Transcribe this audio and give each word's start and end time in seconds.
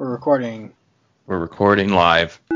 We're 0.00 0.08
recording. 0.08 0.72
We're 1.26 1.36
recording 1.36 1.90
live. 1.90 2.40
Do 2.48 2.54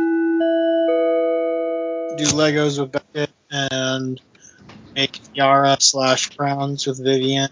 Legos 2.33 2.81
with 2.81 2.91
Beckett 2.91 3.31
and 3.51 4.19
make 4.95 5.21
Yara 5.35 5.77
slash 5.79 6.35
crowns 6.35 6.87
with 6.87 7.05
Vivian. 7.05 7.51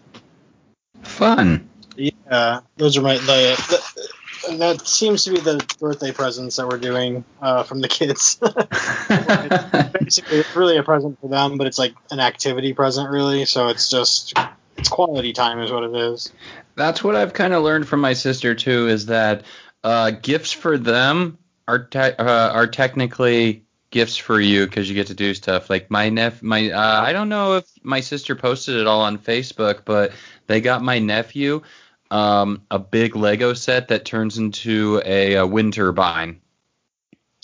Fun. 1.03 1.69
Yeah, 1.95 2.61
those 2.79 2.97
are 2.97 3.03
my. 3.03 3.19
The, 3.19 4.01
the, 4.49 4.57
that 4.57 4.89
seems 4.89 5.25
to 5.25 5.33
be 5.33 5.41
the 5.41 5.63
birthday 5.79 6.11
presents 6.11 6.57
that 6.57 6.67
we're 6.67 6.79
doing 6.79 7.23
uh, 7.43 7.65
from 7.65 7.83
the 7.83 7.89
kids. 7.89 8.37
Basically, 10.01 10.39
it's 10.39 10.57
really 10.57 10.79
a 10.79 10.83
present 10.83 11.21
for 11.21 11.29
them, 11.29 11.59
but 11.59 11.67
it's 11.67 11.79
like 11.79 11.93
an 12.11 12.19
activity 12.19 12.73
present, 12.73 13.11
really. 13.11 13.45
So 13.45 13.69
it's 13.69 13.91
just 13.91 14.33
it's 14.79 14.89
quality 14.89 15.35
time, 15.35 15.59
is 15.59 15.71
what 15.71 15.85
it 15.85 15.95
is. 15.95 16.33
That's 16.77 17.05
what 17.05 17.15
I've 17.15 17.35
kind 17.35 17.53
of 17.53 17.63
learned 17.63 17.87
from 17.87 18.01
my 18.01 18.15
sister 18.15 18.55
too. 18.55 18.89
Is 18.89 19.05
that 19.07 19.43
uh, 19.85 20.11
gifts 20.11 20.53
for 20.53 20.79
them 20.79 21.39
are 21.69 21.85
te- 21.85 21.99
uh, 21.99 22.51
are 22.53 22.67
technically 22.67 23.65
gifts 23.91 24.17
for 24.17 24.41
you 24.41 24.65
because 24.67 24.89
you 24.89 24.95
get 24.95 25.09
to 25.09 25.15
do 25.15 25.35
stuff. 25.35 25.69
Like 25.71 25.91
my 25.91 26.09
nep, 26.09 26.43
my 26.43 26.71
uh, 26.71 27.01
I 27.03 27.13
don't 27.13 27.29
know 27.29 27.57
if 27.57 27.65
my 27.83 28.01
sister 28.01 28.35
posted 28.35 28.77
it 28.77 28.87
all 28.87 29.03
on 29.03 29.19
Facebook, 29.19 29.85
but 29.85 30.13
they 30.47 30.61
got 30.61 30.83
my 30.83 30.99
nephew 30.99 31.63
um, 32.11 32.63
a 32.71 32.79
big 32.79 33.17
Lego 33.17 33.55
set 33.55 33.89
that 33.89 34.05
turns 34.05 34.37
into 34.39 35.01
a, 35.05 35.35
a 35.35 35.47
wind 35.47 35.73
turbine. 35.73 36.41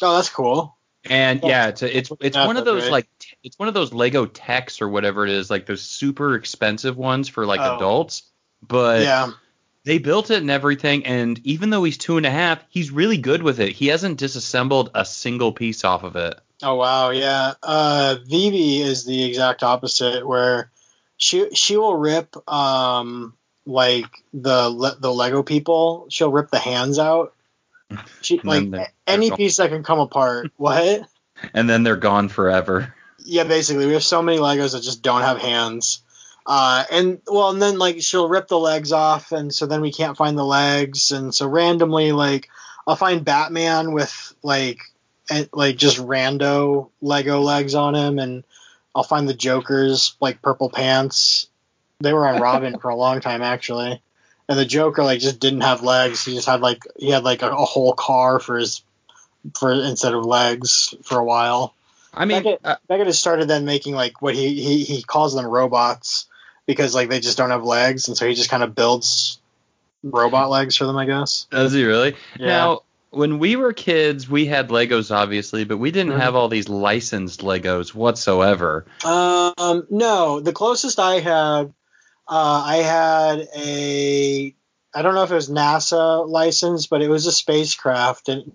Oh, 0.03 0.17
that's 0.17 0.29
cool. 0.29 0.77
And 1.09 1.41
Yeah. 1.43 1.49
yeah, 1.49 1.67
it's 1.69 1.83
a, 1.83 1.97
it's 1.97 2.13
it's 2.21 2.37
one 2.37 2.57
of 2.59 2.65
those 2.65 2.91
like 2.91 3.09
t- 3.19 3.37
it's 3.43 3.59
one 3.59 3.69
of 3.69 3.75
those 3.75 3.93
Lego 3.95 4.27
techs 4.27 4.83
or 4.83 4.89
whatever 4.89 5.25
it 5.25 5.31
is, 5.31 5.49
like 5.49 5.65
those 5.65 5.81
super 5.83 6.35
expensive 6.35 6.97
ones 6.99 7.29
for 7.29 7.47
like 7.47 7.61
Oh. 7.61 7.77
adults. 7.77 8.31
But 8.67 9.03
yeah. 9.03 9.31
They 9.85 9.99
built 9.99 10.31
it 10.31 10.39
and 10.41 10.51
everything, 10.51 11.07
and 11.07 11.39
even 11.45 11.71
though 11.71 11.85
he's 11.85 11.99
two 11.99 12.17
and 12.17 12.27
a 12.27 12.31
half, 12.31 12.63
he's 12.69 12.91
really 12.91 13.17
good 13.19 13.43
with 13.43 13.61
it. 13.61 13.73
He 13.73 13.87
hasn't 13.89 14.19
disassembled 14.19 14.91
a 14.95 15.05
single 15.05 15.53
piece 15.53 15.85
off 15.85 16.03
of 16.05 16.17
it. 16.17 16.39
Oh 16.63 16.75
wow, 16.75 17.11
yeah. 17.11 17.55
Uh, 17.63 18.17
Vivi 18.27 18.81
is 18.81 19.05
the 19.05 19.25
exact 19.25 19.63
opposite, 19.63 20.27
where 20.27 20.71
she 21.17 21.51
she 21.55 21.77
will 21.77 21.95
rip 21.97 22.37
um 22.51 23.35
like 23.67 24.07
the 24.35 24.69
le- 24.69 24.97
the 24.99 25.13
Lego 25.13 25.43
people. 25.43 26.07
She'll 26.11 26.33
rip 26.33 26.51
the 26.51 26.59
hands 26.59 26.99
out. 26.99 27.35
She 28.21 28.41
like 28.45 28.71
they're- 28.71 28.93
any 29.07 29.29
they're 29.29 29.37
piece 29.37 29.59
that 29.59 29.71
can 29.71 29.83
come 29.85 30.01
apart. 30.01 30.51
What? 30.57 31.09
And 31.55 31.71
then 31.71 31.85
they're 31.85 31.97
gone 31.97 32.29
forever. 32.29 32.93
Yeah, 33.25 33.45
basically, 33.45 33.87
we 33.87 33.93
have 33.93 34.03
so 34.03 34.23
many 34.23 34.39
Legos 34.39 34.73
that 34.73 34.83
just 34.83 35.03
don't 35.03 35.21
have 35.21 35.39
hands. 35.39 36.03
Uh, 36.49 36.83
and 36.91 37.21
well, 37.27 37.51
and 37.51 37.61
then 37.61 37.79
like 37.79 38.01
she'll 38.01 38.27
rip 38.27 38.49
the 38.49 38.59
legs 38.59 38.91
off, 38.91 39.33
and 39.33 39.55
so 39.55 39.67
then 39.67 39.83
we 39.83 39.93
can't 39.93 40.17
find 40.17 40.37
the 40.37 40.45
legs, 40.45 41.13
and 41.13 41.35
so 41.35 41.47
randomly 41.47 42.11
like 42.13 42.49
I'll 42.87 42.97
find 42.97 43.23
Batman 43.23 43.93
with 43.93 44.35
like 44.43 44.81
and, 45.31 45.47
like 45.53 45.77
just 45.77 45.99
rando 45.99 46.89
Lego 47.03 47.41
legs 47.41 47.75
on 47.75 47.95
him, 47.95 48.19
and 48.19 48.45
I'll 48.95 49.03
find 49.03 49.29
the 49.29 49.35
Joker's 49.35 50.17
like 50.23 50.41
purple 50.41 50.71
pants. 50.71 51.49
They 52.01 52.15
were 52.15 52.27
on 52.27 52.41
Robin 52.41 52.79
for 52.79 52.89
a 52.89 52.97
long 52.97 53.21
time 53.21 53.43
actually, 53.43 54.01
and 54.49 54.59
the 54.59 54.65
Joker 54.65 55.05
like 55.05 55.21
just 55.21 55.41
didn't 55.41 55.61
have 55.61 55.83
legs. 55.83 56.25
He 56.25 56.35
just 56.35 56.49
had 56.49 56.63
like 56.63 56.83
he 56.97 57.11
had 57.11 57.25
like 57.25 57.43
a, 57.43 57.51
a 57.51 57.67
whole 57.67 57.93
car 57.93 58.41
for 58.41 58.57
his 58.57 58.83
for 59.59 59.71
instead 59.71 60.15
of 60.15 60.25
legs 60.25 60.95
for 61.03 61.19
a 61.19 61.25
while. 61.25 61.75
I 62.15 62.25
mean, 62.25 62.43
Beckett, 62.43 62.61
uh, 62.65 62.77
Beckett 62.89 63.07
has 63.07 63.19
started 63.19 63.49
then 63.49 63.67
making 63.67 63.95
like 63.95 64.23
what 64.23 64.35
he, 64.35 64.63
he 64.63 64.85
he 64.85 65.03
calls 65.03 65.35
them 65.35 65.45
robots 65.45 66.25
because 66.69 66.95
like 66.95 67.09
they 67.09 67.19
just 67.19 67.37
don't 67.39 67.51
have 67.51 67.65
legs, 67.65 68.07
and 68.07 68.17
so 68.17 68.29
he 68.29 68.35
just 68.35 68.51
kind 68.51 68.63
of 68.63 68.77
builds 68.77 69.41
robot 70.05 70.49
legs 70.51 70.77
for 70.77 70.85
them, 70.85 70.97
I 70.97 71.07
guess. 71.07 71.49
does 71.51 71.73
he 71.73 71.83
really? 71.85 72.15
Yeah. 72.39 72.47
Now, 72.47 72.81
when 73.11 73.39
we 73.41 73.57
were 73.57 73.73
kids, 73.73 74.29
we 74.31 74.47
had 74.47 74.69
Legos 74.69 75.11
obviously, 75.13 75.65
but 75.65 75.79
we 75.79 75.91
didn't 75.91 76.13
Mhm. 76.13 76.21
have 76.21 76.37
all 76.37 76.49
these 76.49 76.69
licensed 76.69 77.41
Legos 77.41 77.95
whatsoever. 77.95 78.85
Um, 79.05 79.87
no, 79.91 80.39
the 80.41 80.53
closest 80.53 80.99
I 81.01 81.19
had, 81.21 81.73
uh, 82.29 82.63
I 82.67 82.77
had 82.77 83.49
a, 83.57 84.55
I 84.95 85.03
don't 85.03 85.15
know 85.15 85.23
if 85.23 85.31
it 85.31 85.35
was 85.35 85.49
NASA 85.49 86.29
license, 86.29 86.87
but 86.87 87.01
it 87.03 87.09
was 87.09 87.27
a 87.27 87.33
spacecraft, 87.33 88.29
and 88.29 88.53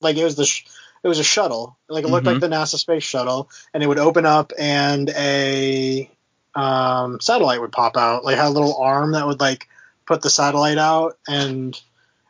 like 0.00 0.16
it 0.16 0.24
was 0.24 0.34
the, 0.34 0.44
sh- 0.46 0.64
it 1.04 1.08
was 1.08 1.20
a 1.20 1.24
shuttle, 1.24 1.78
like 1.88 2.04
it 2.04 2.08
looked 2.08 2.26
Mhm. 2.26 2.32
like 2.32 2.40
the 2.40 2.48
NASA 2.48 2.76
space 2.76 3.04
shuttle, 3.04 3.48
and 3.72 3.82
it 3.84 3.86
would 3.86 3.98
open 4.00 4.26
up, 4.26 4.52
and 4.58 5.08
a 5.10 6.10
um, 6.54 7.20
satellite 7.20 7.60
would 7.60 7.72
pop 7.72 7.96
out, 7.96 8.24
like 8.24 8.36
had 8.36 8.46
a 8.46 8.50
little 8.50 8.76
arm 8.76 9.12
that 9.12 9.26
would 9.26 9.40
like 9.40 9.68
put 10.06 10.22
the 10.22 10.30
satellite 10.30 10.78
out, 10.78 11.18
and 11.28 11.80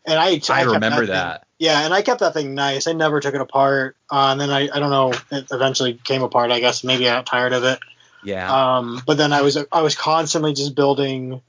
and 0.04 0.18
I, 0.18 0.30
I, 0.30 0.38
kept 0.38 0.66
remember 0.66 0.98
thing- 0.98 1.14
that. 1.14 1.46
yeah, 1.58 1.84
and 1.84 1.94
I 1.94 2.02
kept 2.02 2.20
that 2.20 2.34
thing 2.34 2.54
nice. 2.54 2.86
I 2.86 2.92
never 2.92 3.20
took 3.20 3.34
it 3.34 3.40
apart. 3.40 3.96
Uh, 4.10 4.28
and 4.32 4.40
then 4.40 4.50
I, 4.50 4.68
I 4.72 4.78
don't 4.80 4.90
know, 4.90 5.12
it 5.30 5.46
eventually 5.50 5.94
came 5.94 6.22
apart. 6.22 6.50
I 6.50 6.60
guess 6.60 6.84
maybe 6.84 7.08
I 7.08 7.14
got 7.14 7.26
tired 7.26 7.52
of 7.52 7.64
it. 7.64 7.78
Yeah. 8.24 8.76
Um, 8.76 9.02
but 9.06 9.16
then 9.16 9.32
I 9.32 9.42
was 9.42 9.58
I 9.70 9.82
was 9.82 9.96
constantly 9.96 10.52
just 10.52 10.74
building 10.74 11.40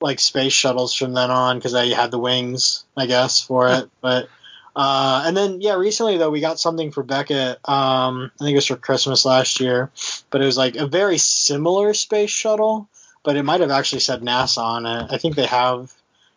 like 0.00 0.20
space 0.20 0.52
shuttles 0.52 0.94
from 0.94 1.12
then 1.12 1.30
on 1.30 1.58
because 1.58 1.74
I 1.74 1.86
had 1.88 2.10
the 2.10 2.18
wings, 2.18 2.84
I 2.96 3.06
guess, 3.06 3.40
for 3.40 3.68
it. 3.68 3.90
But 4.00 4.28
uh, 4.78 5.24
and 5.26 5.36
then 5.36 5.60
yeah, 5.60 5.74
recently 5.74 6.16
though 6.18 6.30
we 6.30 6.40
got 6.40 6.60
something 6.60 6.92
for 6.92 7.02
Beckett. 7.02 7.58
Um, 7.68 8.30
I 8.40 8.44
think 8.44 8.52
it 8.52 8.58
was 8.58 8.66
for 8.66 8.76
Christmas 8.76 9.24
last 9.24 9.58
year, 9.60 9.90
but 10.30 10.40
it 10.40 10.44
was 10.44 10.56
like 10.56 10.76
a 10.76 10.86
very 10.86 11.18
similar 11.18 11.92
space 11.94 12.30
shuttle, 12.30 12.88
but 13.24 13.36
it 13.36 13.42
might 13.42 13.60
have 13.60 13.72
actually 13.72 14.00
said 14.00 14.22
NASA 14.22 14.62
on 14.62 14.86
it. 14.86 15.08
I 15.10 15.18
think 15.18 15.34
they 15.34 15.46
have. 15.46 15.92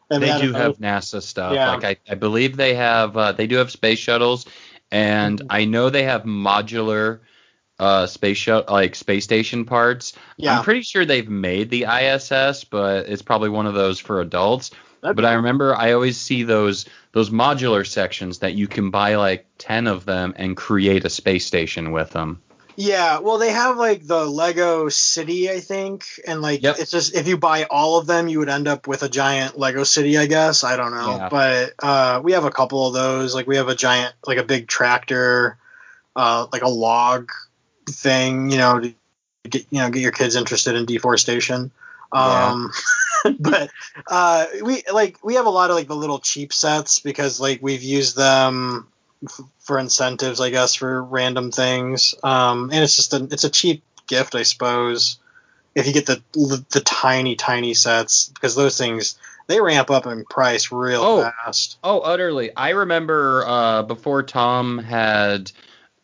they 0.09 0.38
do 0.41 0.53
a- 0.56 0.57
have 0.57 0.78
NASA 0.79 1.22
stuff. 1.22 1.53
Yeah. 1.53 1.75
Like 1.75 1.84
I, 1.84 2.12
I 2.12 2.16
believe 2.16 2.57
they 2.57 2.74
have 2.74 3.16
uh, 3.16 3.31
they 3.34 3.46
do 3.47 3.57
have 3.57 3.69
space 3.72 4.00
shuttles, 4.00 4.46
and 4.91 5.40
Mhm. 5.40 5.46
I 5.50 5.66
know 5.66 5.90
they 5.91 6.03
have 6.03 6.23
modular 6.23 7.19
uh, 7.79 8.06
space 8.08 8.38
shut 8.38 8.69
like 8.69 8.96
space 8.96 9.23
station 9.23 9.66
parts. 9.66 10.13
Yeah, 10.38 10.58
I'm 10.58 10.63
pretty 10.63 10.81
sure 10.81 11.06
they've 11.06 11.29
made 11.29 11.69
the 11.69 11.85
ISS, 11.85 12.63
but 12.66 13.08
it's 13.08 13.22
probably 13.22 13.50
one 13.50 13.68
of 13.68 13.73
those 13.75 14.00
for 14.00 14.19
adults. 14.22 14.72
That'd 15.02 15.16
but 15.16 15.26
I 15.26 15.34
remember 15.34 15.76
I 15.76 15.94
always 15.94 16.20
see 16.20 16.44
those 16.44 16.86
those 17.12 17.30
modular 17.30 17.86
sections 17.86 18.40
that 18.40 18.54
you 18.54 18.68
can 18.68 18.90
buy 18.92 19.16
like 19.16 19.46
ten 19.58 19.88
of 19.88 20.06
them 20.06 20.34
and 20.38 20.56
create 20.56 21.06
a 21.06 21.10
space 21.10 21.46
station 21.46 21.92
with 21.92 22.12
them. 22.12 22.42
Yeah, 22.78 23.20
well, 23.20 23.38
they 23.38 23.52
have 23.52 23.78
like 23.78 24.08
the 24.08 24.26
Lego 24.26 24.88
City, 24.90 25.50
I 25.52 25.60
think, 25.60 26.06
and 26.26 26.42
like 26.42 26.64
Yep. 26.64 26.78
it's 26.80 26.92
just 26.92 27.14
if 27.14 27.28
you 27.28 27.38
buy 27.38 27.66
all 27.70 27.98
of 28.00 28.08
them, 28.08 28.28
you 28.30 28.40
would 28.40 28.50
end 28.50 28.68
up 28.68 28.88
with 28.88 29.04
a 29.04 29.10
giant 29.10 29.60
Lego 29.60 29.84
City, 29.84 30.18
I 30.18 30.26
guess. 30.26 30.64
I 30.64 30.78
don't 30.78 30.92
know, 30.92 31.18
Yeah. 31.18 31.30
but 31.30 31.74
uh, 31.84 32.22
we 32.24 32.32
have 32.32 32.46
a 32.46 32.52
couple 32.52 32.88
of 32.88 32.94
those. 32.94 33.36
Like 33.36 33.46
we 33.46 33.58
have 33.58 33.68
a 33.68 33.76
giant, 33.76 34.14
like 34.26 34.38
a 34.38 34.44
big 34.44 34.68
tractor, 34.68 35.58
uh, 36.16 36.48
like 36.54 36.62
a 36.62 36.70
log 36.70 37.30
thing, 37.90 38.50
you 38.52 38.58
know, 38.58 38.80
to 38.80 38.94
get 39.50 39.66
you 39.70 39.80
know 39.80 39.90
get 39.90 40.02
your 40.02 40.12
kids 40.14 40.36
interested 40.36 40.76
in 40.76 40.86
deforestation. 40.86 41.72
Um, 42.14 42.72
but 43.40 43.70
uh, 44.08 44.46
we 44.64 44.84
like 44.92 45.18
we 45.24 45.36
have 45.36 45.46
a 45.46 45.50
lot 45.52 45.70
of 45.70 45.76
like 45.76 45.88
the 45.88 45.96
little 45.96 46.20
cheap 46.20 46.54
sets 46.54 47.00
because 47.00 47.40
like 47.40 47.62
we've 47.62 47.84
used 47.84 48.16
them 48.16 48.88
f- 49.24 49.42
for 49.59 49.78
incentives, 49.80 50.40
I 50.42 50.50
guess, 50.50 50.76
for 50.76 51.04
random 51.04 51.52
things. 51.52 52.16
Um, 52.24 52.70
and 52.72 52.84
it's 52.84 52.96
just 52.96 53.14
a 53.14 53.24
it's 53.32 53.44
a 53.44 53.50
cheap 53.50 53.84
gift, 54.08 54.36
I 54.36 54.44
suppose, 54.44 55.18
if 55.76 55.88
you 55.88 55.94
get 55.94 56.06
the 56.06 56.22
the 56.34 56.82
tiny 56.82 57.36
tiny 57.36 57.74
sets 57.74 58.30
because 58.30 58.56
those 58.56 58.78
things 58.78 59.18
they 59.48 59.59
ramp 59.59 59.92
up 59.92 60.06
in 60.08 60.24
price 60.24 60.72
real 60.72 61.02
Oh. 61.03 61.32
fast. 61.44 61.78
Oh, 61.84 62.00
utterly. 62.00 62.56
I 62.56 62.70
remember 62.70 63.44
uh, 63.46 63.84
before 63.84 64.24
Tom 64.24 64.78
had 64.78 65.52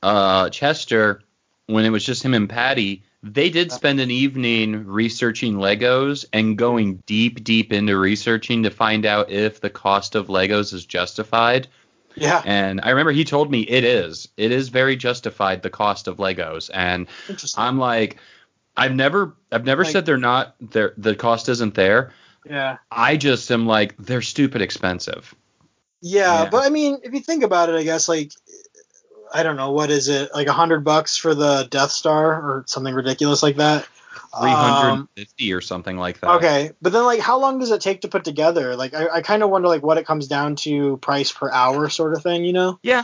uh, 0.04 0.50
Chester, 0.50 1.22
when 1.68 1.86
it 1.86 1.90
was 1.90 2.04
just 2.04 2.24
him 2.24 2.34
and 2.34 2.50
Patty, 2.50 3.04
they 3.34 3.50
did 3.50 3.72
spend 3.72 4.00
an 4.00 4.12
evening 4.12 4.86
researching 4.86 5.56
Legos 5.56 6.26
and 6.34 6.58
going 6.58 7.04
deep, 7.06 7.44
deep 7.44 7.72
into 7.74 7.98
researching 7.98 8.64
to 8.64 8.70
find 8.70 9.06
out 9.06 9.30
if 9.32 9.62
the 9.62 9.70
cost 9.70 10.16
of 10.16 10.28
Legos 10.28 10.74
is 10.74 10.86
justified. 10.86 11.68
Yeah, 12.16 12.42
And 12.46 12.82
I 12.82 12.90
remember 12.90 13.12
he 13.12 13.24
told 13.26 13.52
me 13.52 13.62
it 13.62 13.84
is. 13.84 14.28
It 14.38 14.52
is 14.52 14.70
very 14.70 14.96
justified 14.96 15.62
the 15.62 15.70
cost 15.70 16.08
of 16.08 16.18
Legos. 16.18 16.72
And. 16.74 17.08
I'm 17.58 17.78
like, 17.78 18.18
I've 18.76 18.96
never, 18.96 19.36
I've 19.52 19.66
never 19.66 19.84
Like- 19.84 19.92
said 19.92 20.06
they're 20.08 20.18
not. 20.18 20.56
They're, 20.60 20.94
the 20.98 21.16
cost 21.16 21.48
isn't 21.50 21.76
there. 21.76 22.12
yeah. 22.50 22.78
I 22.92 23.18
just 23.18 23.52
am 23.52 23.68
like, 23.68 23.96
they're 23.98 24.24
stupid 24.24 24.62
expensive. 24.64 25.36
Yeah, 26.02 26.44
Yeah. 26.44 26.50
but 26.50 26.66
I 26.66 26.70
mean, 26.70 27.00
if 27.04 27.14
you 27.14 27.20
think 27.20 27.44
about 27.44 27.70
it, 27.70 27.76
I 27.76 27.84
guess 27.84 28.08
like 28.10 28.32
I 29.34 29.44
don't 29.44 29.56
know 29.56 29.72
what 29.72 29.90
is 29.92 30.08
it 30.08 30.30
like 30.34 30.48
a 30.48 30.54
hundred 30.54 30.84
bucks 30.84 31.18
for 31.18 31.36
the 31.36 31.68
Death 31.70 31.92
Star 31.92 32.34
or 32.34 32.64
something 32.68 32.94
ridiculous 32.94 33.44
like 33.44 33.58
that. 33.58 33.88
350 34.40 35.52
Um, 35.52 35.58
or 35.58 35.62
something 35.62 35.98
like 35.98 36.20
that. 36.20 36.30
Okay, 36.36 36.72
but 36.82 36.92
then 36.92 37.04
like 37.04 37.20
how 37.20 37.40
long 37.40 37.60
does 37.60 37.72
it 37.72 37.82
take 37.82 38.02
to 38.02 38.08
put 38.08 38.24
together? 38.24 38.76
Like 38.76 38.94
I, 38.94 39.08
I 39.10 39.22
kind 39.22 39.44
of 39.44 39.50
wonder 39.50 39.68
like 39.68 39.84
what 39.84 39.98
it 39.98 40.06
comes 40.06 40.28
down 40.28 40.56
to 40.58 40.98
price 40.98 41.32
per 41.32 41.52
hour 41.52 41.90
sort 41.90 42.14
of 42.14 42.24
thing. 42.24 42.44
You 42.44 42.54
know? 42.54 42.80
Yeah, 42.84 43.04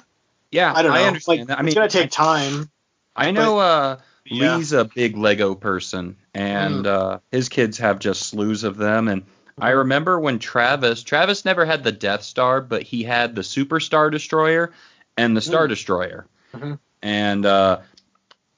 Yeah, 0.51 0.73
I 0.75 0.81
don't 0.81 0.91
know. 0.93 0.97
I 0.97 1.03
understand 1.07 1.39
like 1.39 1.47
that. 1.47 1.59
I 1.59 1.65
it's 1.65 1.75
gonna 1.75 1.89
take 1.89 2.11
time. 2.11 2.69
I 3.15 3.31
know 3.31 3.59
uh, 3.59 3.99
Yeah. 4.25 4.57
Lee's 4.57 4.73
a 4.73 4.85
big 4.85 5.17
Lego 5.17 5.55
person, 5.55 6.17
and 6.33 6.87
uh, 6.87 7.19
his 7.31 7.49
kids 7.49 7.77
have 7.79 7.99
just 7.99 8.23
slews 8.23 8.63
of 8.63 8.77
them. 8.77 9.07
And 9.07 9.23
I 9.59 9.69
remember 9.69 10.19
when 10.19 10.39
Travis 10.39 11.03
Travis 11.03 11.45
never 11.45 11.65
had 11.65 11.83
the 11.83 11.91
Death 11.91 12.23
Star, 12.23 12.61
but 12.61 12.83
he 12.83 13.03
had 13.03 13.35
the 13.35 13.43
Super 13.43 13.79
Star 13.79 14.09
Destroyer 14.09 14.71
and 15.17 15.35
the 15.37 15.41
Star 15.41 15.65
Mm. 15.65 15.69
Destroyer. 15.69 16.27
Mhm. 16.55 16.79
And 17.01 17.45
uh 17.45 17.79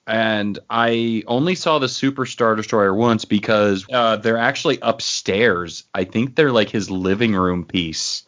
and 0.07 0.60
I 0.69 1.24
only 1.25 1.56
saw 1.56 1.80
the 1.80 1.90
Super 1.90 2.25
Star 2.28 2.56
Destroyer 2.56 2.94
once 2.94 3.25
because 3.25 3.86
uh, 3.92 4.18
they're 4.18 4.38
actually 4.38 4.78
upstairs. 4.81 5.86
I 5.96 6.04
think 6.04 6.36
they're 6.36 6.52
like 6.52 6.69
his 6.69 6.92
living 6.92 7.34
room 7.34 7.66
piece. 7.66 8.24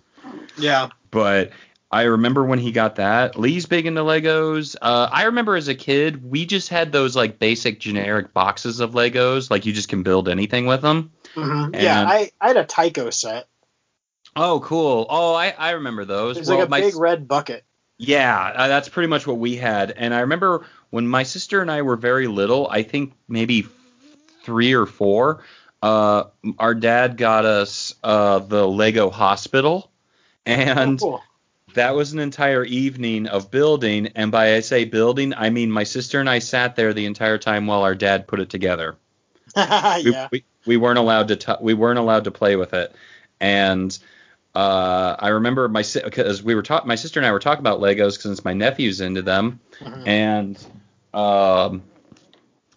Yeah. 0.58 0.90
But 1.12 1.52
I 1.92 2.04
remember 2.04 2.44
when 2.44 2.58
he 2.58 2.72
got 2.72 2.96
that. 2.96 3.38
Lee's 3.38 3.68
big 3.68 3.86
into 3.86 4.02
Legos. 4.02 4.76
Uh, 4.82 5.08
I 5.12 5.26
remember 5.26 5.56
as 5.56 5.68
a 5.68 5.76
kid, 5.76 6.28
we 6.28 6.48
just 6.48 6.70
had 6.70 6.92
those 6.92 7.16
like 7.16 7.38
basic 7.38 7.80
generic 7.80 8.34
boxes 8.34 8.80
of 8.80 8.94
Legos, 8.94 9.52
like 9.52 9.68
you 9.68 9.72
just 9.72 9.88
can 9.88 10.02
build 10.02 10.28
anything 10.30 10.66
with 10.66 10.82
them. 10.82 11.12
hmm 11.36 11.76
Yeah, 11.76 12.04
I, 12.08 12.32
I 12.42 12.48
had 12.48 12.58
a 12.58 12.66
Tyco 12.66 13.14
set. 13.14 13.48
Oh, 14.36 14.60
cool. 14.62 15.06
Oh, 15.10 15.36
I, 15.36 15.54
I 15.56 15.72
remember 15.72 16.06
those. 16.06 16.38
It 16.38 16.40
was 16.42 16.50
Well, 16.50 16.58
like 16.58 16.68
a 16.68 16.70
my- 16.72 16.82
big 16.82 16.96
red 16.96 17.28
bucket. 17.28 17.64
Yeah, 17.98 18.54
uh, 18.56 18.68
that's 18.68 18.90
pretty 18.90 19.08
much 19.08 19.26
what 19.26 19.38
we 19.38 19.56
had. 19.56 19.92
And 19.92 20.14
I 20.14 20.20
remember 20.22 20.66
when 20.92 21.08
my 21.08 21.24
sister 21.24 21.62
and 21.62 21.72
I 21.72 21.82
were 21.82 21.96
very 21.96 22.28
little, 22.28 22.68
I 22.70 22.84
think 22.84 23.14
maybe 23.28 23.66
three 24.44 24.74
or 24.74 24.86
four, 24.86 25.44
uh, 25.82 26.26
our 26.60 26.76
dad 26.76 27.18
got 27.18 27.46
us 27.46 27.96
uh, 28.04 28.40
the 28.40 28.68
Lego 28.68 29.10
hospital. 29.10 29.92
And 30.46 31.02
Oh, 31.02 31.06
cool. 31.06 31.24
that 31.74 31.96
was 31.96 32.14
an 32.14 32.20
entire 32.20 32.64
evening 32.64 33.28
of 33.28 33.52
building. 33.52 34.08
And 34.16 34.32
by 34.32 34.56
I 34.56 34.60
say 34.62 34.86
building, 34.86 35.34
I 35.36 35.50
mean 35.50 35.72
my 35.72 35.84
sister 35.84 36.20
and 36.20 36.30
I 36.30 36.40
sat 36.40 36.76
there 36.76 36.94
the 36.94 37.06
entire 37.06 37.38
time 37.38 37.66
while 37.68 37.82
our 37.84 37.96
dad 37.96 38.28
put 38.28 38.40
it 38.40 38.50
together. 38.50 38.96
We, 39.56 40.12
yeah. 40.12 40.28
we, 40.32 40.44
we 40.66 40.78
weren't 40.78 41.00
allowed 41.00 41.30
to 41.30 41.36
t- 41.36 41.54
we 41.62 41.74
weren't 41.74 41.98
allowed 42.00 42.26
to 42.26 42.32
play 42.32 42.56
with 42.56 42.74
it, 42.74 42.94
and 43.40 43.98
uh, 44.58 45.16
I 45.20 45.28
remember 45.30 45.70
my 45.70 45.84
because 46.04 46.42
we 46.42 46.56
were 46.56 46.64
talking 46.64 46.88
my 46.88 46.96
sister 46.96 47.20
and 47.20 47.28
I 47.28 47.32
were 47.32 47.40
talking 47.40 47.60
about 47.62 47.80
Legos 47.80 48.20
since 48.20 48.44
my 48.44 48.54
nephew's 48.54 49.02
into 49.02 49.22
them, 49.22 49.60
Mhm. 49.80 50.08
and 50.08 50.66
um, 51.14 51.84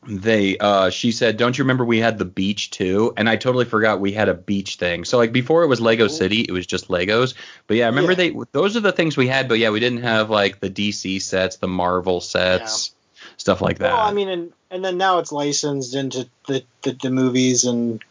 they 0.07 0.59
uh, 0.59 0.91
she 0.91 1.13
said, 1.13 1.37
"Don't 1.39 1.57
you 1.57 1.65
remember 1.65 1.85
we 1.85 1.99
had 1.99 2.19
the 2.19 2.25
beach 2.27 2.71
too?" 2.71 3.13
And 3.17 3.29
I 3.29 3.37
totally 3.37 3.65
forgot 3.65 3.99
we 4.01 4.13
had 4.13 4.29
a 4.29 4.35
beach 4.35 4.77
thing. 4.77 5.05
So 5.05 5.17
like 5.17 5.33
before 5.33 5.63
it 5.63 5.69
was 5.69 5.81
Lego. 5.81 6.09
City, 6.09 6.41
it 6.41 6.53
was 6.53 6.67
just 6.67 6.89
Legos. 6.89 7.35
But 7.67 7.79
yeah, 7.79 7.85
I 7.87 7.89
remember 7.89 8.13
Yeah. 8.13 8.17
they 8.17 8.35
those 8.53 8.77
are 8.77 8.81
the 8.81 8.93
things 8.93 9.17
we 9.17 9.29
had. 9.29 9.49
But 9.49 9.59
yeah, 9.59 9.71
we 9.71 9.81
didn't 9.81 10.03
have 10.03 10.29
like 10.29 10.61
the 10.61 10.71
DC 10.71 11.21
sets, 11.23 11.57
the 11.57 11.69
Marvel 11.69 12.21
sets, 12.21 12.95
stuff 13.37 13.61
like 13.63 13.79
that. 13.79 13.93
Well, 13.93 14.07
I 14.07 14.13
mean, 14.13 14.29
and, 14.29 14.53
and 14.71 14.85
then 14.85 14.99
now 14.99 15.19
it's 15.19 15.33
licensed 15.33 15.95
into 15.95 16.29
the, 16.47 16.63
the, 16.83 16.93
the 16.93 17.11
movies 17.11 17.65
and 17.65 18.03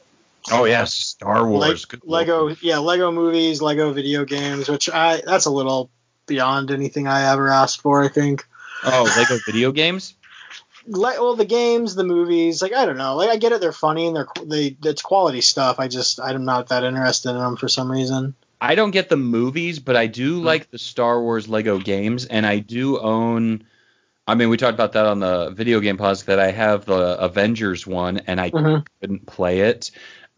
oh 0.52 0.66
yes, 0.66 0.94
Star 0.94 1.44
Le- 1.44 1.50
Wars, 1.50 1.86
Good 1.86 2.02
lord. 2.04 2.28
Lego, 2.28 2.56
yeah, 2.62 2.78
Lego 2.80 3.12
movies, 3.12 3.62
Lego 3.62 3.92
video 3.94 4.26
games, 4.26 4.70
which 4.70 4.90
I 4.90 5.22
that's 5.26 5.46
a 5.46 5.52
little 5.52 5.90
beyond 6.26 6.72
anything 6.72 7.08
I 7.08 7.32
ever 7.32 7.50
asked 7.50 7.82
for. 7.82 8.04
I 8.04 8.08
think. 8.08 8.46
Oh, 8.84 9.04
Lego 9.18 9.38
video 9.46 9.72
games. 9.74 10.16
Le- 10.88 11.22
well, 11.22 11.36
the 11.36 11.46
games, 11.46 11.94
the 11.96 12.04
movies, 12.04 12.62
like 12.62 12.74
I 12.74 12.86
don't 12.86 12.98
know, 12.98 13.16
like 13.16 13.30
I 13.30 13.38
get 13.38 13.52
it, 13.52 13.62
they're 13.62 13.72
funny 13.72 14.08
and 14.08 14.16
they're 14.16 14.28
they 14.46 14.76
it's 14.84 15.02
quality 15.02 15.42
stuff. 15.42 15.80
I 15.80 15.88
just 15.88 16.20
I'm 16.20 16.46
not 16.46 16.70
that 16.70 16.84
interested 16.84 17.30
in 17.32 17.38
them 17.38 17.58
for 17.58 17.68
some 17.68 17.92
reason. 17.92 18.34
I 18.62 18.76
don't 18.76 18.92
get 18.92 19.08
the 19.10 19.18
movies, 19.18 19.80
but 19.80 19.96
I 19.96 20.08
Hmm. 20.08 20.12
do 20.14 20.42
like 20.42 20.70
the 20.72 20.78
Star 20.80 21.22
Wars 21.22 21.48
Lego 21.48 21.80
games, 21.80 22.26
and 22.26 22.46
I 22.46 22.60
do 22.60 23.00
own. 23.00 23.66
I 24.28 24.36
mean, 24.36 24.50
we 24.50 24.58
talked 24.58 24.76
about 24.76 24.92
that 24.94 25.06
on 25.08 25.20
the 25.20 25.50
video 25.50 25.80
game 25.80 25.98
pause 25.98 26.24
that 26.26 26.40
I 26.40 26.52
have 26.52 26.86
the 26.86 27.18
Avengers 27.20 27.88
one, 27.88 28.20
and 28.28 28.40
I 28.40 28.52
Mhm. 28.52 28.86
couldn't 29.02 29.26
play 29.26 29.62
it. 29.62 29.90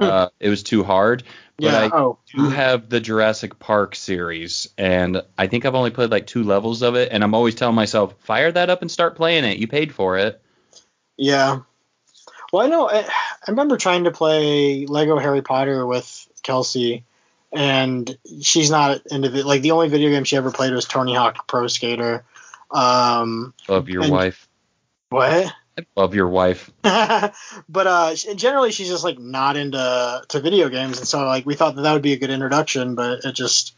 Uh, 0.12 0.30
it 0.40 0.50
was 0.50 0.64
too 0.64 0.84
hard. 0.84 1.24
But 1.58 1.66
Yeah. 1.66 1.80
I 1.80 1.90
oh. 1.94 2.18
do 2.36 2.50
have 2.50 2.90
the 2.90 3.00
Jurassic 3.00 3.60
Park 3.60 3.96
series, 3.96 4.68
and 4.78 5.22
I 5.38 5.48
think 5.48 5.66
I've 5.66 5.76
only 5.76 5.92
played 5.92 6.10
like 6.12 6.26
two 6.28 6.44
levels 6.44 6.82
of 6.82 6.96
it, 6.96 7.10
and 7.12 7.24
I'm 7.24 7.36
always 7.36 7.56
telling 7.56 7.76
myself, 7.76 8.16
fire 8.22 8.52
that 8.52 8.70
up 8.70 8.82
and 8.82 8.90
start 8.90 9.16
playing 9.16 9.44
it. 9.46 9.58
You 9.58 9.68
paid 9.68 9.94
for 9.94 10.18
it. 10.18 10.42
Yeah. 11.18 11.60
Well, 12.52 12.66
I 12.66 12.70
know. 12.70 12.90
I, 12.90 13.00
I 13.02 13.50
remember 13.52 13.78
trying 13.78 14.06
to 14.06 14.12
play 14.12 14.86
Lego 14.88 15.18
Harry 15.20 15.42
Potter 15.42 15.86
with 15.86 16.28
Kelsey, 16.42 17.06
and 17.54 18.18
she's 18.42 18.72
not 18.72 19.02
into 19.12 19.34
it. 19.34 19.46
Like 19.46 19.62
the 19.62 19.72
only 19.72 19.88
video 19.90 20.10
game 20.10 20.24
she 20.24 20.38
ever 20.38 20.52
played 20.52 20.74
was 20.74 20.86
Tony 20.86 21.14
Hawk 21.14 21.48
Pro 21.48 21.68
Skater. 21.68 22.26
Um, 22.72 23.54
Love 23.70 23.88
your 23.88 24.04
And- 24.04 24.12
wife. 24.12 24.48
what? 25.10 25.54
Love 25.96 26.16
your 26.16 26.28
wife. 26.28 26.72
but 26.82 27.34
uh, 27.88 28.16
generally, 28.36 28.72
she's 28.72 28.88
just 28.88 29.04
like 29.04 29.20
not 29.20 29.58
into 29.58 30.24
to 30.30 30.40
video 30.40 30.70
games, 30.70 31.00
and 31.00 31.08
so 31.08 31.26
like 31.26 31.46
we 31.46 31.56
thought 31.56 31.76
that 31.76 31.82
that 31.82 31.94
would 31.94 32.02
be 32.02 32.14
a 32.14 32.18
good 32.18 32.30
introduction, 32.30 32.96
but 32.96 33.26
it 33.26 33.34
just. 33.34 33.76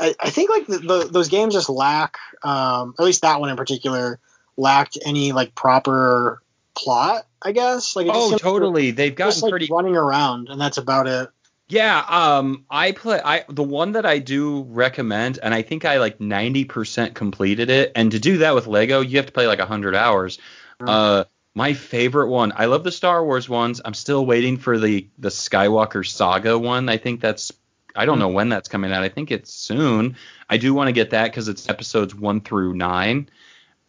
I, 0.00 0.14
I 0.18 0.30
think 0.30 0.48
like 0.48 0.66
the, 0.66 0.78
the, 0.78 1.08
those 1.10 1.28
games 1.28 1.52
just 1.52 1.68
lack, 1.68 2.16
um, 2.42 2.94
at 2.98 3.04
least 3.04 3.22
that 3.22 3.40
one 3.40 3.50
in 3.50 3.56
particular, 3.56 4.18
lacked 4.56 4.96
any 5.04 5.32
like 5.32 5.54
proper 5.54 6.40
plot. 6.74 7.26
I 7.42 7.52
guess. 7.52 7.96
Like 7.96 8.06
it 8.06 8.08
just 8.08 8.18
Oh, 8.18 8.22
seems 8.22 8.32
like 8.32 8.40
totally. 8.42 8.90
They've 8.92 9.14
gotten 9.14 9.30
just 9.32 9.42
like 9.42 9.50
pretty 9.50 9.68
running 9.70 9.96
around, 9.96 10.48
and 10.48 10.60
that's 10.60 10.78
about 10.78 11.08
it. 11.08 11.28
Yeah, 11.68 12.04
um, 12.06 12.64
I 12.70 12.92
play. 12.92 13.20
I 13.24 13.44
the 13.48 13.62
one 13.62 13.92
that 13.92 14.04
I 14.04 14.18
do 14.18 14.62
recommend, 14.62 15.38
and 15.42 15.54
I 15.54 15.62
think 15.62 15.84
I 15.84 15.98
like 15.98 16.20
ninety 16.20 16.64
percent 16.64 17.14
completed 17.14 17.70
it. 17.70 17.92
And 17.94 18.12
to 18.12 18.18
do 18.18 18.38
that 18.38 18.54
with 18.54 18.66
Lego, 18.66 19.00
you 19.00 19.16
have 19.16 19.26
to 19.26 19.32
play 19.32 19.46
like 19.46 19.58
hundred 19.60 19.94
hours. 19.94 20.38
Mm. 20.82 20.88
Uh, 20.88 21.24
my 21.54 21.74
favorite 21.74 22.28
one. 22.28 22.52
I 22.56 22.66
love 22.66 22.82
the 22.84 22.92
Star 22.92 23.24
Wars 23.24 23.48
ones. 23.48 23.80
I'm 23.84 23.94
still 23.94 24.24
waiting 24.24 24.56
for 24.56 24.78
the 24.78 25.08
the 25.18 25.28
Skywalker 25.28 26.06
Saga 26.06 26.58
one. 26.58 26.88
I 26.88 26.96
think 26.96 27.20
that's. 27.20 27.52
I 27.94 28.06
don't 28.06 28.18
know 28.18 28.28
when 28.28 28.48
that's 28.48 28.68
coming 28.68 28.90
out. 28.90 29.02
I 29.02 29.10
think 29.10 29.30
it's 29.30 29.52
soon. 29.52 30.16
I 30.48 30.56
do 30.56 30.72
want 30.72 30.88
to 30.88 30.92
get 30.92 31.10
that 31.10 31.24
because 31.24 31.48
it's 31.48 31.68
episodes 31.68 32.14
one 32.14 32.40
through 32.40 32.74
nine. 32.74 33.28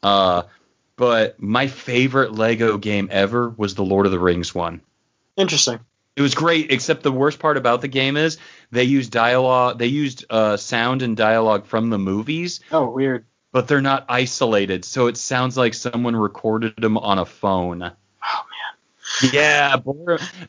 Uh, 0.02 0.44
but 0.98 1.42
my 1.42 1.68
favorite 1.68 2.34
Lego 2.34 2.78
game 2.78 3.08
ever 3.12 3.50
was 3.50 3.76
the 3.76 3.86
Lord 3.86 4.06
of 4.06 4.12
the 4.12 4.20
Rings 4.20 4.54
one. 4.54 4.82
Interesting. 5.38 5.80
It 6.16 6.22
was 6.22 6.36
great, 6.36 6.72
except 6.72 7.02
the 7.02 7.12
worst 7.12 7.40
part 7.40 7.58
about 7.58 7.82
the 7.82 7.88
game 7.88 8.18
is 8.18 8.38
they 8.72 8.84
used 8.84 9.12
dialogue, 9.12 9.80
they 9.80 9.88
used 9.88 10.26
uh, 10.30 10.58
sound 10.58 11.02
and 11.02 11.18
dialogue 11.18 11.66
from 11.66 11.90
the 11.90 11.98
movies, 11.98 12.60
Oh, 12.72 12.90
weird. 12.90 13.26
But 13.54 13.68
they're 13.70 13.82
not 13.82 14.06
isolated, 14.10 14.84
so 14.84 15.08
it 15.08 15.16
sounds 15.16 15.56
like 15.56 15.74
someone 15.76 16.16
recorded 16.16 16.76
them 16.76 16.98
on 16.98 17.20
a 17.20 17.26
phone. 17.26 17.82
Oh 17.84 18.44
man. 19.22 19.32
Yeah, 19.32 19.78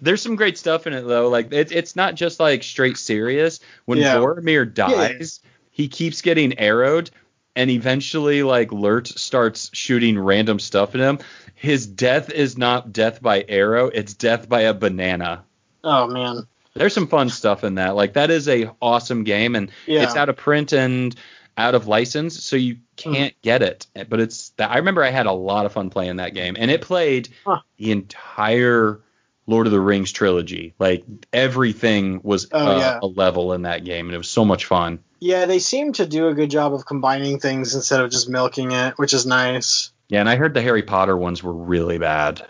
there's 0.00 0.22
some 0.22 0.36
great 0.36 0.56
stuff 0.58 0.86
in 0.86 0.94
it 0.94 1.02
though. 1.06 1.28
Like 1.28 1.52
it's 1.52 1.70
it's 1.70 1.94
not 1.96 2.14
just 2.16 2.40
like 2.40 2.62
straight 2.64 2.96
serious. 2.96 3.60
When 3.84 3.98
Yeah. 3.98 4.16
Boromir 4.16 4.72
dies, 4.72 5.40
he 5.70 5.88
keeps 5.88 6.22
getting 6.22 6.58
arrowed, 6.58 7.10
and 7.54 7.70
eventually 7.70 8.42
like 8.42 8.72
Lurtz 8.72 9.20
starts 9.20 9.70
shooting 9.74 10.18
random 10.18 10.58
stuff 10.58 10.94
at 10.94 11.00
him. 11.00 11.18
His 11.54 11.86
death 11.86 12.30
is 12.30 12.56
not 12.56 12.92
death 12.92 13.20
by 13.20 13.44
arrow; 13.48 13.88
it's 13.88 14.14
death 14.14 14.48
by 14.48 14.62
a 14.62 14.72
banana. 14.74 15.44
Oh 15.84 16.06
man. 16.06 16.46
there's 16.74 16.94
some 16.94 17.06
fun 17.08 17.28
stuff 17.28 17.64
in 17.64 17.74
that. 17.74 17.96
Like 17.96 18.14
that 18.14 18.30
is 18.30 18.48
a 18.48 18.70
awesome 18.80 19.24
game, 19.24 19.54
and 19.56 19.70
Yeah. 19.86 20.04
it's 20.04 20.16
out 20.16 20.30
of 20.30 20.36
print 20.36 20.72
and 20.72 21.14
out 21.56 21.74
of 21.74 21.86
license, 21.86 22.42
so 22.42 22.56
you 22.56 22.78
can't 22.96 23.34
get 23.42 23.62
it. 23.62 23.86
But 24.08 24.20
it's 24.20 24.50
that 24.50 24.70
I 24.70 24.78
remember 24.78 25.02
I 25.04 25.10
had 25.10 25.26
a 25.26 25.32
lot 25.32 25.66
of 25.66 25.72
fun 25.72 25.90
playing 25.90 26.16
that 26.16 26.34
game, 26.34 26.56
and 26.58 26.70
it 26.70 26.80
played 26.82 27.28
Huh. 27.44 27.60
the 27.78 27.92
entire 27.92 29.00
Lord 29.46 29.66
of 29.66 29.72
the 29.72 29.80
Rings 29.80 30.10
trilogy. 30.12 30.74
Like 30.78 31.04
everything 31.32 32.20
was 32.22 32.48
Oh, 32.52 32.58
uh, 32.76 32.78
yeah. 32.78 32.98
a 33.02 33.06
level 33.06 33.52
in 33.52 33.62
that 33.62 33.84
game, 33.84 34.06
and 34.06 34.14
it 34.14 34.18
was 34.18 34.30
so 34.30 34.44
much 34.44 34.64
fun. 34.64 35.00
Yeah, 35.20 35.46
they 35.46 35.58
seem 35.58 35.92
to 35.94 36.06
do 36.06 36.28
a 36.28 36.34
good 36.34 36.50
job 36.50 36.74
of 36.74 36.84
combining 36.86 37.38
things 37.38 37.74
instead 37.74 38.00
of 38.00 38.10
just 38.10 38.28
milking 38.28 38.72
it, 38.72 38.94
which 38.98 39.14
is 39.14 39.24
nice. 39.26 39.90
Yeah, 40.08 40.20
and 40.20 40.28
I 40.28 40.36
heard 40.36 40.54
the 40.54 40.60
Harry 40.62 40.82
Potter 40.82 41.16
ones 41.16 41.42
were 41.42 41.52
really 41.54 41.98
bad. 41.98 42.46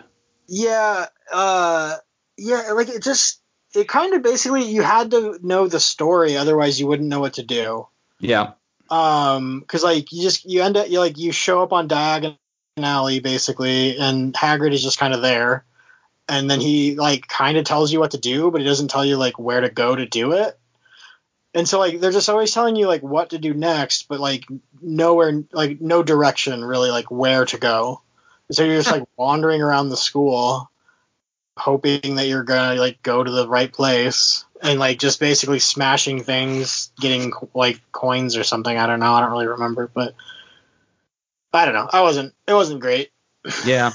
Yeah, 0.47 1.05
uh, 1.33 1.95
yeah, 2.37 2.71
like 2.73 2.89
it 2.89 3.01
just 3.03 3.41
it 3.73 3.87
kind 3.87 4.13
of 4.13 4.23
basically 4.23 4.63
you 4.63 4.81
had 4.81 5.11
to 5.11 5.39
know 5.41 5.67
the 5.67 5.79
story, 5.79 6.37
otherwise 6.37 6.79
you 6.79 6.87
wouldn't 6.87 7.09
know 7.09 7.19
what 7.19 7.35
to 7.35 7.43
do. 7.43 7.87
Yeah, 8.19 8.51
Um, 8.89 9.59
because 9.61 9.83
like 9.83 10.11
you 10.11 10.21
just 10.21 10.45
you 10.45 10.61
end 10.61 10.77
up 10.77 10.89
you 10.89 10.99
like 10.99 11.17
you 11.17 11.31
show 11.31 11.63
up 11.63 11.73
on 11.73 11.87
Diagon 11.87 12.37
Alley 12.77 13.19
basically, 13.19 13.97
and 13.97 14.33
Hagrid 14.33 14.73
is 14.73 14.83
just 14.83 14.99
kind 14.99 15.13
of 15.13 15.21
there, 15.21 15.65
and 16.27 16.49
then 16.49 16.61
he 16.61 16.95
like 16.95 17.27
kind 17.27 17.57
of 17.57 17.65
tells 17.65 17.91
you 17.91 17.99
what 17.99 18.11
to 18.11 18.17
do, 18.17 18.51
but 18.51 18.61
he 18.61 18.67
doesn't 18.67 18.89
tell 18.89 19.05
you 19.05 19.17
like 19.17 19.39
where 19.39 19.61
to 19.61 19.69
go 19.69 19.95
to 19.95 20.05
do 20.05 20.33
it. 20.33 20.57
And 21.53 21.67
so 21.67 21.79
like 21.79 21.99
they're 21.99 22.11
just 22.11 22.29
always 22.29 22.53
telling 22.53 22.75
you 22.75 22.87
like 22.87 23.01
what 23.01 23.31
to 23.31 23.39
do 23.39 23.53
next, 23.53 24.07
but 24.07 24.19
like 24.19 24.45
nowhere 24.81 25.43
like 25.51 25.81
no 25.81 26.03
direction 26.03 26.63
really 26.63 26.91
like 26.91 27.09
where 27.09 27.45
to 27.45 27.57
go. 27.57 28.01
So 28.51 28.63
you're 28.63 28.77
just 28.77 28.91
like 28.91 29.07
wandering 29.17 29.61
around 29.61 29.89
the 29.89 29.97
school, 29.97 30.69
hoping 31.57 32.15
that 32.15 32.27
you're 32.27 32.43
gonna 32.43 32.79
like 32.79 33.01
go 33.01 33.23
to 33.23 33.31
the 33.31 33.47
right 33.47 33.71
place 33.71 34.44
and 34.61 34.79
like 34.79 34.99
just 34.99 35.19
basically 35.19 35.59
smashing 35.59 36.23
things, 36.23 36.91
getting 36.99 37.33
like 37.53 37.81
coins 37.91 38.37
or 38.37 38.43
something. 38.43 38.77
I 38.77 38.87
don't 38.87 38.99
know. 38.99 39.13
I 39.13 39.21
don't 39.21 39.31
really 39.31 39.47
remember, 39.47 39.89
but 39.93 40.15
I 41.53 41.65
don't 41.65 41.75
know. 41.75 41.89
I 41.91 42.01
wasn't. 42.01 42.33
It 42.47 42.53
wasn't 42.53 42.81
great. 42.81 43.11
yeah. 43.65 43.91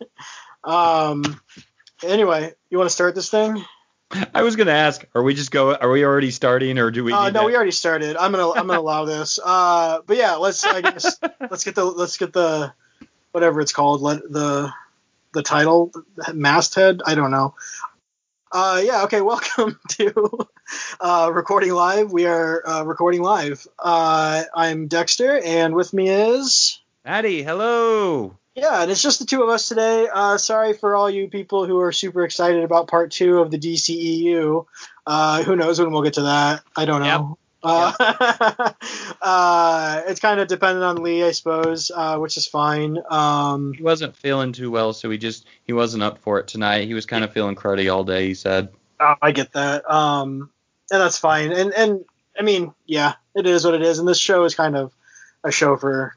Um. 0.62 1.40
Anyway, 2.02 2.52
you 2.68 2.76
want 2.76 2.90
to 2.90 2.94
start 2.94 3.14
this 3.14 3.30
thing? 3.30 3.64
I 4.34 4.42
was 4.42 4.56
gonna 4.56 4.72
ask, 4.72 5.04
are 5.14 5.22
we 5.22 5.34
just 5.34 5.50
go? 5.50 5.74
Are 5.74 5.90
we 5.90 6.04
already 6.04 6.30
starting, 6.30 6.78
or 6.78 6.90
do 6.90 7.04
we? 7.04 7.12
Uh, 7.12 7.30
no, 7.30 7.46
we 7.46 7.54
already 7.54 7.70
started. 7.70 8.16
I'm 8.16 8.32
gonna 8.32 8.50
I'm 8.50 8.66
gonna 8.66 8.80
allow 8.80 9.04
this. 9.04 9.38
Uh, 9.42 10.00
but 10.04 10.16
yeah, 10.16 10.34
let's 10.34 10.64
I 10.64 10.80
guess 10.80 11.18
let's 11.50 11.64
get 11.64 11.76
the 11.76 11.84
let's 11.84 12.16
get 12.18 12.32
the 12.32 12.72
whatever 13.32 13.60
it's 13.60 13.72
called 13.72 14.02
let 14.02 14.22
the 14.30 14.72
the 15.32 15.42
title 15.42 15.92
masthead. 16.34 17.02
I 17.06 17.14
don't 17.14 17.30
know. 17.30 17.54
Uh, 18.52 18.80
yeah. 18.84 19.04
Okay. 19.04 19.20
Welcome 19.20 19.78
to 19.90 20.48
uh, 21.00 21.30
recording 21.32 21.72
live. 21.72 22.12
We 22.12 22.26
are 22.26 22.66
uh, 22.66 22.82
recording 22.84 23.22
live. 23.22 23.66
Uh, 23.78 24.42
I'm 24.54 24.88
Dexter, 24.88 25.40
and 25.44 25.74
with 25.74 25.92
me 25.92 26.08
is 26.08 26.80
Maddie, 27.04 27.42
hello. 27.42 28.36
yeah, 28.54 28.82
and 28.82 28.90
it's 28.90 29.02
just 29.02 29.20
the 29.20 29.24
two 29.24 29.42
of 29.42 29.48
us 29.48 29.68
today. 29.68 30.08
Uh, 30.12 30.36
sorry 30.36 30.72
for 30.74 30.96
all 30.96 31.08
you 31.08 31.28
people 31.28 31.66
who 31.66 31.78
are 31.80 31.92
super 31.92 32.24
excited 32.24 32.64
about 32.64 32.88
part 32.88 33.10
two 33.10 33.38
of 33.38 33.50
the 33.50 33.58
DCEU. 33.58 34.66
Uh, 35.06 35.42
who 35.44 35.56
knows 35.56 35.80
when 35.80 35.92
we'll 35.92 36.02
get 36.02 36.14
to 36.14 36.22
that? 36.22 36.62
I 36.76 36.84
don't 36.84 37.02
know. 37.02 37.38
Uh, 37.62 37.92
uh, 39.22 40.02
it's 40.06 40.20
kind 40.20 40.40
of 40.40 40.48
dependent 40.48 40.84
on 40.84 41.02
Lee, 41.02 41.22
I 41.22 41.32
suppose, 41.32 41.90
uh, 41.94 42.16
which 42.18 42.36
is 42.36 42.46
fine. 42.46 42.98
Um, 43.08 43.74
He 43.74 43.82
wasn't 43.82 44.16
feeling 44.16 44.52
too 44.52 44.70
well, 44.70 44.92
so 44.92 45.10
he 45.10 45.18
just 45.18 45.46
he 45.64 45.72
wasn't 45.72 46.02
up 46.02 46.18
for 46.18 46.38
it 46.38 46.48
tonight. 46.48 46.86
He 46.88 46.94
was 46.94 47.06
kind 47.06 47.24
of 47.24 47.32
feeling 47.32 47.56
cruddy 47.56 47.92
all 47.92 48.04
day. 48.04 48.26
He 48.28 48.34
said. 48.34 48.70
uh, 48.98 49.14
I 49.20 49.32
get 49.32 49.52
that, 49.52 49.90
um, 49.90 50.50
and 50.90 51.00
that's 51.00 51.18
fine. 51.18 51.52
And 51.52 51.72
and 51.74 52.04
I 52.38 52.42
mean, 52.42 52.72
yeah, 52.86 53.14
it 53.34 53.46
is 53.46 53.64
what 53.64 53.74
it 53.74 53.82
is. 53.82 53.98
And 53.98 54.08
this 54.08 54.18
show 54.18 54.44
is 54.44 54.54
kind 54.54 54.76
of 54.76 54.92
a 55.44 55.50
show 55.50 55.76
for 55.76 56.14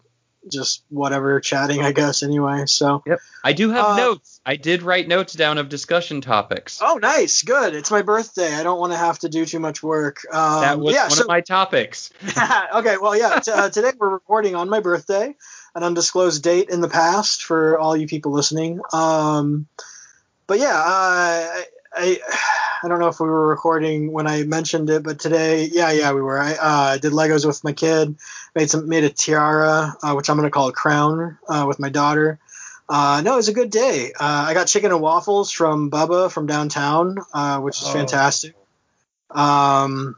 just 0.51 0.83
whatever 0.89 1.39
chatting, 1.39 1.81
I 1.81 1.91
guess. 1.91 2.23
Anyway, 2.23 2.65
so 2.65 3.03
yep. 3.05 3.19
I 3.43 3.53
do 3.53 3.69
have 3.71 3.85
Uh, 3.85 3.95
notes. 3.97 4.41
I 4.45 4.55
did 4.55 4.83
write 4.83 5.07
notes 5.07 5.33
down 5.33 5.57
of 5.57 5.69
discussion 5.69 6.21
topics. 6.21 6.79
oh, 6.81 6.97
nice, 7.01 7.43
good. 7.43 7.75
It's 7.75 7.91
my 7.91 8.01
birthday. 8.01 8.53
I 8.53 8.63
don't 8.63 8.79
want 8.79 8.91
to 8.91 8.97
have 8.97 9.19
to 9.19 9.29
do 9.29 9.45
too 9.45 9.59
much 9.59 9.81
work. 9.81 10.19
Um, 10.31 10.61
that 10.61 10.79
was 10.79 10.93
yeah, 10.95 11.03
one 11.03 11.11
so, 11.11 11.21
of 11.21 11.27
my 11.27 11.41
topics. 11.41 12.09
okay, 12.75 12.97
well, 13.01 13.17
yeah. 13.17 13.39
T- 13.39 13.51
uh, 13.51 13.69
today 13.69 13.91
we're 13.97 14.09
recording 14.09 14.55
on 14.55 14.69
my 14.69 14.79
birthday, 14.79 15.35
an 15.75 15.83
undisclosed 15.83 16.43
date 16.43 16.69
in 16.69 16.81
the 16.81 16.89
past 16.89 17.43
for 17.43 17.79
all 17.79 17.95
you 17.95 18.07
people 18.07 18.31
listening. 18.31 18.79
Um, 18.91 19.67
but 20.45 20.59
yeah, 20.59 20.75
uh, 20.75 21.61
I, 21.95 22.19
I 22.83 22.87
don't 22.89 22.99
know 22.99 23.07
if 23.07 23.19
we 23.19 23.27
were 23.27 23.47
recording 23.47 24.11
when 24.11 24.27
I 24.27 24.43
mentioned 24.43 24.89
it, 24.89 25.03
but 25.03 25.19
today, 25.19 25.69
yeah, 25.71 25.91
yeah, 25.91 26.11
we 26.13 26.21
were. 26.21 26.37
I 26.37 26.55
uh, 26.59 26.97
did 26.97 27.13
Legos 27.13 27.45
with 27.45 27.63
my 27.63 27.71
kid, 27.71 28.15
made 28.55 28.69
some 28.69 28.89
made 28.89 29.05
a 29.05 29.09
tiara, 29.09 29.95
uh, 30.03 30.13
which 30.13 30.29
I'm 30.29 30.35
gonna 30.35 30.49
call 30.49 30.67
a 30.67 30.73
crown, 30.73 31.37
uh, 31.47 31.65
with 31.67 31.79
my 31.79 31.89
daughter. 31.89 32.39
Uh, 32.89 33.21
no, 33.23 33.33
it 33.33 33.37
was 33.37 33.47
a 33.47 33.53
good 33.53 33.69
day. 33.69 34.11
Uh, 34.19 34.45
I 34.47 34.53
got 34.53 34.67
chicken 34.67 34.91
and 34.91 35.01
waffles 35.01 35.51
from 35.51 35.89
Bubba 35.89 36.29
from 36.29 36.45
downtown, 36.45 37.17
uh, 37.33 37.59
which 37.59 37.81
is 37.81 37.87
Oh. 37.87 37.93
fantastic. 37.93 38.53
Um, 39.31 40.17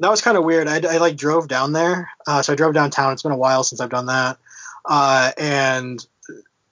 that 0.00 0.10
was 0.10 0.22
kind 0.22 0.38
of 0.38 0.44
weird. 0.44 0.68
I, 0.68 0.76
I 0.76 0.96
like 0.98 1.16
drove 1.16 1.48
down 1.48 1.72
there, 1.72 2.10
uh, 2.26 2.40
so 2.42 2.52
I 2.54 2.56
drove 2.56 2.72
downtown. 2.72 3.12
It's 3.12 3.22
been 3.22 3.32
a 3.32 3.36
while 3.36 3.64
since 3.64 3.80
I've 3.80 3.90
done 3.90 4.06
that, 4.06 4.38
uh, 4.86 5.32
and 5.36 6.04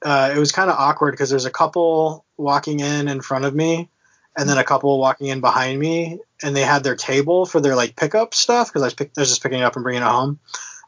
uh, 0.03 0.33
it 0.35 0.39
was 0.39 0.53
kind 0.53 0.71
of 0.71 0.77
awkward 0.79 1.11
because 1.13 1.29
there's 1.29 1.45
a 1.45 1.51
couple 1.51 2.25
walking 2.37 2.81
in 2.81 3.09
in 3.09 3.21
front 3.21 3.45
of 3.45 3.55
me, 3.55 3.89
and 4.37 4.49
then 4.49 4.59
a 4.59 4.65
couple 4.65 4.99
walking 4.99 5.29
in 5.29 5.41
behind 5.41 5.79
me, 5.79 6.19
and 6.43 6.55
they 6.55 6.63
had 6.63 6.85
their 6.85 6.97
table 6.97 7.47
for 7.47 7.61
their 7.61 7.75
like 7.77 7.97
pickup 7.97 8.35
stuff 8.35 8.69
because 8.69 8.83
I 8.83 8.87
was, 8.87 8.95
pick, 8.95 9.13
I 9.17 9.21
was 9.21 9.29
just 9.31 9.43
picking 9.43 9.61
it 9.61 9.65
up 9.65 9.77
and 9.77 9.83
bringing 9.83 10.03
it 10.03 10.07
home 10.07 10.39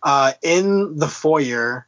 uh, 0.02 0.32
in 0.42 0.96
the 0.96 1.08
foyer, 1.08 1.86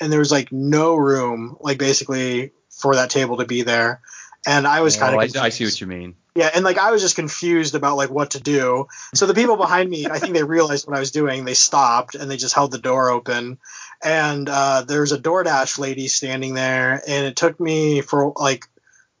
and 0.00 0.12
there 0.12 0.18
was 0.18 0.32
like 0.32 0.52
no 0.52 0.96
room, 0.96 1.56
like 1.60 1.78
basically 1.78 2.52
for 2.70 2.96
that 2.96 3.10
table 3.10 3.36
to 3.38 3.44
be 3.46 3.62
there, 3.62 4.00
and 4.46 4.66
I 4.66 4.80
was 4.80 4.96
kind 4.96 5.14
Oh, 5.14 5.20
of 5.20 5.36
I, 5.36 5.46
I 5.46 5.48
see 5.50 5.64
what 5.64 5.80
you 5.80 5.86
mean. 5.86 6.16
yeah, 6.34 6.50
and 6.54 6.64
like 6.64 6.78
I 6.78 6.90
was 6.90 7.02
just 7.02 7.14
confused 7.16 7.74
about 7.74 7.96
like 7.96 8.10
what 8.10 8.32
to 8.32 8.40
do. 8.40 8.88
So 9.14 9.26
the 9.26 9.34
people 9.34 9.56
behind 9.56 9.88
me, 9.88 10.06
I 10.10 10.18
think 10.18 10.34
they 10.34 10.42
realized 10.42 10.86
what 10.86 10.96
I 10.96 11.00
was 11.00 11.12
doing. 11.12 11.44
They 11.44 11.54
stopped 11.54 12.14
and 12.16 12.30
they 12.30 12.36
just 12.36 12.54
held 12.54 12.72
the 12.72 12.78
door 12.78 13.10
open. 13.10 13.58
And 14.02 14.48
uh, 14.48 14.82
there's 14.86 15.12
a 15.12 15.18
DoorDash 15.18 15.78
lady 15.78 16.08
standing 16.08 16.54
there, 16.54 17.00
and 17.06 17.26
it 17.26 17.36
took 17.36 17.58
me 17.60 18.00
for 18.02 18.32
like 18.36 18.66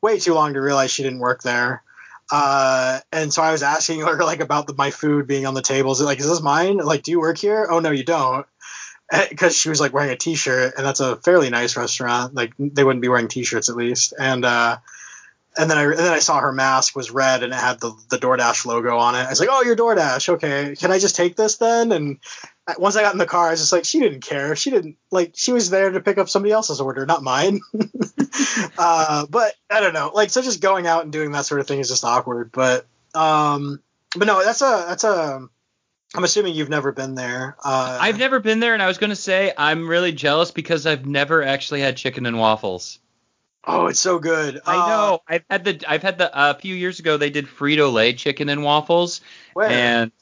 way 0.04 0.18
too 0.18 0.34
long 0.34 0.54
to 0.54 0.60
realize 0.60 0.90
she 0.90 1.02
didn't 1.02 1.18
work 1.18 1.42
there. 1.42 1.82
Uh, 2.30 3.00
and 3.10 3.32
so 3.32 3.42
I 3.42 3.52
was 3.52 3.62
asking 3.62 4.00
her 4.00 4.22
like 4.22 4.40
about 4.40 4.66
the, 4.66 4.74
my 4.74 4.90
food 4.90 5.26
being 5.26 5.46
on 5.46 5.54
the 5.54 5.62
tables. 5.62 6.00
Like, 6.00 6.20
is 6.20 6.28
this 6.28 6.42
mine? 6.42 6.76
Like, 6.76 7.02
do 7.02 7.10
you 7.10 7.20
work 7.20 7.38
here? 7.38 7.66
Oh 7.68 7.80
no, 7.80 7.90
you 7.90 8.04
don't. 8.04 8.46
Because 9.28 9.56
she 9.56 9.68
was 9.68 9.80
like 9.80 9.92
wearing 9.92 10.10
a 10.10 10.16
T-shirt, 10.16 10.74
and 10.76 10.86
that's 10.86 11.00
a 11.00 11.16
fairly 11.16 11.50
nice 11.50 11.76
restaurant. 11.76 12.34
Like 12.34 12.52
they 12.58 12.84
wouldn't 12.84 13.02
be 13.02 13.08
wearing 13.08 13.28
T-shirts 13.28 13.68
at 13.68 13.76
least. 13.76 14.14
And 14.18 14.44
uh, 14.44 14.78
and 15.56 15.70
then 15.70 15.78
I 15.78 15.84
and 15.84 15.98
then 15.98 16.12
I 16.12 16.18
saw 16.18 16.40
her 16.40 16.52
mask 16.52 16.96
was 16.96 17.10
red 17.10 17.42
and 17.42 17.52
it 17.52 17.58
had 17.58 17.80
the 17.80 17.94
the 18.08 18.18
DoorDash 18.18 18.66
logo 18.66 18.96
on 18.96 19.14
it. 19.14 19.26
I 19.26 19.30
was 19.30 19.40
like, 19.40 19.50
"Oh, 19.52 19.62
you're 19.62 19.76
DoorDash. 19.76 20.28
Okay, 20.30 20.74
can 20.76 20.90
I 20.90 20.98
just 20.98 21.16
take 21.16 21.36
this 21.36 21.56
then?" 21.56 21.92
And 21.92 22.18
once 22.78 22.96
I 22.96 23.02
got 23.02 23.12
in 23.12 23.18
the 23.18 23.26
car, 23.26 23.48
I 23.48 23.50
was 23.50 23.60
just 23.60 23.72
like, 23.72 23.84
"She 23.84 24.00
didn't 24.00 24.20
care. 24.20 24.56
She 24.56 24.70
didn't 24.70 24.96
like. 25.10 25.32
She 25.34 25.52
was 25.52 25.70
there 25.70 25.90
to 25.90 26.00
pick 26.00 26.18
up 26.18 26.28
somebody 26.28 26.52
else's 26.52 26.80
order, 26.80 27.04
not 27.06 27.22
mine." 27.22 27.60
uh, 28.78 29.26
but 29.28 29.54
I 29.70 29.80
don't 29.80 29.92
know. 29.92 30.10
Like, 30.14 30.30
so 30.30 30.42
just 30.42 30.60
going 30.60 30.86
out 30.86 31.02
and 31.04 31.12
doing 31.12 31.32
that 31.32 31.46
sort 31.46 31.60
of 31.60 31.66
thing 31.66 31.80
is 31.80 31.88
just 31.88 32.04
awkward. 32.04 32.50
But 32.52 32.86
um, 33.14 33.80
but 34.16 34.26
no, 34.26 34.44
that's 34.44 34.62
a 34.62 34.84
that's 34.88 35.04
a. 35.04 35.48
I'm 36.16 36.22
assuming 36.24 36.54
you've 36.54 36.68
never 36.70 36.92
been 36.92 37.16
there. 37.16 37.56
Uh, 37.64 37.98
I've 38.00 38.18
never 38.18 38.38
been 38.38 38.60
there, 38.60 38.72
and 38.74 38.82
I 38.82 38.86
was 38.86 38.98
going 38.98 39.10
to 39.10 39.16
say 39.16 39.52
I'm 39.56 39.88
really 39.88 40.12
jealous 40.12 40.52
because 40.52 40.86
I've 40.86 41.06
never 41.06 41.42
actually 41.42 41.80
had 41.80 41.96
chicken 41.96 42.24
and 42.24 42.38
waffles. 42.38 43.00
oh, 43.66 43.86
it's 43.88 43.98
so 43.98 44.18
good. 44.20 44.60
I 44.64 44.76
Uh, 44.76 44.86
know. 44.86 45.18
I've 45.26 45.44
had 45.50 45.64
the 45.64 45.84
I've 45.88 46.02
had 46.02 46.18
the 46.18 46.30
a 46.32 46.54
few 46.54 46.74
years 46.74 47.00
ago 47.00 47.16
they 47.16 47.30
did 47.30 47.46
Frito 47.46 47.92
Lay 47.92 48.12
chicken 48.12 48.48
and 48.48 48.62
waffles, 48.62 49.22
where? 49.54 49.68
and 49.68 50.12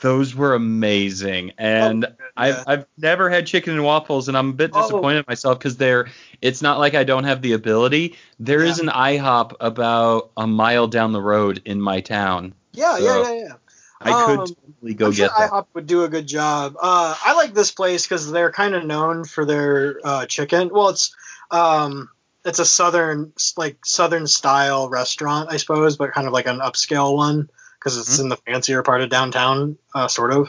those 0.00 0.34
were 0.34 0.54
amazing. 0.54 1.52
And 1.58 2.04
Oh, 2.04 2.14
I've. 2.36 2.64
I've 2.68 2.86
never 2.96 3.28
had 3.28 3.46
chicken 3.48 3.74
and 3.74 3.82
waffles, 3.82 4.28
and 4.28 4.36
I'm 4.38 4.50
a 4.50 4.52
bit 4.52 4.70
Oh. 4.72 4.80
disappointed 4.82 5.18
in 5.18 5.24
myself 5.26 5.58
because 5.58 5.76
they're. 5.76 6.06
It's 6.40 6.62
not 6.62 6.78
like 6.78 6.94
I 6.94 7.02
don't 7.02 7.24
have 7.24 7.42
the 7.42 7.52
ability. 7.54 8.16
There 8.38 8.62
is 8.62 8.78
Yeah. 8.78 8.84
an 8.84 8.90
IHOP 8.90 9.56
about 9.58 10.30
a 10.36 10.46
mile 10.46 10.86
down 10.86 11.12
the 11.12 11.20
road 11.20 11.62
in 11.64 11.80
my 11.80 12.00
town. 12.00 12.54
yeah, 12.72 12.96
yeah, 12.98 13.24
so- 13.24 13.32
yeah, 13.32 13.40
yeah. 13.42 13.52
I 14.00 14.10
Um, 14.12 14.26
could 14.46 14.54
totally 14.56 14.94
go 14.94 15.06
I'm 15.06 15.12
get 15.12 15.32
that. 15.36 15.50
IHOP 15.50 15.66
would 15.74 15.86
do 15.88 16.04
a 16.04 16.08
good 16.08 16.28
job. 16.28 16.76
Uh, 16.80 17.16
I 17.24 17.34
like 17.34 17.52
this 17.54 17.72
place 17.72 18.04
because 18.04 18.30
they're 18.30 18.52
kind 18.52 18.76
of 18.76 18.84
known 18.84 19.24
for 19.24 19.44
their 19.44 19.98
uh, 20.04 20.26
chicken. 20.26 20.70
Well, 20.72 20.90
it's 20.90 21.12
um, 21.50 22.08
it's 22.44 22.60
a 22.60 22.64
southern 22.64 23.32
like 23.56 23.84
southern 23.84 24.28
style 24.28 24.88
restaurant, 24.88 25.48
I 25.50 25.56
suppose, 25.56 25.96
but 25.96 26.12
kind 26.12 26.28
of 26.28 26.32
like 26.32 26.46
an 26.46 26.60
upscale 26.60 27.16
one 27.16 27.50
because 27.94 28.08
it's 28.08 28.18
Mhm. 28.18 28.22
in 28.24 28.28
the 28.28 28.36
fancier 28.36 28.82
part 28.82 29.00
of 29.00 29.08
downtown, 29.08 29.78
uh, 29.94 30.08
sort 30.08 30.32
of. 30.32 30.48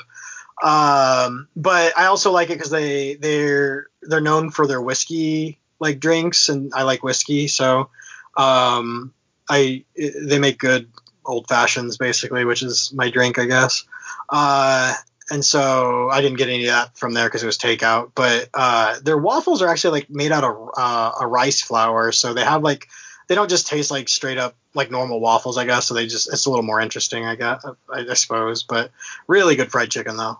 Um, 0.62 1.48
but 1.56 1.98
I 1.98 2.06
also 2.06 2.32
like 2.32 2.50
it 2.50 2.56
because 2.58 2.70
they 2.72 3.16
they're 3.16 3.88
they're 4.02 4.22
known 4.22 4.52
for 4.52 4.68
their 4.68 4.82
whiskey 4.82 5.60
like 5.80 6.00
drinks, 6.00 6.50
and 6.50 6.74
I 6.76 6.84
like 6.84 7.02
whiskey, 7.02 7.48
so 7.48 7.90
um, 8.36 9.14
I 9.50 9.86
they 9.96 10.40
make 10.40 10.58
good 10.60 10.90
old 11.26 11.48
fashions 11.48 11.98
basically, 11.98 12.44
which 12.44 12.62
is 12.62 12.92
my 12.94 13.10
drink, 13.10 13.40
I 13.40 13.46
guess. 13.46 13.86
Uh, 14.28 14.94
and 15.32 15.46
so 15.46 16.10
I 16.10 16.22
didn't 16.22 16.38
get 16.38 16.50
any 16.50 16.66
of 16.68 16.72
that 16.74 16.98
from 16.98 17.14
there 17.14 17.28
because 17.28 17.44
it 17.44 17.46
was 17.46 17.58
takeout. 17.58 18.12
But 18.16 18.50
uh, 18.54 19.00
their 19.02 19.18
waffles 19.18 19.62
are 19.62 19.70
actually 19.70 20.02
like 20.02 20.10
made 20.10 20.32
out 20.34 20.44
of 20.44 20.72
uh, 20.76 21.12
a 21.22 21.28
rice 21.28 21.62
flour, 21.62 22.12
so 22.12 22.34
they 22.34 22.44
have 22.44 22.64
like 22.64 22.90
they 23.28 23.36
don't 23.36 23.50
just 23.50 23.68
taste 23.68 23.92
like 23.92 24.10
straight 24.10 24.40
up 24.40 24.56
like 24.74 24.92
normal 24.92 25.20
waffles, 25.20 25.58
I 25.58 25.66
guess. 25.66 25.88
So 25.88 25.94
they 25.94 26.08
just 26.08 26.32
it's 26.32 26.46
a 26.46 26.50
little 26.50 26.66
more 26.66 26.82
interesting, 26.82 27.26
I 27.26 27.36
guess, 27.36 27.66
I, 27.92 28.06
I 28.10 28.14
suppose. 28.14 28.64
But 28.64 28.92
really 29.28 29.56
good 29.56 29.72
fried 29.72 29.90
chicken 29.92 30.18
though, 30.18 30.40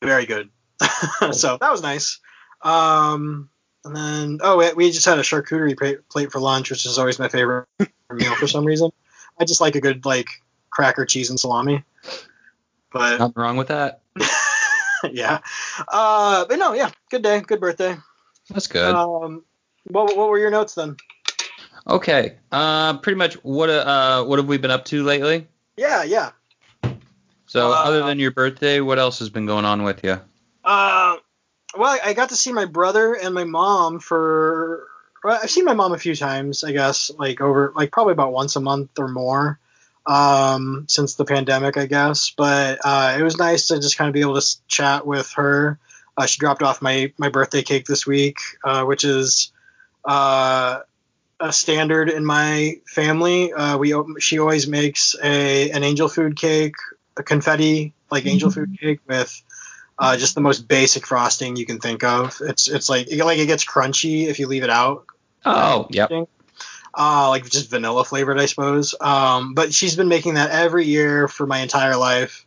very 0.00 0.26
good. 0.26 0.50
so 1.32 1.58
that 1.58 1.70
was 1.70 1.82
nice. 1.82 2.20
Um, 2.62 3.48
and 3.84 3.96
then 3.96 4.38
oh, 4.42 4.58
we, 4.58 4.72
we 4.74 4.90
just 4.90 5.06
had 5.06 5.18
a 5.18 5.22
charcuterie 5.22 6.00
plate 6.08 6.32
for 6.32 6.40
lunch, 6.40 6.70
which 6.70 6.86
is 6.86 6.98
always 6.98 7.18
my 7.18 7.28
favorite 7.28 7.66
meal 8.10 8.34
for 8.34 8.46
some 8.46 8.64
reason. 8.64 8.90
I 9.40 9.44
just 9.44 9.60
like 9.60 9.74
a 9.74 9.80
good 9.80 10.04
like 10.04 10.28
cracker, 10.70 11.04
cheese, 11.04 11.30
and 11.30 11.40
salami. 11.40 11.84
But 12.92 13.18
Nothing 13.18 13.42
wrong 13.42 13.56
with 13.56 13.68
that. 13.68 14.00
yeah, 15.10 15.40
uh, 15.88 16.44
but 16.44 16.58
no, 16.58 16.74
yeah, 16.74 16.90
good 17.10 17.22
day, 17.22 17.40
good 17.40 17.60
birthday. 17.60 17.96
That's 18.50 18.66
good. 18.66 18.94
Um, 18.94 19.44
what 19.84 20.16
what 20.16 20.28
were 20.28 20.38
your 20.38 20.50
notes 20.50 20.74
then? 20.74 20.96
Okay. 21.86 22.36
Uh, 22.50 22.98
pretty 22.98 23.16
much 23.16 23.34
what 23.42 23.70
uh 23.70 24.24
what 24.24 24.38
have 24.38 24.46
we 24.46 24.58
been 24.58 24.70
up 24.70 24.84
to 24.86 25.02
lately? 25.02 25.46
Yeah, 25.76 26.04
yeah. 26.04 26.30
So 27.46 27.72
Uh, 27.72 27.74
other 27.74 28.02
than 28.04 28.18
your 28.18 28.30
birthday, 28.30 28.80
what 28.80 28.98
else 28.98 29.18
has 29.18 29.30
been 29.30 29.46
going 29.46 29.64
on 29.64 29.82
with 29.82 30.04
you? 30.04 30.20
Uh, 30.64 31.16
well, 31.76 31.98
I 32.04 32.12
got 32.14 32.28
to 32.30 32.36
see 32.36 32.52
my 32.52 32.66
brother 32.66 33.14
and 33.14 33.34
my 33.34 33.44
mom 33.44 33.98
for. 33.98 34.86
Well, 35.24 35.38
I've 35.42 35.50
seen 35.50 35.64
my 35.64 35.74
mom 35.74 35.92
a 35.92 35.98
few 35.98 36.16
times, 36.16 36.64
I 36.64 36.72
guess, 36.72 37.10
like 37.16 37.40
over, 37.40 37.72
like 37.76 37.92
probably 37.92 38.12
about 38.12 38.32
once 38.32 38.56
a 38.56 38.60
month 38.60 38.98
or 38.98 39.06
more, 39.08 39.58
um, 40.06 40.86
since 40.88 41.14
the 41.14 41.24
pandemic, 41.24 41.76
I 41.76 41.86
guess. 41.86 42.32
But 42.36 42.80
uh, 42.84 43.16
it 43.18 43.22
was 43.22 43.36
nice 43.38 43.68
to 43.68 43.76
just 43.76 43.96
kind 43.96 44.08
of 44.08 44.14
be 44.14 44.20
able 44.20 44.40
to 44.40 44.56
chat 44.66 45.06
with 45.06 45.30
her. 45.32 45.78
Uh, 46.16 46.26
she 46.26 46.40
dropped 46.40 46.62
off 46.62 46.82
my 46.82 47.12
my 47.18 47.28
birthday 47.28 47.62
cake 47.62 47.86
this 47.86 48.06
week, 48.06 48.38
uh, 48.64 48.84
which 48.84 49.04
is 49.04 49.52
uh, 50.04 50.80
a 51.42 51.52
standard 51.52 52.08
in 52.08 52.24
my 52.24 52.76
family. 52.86 53.52
Uh, 53.52 53.76
we 53.76 53.94
she 54.20 54.38
always 54.38 54.68
makes 54.68 55.16
a 55.22 55.70
an 55.70 55.82
angel 55.82 56.08
food 56.08 56.36
cake, 56.36 56.76
a 57.16 57.22
confetti 57.22 57.92
like 58.10 58.26
angel 58.26 58.50
food 58.50 58.78
cake 58.80 59.00
with 59.08 59.42
uh, 59.98 60.16
just 60.16 60.36
the 60.36 60.40
most 60.40 60.68
basic 60.68 61.04
frosting 61.04 61.56
you 61.56 61.66
can 61.66 61.80
think 61.80 62.04
of. 62.04 62.40
It's 62.40 62.68
it's 62.68 62.88
like 62.88 63.08
like 63.10 63.38
it 63.38 63.46
gets 63.46 63.64
crunchy 63.64 64.28
if 64.28 64.38
you 64.38 64.46
leave 64.46 64.62
it 64.62 64.70
out. 64.70 65.04
Oh, 65.44 65.88
yeah. 65.90 66.06
Uh, 66.94 67.28
like 67.28 67.48
just 67.48 67.70
vanilla 67.70 68.04
flavored, 68.04 68.38
I 68.38 68.46
suppose. 68.46 68.94
Um, 69.00 69.54
but 69.54 69.74
she's 69.74 69.96
been 69.96 70.08
making 70.08 70.34
that 70.34 70.50
every 70.50 70.86
year 70.86 71.26
for 71.26 71.46
my 71.46 71.58
entire 71.58 71.96
life. 71.96 72.46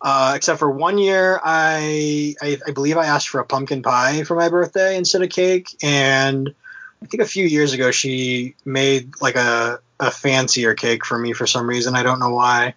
Uh, 0.00 0.34
except 0.36 0.58
for 0.58 0.70
one 0.70 0.98
year, 0.98 1.40
I, 1.42 2.36
I, 2.40 2.58
I 2.68 2.70
believe 2.72 2.98
I 2.98 3.06
asked 3.06 3.30
for 3.30 3.40
a 3.40 3.46
pumpkin 3.46 3.82
pie 3.82 4.22
for 4.24 4.36
my 4.36 4.50
birthday 4.50 4.96
instead 4.96 5.22
of 5.22 5.30
cake, 5.30 5.74
and 5.82 6.54
I 7.02 7.06
think 7.06 7.22
a 7.22 7.26
few 7.26 7.46
years 7.46 7.72
ago 7.72 7.90
she 7.90 8.54
made 8.64 9.20
like 9.20 9.36
a 9.36 9.80
a 9.98 10.10
fancier 10.10 10.74
cake 10.74 11.04
for 11.04 11.18
me 11.18 11.32
for 11.32 11.46
some 11.46 11.66
reason. 11.68 11.94
I 11.94 12.02
don't 12.02 12.18
know 12.18 12.30
why. 12.30 12.74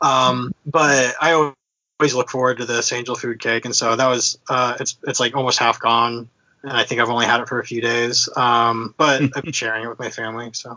Um, 0.00 0.54
but 0.66 1.14
I 1.20 1.32
always 1.32 2.14
look 2.14 2.30
forward 2.30 2.58
to 2.58 2.64
this 2.64 2.92
angel 2.92 3.14
food 3.14 3.40
cake, 3.40 3.64
and 3.64 3.74
so 3.74 3.94
that 3.94 4.08
was 4.08 4.38
uh, 4.48 4.76
it's 4.80 4.98
it's 5.06 5.20
like 5.20 5.36
almost 5.36 5.58
half 5.58 5.80
gone, 5.80 6.28
and 6.62 6.72
I 6.72 6.84
think 6.84 7.00
I've 7.00 7.10
only 7.10 7.26
had 7.26 7.40
it 7.40 7.48
for 7.48 7.60
a 7.60 7.64
few 7.64 7.80
days. 7.80 8.28
Um, 8.34 8.94
but 8.96 9.22
I've 9.36 9.44
been 9.44 9.52
sharing 9.52 9.84
it 9.84 9.88
with 9.88 9.98
my 9.98 10.10
family. 10.10 10.50
So, 10.54 10.76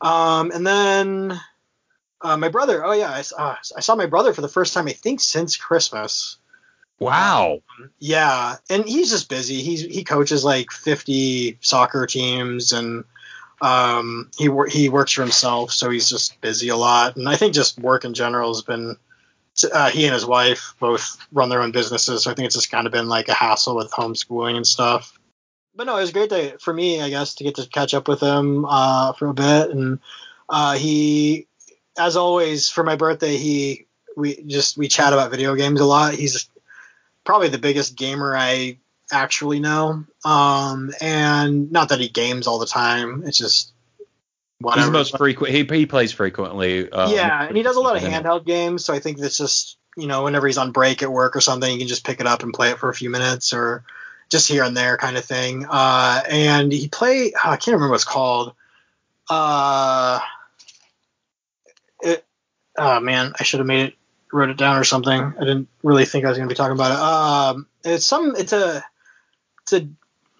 um, 0.00 0.50
and 0.50 0.66
then 0.66 1.40
uh, 2.20 2.36
my 2.36 2.48
brother. 2.48 2.84
Oh 2.84 2.92
yeah, 2.92 3.10
I, 3.10 3.22
uh, 3.40 3.56
I 3.76 3.80
saw 3.80 3.94
my 3.94 4.06
brother 4.06 4.32
for 4.32 4.40
the 4.40 4.48
first 4.48 4.74
time 4.74 4.88
I 4.88 4.92
think 4.92 5.20
since 5.20 5.56
Christmas. 5.56 6.38
Wow. 6.98 7.62
Yeah, 7.98 8.56
and 8.70 8.84
he's 8.84 9.10
just 9.10 9.28
busy. 9.28 9.62
He's 9.62 9.82
he 9.82 10.04
coaches 10.04 10.44
like 10.44 10.70
50 10.70 11.58
soccer 11.60 12.06
teams 12.06 12.72
and 12.72 13.04
um, 13.60 14.30
he 14.36 14.48
wor- 14.48 14.66
he 14.66 14.88
works 14.88 15.12
for 15.12 15.22
himself, 15.22 15.72
so 15.72 15.90
he's 15.90 16.08
just 16.08 16.40
busy 16.40 16.68
a 16.68 16.76
lot. 16.76 17.16
And 17.16 17.28
I 17.28 17.36
think 17.36 17.54
just 17.54 17.78
work 17.78 18.04
in 18.04 18.14
general 18.14 18.50
has 18.50 18.62
been. 18.62 18.96
Uh, 19.72 19.88
he 19.88 20.04
and 20.04 20.12
his 20.12 20.26
wife 20.26 20.74
both 20.80 21.16
run 21.32 21.48
their 21.48 21.62
own 21.62 21.70
businesses, 21.70 22.24
so 22.24 22.30
I 22.30 22.34
think 22.34 22.46
it's 22.46 22.56
just 22.56 22.72
kind 22.72 22.88
of 22.88 22.92
been 22.92 23.08
like 23.08 23.28
a 23.28 23.34
hassle 23.34 23.76
with 23.76 23.90
homeschooling 23.92 24.56
and 24.56 24.66
stuff. 24.66 25.16
But 25.76 25.86
no, 25.86 25.96
it 25.96 26.00
was 26.00 26.12
great 26.12 26.30
to, 26.30 26.58
for 26.58 26.74
me, 26.74 27.00
I 27.00 27.08
guess, 27.08 27.36
to 27.36 27.44
get 27.44 27.54
to 27.56 27.68
catch 27.68 27.94
up 27.94 28.08
with 28.08 28.20
him 28.20 28.64
uh, 28.64 29.12
for 29.12 29.28
a 29.28 29.34
bit. 29.34 29.70
And 29.70 30.00
uh, 30.48 30.74
he, 30.74 31.46
as 31.96 32.16
always, 32.16 32.68
for 32.68 32.82
my 32.82 32.96
birthday, 32.96 33.36
he 33.36 33.86
we 34.16 34.42
just 34.42 34.76
we 34.76 34.88
chat 34.88 35.12
about 35.12 35.30
video 35.30 35.54
games 35.54 35.80
a 35.80 35.84
lot. 35.84 36.14
He's 36.14 36.50
probably 37.24 37.48
the 37.48 37.58
biggest 37.58 37.96
gamer 37.96 38.36
I 38.36 38.78
actually 39.10 39.60
know. 39.60 40.04
Um, 40.24 40.92
and 41.00 41.72
not 41.72 41.90
that 41.90 42.00
he 42.00 42.08
games 42.08 42.46
all 42.46 42.58
the 42.58 42.66
time. 42.66 43.24
It's 43.26 43.38
just 43.38 43.72
whatever. 44.60 44.80
He's 44.80 44.86
the 44.86 44.98
most 44.98 45.16
frequent. 45.16 45.54
He, 45.54 45.64
he 45.64 45.86
plays 45.86 46.12
frequently. 46.12 46.90
Um, 46.90 47.12
yeah, 47.12 47.46
and 47.46 47.56
he 47.56 47.62
does 47.62 47.76
a 47.76 47.80
lot 47.80 47.96
of 47.96 48.02
handheld 48.02 48.44
games. 48.44 48.84
So 48.84 48.94
I 48.94 49.00
think 49.00 49.18
that's 49.18 49.38
just 49.38 49.78
you 49.96 50.06
know 50.06 50.24
whenever 50.24 50.46
he's 50.46 50.58
on 50.58 50.72
break 50.72 51.02
at 51.02 51.10
work 51.10 51.36
or 51.36 51.40
something, 51.40 51.70
you 51.70 51.78
can 51.78 51.88
just 51.88 52.04
pick 52.04 52.20
it 52.20 52.26
up 52.26 52.42
and 52.42 52.52
play 52.52 52.70
it 52.70 52.78
for 52.78 52.88
a 52.88 52.94
few 52.94 53.10
minutes 53.10 53.52
or 53.52 53.84
just 54.30 54.48
here 54.48 54.64
and 54.64 54.76
there 54.76 54.96
kind 54.96 55.16
of 55.16 55.24
thing. 55.24 55.66
Uh, 55.68 56.22
and 56.28 56.72
he 56.72 56.88
play. 56.88 57.32
Oh, 57.32 57.50
I 57.50 57.56
can't 57.56 57.74
remember 57.74 57.92
what's 57.92 58.04
called. 58.04 58.54
Uh, 59.28 60.20
it. 62.02 62.24
Oh 62.76 63.00
man, 63.00 63.32
I 63.38 63.44
should 63.44 63.60
have 63.60 63.66
made 63.66 63.88
it 63.88 63.94
wrote 64.32 64.50
it 64.50 64.56
down 64.56 64.76
or 64.76 64.84
something. 64.84 65.20
I 65.20 65.40
didn't 65.40 65.68
really 65.82 66.04
think 66.04 66.24
I 66.24 66.28
was 66.28 66.38
going 66.38 66.48
to 66.48 66.52
be 66.52 66.56
talking 66.56 66.76
about 66.76 66.92
it. 66.92 66.98
Um, 66.98 67.66
it's 67.84 68.06
some. 68.06 68.34
It's 68.36 68.52
a. 68.52 68.84
It's 69.62 69.72
a 69.72 69.88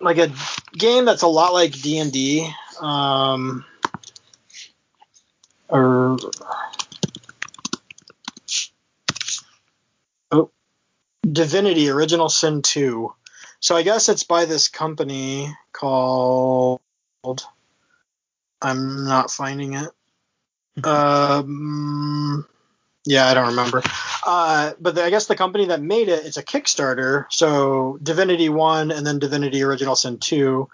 like 0.00 0.18
a 0.18 0.30
game 0.76 1.04
that's 1.04 1.22
a 1.22 1.28
lot 1.28 1.52
like 1.52 1.72
D 1.72 1.98
and 1.98 2.12
D. 2.12 2.48
Um, 2.80 3.64
or 5.68 6.18
oh, 10.30 10.50
Divinity: 11.22 11.88
Original 11.88 12.28
Sin 12.28 12.62
Two. 12.62 13.14
So 13.60 13.76
I 13.76 13.82
guess 13.82 14.08
it's 14.08 14.24
by 14.24 14.44
this 14.44 14.68
company 14.68 15.54
called. 15.72 16.80
I'm 18.60 19.06
not 19.06 19.30
finding 19.30 19.74
it. 19.74 19.90
Um, 20.84 22.48
yeah, 23.06 23.26
I 23.26 23.34
don't 23.34 23.48
remember. 23.48 23.82
Uh, 24.26 24.72
but 24.80 24.94
the, 24.94 25.04
I 25.04 25.10
guess 25.10 25.26
the 25.26 25.36
company 25.36 25.66
that 25.66 25.82
made 25.82 26.08
it, 26.08 26.24
it's 26.24 26.36
a 26.36 26.42
Kickstarter. 26.42 27.26
So 27.30 27.98
Divinity 28.02 28.48
One 28.48 28.90
and 28.90 29.06
then 29.06 29.18
Divinity 29.18 29.62
Original 29.62 29.96
Sin 29.96 30.18
Two. 30.18 30.68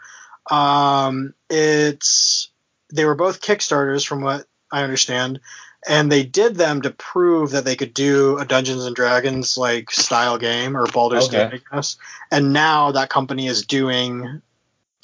Um, 0.51 1.35
it's 1.49 2.51
they 2.93 3.05
were 3.05 3.14
both 3.14 3.40
Kickstarters, 3.40 4.07
from 4.07 4.23
what 4.23 4.47
I 4.73 4.83
understand, 4.83 5.40
and 5.88 6.11
they 6.11 6.23
did 6.23 6.57
them 6.57 6.83
to 6.83 6.90
prove 6.90 7.51
that 7.53 7.64
they 7.64 7.77
could 7.77 7.95
do 7.95 8.38
a 8.38 8.45
Dungeons 8.45 8.85
and 8.85 8.95
Dragons 8.95 9.57
like 9.57 9.90
style 9.90 10.38
game 10.38 10.77
or 10.77 10.87
Baldur's 10.87 11.27
Okay. 11.27 11.51
Gate, 11.51 11.62
I 11.73 11.77
guess. 11.77 11.97
And 12.31 12.53
now 12.53 12.93
that 12.93 13.11
company 13.11 13.47
is 13.47 13.66
doing 13.66 14.43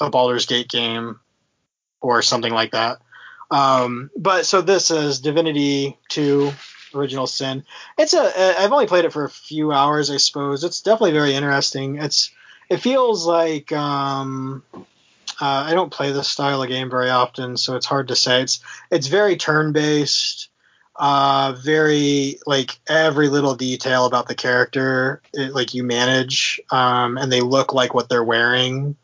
a 0.01 0.11
Baldur's 0.11 0.47
Gate 0.47 0.69
game 0.69 1.19
or 2.01 2.23
something 2.23 2.53
like 2.53 2.73
that. 2.73 2.99
Um, 3.51 4.11
but 4.17 4.47
so 4.47 4.61
this 4.61 4.91
is 4.91 5.21
Divinity 5.21 5.99
2 6.09 6.53
Original 6.97 7.27
Sin. 7.27 7.65
It's 7.99 8.15
a 8.15 8.61
I've 8.61 8.73
only 8.73 8.87
played 8.87 9.05
it 9.05 9.13
for 9.13 9.25
a 9.25 9.31
few 9.31 9.73
hours, 9.73 10.11
I 10.11 10.17
suppose. 10.17 10.65
It's 10.65 10.81
definitely 10.83 11.13
very 11.13 11.35
interesting. 11.35 11.97
It's 11.97 12.31
it 12.69 12.79
feels 12.79 13.27
like 13.27 13.73
um, 13.73 14.63
uh, 14.75 14.85
I 15.41 15.75
don't 15.75 15.93
play 15.93 16.13
this 16.13 16.29
style 16.29 16.63
of 16.63 16.69
game 16.69 16.91
very 16.91 17.11
often, 17.11 17.57
so 17.57 17.77
it's 17.77 17.87
hard 17.87 18.09
to 18.09 18.17
say. 18.17 18.43
It's 18.43 18.61
it's 18.91 19.07
very 19.07 19.37
turn 19.37 19.73
based, 19.73 20.49
uh, 20.97 21.55
very 21.59 22.41
like 22.47 22.79
every 22.89 23.29
little 23.29 23.55
detail 23.55 24.07
about 24.07 24.29
the 24.29 24.35
character, 24.35 25.21
it, 25.33 25.55
like 25.55 25.75
you 25.75 25.85
manage, 25.85 26.61
um, 26.71 27.19
and 27.19 27.31
they 27.31 27.43
look 27.43 27.75
like 27.75 27.95
what 27.95 28.09
they're 28.09 28.25
wearing. 28.25 28.97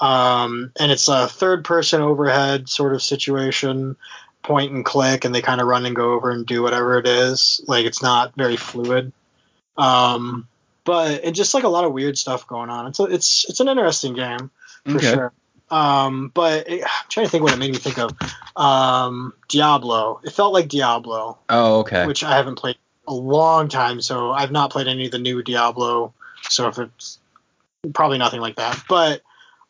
Um, 0.00 0.72
and 0.78 0.92
it's 0.92 1.08
a 1.08 1.26
third 1.26 1.64
person 1.64 2.02
overhead 2.02 2.68
sort 2.68 2.94
of 2.94 3.02
situation, 3.02 3.96
point 4.46 4.72
and 4.72 4.84
click, 4.84 5.24
and 5.24 5.34
they 5.34 5.42
kind 5.42 5.60
of 5.60 5.66
run 5.66 5.84
and 5.86 5.94
go 5.96 6.12
over 6.12 6.30
and 6.30 6.46
do 6.46 6.62
whatever 6.62 6.98
it 6.98 7.06
is. 7.06 7.60
Like 7.66 7.84
it's 7.86 8.02
not 8.02 8.34
very 8.36 8.56
fluid. 8.56 9.12
Um, 9.76 10.48
but 10.84 11.24
and 11.24 11.34
just 11.34 11.52
like 11.52 11.64
a 11.64 11.68
lot 11.68 11.84
of 11.84 11.92
weird 11.92 12.16
stuff 12.16 12.46
going 12.46 12.70
on. 12.70 12.86
It's 12.86 13.00
a, 13.00 13.04
it's 13.04 13.44
it's 13.48 13.60
an 13.60 13.68
interesting 13.68 14.14
game 14.14 14.50
for 14.84 14.96
Okay. 14.96 15.12
sure. 15.12 15.32
Um, 15.68 16.30
but 16.32 16.68
it, 16.68 16.84
I'm 16.84 17.08
trying 17.08 17.26
to 17.26 17.30
think 17.30 17.42
what 17.42 17.52
it 17.52 17.58
made 17.58 17.72
me 17.72 17.78
think 17.78 17.98
of. 17.98 18.12
Um, 18.54 19.34
Diablo. 19.48 20.20
It 20.24 20.30
felt 20.30 20.52
like 20.52 20.68
Diablo, 20.68 21.38
Oh, 21.48 21.80
okay. 21.80 22.06
which 22.06 22.22
I 22.22 22.36
haven't 22.36 22.54
played 22.54 22.76
a 23.08 23.14
long 23.14 23.68
time, 23.68 24.00
so 24.00 24.30
I've 24.30 24.52
not 24.52 24.70
played 24.70 24.86
any 24.86 25.06
of 25.06 25.10
the 25.10 25.18
new 25.18 25.42
Diablo. 25.42 26.14
So 26.48 26.68
if 26.68 26.78
it's 26.78 27.18
probably 27.92 28.18
nothing 28.18 28.40
like 28.40 28.56
that, 28.56 28.80
but 28.88 29.22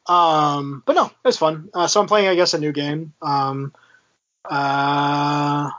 um, 0.06 0.82
but 0.86 0.94
no, 0.94 1.06
it 1.06 1.12
was 1.24 1.38
fun. 1.38 1.70
Uh, 1.74 1.86
so 1.86 2.00
I'm 2.00 2.06
playing, 2.06 2.28
I 2.28 2.34
guess, 2.34 2.54
a 2.54 2.58
new 2.58 2.72
game. 2.72 3.14
Um, 3.22 3.74
uh, 4.50 5.70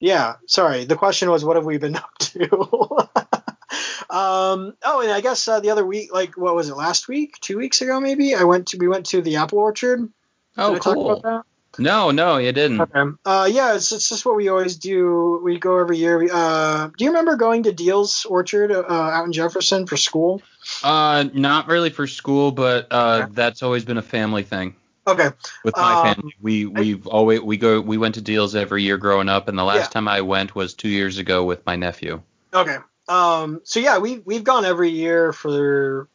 yeah. 0.00 0.34
Sorry, 0.46 0.84
the 0.84 0.96
question 0.96 1.30
was, 1.30 1.44
what 1.44 1.56
have 1.56 1.64
we 1.64 1.78
been 1.78 1.96
up 2.04 2.16
to? 2.18 2.42
um, 4.10 4.74
oh, 4.84 5.00
and 5.02 5.10
I 5.10 5.20
guess 5.20 5.46
uh, 5.48 5.60
the 5.60 5.70
other 5.70 5.84
week, 5.84 6.12
like 6.12 6.36
what 6.36 6.54
was 6.54 6.68
it, 6.68 6.76
last 6.76 7.08
week, 7.08 7.38
two 7.40 7.58
weeks 7.58 7.82
ago, 7.82 8.00
maybe? 8.00 8.34
I 8.34 8.44
went 8.44 8.68
to 8.68 8.78
we 8.78 8.88
went 8.88 9.06
to 9.06 9.22
the 9.22 9.36
apple 9.36 9.58
orchard. 9.58 10.08
oh, 10.56 10.70
Did 10.70 10.76
I 10.76 10.78
talk 10.82 10.94
cool. 10.94 11.10
about 11.10 11.22
that? 11.22 11.42
No, 11.80 12.10
no, 12.10 12.38
you 12.38 12.50
didn't. 12.50 12.80
Okay. 12.80 13.02
Uh, 13.24 13.48
yeah, 13.52 13.74
it's, 13.76 13.92
it's 13.92 14.08
just 14.08 14.24
what 14.26 14.34
we 14.34 14.48
always 14.48 14.76
do. 14.78 15.40
We 15.44 15.58
go 15.60 15.78
every 15.78 15.98
year. 15.98 16.18
We, 16.18 16.28
uh, 16.32 16.88
do 16.96 17.04
you 17.04 17.10
remember 17.10 17.36
going 17.36 17.64
to 17.64 17.72
Deal's 17.72 18.24
Orchard 18.24 18.72
uh, 18.72 18.84
out 18.88 19.26
in 19.26 19.32
Jefferson 19.32 19.86
for 19.86 19.96
school? 19.96 20.42
Uh, 20.82 21.26
not 21.34 21.68
really 21.68 21.90
for 21.90 22.06
school, 22.08 22.50
but 22.50 22.88
uh, 22.90 23.20
Okay. 23.24 23.32
that's 23.34 23.62
always 23.62 23.84
been 23.84 23.98
a 23.98 24.02
family 24.02 24.42
thing 24.42 24.74
Okay. 25.08 25.30
with 25.64 25.76
my 25.76 25.94
Um, 25.94 26.14
family. 26.14 26.34
We 26.40 26.66
we've 26.66 27.06
always 27.06 27.40
we 27.40 27.56
go 27.56 27.80
we 27.80 27.96
went 27.96 28.14
to 28.16 28.20
Deal's 28.20 28.54
every 28.54 28.82
year 28.82 28.98
growing 28.98 29.28
up, 29.28 29.48
and 29.48 29.58
the 29.58 29.64
last 29.64 29.78
Yeah. 29.78 29.88
time 29.88 30.08
I 30.08 30.20
went 30.20 30.54
was 30.54 30.74
two 30.74 30.88
years 30.88 31.18
ago 31.18 31.44
with 31.44 31.64
my 31.66 31.76
nephew. 31.76 32.22
Okay. 32.52 32.76
Um, 33.08 33.60
so 33.64 33.80
yeah, 33.80 33.98
we 33.98 34.18
we've 34.18 34.44
gone 34.44 34.64
every 34.64 34.90
year 34.90 35.32
for 35.32 36.08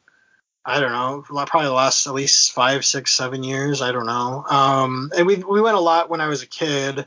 I 0.66 0.80
don't 0.80 0.92
know, 0.94 1.24
probably 1.28 1.66
the 1.68 1.74
last 1.74 2.08
at 2.08 2.14
least 2.14 2.54
five, 2.54 2.86
six, 2.86 3.12
seven 3.12 3.44
years. 3.44 3.82
I 3.82 3.92
don't 3.92 4.06
know. 4.06 4.46
Um, 4.48 5.12
and 5.18 5.28
we 5.28 5.36
we 5.36 5.60
went 5.60 5.76
a 5.76 5.82
lot 5.82 6.10
when 6.10 6.22
I 6.22 6.28
was 6.28 6.44
a 6.44 6.48
kid. 6.48 7.06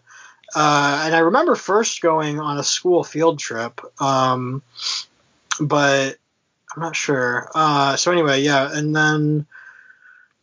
Uh, 0.55 1.03
and 1.05 1.15
I 1.15 1.21
remember 1.21 1.55
first 1.55 2.03
going 2.03 2.39
on 2.39 2.59
a 2.59 2.63
school 2.63 3.03
field 3.03 3.39
trip. 3.39 3.81
Um, 4.01 4.63
but 5.59 6.17
I'm 6.75 6.83
not 6.83 6.95
sure. 6.95 7.51
Uh, 7.55 7.97
so 7.97 8.13
anyway, 8.13 8.43
yeah, 8.43 8.69
and 8.71 8.95
then 8.95 9.47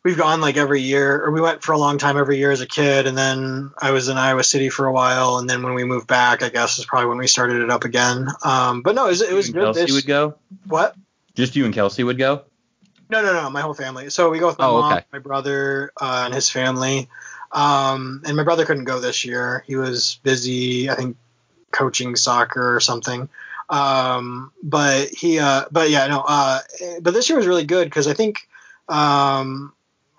we've 0.03 0.17
gone 0.17 0.41
like 0.41 0.57
every 0.57 0.81
year, 0.81 1.23
or 1.23 1.31
we 1.31 1.41
went 1.41 1.63
for 1.63 1.71
a 1.71 1.77
long 1.77 1.97
time 1.97 2.17
every 2.17 2.37
year 2.37 2.51
as 2.51 2.61
a 2.61 2.67
kid, 2.67 3.07
and 3.07 3.17
then 3.17 3.71
I 3.81 3.91
was 3.91 4.09
in 4.09 4.17
Iowa 4.17 4.43
City 4.43 4.69
for 4.69 4.85
a 4.85 4.91
while, 4.91 5.37
and 5.37 5.49
then 5.49 5.63
when 5.63 5.73
we 5.73 5.83
moved 5.83 6.07
back, 6.07 6.43
I 6.43 6.49
guess 6.49 6.77
is 6.79 6.85
probably 6.85 7.09
when 7.09 7.17
we 7.17 7.27
started 7.27 7.61
it 7.61 7.69
up 7.69 7.83
again. 7.85 8.27
Um, 8.43 8.81
but 8.81 8.95
no, 8.95 9.05
it 9.05 9.09
was, 9.09 9.21
it 9.21 9.33
was 9.33 9.47
You 9.47 9.53
good. 9.53 9.63
Kelsey 9.65 9.81
This- 9.81 9.91
would 9.93 10.05
go. 10.05 10.35
what? 10.67 10.95
Just 11.35 11.55
you 11.55 11.65
and 11.65 11.73
Kelsey 11.73 12.03
would 12.03 12.17
go. 12.17 12.43
No, 13.09 13.21
no, 13.23 13.33
no, 13.33 13.49
my 13.49 13.61
whole 13.61 13.73
family. 13.73 14.09
So 14.09 14.29
we 14.29 14.39
go 14.39 14.47
with 14.47 14.57
my 14.59 14.65
Oh, 14.65 14.81
mom, 14.81 14.93
okay. 14.93 15.05
my 15.11 15.19
brother, 15.19 15.91
uh, 15.99 16.23
and 16.25 16.33
his 16.33 16.49
family. 16.49 17.09
Um, 17.51 18.21
and 18.25 18.35
my 18.35 18.43
brother 18.43 18.65
couldn't 18.65 18.85
go 18.85 18.99
this 18.99 19.25
year. 19.25 19.63
He 19.67 19.75
was 19.75 20.19
busy, 20.23 20.89
I 20.89 20.95
think, 20.95 21.17
coaching 21.71 22.15
soccer 22.15 22.75
or 22.75 22.79
something. 22.79 23.29
Um, 23.69 24.51
but 24.61 25.09
he, 25.09 25.39
uh, 25.39 25.65
but 25.71 25.89
yeah, 25.89 26.07
no, 26.07 26.23
uh, 26.27 26.59
but 27.01 27.13
this 27.13 27.29
year 27.29 27.37
was 27.37 27.47
really 27.47 27.65
good 27.65 27.85
because 27.85 28.07
I 28.07 28.13
think, 28.13 28.47
um, 28.89 29.73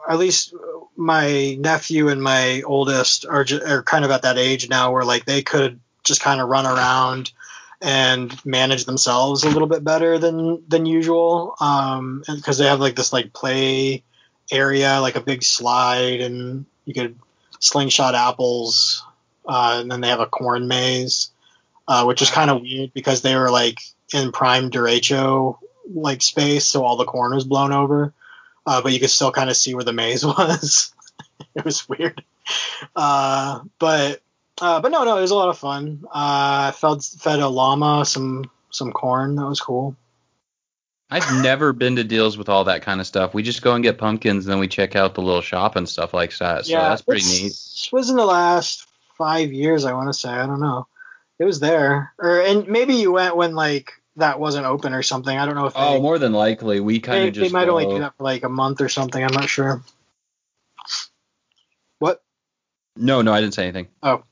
at 0.08 0.18
least 0.18 0.54
my 0.96 1.56
nephew 1.58 2.08
and 2.08 2.22
my 2.22 2.62
oldest 2.62 3.26
are, 3.26 3.44
ju- 3.44 3.62
are 3.64 3.82
kind 3.82 4.04
of 4.04 4.10
at 4.10 4.22
that 4.22 4.38
age 4.38 4.68
now 4.68 4.92
where 4.92 5.04
like 5.04 5.24
they 5.24 5.42
could 5.42 5.80
just 6.02 6.20
kind 6.20 6.40
of 6.40 6.48
run 6.48 6.66
around 6.66 7.32
and 7.80 8.34
manage 8.46 8.84
themselves 8.84 9.44
a 9.44 9.48
little 9.48 9.68
bit 9.68 9.84
better 9.84 10.18
than 10.18 10.62
than 10.68 10.86
usual 10.86 11.54
um 11.60 12.22
because 12.34 12.56
they 12.56 12.66
have 12.66 12.80
like 12.80 12.96
this 12.96 13.12
like 13.12 13.32
play 13.32 14.02
area 14.50 15.00
like 15.00 15.16
a 15.16 15.20
big 15.20 15.42
slide 15.42 16.20
and 16.20 16.64
you 16.84 16.94
could 16.94 17.18
slingshot 17.58 18.14
apples 18.14 19.04
uh, 19.46 19.78
and 19.80 19.90
then 19.90 20.00
they 20.00 20.08
have 20.08 20.20
a 20.20 20.26
corn 20.26 20.68
maze 20.68 21.30
uh, 21.86 22.04
which 22.04 22.22
is 22.22 22.30
kind 22.30 22.50
of 22.50 22.62
weird 22.62 22.92
because 22.94 23.20
they 23.22 23.36
were 23.36 23.50
like 23.50 23.78
in 24.12 24.32
prime 24.32 24.70
derecho 24.70 25.58
like 25.92 26.22
space 26.22 26.64
so 26.64 26.84
all 26.84 26.96
the 26.96 27.04
corn 27.04 27.34
was 27.34 27.44
blown 27.44 27.72
over 27.72 28.14
uh, 28.66 28.82
but 28.82 28.92
you 28.92 29.00
could 29.00 29.10
still 29.10 29.32
kind 29.32 29.50
of 29.50 29.56
see 29.56 29.74
where 29.74 29.84
the 29.84 29.92
maze 29.92 30.24
was 30.24 30.92
it 31.54 31.64
was 31.64 31.88
weird 31.88 32.22
uh, 32.96 33.60
but 33.78 34.20
uh, 34.60 34.80
but 34.80 34.92
no, 34.92 35.04
no, 35.04 35.18
it 35.18 35.22
was 35.22 35.30
a 35.30 35.36
lot 35.36 35.48
of 35.48 35.58
fun. 35.58 36.04
Uh, 36.06 36.70
I 36.70 36.72
fed 36.74 37.02
fed 37.02 37.40
a 37.40 37.48
llama 37.48 38.04
some 38.04 38.50
some 38.70 38.92
corn. 38.92 39.36
That 39.36 39.46
was 39.46 39.60
cool. 39.60 39.96
I've 41.10 41.42
never 41.42 41.72
been 41.72 41.96
to 41.96 42.04
Deal's 42.04 42.38
with 42.38 42.48
all 42.48 42.64
that 42.64 42.82
kind 42.82 43.00
of 43.00 43.06
stuff. 43.06 43.34
We 43.34 43.42
just 43.42 43.62
go 43.62 43.74
and 43.74 43.84
get 43.84 43.98
pumpkins, 43.98 44.46
and 44.46 44.52
then 44.52 44.58
we 44.58 44.68
check 44.68 44.96
out 44.96 45.14
the 45.14 45.22
little 45.22 45.42
shop 45.42 45.76
and 45.76 45.88
stuff 45.88 46.14
like 46.14 46.36
that. 46.38 46.66
So 46.66 46.72
that's 46.72 47.02
pretty 47.02 47.26
neat. 47.26 47.52
It 47.52 47.92
was 47.92 48.10
in 48.10 48.16
the 48.16 48.24
last 48.24 48.86
five 49.16 49.52
years. 49.52 49.84
I 49.84 49.92
want 49.92 50.08
to 50.08 50.14
say. 50.14 50.30
I 50.30 50.46
don't 50.46 50.60
know. 50.60 50.86
It 51.38 51.44
was 51.44 51.60
there, 51.60 52.12
or 52.18 52.40
and 52.40 52.68
maybe 52.68 52.94
you 52.94 53.12
went 53.12 53.36
when 53.36 53.54
like 53.54 53.92
that 54.16 54.38
wasn't 54.38 54.66
open 54.66 54.92
or 54.92 55.02
something. 55.02 55.36
I 55.36 55.44
don't 55.46 55.54
know 55.54 55.66
if 55.66 55.74
they, 55.74 55.80
Oh, 55.80 56.00
more 56.00 56.18
than 56.18 56.32
likely, 56.32 56.80
we 56.80 57.00
kind 57.00 57.28
of 57.28 57.34
just 57.34 57.52
they 57.52 57.52
might 57.52 57.68
only 57.68 57.86
do 57.86 57.98
that 58.00 58.16
for 58.16 58.24
like 58.24 58.44
a 58.44 58.48
month 58.48 58.80
or 58.80 58.88
something. 58.88 59.22
I'm 59.22 59.32
not 59.34 59.48
sure. 59.48 59.82
What? 61.98 62.22
No, 62.96 63.22
no, 63.22 63.32
I 63.32 63.40
didn't 63.40 63.54
say 63.54 63.64
anything. 63.64 63.88
Oh, 64.02 64.22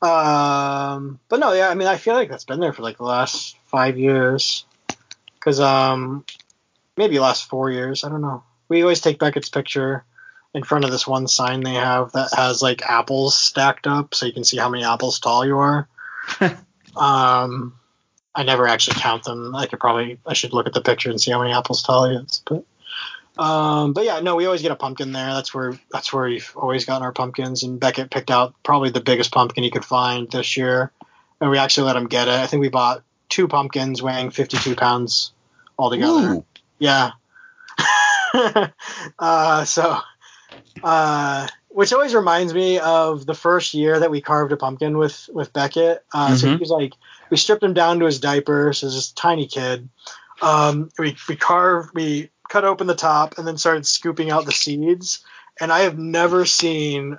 Um, 0.00 1.20
but 1.28 1.40
no, 1.40 1.52
yeah, 1.52 1.68
I 1.68 1.74
mean, 1.74 1.88
I 1.88 1.96
feel 1.96 2.14
like 2.14 2.30
that's 2.30 2.44
been 2.44 2.60
there 2.60 2.72
for 2.72 2.82
like 2.82 2.98
the 2.98 3.04
last 3.04 3.56
five 3.66 3.98
years, 3.98 4.64
because 5.34 5.60
um, 5.60 6.24
maybe 6.96 7.18
last 7.18 7.48
four 7.48 7.70
years. 7.70 8.04
I 8.04 8.08
don't 8.08 8.22
know. 8.22 8.42
We 8.68 8.82
always 8.82 9.00
take 9.00 9.18
Beckett's 9.18 9.48
picture 9.48 10.04
in 10.54 10.64
front 10.64 10.84
of 10.84 10.90
this 10.90 11.06
one 11.06 11.28
sign 11.28 11.60
they 11.60 11.74
have 11.74 12.12
that 12.12 12.30
has 12.34 12.62
like 12.62 12.82
apples 12.82 13.36
stacked 13.36 13.86
up, 13.86 14.14
so 14.14 14.26
you 14.26 14.32
can 14.32 14.44
see 14.44 14.56
how 14.56 14.70
many 14.70 14.84
apples 14.84 15.20
tall 15.20 15.44
you 15.44 15.58
are. 15.58 15.88
um, 16.96 17.74
I 18.36 18.42
never 18.42 18.68
actually 18.68 19.00
count 19.00 19.24
them. 19.24 19.56
I 19.56 19.66
could 19.66 19.80
probably 19.80 20.18
I 20.26 20.34
should 20.34 20.52
look 20.52 20.66
at 20.66 20.74
the 20.74 20.82
picture 20.82 21.10
and 21.10 21.20
see 21.20 21.30
how 21.32 21.40
many 21.40 21.52
apples 21.52 21.82
tall 21.82 22.08
he 22.08 22.16
is, 22.16 22.42
but. 22.44 22.64
Um, 23.38 23.92
but 23.92 24.04
yeah, 24.04 24.20
no, 24.20 24.34
we 24.34 24.46
always 24.46 24.62
get 24.62 24.70
a 24.70 24.76
pumpkin 24.76 25.12
there. 25.12 25.34
That's 25.34 25.52
where 25.52 25.78
that's 25.92 26.10
where 26.10 26.24
we've 26.24 26.50
always 26.56 26.86
gotten 26.86 27.02
our 27.02 27.12
pumpkins. 27.12 27.64
And 27.64 27.78
Beckett 27.78 28.10
picked 28.10 28.30
out 28.30 28.54
probably 28.62 28.90
the 28.90 29.02
biggest 29.02 29.30
pumpkin 29.30 29.62
he 29.62 29.70
could 29.70 29.84
find 29.84 30.30
this 30.30 30.56
year, 30.56 30.90
and 31.40 31.50
we 31.50 31.58
actually 31.58 31.86
let 31.88 31.96
him 31.96 32.06
get 32.06 32.28
it. 32.28 32.34
I 32.34 32.46
think 32.46 32.62
we 32.62 32.70
bought 32.70 33.02
two 33.28 33.46
pumpkins 33.46 34.02
weighing 34.02 34.30
52 34.30 34.74
pounds 34.74 35.32
altogether. 35.78 36.34
Ooh. 36.34 36.44
Yeah. 36.78 37.10
uh, 39.18 39.64
so, 39.64 39.98
uh, 40.82 41.46
which 41.68 41.92
always 41.92 42.14
reminds 42.14 42.54
me 42.54 42.78
of 42.78 43.26
the 43.26 43.34
first 43.34 43.74
year 43.74 44.00
that 44.00 44.10
we 44.10 44.22
carved 44.22 44.52
a 44.52 44.56
pumpkin 44.56 44.96
with 44.96 45.28
with 45.32 45.52
Beckett. 45.52 46.04
Uh, 46.12 46.36
So 46.36 46.48
he 46.48 46.56
was 46.56 46.70
like, 46.70 46.94
we 47.30 47.36
stripped 47.36 47.62
him 47.62 47.74
down 47.74 47.98
to 48.00 48.06
his 48.06 48.20
diaper, 48.20 48.72
so 48.72 48.86
he's 48.86 48.94
just 48.94 49.12
a 49.12 49.14
tiny 49.14 49.46
kid. 49.46 49.88
Um, 50.42 50.90
we 50.98 51.16
we 51.28 51.36
carved, 51.36 51.90
we 51.94 52.30
cut 52.48 52.64
open 52.64 52.86
the 52.86 52.94
top, 52.94 53.38
and 53.38 53.46
then 53.46 53.58
started 53.58 53.86
scooping 53.86 54.30
out 54.30 54.44
the 54.46 54.52
seeds. 54.52 55.24
And 55.60 55.72
I 55.72 55.80
have 55.80 55.98
never 55.98 56.44
seen 56.44 57.18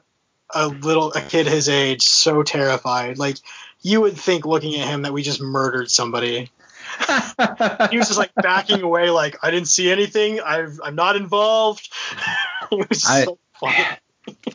a 0.53 0.67
little 0.67 1.11
a 1.13 1.21
kid 1.21 1.47
his 1.47 1.69
age 1.69 2.03
so 2.03 2.43
terrified. 2.43 3.17
Like 3.17 3.37
you 3.81 4.01
would 4.01 4.17
think 4.17 4.45
looking 4.45 4.79
at 4.79 4.87
him 4.87 5.03
that 5.03 5.13
we 5.13 5.23
just 5.23 5.41
murdered 5.41 5.89
somebody 5.91 6.51
he 6.97 7.97
was 7.97 8.07
just 8.07 8.17
like 8.17 8.33
backing 8.41 8.81
away, 8.81 9.09
like 9.09 9.37
I 9.43 9.51
didn't 9.51 9.67
see 9.67 9.91
anything. 9.91 10.39
I've, 10.39 10.79
I'm 10.83 10.95
not 10.95 11.15
involved. 11.15 11.89
it 12.71 12.89
was 12.89 13.05
I- 13.05 13.23
so 13.25 13.39
funny. 13.59 13.75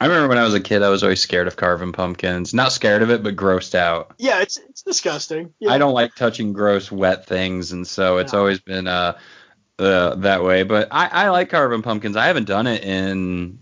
I 0.01 0.07
remember 0.07 0.29
when 0.29 0.39
I 0.39 0.45
was 0.45 0.55
a 0.55 0.61
kid, 0.61 0.83
I 0.83 0.89
was 0.89 1.03
always 1.03 1.21
scared 1.21 1.47
of 1.47 1.57
carving 1.57 1.93
pumpkins. 1.93 2.53
Not 2.53 2.73
scared 2.73 3.03
of 3.03 3.11
it, 3.11 3.23
but 3.23 3.37
grossed 3.37 3.75
out. 3.75 4.15
Yeah, 4.19 4.41
it's 4.41 4.57
it's 4.57 4.83
disgusting. 4.83 5.55
Yeah. 5.61 5.71
I 5.71 5.79
don't 5.79 5.95
like 5.95 6.15
touching 6.15 6.53
gross, 6.53 6.91
wet 6.91 7.27
things, 7.27 7.73
and 7.73 7.87
so 7.87 8.19
it's 8.19 8.33
No. 8.33 8.41
always 8.41 8.61
been 8.61 8.87
uh, 8.87 9.19
uh 9.79 10.17
that 10.17 10.43
way. 10.43 10.65
But 10.65 10.89
I, 10.91 11.07
I 11.07 11.29
like 11.31 11.51
carving 11.51 11.83
pumpkins. 11.83 12.17
I 12.17 12.27
haven't 12.27 12.47
done 12.47 12.67
it 12.67 12.83
in 12.83 13.59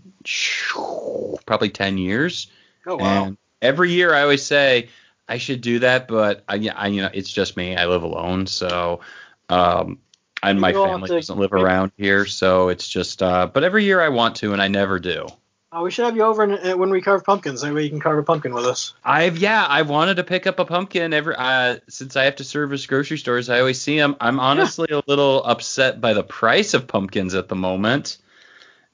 probably 1.45 1.69
ten 1.69 1.97
years. 1.97 2.47
Oh 2.85 2.95
wow. 2.95 3.25
And 3.25 3.37
every 3.61 3.91
year 3.91 4.13
I 4.13 4.21
always 4.21 4.43
say 4.43 4.89
I 5.27 5.37
should 5.37 5.61
do 5.61 5.79
that, 5.79 6.07
but 6.07 6.43
I, 6.47 6.69
I 6.75 6.87
you 6.87 7.01
know 7.01 7.09
it's 7.13 7.31
just 7.31 7.55
me. 7.55 7.75
I 7.75 7.85
live 7.85 8.03
alone, 8.03 8.47
so 8.47 9.01
um, 9.49 9.99
and 10.43 10.59
my 10.59 10.73
family 10.73 11.07
doesn't 11.07 11.37
live 11.37 11.53
around 11.53 11.91
here, 11.97 12.25
so 12.25 12.69
it's 12.69 12.87
just. 12.87 13.21
Uh, 13.21 13.47
but 13.47 13.63
every 13.63 13.83
year 13.83 14.01
I 14.01 14.09
want 14.09 14.37
to, 14.37 14.53
and 14.53 14.61
I 14.61 14.67
never 14.67 14.99
do. 14.99 15.27
Oh, 15.73 15.83
we 15.83 15.91
should 15.91 16.03
have 16.03 16.17
you 16.17 16.23
over 16.23 16.43
in, 16.43 16.51
uh, 16.51 16.75
when 16.75 16.89
we 16.89 17.01
carve 17.01 17.23
pumpkins. 17.23 17.61
That 17.61 17.73
way 17.73 17.83
you 17.83 17.89
can 17.89 18.01
carve 18.01 18.19
a 18.19 18.23
pumpkin 18.23 18.53
with 18.53 18.65
us. 18.65 18.93
I've 19.05 19.37
yeah, 19.37 19.65
I've 19.67 19.89
wanted 19.89 20.15
to 20.15 20.25
pick 20.25 20.45
up 20.45 20.59
a 20.59 20.65
pumpkin 20.65 21.13
ever 21.13 21.33
uh, 21.39 21.77
since 21.87 22.17
I 22.17 22.25
have 22.25 22.35
to 22.37 22.43
service 22.43 22.85
grocery 22.85 23.17
stores. 23.17 23.49
I 23.49 23.59
always 23.59 23.79
see 23.79 23.97
them. 23.97 24.17
I'm 24.19 24.41
honestly 24.41 24.89
a 24.91 25.01
little 25.07 25.41
upset 25.43 26.01
by 26.01 26.13
the 26.13 26.23
price 26.23 26.73
of 26.73 26.87
pumpkins 26.87 27.35
at 27.35 27.47
the 27.47 27.55
moment. 27.55 28.17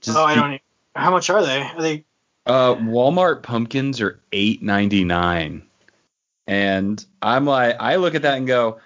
Just 0.02 0.18
oh, 0.18 0.24
I 0.24 0.36
don't. 0.36 0.46
Even, 0.46 0.60
how 0.96 1.10
much 1.10 1.32
are 1.32 1.44
they? 1.44 1.62
Are 1.62 1.82
they? 1.82 2.06
Uh, 2.46 2.76
Walmart 2.76 3.42
pumpkins 3.42 4.00
are 4.00 4.20
eight 4.32 4.62
ninety 4.62 5.04
nine, 5.04 5.64
and 6.46 7.04
I'm 7.24 7.46
like, 7.46 7.78
I 7.80 7.96
look 7.96 8.14
at 8.14 8.22
that 8.22 8.38
and 8.38 8.46
go, 8.46 8.80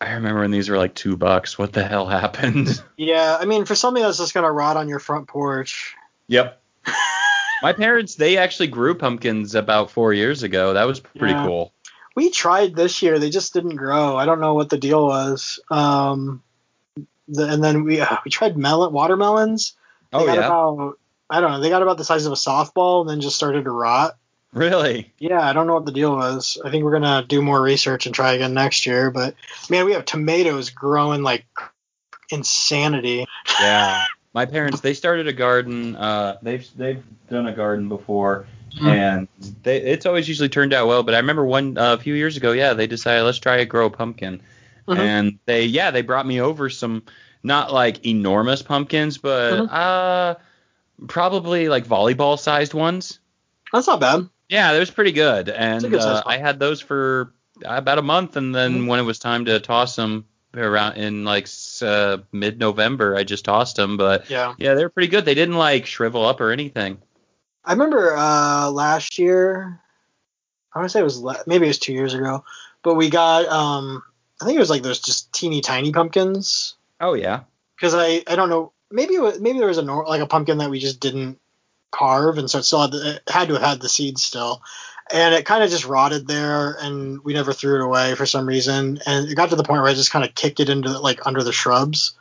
I 0.00 0.12
remember 0.12 0.40
when 0.40 0.50
these 0.50 0.70
were 0.70 0.78
like 0.78 0.94
two 0.94 1.18
bucks. 1.18 1.58
What 1.58 1.74
the 1.74 1.84
hell 1.84 2.06
happened? 2.06 2.82
Yeah, 2.96 3.38
I 3.40 3.46
mean, 3.46 3.64
for 3.64 3.74
something 3.74 4.02
that's 4.02 4.18
just 4.18 4.34
gonna 4.34 4.50
rot 4.50 4.76
on 4.76 4.88
your 4.88 4.98
front 4.98 5.28
porch. 5.28 5.94
yep. 6.26 6.59
My 7.62 7.72
parents, 7.72 8.14
they 8.14 8.36
actually 8.38 8.68
grew 8.68 8.94
pumpkins 8.94 9.54
about 9.54 9.90
four 9.90 10.12
years 10.14 10.42
ago. 10.42 10.72
That 10.74 10.86
was 10.86 11.00
pretty 11.00 11.34
Yeah. 11.34 11.42
cool. 11.44 11.72
We 12.16 12.30
tried 12.30 12.74
this 12.74 13.02
year. 13.02 13.18
They 13.18 13.30
just 13.30 13.52
didn't 13.54 13.76
grow. 13.76 14.16
I 14.16 14.24
don't 14.24 14.40
know 14.40 14.54
what 14.54 14.68
the 14.70 14.78
deal 14.78 15.06
was. 15.06 15.60
Um, 15.70 16.42
the, 17.28 17.46
and 17.48 17.62
then 17.62 17.84
we 17.84 18.00
uh, 18.00 18.16
we 18.24 18.30
tried 18.30 18.56
melon 18.56 18.92
watermelons. 18.92 19.74
They 20.10 20.18
Oh 20.18 20.26
got 20.26 20.38
yeah, 20.38 20.46
about 20.46 20.98
I 21.28 21.40
don't 21.40 21.52
know. 21.52 21.60
They 21.60 21.68
got 21.68 21.82
about 21.82 21.98
the 21.98 22.04
size 22.04 22.26
of 22.26 22.32
a 22.32 22.36
softball 22.36 23.02
and 23.02 23.10
then 23.10 23.20
just 23.20 23.36
started 23.36 23.64
to 23.64 23.70
rot. 23.70 24.16
really? 24.52 25.12
Yeah, 25.18 25.40
I 25.40 25.52
don't 25.52 25.68
know 25.68 25.74
what 25.74 25.86
the 25.86 25.92
deal 25.92 26.16
was. 26.16 26.58
I 26.64 26.70
think 26.70 26.82
we're 26.82 26.98
gonna 26.98 27.24
do 27.26 27.40
more 27.42 27.62
research 27.62 28.06
and 28.06 28.14
try 28.14 28.32
again 28.32 28.54
next 28.54 28.86
year. 28.86 29.10
But 29.12 29.36
man, 29.70 29.84
we 29.84 29.92
have 29.92 30.04
tomatoes 30.04 30.70
growing 30.70 31.22
like 31.22 31.46
insanity. 32.30 33.26
Yeah. 33.60 34.04
My 34.32 34.46
parents, 34.46 34.80
they 34.80 34.94
started 34.94 35.26
a 35.26 35.32
garden. 35.32 35.96
Uh, 35.96 36.36
they've 36.42 36.68
they've 36.76 37.02
done 37.28 37.46
a 37.48 37.52
garden 37.52 37.88
before, 37.88 38.46
Hmm. 38.78 38.86
and 38.86 39.28
they 39.64 39.78
it's 39.78 40.06
always 40.06 40.28
usually 40.28 40.48
turned 40.48 40.72
out 40.72 40.86
well. 40.86 41.02
But 41.02 41.14
I 41.14 41.18
remember 41.18 41.44
one 41.44 41.76
uh, 41.76 41.94
a 41.94 41.98
few 41.98 42.14
years 42.14 42.36
ago, 42.36 42.52
yeah, 42.52 42.74
they 42.74 42.86
decided 42.86 43.24
let's 43.24 43.38
try 43.38 43.56
to 43.58 43.64
grow 43.66 43.86
a 43.86 43.90
pumpkin, 43.90 44.42
Mhm. 44.86 44.98
and 44.98 45.38
they 45.46 45.64
yeah 45.64 45.90
they 45.90 46.02
brought 46.02 46.26
me 46.26 46.40
over 46.40 46.70
some 46.70 47.02
not 47.42 47.72
like 47.72 48.06
enormous 48.06 48.62
pumpkins, 48.62 49.18
but 49.18 49.52
Mhm. 49.62 49.68
uh 49.72 50.34
probably 51.08 51.68
like 51.68 51.86
volleyball 51.86 52.38
sized 52.38 52.74
ones. 52.74 53.18
That's 53.72 53.86
not 53.86 54.00
bad. 54.00 54.28
Yeah, 54.48 54.72
that 54.72 54.78
was 54.78 54.90
pretty 54.90 55.12
good, 55.12 55.48
and 55.48 55.82
good 55.82 56.00
uh, 56.00 56.22
I 56.26 56.36
had 56.36 56.58
those 56.58 56.80
for 56.80 57.32
about 57.64 57.98
a 57.98 58.02
month, 58.02 58.36
and 58.36 58.54
then 58.54 58.82
Mhm. 58.82 58.86
when 58.86 59.00
it 59.00 59.04
was 59.04 59.18
time 59.18 59.44
to 59.46 59.58
toss 59.60 59.96
them 59.96 60.24
around 60.56 60.96
in 60.96 61.24
like 61.24 61.46
s- 61.80 61.88
uh, 61.88 62.18
mid 62.32 62.58
November, 62.58 63.16
I 63.16 63.24
just 63.24 63.44
tossed 63.44 63.76
them, 63.76 63.96
but. 63.96 64.28
Yeah, 64.30 64.54
Yeah, 64.58 64.74
they're 64.74 64.88
pretty 64.88 65.08
good. 65.08 65.24
They 65.24 65.34
didn't 65.34 65.56
like 65.56 65.86
shrivel 65.86 66.24
up 66.24 66.40
or 66.40 66.50
anything. 66.50 66.98
I 67.64 67.72
remember 67.72 68.14
uh, 68.16 68.70
last 68.70 69.18
year. 69.18 69.80
I 70.74 70.78
want 70.78 70.88
to 70.88 70.92
say 70.92 71.00
it 71.00 71.04
was 71.04 71.18
le- 71.20 71.42
maybe 71.46 71.66
it 71.66 71.68
was 71.68 71.78
two 71.78 71.92
years 71.92 72.14
ago, 72.14 72.44
but 72.82 72.94
we 72.94 73.10
got 73.10 73.46
um 73.48 74.02
I 74.40 74.44
think 74.44 74.56
it 74.56 74.60
was 74.60 74.70
like 74.70 74.82
those 74.82 75.00
just 75.00 75.32
teeny 75.32 75.60
tiny 75.60 75.92
pumpkins 75.92 76.76
Oh 77.00 77.14
yeah. 77.14 77.40
because 77.76 77.92
I 77.94 78.22
I 78.26 78.36
don't 78.36 78.48
know 78.50 78.72
maybe 78.90 79.14
it 79.14 79.20
was, 79.20 79.40
maybe 79.40 79.58
there 79.58 79.66
was 79.68 79.78
a 79.78 79.82
nor- 79.82 80.06
like 80.06 80.20
a 80.22 80.26
pumpkin 80.28 80.58
that 80.58 80.70
we 80.70 80.78
just 80.78 81.00
didn't 81.00 81.40
carve 81.90 82.38
and 82.38 82.48
so 82.48 82.58
it 82.58 82.62
still 82.62 82.82
had 82.82 82.92
the, 82.92 83.16
it 83.16 83.22
had 83.28 83.48
to 83.48 83.54
have 83.54 83.62
had 83.64 83.80
the 83.80 83.88
seeds 83.88 84.22
still 84.22 84.62
and 85.12 85.34
it 85.34 85.44
kind 85.44 85.64
of 85.64 85.70
just 85.70 85.84
rotted 85.84 86.26
there 86.26 86.76
and 86.80 87.22
we 87.24 87.34
never 87.34 87.52
threw 87.52 87.76
it 87.76 87.84
away 87.84 88.14
for 88.14 88.26
some 88.26 88.46
reason 88.46 88.98
and 89.06 89.28
it 89.28 89.34
got 89.34 89.50
to 89.50 89.56
the 89.56 89.64
point 89.64 89.82
where 89.82 89.90
I 89.90 89.94
just 89.94 90.10
kind 90.10 90.24
of 90.24 90.34
kicked 90.34 90.60
it 90.60 90.68
into 90.68 90.98
like 90.98 91.26
under 91.26 91.42
the 91.42 91.52
shrubs 91.52 92.14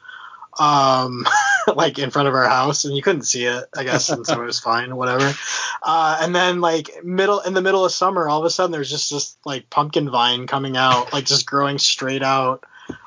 um, 0.59 1.25
like 1.75 1.99
in 1.99 2.11
front 2.11 2.27
of 2.27 2.33
our 2.33 2.47
house, 2.47 2.85
and 2.85 2.95
you 2.95 3.01
couldn't 3.01 3.23
see 3.23 3.45
it, 3.45 3.65
I 3.75 3.83
guess, 3.83 4.09
and 4.09 4.25
so 4.25 4.41
it 4.41 4.45
was 4.45 4.59
fine, 4.59 4.95
whatever. 4.95 5.33
Uh, 5.81 6.19
and 6.21 6.35
then 6.35 6.61
like 6.61 7.03
middle 7.03 7.39
in 7.41 7.53
the 7.53 7.61
middle 7.61 7.85
of 7.85 7.91
summer, 7.91 8.27
all 8.27 8.39
of 8.39 8.45
a 8.45 8.49
sudden 8.49 8.71
there's 8.71 8.89
just 8.89 9.11
this 9.11 9.37
like 9.45 9.69
pumpkin 9.69 10.09
vine 10.09 10.47
coming 10.47 10.77
out, 10.77 11.13
like 11.13 11.25
just 11.25 11.45
growing 11.45 11.77
straight 11.77 12.23
out 12.23 12.65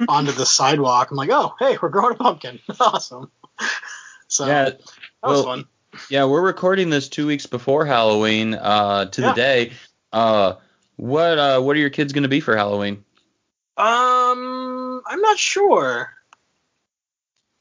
onto 0.08 0.32
the 0.32 0.46
sidewalk. 0.46 1.10
I'm 1.10 1.16
like, 1.16 1.30
oh, 1.30 1.54
hey, 1.58 1.76
we're 1.80 1.90
growing 1.90 2.14
a 2.14 2.18
pumpkin, 2.18 2.60
awesome. 2.80 3.30
So 4.28 4.46
yeah, 4.46 4.64
that 4.64 4.80
was 5.22 5.44
fun. 5.44 5.66
Yeah, 6.10 6.24
we're 6.24 6.40
recording 6.42 6.90
this 6.90 7.08
two 7.08 7.26
weeks 7.26 7.46
before 7.46 7.84
Halloween, 7.84 8.54
uh, 8.54 9.06
to 9.06 9.20
Yeah. 9.20 9.28
the 9.28 9.34
day. 9.34 9.72
Uh, 10.12 10.54
what 10.96 11.38
uh, 11.38 11.60
what 11.60 11.76
are 11.76 11.80
your 11.80 11.90
kids 11.90 12.12
gonna 12.12 12.28
be 12.28 12.40
for 12.40 12.56
Halloween? 12.56 13.04
Um, 13.76 15.02
I'm 15.06 15.20
not 15.20 15.38
sure. 15.38 16.10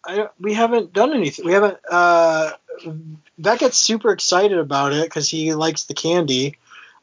I 0.06 0.28
we 0.40 0.54
haven't 0.54 0.94
done 0.94 1.14
anything. 1.14 1.46
We 1.46 1.54
haven't. 1.54 1.78
Uh, 1.90 2.52
Beckett's 3.40 3.78
super 3.78 4.12
excited 4.12 4.58
about 4.58 4.94
it 4.94 5.04
because 5.04 5.30
he 5.30 5.54
likes 5.54 5.84
the 5.86 5.94
candy. 5.94 6.58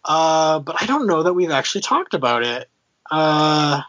Uh, 0.04 0.58
but 0.60 0.80
I 0.82 0.86
don't 0.86 1.06
know 1.06 1.22
that 1.24 1.34
we've 1.34 1.50
actually 1.50 1.82
talked 1.82 2.14
about 2.14 2.42
it. 2.44 2.68
Uh. 3.10 3.82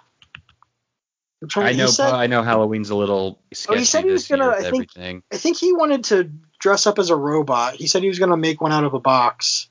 I 1.56 1.72
he 1.72 1.78
know 1.78 1.88
said- 1.88 2.14
I 2.14 2.28
know 2.28 2.44
Halloween's 2.44 2.90
a 2.90 2.96
little 2.96 3.40
sketchy 3.54 3.86
said 3.86 4.04
he 4.04 4.12
was 4.12 4.28
gonna- 4.28 4.50
I 4.50 4.56
think- 4.62 4.74
everything. 4.74 5.24
I 5.32 5.38
think 5.38 5.58
he 5.58 5.72
wanted 5.72 6.04
to 6.06 6.30
dress 6.60 6.86
up 6.88 7.00
as 7.00 7.10
a 7.10 7.16
robot. 7.16 7.76
He 7.76 7.88
said 7.88 8.04
he 8.04 8.10
was 8.10 8.20
going 8.20 8.32
to 8.32 8.38
make 8.38 8.62
one 8.62 8.72
out 8.72 8.84
of 8.84 8.94
a 8.94 9.00
box. 9.00 9.70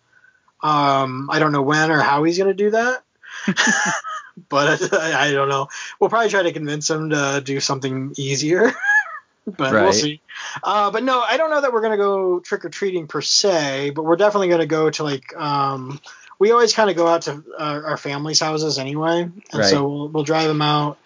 Um, 0.62 1.28
I 1.30 1.38
don't 1.38 1.52
know 1.52 1.62
when 1.62 1.90
or 1.90 2.00
how 2.00 2.24
he's 2.24 2.38
going 2.38 2.48
to 2.48 2.54
do 2.54 2.70
that. 2.70 3.02
but 4.48 4.92
I, 4.92 5.28
I 5.28 5.32
don't 5.32 5.48
know. 5.48 5.68
We'll 6.00 6.10
probably 6.10 6.30
try 6.30 6.42
to 6.42 6.52
convince 6.52 6.90
him 6.90 7.10
to 7.10 7.42
do 7.44 7.60
something 7.60 8.14
easier. 8.16 8.72
but 9.46 9.72
we'll 9.72 9.92
see. 9.92 10.20
Uh, 10.62 10.90
but 10.90 11.02
no, 11.02 11.20
I 11.20 11.36
don't 11.36 11.50
know 11.50 11.60
that 11.60 11.72
we're 11.72 11.80
going 11.80 11.92
to 11.92 11.98
go 11.98 12.40
trick 12.40 12.64
or 12.64 12.70
treating 12.70 13.06
per 13.06 13.20
se, 13.20 13.90
but 13.90 14.04
we're 14.04 14.16
definitely 14.16 14.48
going 14.48 14.60
to 14.60 14.66
go 14.66 14.90
to 14.90 15.04
like, 15.04 15.36
um, 15.36 16.00
we 16.38 16.52
always 16.52 16.72
kind 16.72 16.90
of 16.90 16.96
go 16.96 17.06
out 17.06 17.22
to 17.22 17.44
uh, 17.58 17.80
our 17.84 17.96
family's 17.96 18.40
houses 18.40 18.78
anyway. 18.78 19.22
And 19.22 19.44
Right. 19.52 19.64
so 19.64 19.88
we'll, 19.88 20.08
we'll 20.08 20.24
drive 20.24 20.50
him 20.50 20.62
out 20.62 20.98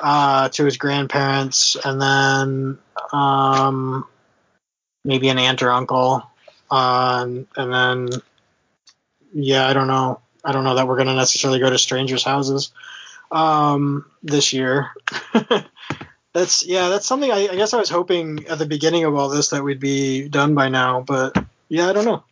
uh, 0.00 0.48
to 0.50 0.64
his 0.64 0.76
grandparents 0.76 1.76
and 1.82 2.00
then 2.00 2.78
um, 3.12 4.06
maybe 5.06 5.28
an 5.28 5.38
aunt 5.38 5.62
or 5.62 5.70
uncle. 5.70 6.22
Um, 6.70 7.46
and 7.56 7.72
then, 7.72 8.08
yeah, 9.32 9.66
I 9.66 9.72
don't 9.72 9.86
know. 9.86 10.20
I 10.44 10.52
don't 10.52 10.64
know 10.64 10.74
that 10.74 10.86
we're 10.86 10.96
going 10.96 11.08
to 11.08 11.14
necessarily 11.14 11.58
go 11.58 11.70
to 11.70 11.78
strangers' 11.78 12.24
houses 12.24 12.72
um, 13.30 14.06
this 14.22 14.52
year. 14.52 14.90
that's 16.32 16.66
yeah, 16.66 16.88
that's 16.88 17.06
something 17.06 17.30
I, 17.30 17.48
I 17.48 17.56
guess 17.56 17.74
I 17.74 17.78
was 17.78 17.90
hoping 17.90 18.46
at 18.46 18.58
the 18.58 18.66
beginning 18.66 19.04
of 19.04 19.14
all 19.14 19.28
this 19.28 19.50
that 19.50 19.64
we'd 19.64 19.80
be 19.80 20.28
done 20.28 20.54
by 20.54 20.68
now, 20.68 21.00
but 21.00 21.36
yeah, 21.68 21.88
I 21.88 21.92
don't 21.92 22.04
know. 22.04 22.22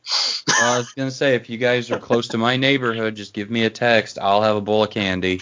Well, 0.46 0.74
I 0.74 0.78
was 0.78 0.92
gonna 0.92 1.10
say 1.10 1.34
if 1.34 1.50
you 1.50 1.58
guys 1.58 1.90
are 1.90 1.98
close 1.98 2.28
to 2.28 2.38
my 2.38 2.56
neighborhood, 2.56 3.16
just 3.16 3.34
give 3.34 3.50
me 3.50 3.64
a 3.64 3.70
text. 3.70 4.18
I'll 4.20 4.42
have 4.42 4.56
a 4.56 4.60
bowl 4.60 4.84
of 4.84 4.90
candy. 4.90 5.40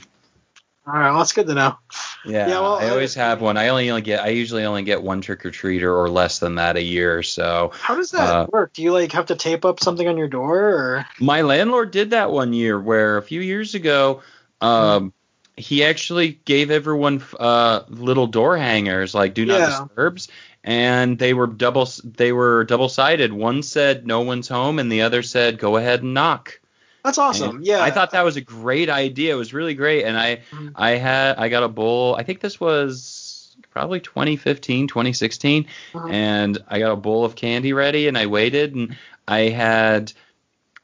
All 0.85 0.93
right, 0.95 1.11
well, 1.11 1.19
that's 1.19 1.33
good 1.33 1.47
to 1.47 1.55
know. 1.55 1.77
Yeah, 2.25 2.49
Yeah, 2.49 2.61
well, 2.61 2.75
I 2.75 2.89
always 2.91 3.17
I- 3.17 3.21
have 3.21 3.41
one. 3.41 3.57
I 3.57 3.69
only, 3.69 3.89
only 3.91 4.03
get 4.03 4.21
I 4.21 4.29
usually 4.29 4.65
only 4.65 4.83
get 4.83 5.03
one 5.03 5.21
trick 5.21 5.45
or 5.47 5.51
treater 5.51 5.95
or 5.97 6.09
less 6.09 6.41
than 6.41 6.57
that 6.57 6.77
a 6.77 6.83
year. 6.83 7.23
So 7.23 7.71
How 7.75 7.95
does 7.95 8.11
that 8.11 8.29
Uh, 8.29 8.47
work? 8.51 8.73
Do 8.73 8.83
you 8.83 8.93
like 8.93 9.13
have 9.13 9.27
to 9.27 9.37
tape 9.37 9.65
up 9.65 9.79
something 9.81 10.07
on 10.09 10.17
your 10.17 10.27
door, 10.29 10.59
or 10.59 11.07
my 11.21 11.43
landlord 11.43 11.93
did 11.93 12.11
that 12.11 12.31
one 12.33 12.53
year 12.53 12.81
where 12.81 13.17
a 13.17 13.23
few 13.23 13.41
years 13.41 13.75
ago, 13.77 14.23
um, 14.61 15.13
he 15.57 15.85
actually 15.85 16.41
gave 16.45 16.71
everyone 16.73 17.23
uh 17.39 17.83
little 17.89 18.27
door 18.27 18.57
hangers 18.57 19.15
like 19.15 19.35
do 19.35 19.47
not 19.47 19.61
Yeah. 19.61 19.67
disturbs, 19.87 20.29
and 20.65 21.17
they 21.19 21.33
were 21.35 21.47
double 21.47 21.89
they 22.03 22.33
were 22.33 22.65
double 22.65 22.89
sided. 22.89 23.33
One 23.33 23.63
said 23.63 24.05
no 24.07 24.23
one's 24.23 24.49
home, 24.49 24.81
and 24.81 24.91
the 24.91 25.03
other 25.03 25.23
said 25.23 25.59
go 25.59 25.77
ahead 25.77 26.03
and 26.03 26.15
knock. 26.15 26.59
That's 27.05 27.19
awesome? 27.19 27.57
And 27.57 27.67
yeah, 27.67 27.83
I 27.83 27.91
thought 27.91 28.13
that 28.13 28.25
was 28.25 28.37
a 28.37 28.41
great 28.41 28.89
idea. 28.91 29.35
It 29.35 29.39
was 29.39 29.53
really 29.55 29.75
great, 29.75 30.05
and 30.05 30.17
I 30.19 30.41
Mhm. 30.53 30.73
I 30.77 30.91
had 30.93 31.37
I 31.39 31.49
got 31.49 31.63
a 31.63 31.69
bowl. 31.69 32.15
I 32.15 32.23
think 32.23 32.41
this 32.41 32.59
was 32.61 33.55
probably 33.71 34.01
2015, 34.01 34.87
2016, 34.89 35.67
Uh-huh. 35.95 36.09
and 36.11 36.59
I 36.69 36.79
got 36.79 36.93
a 36.93 36.97
bowl 36.97 37.25
of 37.25 37.35
candy 37.37 37.73
ready, 37.73 38.07
and 38.09 38.17
I 38.19 38.27
waited, 38.27 38.75
and 38.75 38.97
I 39.27 39.49
had 39.49 40.13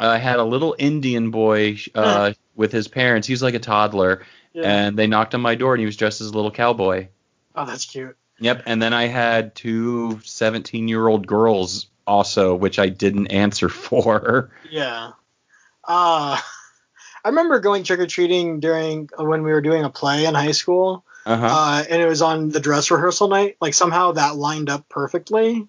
I 0.00 0.18
had 0.18 0.38
a 0.38 0.44
little 0.44 0.76
Indian 0.78 1.30
boy 1.30 1.78
uh, 1.94 2.32
with 2.54 2.70
his 2.72 2.86
parents. 2.88 3.26
He 3.26 3.32
was 3.32 3.42
like 3.42 3.54
a 3.54 3.58
toddler, 3.58 4.24
Yeah. 4.52 4.62
and 4.86 4.96
they 4.98 5.06
knocked 5.08 5.34
on 5.34 5.40
my 5.40 5.54
door, 5.56 5.74
and 5.74 5.80
he 5.80 5.86
was 5.86 5.96
dressed 5.96 6.20
as 6.20 6.28
a 6.28 6.32
little 6.32 6.50
cowboy. 6.52 7.08
Oh, 7.56 7.64
that's 7.66 7.84
cute. 7.84 8.16
Yep, 8.40 8.62
and 8.66 8.80
then 8.80 8.94
I 8.94 9.06
had 9.08 9.56
two 9.56 10.20
17 10.22 10.86
year 10.86 11.06
old 11.08 11.26
girls 11.26 11.86
also, 12.06 12.54
which 12.54 12.78
I 12.78 12.88
didn't 12.88 13.26
answer 13.28 13.68
for. 13.86 14.50
Yeah. 14.70 15.10
Uh, 15.88 16.38
I 17.24 17.28
remember 17.30 17.58
going 17.58 17.82
trick 17.82 17.98
or 18.00 18.06
treating 18.06 18.60
during 18.60 19.08
when 19.18 19.42
we 19.42 19.50
were 19.50 19.60
doing 19.60 19.82
a 19.84 19.90
play 19.90 20.24
in 20.26 20.34
high 20.34 20.52
school, 20.52 21.04
Uh-huh. 21.26 21.46
uh, 21.46 21.84
and 21.90 22.00
it 22.00 22.06
was 22.06 22.22
on 22.22 22.50
the 22.50 22.60
dress 22.60 22.90
rehearsal 22.90 23.28
night. 23.28 23.56
Like 23.60 23.74
somehow 23.74 24.12
that 24.12 24.36
lined 24.36 24.70
up 24.70 24.88
perfectly. 24.88 25.66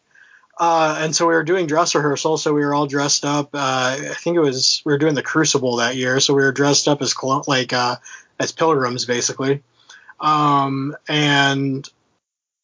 Uh, 0.59 0.97
and 0.99 1.15
so 1.15 1.25
we 1.25 1.33
were 1.33 1.43
doing 1.43 1.67
dress 1.67 1.95
rehearsal, 1.95 2.37
so 2.37 2.53
we 2.53 2.65
were 2.65 2.75
all 2.75 2.85
dressed 2.85 3.23
up. 3.23 3.51
Uh, 3.55 3.95
I 4.11 4.13
think 4.13 4.35
it 4.35 4.41
was 4.41 4.81
we 4.85 4.91
were 4.91 4.97
doing 4.97 5.15
the 5.15 5.23
Crucible 5.23 5.77
that 5.77 5.95
year, 5.95 6.19
so 6.19 6.33
we 6.33 6.43
were 6.43 6.51
dressed 6.51 6.87
up 6.89 7.01
as 7.01 7.15
like 7.47 7.71
uh, 7.71 7.95
as 8.39 8.51
pilgrims 8.51 9.05
basically. 9.05 9.63
Um, 10.19 10.97
and 11.07 11.87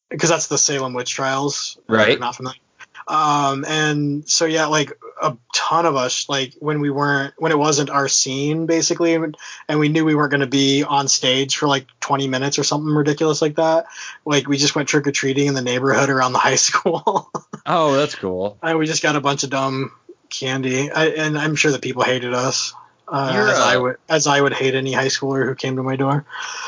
because 0.09 0.29
that's 0.29 0.47
the 0.47 0.57
Salem 0.57 0.93
witch 0.93 1.11
trials, 1.13 1.77
if 1.77 1.89
Right. 1.89 2.09
you're 2.09 2.19
Not 2.19 2.35
familiar. 2.35 2.59
Um, 3.07 3.65
and 3.67 4.27
so 4.27 4.45
yeah, 4.45 4.65
like 4.65 4.91
a 5.21 5.37
ton 5.53 5.85
of 5.85 5.95
us, 5.95 6.27
like 6.27 6.53
when 6.59 6.79
we 6.79 6.89
weren't, 6.89 7.33
when 7.37 7.51
it 7.51 7.57
wasn't 7.57 7.89
our 7.89 8.07
scene, 8.07 8.65
basically, 8.65 9.13
and 9.13 9.79
we 9.79 9.89
knew 9.89 10.05
we 10.05 10.15
weren't 10.15 10.31
going 10.31 10.41
to 10.41 10.47
be 10.47 10.83
on 10.83 11.07
stage 11.07 11.57
for 11.57 11.67
like 11.67 11.85
20 11.99 12.27
minutes 12.27 12.57
or 12.57 12.63
something 12.63 12.93
ridiculous 12.93 13.41
like 13.41 13.55
that. 13.55 13.85
Like 14.25 14.47
we 14.47 14.57
just 14.57 14.75
went 14.75 14.89
trick 14.89 15.07
or 15.07 15.11
treating 15.11 15.47
in 15.47 15.53
the 15.53 15.61
neighborhood 15.61 16.09
around 16.09 16.33
the 16.33 16.39
high 16.45 16.55
school, 16.55 17.29
oh, 17.65 17.95
that's 17.95 18.15
cool. 18.15 18.57
and 18.63 18.79
we 18.79 18.87
just 18.87 19.03
got 19.03 19.15
a 19.15 19.21
bunch 19.21 19.43
of 19.43 19.51
dumb 19.51 19.91
candy. 20.29 20.91
I, 20.91 21.07
and 21.07 21.37
I'm 21.37 21.55
sure 21.55 21.71
the 21.71 21.79
people 21.79 22.03
hated 22.03 22.33
us. 22.33 22.73
Uh, 23.07 23.31
as 23.51 23.59
I 23.59 23.75
uh, 23.75 23.81
would, 23.81 23.97
as 24.09 24.25
I 24.25 24.41
would 24.41 24.53
hate 24.53 24.73
any 24.73 24.91
high 24.91 25.07
schooler 25.07 25.45
who 25.45 25.53
came 25.53 25.75
to 25.75 25.83
my 25.83 25.95
door. 25.95 26.25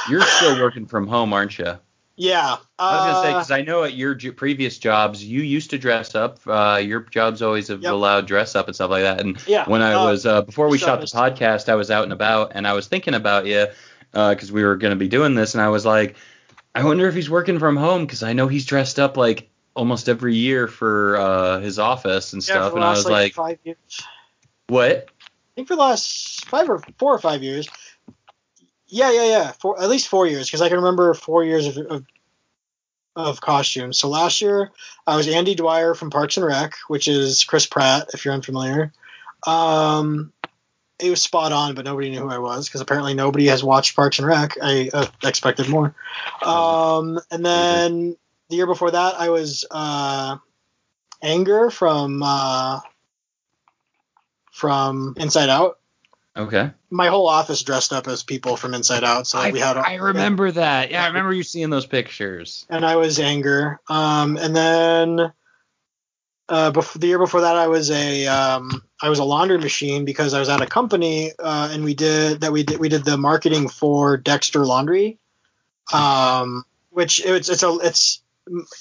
You're 0.08 0.21
still 0.21 0.62
working 0.62 0.86
from 0.86 1.08
home, 1.08 1.34
aren't 1.34 1.58
you? 1.58 1.80
Yeah, 2.19 2.58
I 2.80 2.95
was 2.95 3.06
gonna 3.06 3.21
say 3.21 3.30
uh, 3.30 3.34
because 3.34 3.51
I 3.51 3.62
know 3.62 3.84
at 3.84 3.93
your 3.93 4.15
j- 4.15 4.32
previous 4.32 4.80
jobs 4.80 5.23
you 5.23 5.41
used 5.41 5.69
to 5.69 5.77
dress 5.77 6.15
up. 6.15 6.39
Uh, 6.47 6.82
your 6.84 7.01
jobs 7.01 7.43
always 7.43 7.67
have 7.67 7.84
Yep. 7.84 7.93
allowed 7.93 8.25
dress 8.25 8.56
up 8.56 8.65
and 8.65 8.73
stuff 8.73 8.89
like 8.89 9.03
that. 9.03 9.21
And 9.21 9.38
yeah. 9.47 9.69
when 9.69 9.84
I 9.84 9.93
uh, 9.93 10.06
was 10.06 10.25
uh, 10.25 10.41
before 10.41 10.67
we 10.67 10.80
shot 10.80 10.99
the 10.99 11.06
podcast, 11.06 11.69
I 11.69 11.75
was 11.75 11.91
out 11.91 12.06
and 12.06 12.13
about, 12.13 12.53
and 12.56 12.67
I 12.67 12.73
was 12.73 12.88
thinking 12.88 13.13
about 13.13 13.45
you 13.45 13.67
because 14.12 14.51
we 14.51 14.63
were 14.63 14.77
gonna 14.77 14.95
be 14.95 15.08
doing 15.08 15.36
this, 15.36 15.53
and 15.53 15.62
I 15.62 15.69
was 15.69 15.86
like, 15.86 16.15
I 16.73 16.84
wonder 16.84 17.08
if 17.08 17.13
he's 17.13 17.30
working 17.30 17.60
from 17.60 17.77
home 17.77 18.06
because 18.06 18.23
I 18.23 18.34
know 18.34 18.47
he's 18.47 18.65
dressed 18.65 18.99
up 18.99 19.15
like 19.15 19.51
almost 19.75 20.10
every 20.10 20.36
year 20.36 20.67
for 20.67 21.17
uh, 21.17 21.60
his 21.60 21.77
office 21.77 22.34
and 22.34 22.41
yeah, 22.41 22.53
stuff. 22.53 22.73
And 22.73 22.84
I 22.84 22.89
was 22.89 23.06
like, 23.06 23.34
five 23.34 23.60
years. 23.63 24.01
what? 24.65 25.08
I 25.08 25.53
think 25.56 25.67
for 25.67 25.75
the 25.75 25.82
last 25.82 26.45
five 26.47 26.67
or 26.67 26.80
four 26.97 27.13
or 27.13 27.19
five 27.19 27.43
years. 27.43 27.69
Yeah, 28.88 29.12
yeah, 29.12 29.26
yeah. 29.26 29.52
For 29.52 29.82
at 29.82 29.89
least 29.89 30.08
four 30.08 30.28
years, 30.28 30.47
because 30.47 30.62
I 30.62 30.69
can 30.69 30.78
remember 30.78 31.13
four 31.13 31.43
years 31.43 31.67
of, 31.67 31.78
of 31.78 32.06
of 33.15 33.41
costumes. 33.41 33.97
So 33.97 34.10
last 34.10 34.41
year 34.41 34.71
I 35.08 35.15
was 35.17 35.28
Andy 35.28 35.56
Dwyer 35.56 35.95
from 35.95 36.12
Parks 36.12 36.38
and 36.38 36.45
Rec, 36.45 36.73
which 36.88 37.08
is 37.08 37.43
Chris 37.43 37.65
Pratt, 37.65 38.12
if 38.13 38.23
you're 38.23 38.34
unfamiliar. 38.34 38.93
Um, 39.45 40.32
it 41.00 41.10
was 41.10 41.21
spot 41.21 41.52
on, 41.52 41.73
but 41.76 41.84
nobody 41.84 42.12
knew 42.12 42.21
who 42.21 42.30
I 42.30 42.38
was 42.38 42.67
because 42.67 42.82
apparently 42.82 43.15
nobody 43.15 43.47
has 43.47 43.63
watched 43.63 43.95
Parks 43.95 44.19
and 44.19 44.28
Rec. 44.28 44.54
I 44.62 44.89
uh, 44.93 45.08
expected 45.23 45.67
more. 45.67 45.95
Um, 46.43 47.19
and 47.32 47.45
then 47.45 48.17
the 48.50 48.56
year 48.56 48.67
before 48.67 48.91
that, 48.91 49.15
I 49.19 49.30
was 49.30 49.65
uh, 49.69 50.38
Anger 51.21 51.69
from 51.71 52.21
uh, 52.23 52.80
from 54.52 55.15
Inside 55.17 55.50
Out. 55.50 55.80
Okay. 56.38 56.71
My 56.91 57.08
whole 57.08 57.28
office 57.28 57.63
dressed 57.63 57.91
up 57.93 58.08
as 58.08 58.21
people 58.21 58.58
from 58.58 58.73
Inside 58.73 59.04
Out, 59.04 59.26
so 59.26 59.39
I, 59.39 59.52
we 59.52 59.60
had. 59.60 59.76
I 59.76 59.95
remember 59.95 60.52
that. 60.52 60.91
Yeah, 60.91 61.04
I 61.04 61.08
remember 61.08 61.34
you 61.34 61.43
seeing 61.43 61.69
those 61.69 61.88
pictures. 61.88 62.65
and 62.69 62.86
I 62.86 62.97
was 62.97 63.19
Anger. 63.19 63.80
Um, 63.89 64.38
and 64.38 64.56
then 64.56 65.34
uh, 66.50 66.71
before, 66.71 67.00
the 67.00 67.08
year 67.08 67.17
before 67.17 67.41
that, 67.41 67.56
I 67.56 67.67
was 67.67 67.89
a 67.89 68.28
um, 68.28 68.84
I 69.02 69.10
was 69.10 69.19
a 69.19 69.23
laundry 69.23 69.58
machine 69.58 70.06
because 70.06 70.34
I 70.34 70.39
was 70.39 70.50
at 70.50 70.62
a 70.62 70.67
company 70.67 71.32
uh, 71.39 71.69
and 71.71 71.84
we 71.84 71.93
did 71.93 72.41
that 72.41 72.52
we 72.52 72.63
did 72.63 72.80
we 72.80 72.89
did 72.89 73.04
the 73.04 73.17
marketing 73.17 73.67
for 73.67 74.17
Dexter 74.17 74.65
Laundry, 74.65 75.17
um, 75.91 76.63
which 76.91 77.23
it's 77.26 77.50
it's 77.50 77.63
a 77.63 77.78
it's 77.82 78.21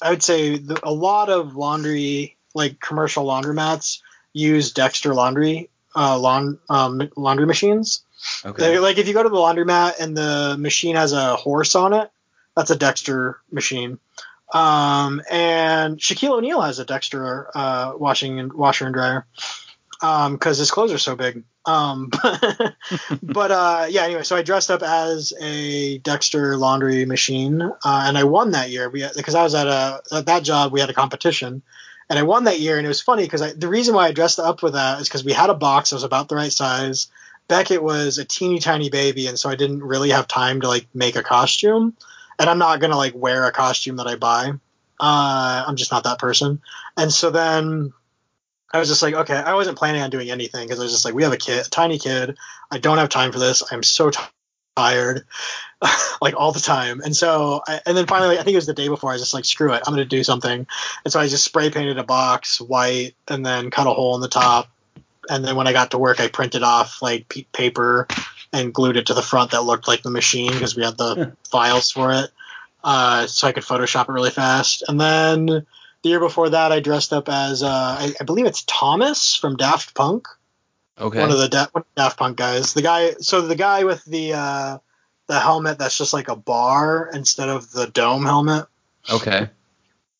I 0.01 0.11
would 0.11 0.23
say 0.23 0.59
the, 0.59 0.79
a 0.83 0.92
lot 0.92 1.29
of 1.31 1.57
laundry 1.57 2.37
like 2.55 2.81
commercial 2.81 3.27
laundromats 3.27 4.01
use 4.33 4.73
Dexter 4.73 5.14
Laundry 5.14 5.71
uh, 5.96 6.18
lawn 6.18 6.59
um, 6.68 7.11
laundry 7.16 7.46
machines. 7.46 8.04
Okay. 8.44 8.62
They- 8.62 8.78
like 8.78 8.98
if 8.98 9.09
you 9.09 9.14
go 9.14 9.22
to 9.22 9.28
the 9.28 9.37
laundromat 9.37 9.98
and 10.00 10.16
the 10.16 10.56
machine 10.59 10.96
has 10.96 11.12
a 11.12 11.37
horse 11.37 11.74
on 11.74 11.92
it, 11.92 12.11
that's 12.54 12.70
a 12.70 12.76
Dexter 12.76 13.40
machine. 13.50 13.98
Um, 14.52 15.20
and 15.30 15.98
Shaquille 15.98 16.38
O'Neal 16.38 16.61
has 16.61 16.78
a 16.78 16.85
Dexter 16.85 17.50
uh, 17.54 17.92
washing 17.96 18.38
and 18.38 18.52
washer 18.52 18.87
and 18.87 18.94
dryer 18.94 19.26
because 20.00 20.26
um, 20.26 20.38
his 20.40 20.70
clothes 20.70 20.92
are 20.92 20.98
so 20.98 21.16
big. 21.16 21.42
Um, 21.64 22.11
but 23.22 23.50
uh, 23.50 23.87
yeah, 23.88 24.04
anyway, 24.04 24.22
so 24.22 24.37
I 24.37 24.42
dressed 24.42 24.70
up 24.70 24.82
as 24.82 25.32
a 25.40 25.98
Dexter 25.98 26.56
laundry 26.56 27.04
machine, 27.06 27.61
uh, 27.61 28.04
and 28.06 28.16
I 28.16 28.24
won 28.24 28.52
that 28.52 28.70
year 28.70 28.88
because 28.88 29.35
I 29.35 29.42
was 29.42 29.54
at 29.54 29.66
a 29.66 30.00
at 30.12 30.26
that 30.26 30.44
job. 30.44 30.72
We 30.72 30.80
had 30.80 30.90
a 30.90 30.94
competition, 30.94 31.62
and 32.09 32.19
I 32.19 32.23
won 32.23 32.45
that 32.45 32.61
year. 32.61 32.77
And 32.77 32.85
it 32.85 32.88
was 32.88 33.01
funny 33.01 33.23
because 33.25 33.55
the 33.55 33.69
reason 33.69 33.95
why 33.95 34.07
I 34.07 34.12
dressed 34.12 34.38
up 34.38 34.62
with 34.62 34.75
that 34.75 35.01
is 35.01 35.09
because 35.09 35.25
we 35.25 35.33
had 35.33 35.51
a 35.51 35.55
box 35.55 35.90
that 35.90 35.97
was 35.97 36.05
about 36.05 36.29
the 36.29 36.37
right 36.37 36.53
size. 36.53 37.09
Beckett 37.49 37.83
was 37.83 38.19
a 38.19 38.25
teeny 38.25 38.59
tiny 38.59 38.90
baby, 38.90 39.29
and 39.29 39.38
so 39.38 39.49
I 39.49 39.55
didn't 39.55 39.83
really 39.83 40.11
have 40.11 40.27
time 40.27 40.61
to 40.62 40.69
like 40.69 40.88
make 40.95 41.16
a 41.16 41.23
costume. 41.23 41.97
And 42.38 42.51
I'm 42.51 42.59
not 42.59 42.81
gonna 42.81 42.97
like 42.97 43.14
wear 43.14 43.45
a 43.45 43.53
costume 43.53 43.97
that 43.97 44.07
I 44.07 44.16
buy. 44.16 44.51
Uh, 44.99 45.64
I'm 45.66 45.77
just 45.77 45.92
not 45.92 46.05
that 46.05 46.19
person. 46.19 46.61
And 46.97 47.12
so 47.12 47.31
then 47.31 47.92
I 48.73 48.79
was 48.79 48.88
just 48.88 49.03
like, 49.03 49.14
okay, 49.14 49.37
I 49.37 49.55
wasn't 49.55 49.79
planning 49.79 50.03
on 50.03 50.11
doing 50.11 50.31
anything 50.31 50.66
because 50.66 50.81
I 50.81 50.85
was 50.85 50.92
just 50.92 51.05
like, 51.05 51.14
we 51.14 51.23
have 51.23 51.33
a 51.33 51.38
kid, 51.38 51.66
a 51.66 51.71
tiny 51.71 51.99
kid. 51.99 52.37
I 52.71 52.79
don't 52.79 52.99
have 52.99 53.09
time 53.09 53.33
for 53.33 53.38
this. 53.38 53.62
I'm 53.71 53.83
so 53.83 54.11
tired, 54.77 55.27
like 56.21 56.35
all 56.37 56.53
the 56.53 56.61
time. 56.61 57.01
And 57.01 57.15
so, 57.15 57.62
I, 57.67 57.81
and 57.87 57.97
then 57.97 58.07
finally, 58.07 58.39
I 58.39 58.43
think 58.43 58.55
it 58.55 58.59
was 58.59 58.67
the 58.67 58.75
day 58.75 58.89
before, 58.89 59.11
I 59.11 59.15
was 59.15 59.23
just 59.23 59.35
like, 59.35 59.45
screw 59.45 59.73
it, 59.73 59.83
I'm 59.87 59.95
going 59.95 60.09
to 60.09 60.17
do 60.17 60.25
something. 60.25 60.67
And 61.05 61.12
so 61.12 61.21
I 61.21 61.29
just 61.29 61.45
spray 61.45 61.71
painted 61.71 61.99
a 61.99 62.05
box 62.05 62.61
white 62.61 63.15
and 63.29 63.45
then 63.45 63.71
cut 63.71 63.87
a 63.87 63.91
hole 63.91 64.15
in 64.15 64.21
the 64.21 64.29
top. 64.29 64.69
And 65.29 65.45
then 65.45 65.57
when 65.57 65.67
I 65.67 65.73
got 65.73 65.91
to 65.91 65.99
work, 65.99 66.21
I 66.21 66.29
printed 66.29 66.62
off 66.62 67.03
like 67.03 67.29
p- 67.29 67.49
paper 67.53 68.07
and 68.53 68.73
glued 68.73 68.97
it 68.97 69.07
to 69.07 69.15
the 69.15 69.23
front 69.23 69.51
that 69.51 69.65
looked 69.65 69.89
like 69.89 70.03
the 70.03 70.11
machine 70.11 70.53
because 70.53 70.77
we 70.77 70.85
had 70.85 70.97
the 70.97 71.37
files 71.51 71.91
for 71.91 72.12
it. 72.12 72.31
Uh, 72.83 73.27
so 73.27 73.49
I 73.49 73.53
could 73.53 73.65
Photoshop 73.65 74.09
it 74.09 74.12
really 74.12 74.31
fast. 74.31 74.85
And 74.87 75.01
then 75.01 75.47
the 75.47 75.67
year 76.09 76.21
before 76.21 76.51
that, 76.51 76.71
I 76.71 76.81
dressed 76.81 77.12
up 77.12 77.29
as 77.29 77.62
uh, 77.65 77.69
I, 77.69 78.12
I, 78.21 78.25
believe 78.25 78.47
it's 78.47 78.62
Thomas 78.62 79.35
from 79.35 79.57
Daft 79.57 79.95
Punk. 79.95 80.29
Okay. 80.99 81.19
One 81.19 81.33
of 81.33 81.39
the 81.39 81.49
da- 81.49 81.83
Daft 81.97 82.17
Punk 82.17 82.37
guys. 82.37 82.75
The 82.75 82.83
guy. 82.83 83.15
So 83.19 83.43
the 83.43 83.57
guy 83.57 83.85
with 83.85 84.05
the 84.05 84.35
uh, 84.35 84.79
the 85.27 85.41
helmet 85.41 85.79
that's 85.79 85.97
just 85.97 86.12
like 86.12 86.29
a 86.29 86.37
bar 86.37 87.11
instead 87.12 87.49
of 87.49 87.71
the 87.73 87.87
dome 87.87 88.25
helmet. 88.25 88.67
Okay. 89.11 89.49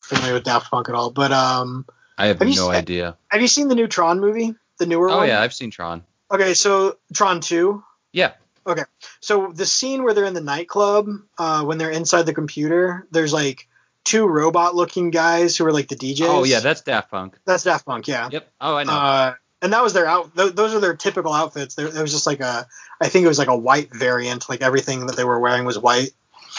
Familiar 0.01 0.35
with 0.35 0.43
Daft 0.43 0.69
Punk 0.69 0.89
at 0.89 0.95
all? 0.95 1.11
But 1.11 1.31
um. 1.31 1.85
I 2.17 2.27
have, 2.27 2.39
have 2.39 2.55
no 2.55 2.69
idea. 2.69 3.17
Have 3.27 3.41
you 3.41 3.47
seen 3.47 3.67
the 3.67 3.75
new 3.75 3.87
Tron 3.87 4.19
movie? 4.19 4.55
The 4.79 4.85
newer 4.85 5.09
oh, 5.09 5.17
one? 5.17 5.23
Oh 5.23 5.27
yeah, 5.27 5.41
I've 5.41 5.53
seen 5.53 5.71
Tron. 5.71 6.03
Okay, 6.31 6.53
so 6.53 6.97
Tron 7.13 7.41
two. 7.41 7.83
Yeah. 8.11 8.33
Okay, 8.65 8.83
so 9.21 9.51
the 9.53 9.65
scene 9.65 10.03
where 10.03 10.13
they're 10.13 10.25
in 10.25 10.33
the 10.33 10.41
nightclub, 10.41 11.07
uh, 11.37 11.63
when 11.63 11.77
they're 11.77 11.91
inside 11.91 12.23
the 12.23 12.33
computer, 12.33 13.07
there's 13.11 13.31
like 13.31 13.67
two 14.03 14.25
robot 14.25 14.75
looking 14.75 15.11
guys 15.11 15.57
who 15.57 15.65
are 15.65 15.71
like 15.71 15.87
the 15.87 15.95
DJs. 15.95 16.27
Oh 16.27 16.43
yeah, 16.43 16.59
that's 16.59 16.81
Daft 16.81 17.11
Punk. 17.11 17.37
That's 17.45 17.63
Daft 17.63 17.85
Punk, 17.85 18.07
yeah. 18.07 18.29
Yep. 18.31 18.49
Oh, 18.59 18.75
I 18.75 18.83
know. 18.83 18.91
Uh, 18.91 19.33
and 19.61 19.73
that 19.73 19.83
was 19.83 19.93
their 19.93 20.05
out. 20.05 20.35
Th- 20.35 20.53
those 20.53 20.73
are 20.73 20.79
their 20.79 20.95
typical 20.95 21.33
outfits. 21.33 21.75
There, 21.75 21.89
there 21.89 22.03
was 22.03 22.11
just 22.11 22.27
like 22.27 22.39
a, 22.39 22.67
I 23.01 23.09
think 23.09 23.25
it 23.25 23.27
was 23.27 23.39
like 23.39 23.47
a 23.47 23.57
white 23.57 23.93
variant. 23.93 24.49
Like 24.49 24.61
everything 24.61 25.07
that 25.07 25.15
they 25.15 25.23
were 25.23 25.39
wearing 25.39 25.65
was 25.65 25.79
white. 25.79 26.11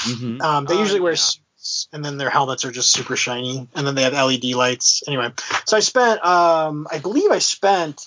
Mm-hmm. 0.05 0.41
Um, 0.41 0.65
they 0.65 0.77
uh, 0.77 0.81
usually 0.81 1.01
wear 1.01 1.13
yeah. 1.13 1.17
suits, 1.17 1.89
and 1.93 2.05
then 2.05 2.19
their 2.19 2.31
helmets 2.31 2.65
are 2.65 2.73
just 2.73 2.93
super 2.93 3.17
shiny, 3.17 3.69
and 3.75 3.87
then 3.87 3.95
they 3.95 4.03
have 4.03 4.13
LED 4.13 4.45
lights. 4.55 5.03
Anyway, 5.07 5.33
so 5.65 5.77
I 5.77 5.81
spent, 5.81 6.25
um, 6.25 6.87
I 6.91 6.99
believe 6.99 7.31
I 7.31 7.39
spent 7.39 8.07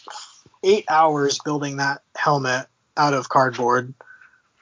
eight 0.63 0.85
hours 0.89 1.39
building 1.39 1.77
that 1.77 2.01
helmet 2.15 2.67
out 2.97 3.13
of 3.13 3.29
cardboard. 3.29 3.93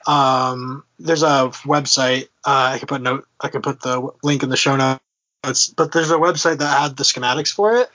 Um, 0.07 0.83
there's 0.97 1.23
a 1.23 1.51
website. 1.65 2.29
Uh, 2.45 2.71
I 2.73 2.77
can 2.79 2.87
put 2.87 3.01
note. 3.01 3.27
I 3.39 3.49
can 3.49 3.61
put 3.61 3.81
the 3.81 4.09
link 4.23 4.43
in 4.43 4.49
the 4.49 4.57
show 4.57 4.75
notes. 4.75 5.73
But 5.75 5.91
there's 5.91 6.11
a 6.11 6.15
website 6.15 6.59
that 6.59 6.79
had 6.79 6.97
the 6.97 7.03
schematics 7.03 7.53
for 7.53 7.77
it. 7.77 7.89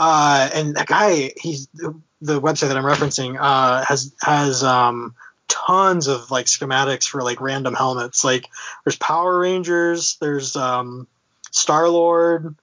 Uh, 0.00 0.48
and 0.54 0.76
that 0.76 0.86
guy, 0.86 1.30
he's 1.36 1.68
the 2.22 2.40
website 2.40 2.68
that 2.68 2.76
I'm 2.78 2.84
referencing. 2.84 3.36
Uh, 3.38 3.84
has 3.84 4.14
has 4.22 4.64
um, 4.64 5.14
tons 5.46 6.06
of 6.06 6.30
like 6.30 6.46
schematics 6.46 7.06
for 7.06 7.22
like 7.22 7.42
random 7.42 7.74
helmets. 7.74 8.24
Like 8.24 8.48
there's 8.82 8.96
Power 8.96 9.40
Rangers. 9.40 10.16
There's 10.18 10.56
um, 10.56 11.06
Star 11.50 11.86
Lord, 11.90 12.56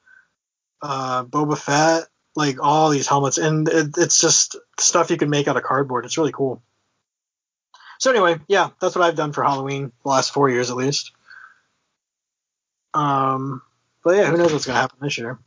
uh, 0.82 1.26
Boba 1.26 1.60
Fett. 1.60 2.08
Like 2.36 2.58
all 2.60 2.90
these 2.90 3.08
helmets, 3.08 3.38
and 3.38 3.68
it, 3.68 3.98
it's 3.98 4.20
just 4.20 4.56
stuff 4.80 5.12
you 5.12 5.18
can 5.18 5.30
make 5.30 5.48
out 5.48 5.58
of 5.58 5.64
cardboard. 5.64 6.06
It's 6.06 6.18
really 6.18 6.32
cool. 6.32 6.62
So 8.00 8.12
anyway, 8.12 8.38
yeah, 8.48 8.70
that's 8.80 8.96
what 8.96 9.06
I've 9.06 9.16
done 9.16 9.32
for 9.32 9.44
Halloween 9.44 9.92
the 10.04 10.10
last 10.10 10.34
four 10.34 10.50
years 10.50 10.72
at 10.72 10.78
least. 10.78 11.12
Um, 12.96 13.62
but 14.04 14.18
yeah, 14.18 14.26
who 14.26 14.38
knows 14.38 14.54
what's 14.54 14.66
gonna 14.66 14.80
happen 14.80 14.98
this 15.02 15.20
year? 15.20 15.38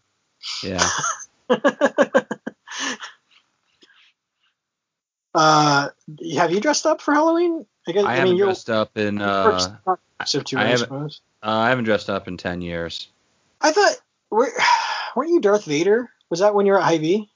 Yeah. 0.62 0.88
uh, 5.34 5.88
have 6.36 6.52
you 6.52 6.60
dressed 6.60 6.86
up 6.86 7.00
for 7.00 7.12
Halloween? 7.12 7.66
I, 7.86 7.92
guess, 7.92 8.04
I, 8.04 8.12
I 8.12 8.16
haven't 8.16 8.34
mean, 8.34 8.44
dressed 8.44 8.70
up 8.70 8.96
in. 8.96 9.20
Uh, 9.20 9.76
so 10.24 10.40
two 10.40 10.58
I, 10.58 10.62
I, 10.62 10.66
haven't, 10.66 10.92
uh, 10.92 11.08
I 11.42 11.68
haven't 11.70 11.84
dressed 11.84 12.10
up 12.10 12.28
in 12.28 12.36
ten 12.36 12.60
years. 12.60 13.08
I 13.60 13.72
thought, 13.72 14.00
were, 14.30 14.52
weren't 15.16 15.30
you 15.30 15.40
Darth 15.40 15.64
Vader? 15.64 16.10
Was 16.28 16.40
that 16.40 16.54
when 16.54 16.66
you 16.66 16.72
were 16.72 16.78
at 16.78 16.84
Hy-Vee? 16.84 17.28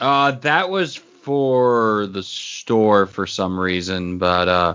Uh, 0.00 0.32
that 0.32 0.68
was 0.68 0.96
for 0.96 2.06
the 2.06 2.22
store 2.22 3.06
for 3.06 3.26
some 3.26 3.58
reason, 3.58 4.18
but 4.18 4.48
uh, 4.48 4.74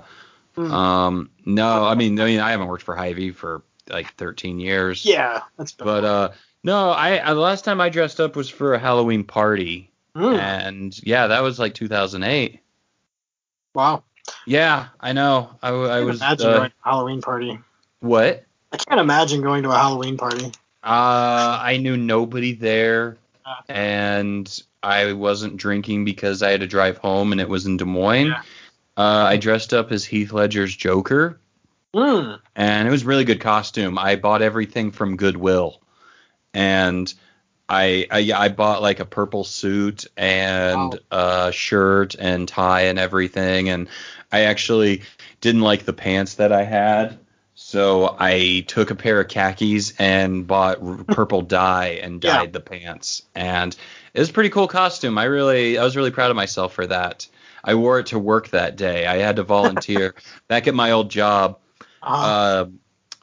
mm. 0.56 0.72
um, 0.72 1.30
no, 1.46 1.86
I 1.86 1.96
mean, 1.96 2.20
I 2.20 2.26
mean, 2.26 2.40
I 2.40 2.52
haven't 2.52 2.68
worked 2.68 2.84
for 2.84 2.96
Hy-Vee 2.96 3.32
for 3.32 3.64
like 3.90 4.14
13 4.14 4.60
years. 4.60 5.06
Yeah, 5.06 5.42
that's. 5.58 5.74
But 5.74 6.06
uh, 6.06 6.30
no, 6.64 6.90
I, 6.92 7.30
I 7.30 7.34
the 7.34 7.40
last 7.40 7.66
time 7.66 7.82
I 7.82 7.90
dressed 7.90 8.20
up 8.20 8.36
was 8.36 8.50
for 8.50 8.74
a 8.74 8.80
Halloween 8.80 9.24
party, 9.24 9.92
mm. 10.16 10.38
and 10.38 10.98
yeah, 11.04 11.28
that 11.28 11.42
was 11.42 11.60
like 11.60 11.74
2008. 11.74 12.60
Wow. 13.76 14.04
Yeah, 14.46 14.88
I 15.00 15.14
know. 15.14 15.50
I, 15.62 15.70
I, 15.70 15.98
I 15.98 16.00
was. 16.02 16.20
Imagine 16.20 16.48
uh, 16.48 16.58
going 16.58 16.70
to 16.70 16.76
a 16.86 16.90
Halloween 16.90 17.22
party. 17.22 17.60
What? 18.00 18.46
I 18.72 18.78
can't 18.78 19.00
imagine 19.00 19.42
going 19.42 19.64
to 19.64 19.72
a 19.72 19.76
Halloween 19.76 20.18
party. 20.18 20.46
Uh, 20.84 21.60
I 21.62 21.78
knew 21.82 21.98
nobody 21.98 22.54
there, 22.54 23.18
and 23.68 24.62
I 24.82 25.14
wasn't 25.14 25.58
drinking 25.58 26.06
because 26.06 26.42
I 26.42 26.52
had 26.52 26.62
to 26.62 26.68
drive 26.68 26.98
home 26.98 27.32
and 27.32 27.42
it 27.42 27.50
was 27.50 27.66
in 27.66 27.78
Des 27.78 27.86
Moines. 27.86 28.28
Yeah. 28.28 28.42
Uh, 28.98 29.26
I 29.28 29.38
dressed 29.38 29.74
up 29.74 29.92
as 29.92 30.04
Heath 30.04 30.34
Ledger's 30.34 30.76
Joker, 30.76 31.40
mm. 31.94 32.40
and 32.56 32.88
it 32.88 32.92
was 32.92 33.04
a 33.04 33.06
really 33.06 33.24
good 33.24 33.40
costume. 33.40 33.98
I 33.98 34.18
bought 34.18 34.42
everything 34.42 34.92
from 34.92 35.16
Goodwill, 35.16 35.80
and 36.54 37.14
I 37.68 38.08
I, 38.10 38.32
I 38.36 38.50
bought 38.50 38.82
like 38.82 39.00
a 39.00 39.06
purple 39.06 39.44
suit 39.44 40.06
and 40.18 41.00
wow. 41.12 41.48
a 41.48 41.52
shirt 41.52 42.16
and 42.16 42.48
tie 42.48 42.84
and 42.84 43.00
everything, 43.00 43.70
and 43.70 43.88
I 44.32 44.42
actually 44.42 45.04
didn't 45.42 45.62
like 45.62 45.86
the 45.86 45.94
pants 45.94 46.36
that 46.36 46.52
I 46.52 46.64
had. 46.64 47.20
So 47.62 48.16
I 48.18 48.64
took 48.68 48.90
a 48.90 48.96
pair 48.96 49.20
of 49.20 49.28
khakis 49.28 49.94
and 50.00 50.48
bought 50.48 51.08
purple 51.08 51.42
dye 51.42 52.00
and 52.02 52.22
dyed 52.22 52.48
yeah. 52.48 52.52
the 52.52 52.62
pants. 52.62 53.24
And 53.36 53.76
it 54.14 54.20
was 54.20 54.30
a 54.30 54.34
pretty 54.34 54.50
cool 54.50 54.70
costume. 54.70 55.18
I 55.18 55.26
really, 55.26 55.78
I 55.78 55.84
was 55.84 55.98
really 55.98 56.12
proud 56.12 56.32
of 56.32 56.38
myself 56.38 56.74
for 56.74 56.88
that. 56.88 57.28
I 57.62 57.76
wore 57.76 58.00
it 58.00 58.08
to 58.08 58.20
work 58.20 58.50
that 58.50 58.78
day. 58.78 59.06
I 59.06 59.18
had 59.18 59.36
to 59.36 59.44
volunteer 59.44 60.16
back 60.48 60.68
at 60.68 60.74
my 60.74 60.92
old 60.92 61.12
job. 61.12 61.60
Uh-huh. 62.02 62.26
Uh, 62.26 62.66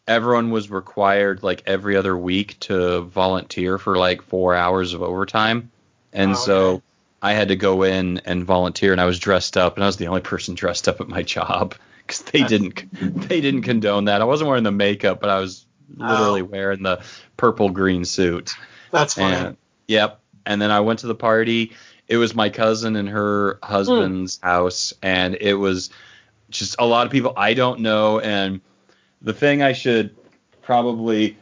everyone 0.06 0.50
was 0.50 0.70
required 0.70 1.42
like 1.42 1.62
every 1.66 1.96
other 1.96 2.16
week 2.16 2.58
to 2.60 3.02
volunteer 3.02 3.78
for 3.78 3.96
like 3.96 4.22
four 4.22 4.54
hours 4.54 4.94
of 4.94 5.02
overtime, 5.02 5.70
and 6.12 6.30
oh, 6.30 6.34
okay. 6.34 6.42
so 6.42 6.82
I 7.22 7.32
had 7.32 7.48
to 7.48 7.56
go 7.56 7.82
in 7.82 8.18
and 8.24 8.44
volunteer. 8.44 8.92
And 8.92 9.00
I 9.00 9.06
was 9.06 9.18
dressed 9.18 9.56
up, 9.56 9.76
and 9.76 9.84
I 9.84 9.86
was 9.86 9.96
the 9.96 10.08
only 10.08 10.20
person 10.20 10.54
dressed 10.54 10.88
up 10.88 11.00
at 11.00 11.08
my 11.08 11.22
job 11.22 11.74
because 11.98 12.22
they 12.22 12.42
didn't 12.42 13.28
they 13.28 13.40
didn't 13.40 13.62
condone 13.62 14.06
that. 14.06 14.20
I 14.20 14.24
wasn't 14.24 14.48
wearing 14.48 14.64
the 14.64 14.72
makeup, 14.72 15.20
but 15.20 15.30
I 15.30 15.40
was 15.40 15.66
literally 15.96 16.42
oh. 16.42 16.44
wearing 16.44 16.82
the 16.82 17.02
purple 17.36 17.70
green 17.70 18.04
suit. 18.04 18.54
That's 18.90 19.14
funny. 19.14 19.34
And, 19.34 19.56
yep. 19.86 20.20
And 20.44 20.62
then 20.62 20.70
I 20.70 20.80
went 20.80 21.00
to 21.00 21.06
the 21.06 21.14
party. 21.14 21.72
It 22.08 22.18
was 22.18 22.34
my 22.34 22.50
cousin 22.50 22.94
and 22.94 23.08
her 23.08 23.58
husband's 23.62 24.38
mm. 24.38 24.42
house, 24.42 24.94
and 25.02 25.36
it 25.40 25.54
was 25.54 25.90
just 26.50 26.76
a 26.78 26.86
lot 26.86 27.06
of 27.06 27.12
people 27.12 27.32
I 27.36 27.54
don't 27.54 27.80
know. 27.80 28.20
And 28.20 28.60
the 29.26 29.34
thing 29.34 29.60
I 29.60 29.72
should 29.72 30.16
probably 30.62 31.36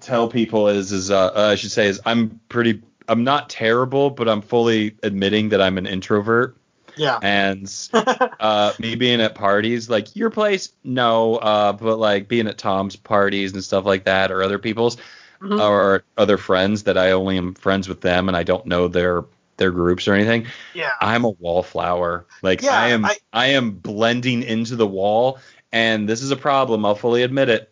tell 0.00 0.28
people 0.28 0.68
is, 0.68 0.92
is 0.92 1.10
uh, 1.10 1.32
uh, 1.34 1.48
I 1.52 1.54
should 1.54 1.72
say 1.72 1.88
is 1.88 2.00
I'm 2.04 2.40
pretty. 2.48 2.82
I'm 3.08 3.24
not 3.24 3.48
terrible, 3.48 4.10
but 4.10 4.28
I'm 4.28 4.42
fully 4.42 4.96
admitting 5.02 5.50
that 5.50 5.62
I'm 5.62 5.78
an 5.78 5.86
introvert. 5.86 6.56
Yeah. 6.96 7.18
And 7.22 7.72
uh, 7.92 8.72
me 8.78 8.96
being 8.96 9.20
at 9.20 9.34
parties, 9.34 9.88
like 9.88 10.14
your 10.14 10.28
place, 10.28 10.72
no, 10.84 11.36
uh, 11.36 11.72
but 11.72 11.98
like 11.98 12.28
being 12.28 12.48
at 12.48 12.58
Tom's 12.58 12.96
parties 12.96 13.52
and 13.52 13.64
stuff 13.64 13.86
like 13.86 14.04
that, 14.04 14.30
or 14.30 14.42
other 14.42 14.58
people's, 14.58 14.96
mm-hmm. 15.40 15.58
or 15.58 16.04
other 16.18 16.36
friends 16.36 16.82
that 16.82 16.98
I 16.98 17.12
only 17.12 17.38
am 17.38 17.54
friends 17.54 17.88
with 17.88 18.00
them 18.02 18.28
and 18.28 18.36
I 18.36 18.42
don't 18.42 18.66
know 18.66 18.88
their 18.88 19.24
their 19.56 19.70
groups 19.70 20.06
or 20.08 20.14
anything. 20.14 20.46
Yeah. 20.74 20.92
I'm 21.00 21.24
a 21.24 21.30
wallflower. 21.30 22.26
Like 22.42 22.62
yeah, 22.62 22.78
I 22.78 22.88
am 22.88 23.04
I, 23.04 23.16
I 23.32 23.46
am 23.48 23.72
blending 23.72 24.42
into 24.42 24.76
the 24.76 24.86
wall 24.86 25.38
and 25.76 26.08
this 26.08 26.22
is 26.22 26.30
a 26.30 26.36
problem, 26.36 26.86
I'll 26.86 26.94
fully 26.94 27.22
admit 27.22 27.50
it. 27.50 27.70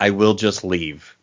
I 0.00 0.10
will 0.10 0.34
just 0.34 0.64
leave. 0.64 1.16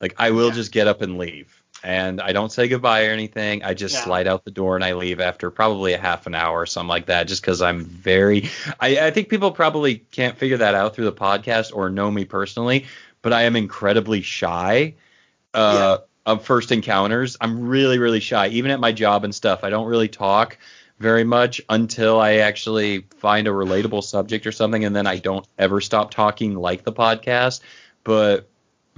Like 0.00 0.14
I 0.16 0.30
will 0.30 0.48
Yeah. 0.48 0.54
just 0.54 0.72
get 0.72 0.88
up 0.88 1.02
and 1.02 1.18
leave. 1.18 1.62
And 1.84 2.20
I 2.20 2.32
don't 2.32 2.50
say 2.50 2.66
goodbye 2.66 3.06
or 3.06 3.10
anything. 3.10 3.62
I 3.62 3.74
just 3.74 3.94
Yeah. 3.94 4.04
slide 4.04 4.26
out 4.26 4.44
the 4.44 4.50
door 4.50 4.74
and 4.74 4.84
I 4.84 4.94
leave 4.94 5.20
after 5.20 5.50
probably 5.50 5.92
a 5.92 5.98
half 5.98 6.26
an 6.26 6.34
hour 6.34 6.60
or 6.60 6.66
something 6.66 6.88
like 6.88 7.06
that, 7.06 7.28
just 7.28 7.42
because 7.42 7.60
I'm 7.60 7.84
very. 7.84 8.48
I, 8.80 8.98
I 9.08 9.10
think 9.10 9.28
people 9.28 9.50
probably 9.52 9.96
can't 9.96 10.38
figure 10.38 10.56
that 10.56 10.74
out 10.74 10.94
through 10.94 11.04
the 11.04 11.12
podcast 11.12 11.72
or 11.76 11.90
know 11.90 12.10
me 12.10 12.24
personally, 12.24 12.86
but 13.20 13.32
I 13.34 13.42
am 13.42 13.54
incredibly 13.54 14.22
shy 14.22 14.94
uh, 15.54 15.98
of 16.24 16.44
first 16.44 16.72
encounters. 16.72 17.36
I'm 17.40 17.68
really, 17.68 17.98
really 17.98 18.20
shy, 18.20 18.48
even 18.48 18.70
at 18.70 18.80
my 18.80 18.92
job 18.92 19.24
and 19.24 19.34
stuff. 19.34 19.62
I 19.62 19.70
don't 19.70 19.86
really 19.86 20.08
talk 20.08 20.56
very 20.98 21.24
much 21.24 21.60
until 21.68 22.20
I 22.20 22.36
actually 22.36 23.06
find 23.16 23.46
a 23.46 23.52
relatable 23.52 24.02
subject 24.02 24.46
or 24.46 24.52
something, 24.52 24.84
and 24.84 24.94
then 24.94 25.06
I 25.06 25.18
don't 25.18 25.46
ever 25.58 25.80
stop 25.80 26.10
talking 26.10 26.54
like 26.54 26.84
the 26.84 26.92
podcast. 26.92 27.60
But 28.04 28.48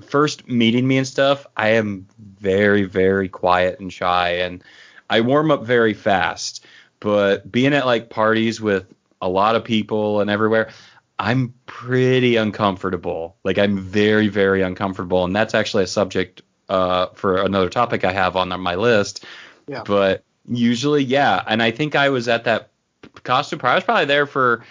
first 0.07 0.48
meeting 0.48 0.86
me 0.86 0.98
and 0.98 1.07
stuff, 1.07 1.46
I 1.57 1.70
am 1.70 2.07
very, 2.18 2.84
very 2.84 3.28
quiet 3.28 3.80
and 3.80 3.92
shy, 3.92 4.38
and 4.38 4.64
I 5.09 5.20
warm 5.20 5.51
up 5.51 5.64
very 5.64 5.94
fast. 5.94 6.64
But 7.01 7.51
being 7.51 7.74
at 7.74 7.86
like 7.86 8.11
parties 8.11 8.61
with 8.61 8.92
a 9.20 9.28
lot 9.28 9.57
of 9.57 9.64
people 9.64 10.20
and 10.20 10.30
everywhere, 10.30 10.70
I'm 11.18 11.55
pretty 11.66 12.36
uncomfortable. 12.36 13.36
Like 13.44 13.59
I'm 13.59 13.78
very, 13.78 14.28
very 14.28 14.62
uncomfortable, 14.62 15.24
and 15.24 15.36
that's 15.36 15.55
actually 15.55 15.84
a 15.84 15.88
subject 15.88 16.42
uh, 16.70 17.09
for 17.09 17.42
another 17.42 17.68
topic 17.68 18.05
I 18.05 18.12
have 18.12 18.36
on 18.36 18.48
my 18.61 18.76
list. 18.76 19.24
Yeah. 19.66 19.82
But 19.84 20.24
usually, 20.49 21.05
yeah, 21.05 21.43
and 21.47 21.62
I 21.62 21.70
think 21.70 21.95
I 21.95 22.11
was 22.11 22.28
at 22.28 22.45
that 22.45 22.70
costume 23.22 23.59
party. 23.59 23.72
I 23.72 23.74
was 23.76 23.84
probably 23.84 24.05
there 24.07 24.26
for 24.26 24.64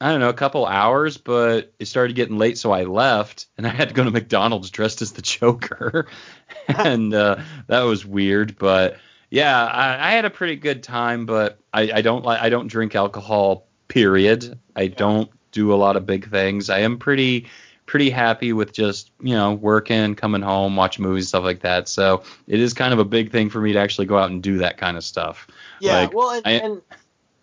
I 0.00 0.10
don't 0.10 0.20
know 0.20 0.28
a 0.28 0.34
couple 0.34 0.66
hours, 0.66 1.16
but 1.16 1.72
it 1.78 1.86
started 1.86 2.16
getting 2.16 2.36
late, 2.36 2.58
so 2.58 2.72
I 2.72 2.84
left, 2.84 3.46
and 3.56 3.66
I 3.66 3.70
had 3.70 3.88
to 3.88 3.94
go 3.94 4.04
to 4.04 4.10
McDonald's 4.10 4.70
dressed 4.70 5.02
as 5.02 5.12
the 5.12 5.22
Joker, 5.22 6.06
and 6.68 7.14
uh, 7.14 7.36
that 7.68 7.82
was 7.82 8.04
weird. 8.04 8.58
But 8.58 8.98
yeah, 9.30 9.64
I, 9.64 10.08
I 10.08 10.10
had 10.12 10.24
a 10.24 10.30
pretty 10.30 10.56
good 10.56 10.82
time, 10.82 11.26
but 11.26 11.58
I, 11.72 11.90
I 11.92 12.02
don't 12.02 12.24
like 12.24 12.40
I 12.40 12.48
don't 12.48 12.68
drink 12.68 12.94
alcohol. 12.94 13.66
Period. 13.88 14.58
I 14.74 14.88
don't 14.88 15.30
do 15.52 15.72
a 15.72 15.76
lot 15.76 15.96
of 15.96 16.06
big 16.06 16.28
things. 16.30 16.68
I 16.68 16.80
am 16.80 16.98
pretty 16.98 17.46
pretty 17.86 18.10
happy 18.10 18.52
with 18.52 18.72
just 18.72 19.10
you 19.20 19.34
know 19.34 19.52
working, 19.54 20.14
coming 20.14 20.42
home, 20.42 20.76
watch 20.76 20.98
movies, 20.98 21.28
stuff 21.28 21.44
like 21.44 21.60
that. 21.60 21.88
So 21.88 22.22
it 22.46 22.60
is 22.60 22.74
kind 22.74 22.92
of 22.92 22.98
a 22.98 23.04
big 23.04 23.30
thing 23.30 23.50
for 23.50 23.60
me 23.60 23.72
to 23.74 23.78
actually 23.78 24.06
go 24.06 24.18
out 24.18 24.30
and 24.30 24.42
do 24.42 24.58
that 24.58 24.76
kind 24.78 24.96
of 24.96 25.04
stuff. 25.04 25.46
Yeah, 25.80 25.98
Like, 26.00 26.14
well, 26.14 26.30
and, 26.30 26.42
I- 26.46 26.50
and 26.52 26.82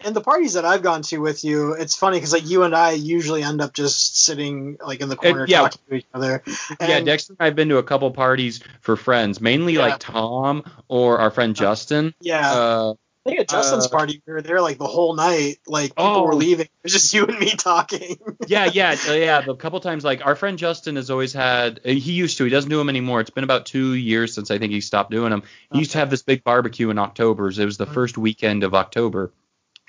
and 0.04 0.16
the 0.16 0.22
parties 0.22 0.54
that 0.54 0.66
I've 0.66 0.82
gone 0.82 1.04
to 1.04 1.20
with 1.20 1.44
you, 1.44 1.74
it's 1.74 1.96
funny 1.96 2.18
because 2.18 2.34
like 2.34 2.50
you 2.50 2.64
and 2.64 2.76
I 2.76 2.94
usually 2.94 3.44
end 3.44 3.62
up 3.62 3.72
just 3.74 4.20
sitting 4.24 4.78
like 4.84 5.00
in 5.00 5.10
the 5.10 5.16
corner 5.16 5.46
yeah. 5.48 5.60
talking 5.60 5.82
to 5.90 5.96
each 5.98 6.06
other. 6.12 6.42
yeah, 6.48 6.88
And- 6.98 7.06
Dexter 7.06 7.34
and 7.40 7.46
I've 7.46 7.56
been 7.56 7.70
to 7.70 7.78
a 7.78 7.84
couple 7.84 8.10
parties 8.10 8.62
for 8.80 8.96
friends, 8.96 9.40
mainly 9.40 9.74
Yeah. 9.74 9.82
like 9.82 10.00
Tom 10.00 10.64
or 10.88 11.20
our 11.20 11.30
friend 11.30 11.56
Justin. 11.56 12.16
Yeah, 12.20 12.52
Uh, 12.52 12.94
I 13.26 13.30
think 13.30 13.42
at 13.42 13.50
Justin's 13.50 13.86
uh, 13.86 13.90
party 13.90 14.22
we 14.26 14.34
were 14.34 14.42
there 14.42 14.62
like 14.62 14.80
the 14.80 14.88
whole 14.88 15.14
night. 15.16 15.58
Like 15.68 15.92
people 15.96 16.06
Oh. 16.06 16.24
were 16.24 16.34
leaving. 16.34 16.66
It 16.66 16.72
was 16.84 16.94
just 16.94 17.14
you 17.14 17.26
and 17.28 17.38
me 17.40 17.52
talking. 17.52 18.18
yeah, 18.48 18.66
yeah, 18.74 18.96
yeah. 19.14 19.44
A 19.48 19.56
couple 19.56 19.80
times, 19.80 20.04
like 20.04 20.26
our 20.26 20.36
friend 20.36 20.58
Justin 20.58 20.96
has 20.96 21.12
always 21.12 21.32
had. 21.32 21.82
He 21.84 22.14
used 22.14 22.38
to. 22.40 22.46
He 22.46 22.50
doesn't 22.50 22.70
do 22.72 22.78
them 22.78 22.90
anymore. 22.90 23.22
It's 23.22 23.30
been 23.30 23.44
about 23.44 23.68
two 23.68 23.94
years 23.94 24.34
since 24.34 24.50
I 24.50 24.58
think 24.58 24.72
he 24.74 24.82
stopped 24.82 25.12
doing 25.12 25.30
them. 25.30 25.44
He 25.72 25.80
used 25.80 25.92
to 25.92 26.00
have 26.00 26.10
this 26.10 26.24
big 26.24 26.44
barbecue 26.44 26.90
in 26.90 26.98
October's. 26.98 27.60
It 27.60 27.66
was 27.66 27.78
the 27.78 27.86
Mhm. 27.86 27.94
first 27.94 28.18
weekend 28.18 28.64
of 28.64 28.74
October, 28.74 29.32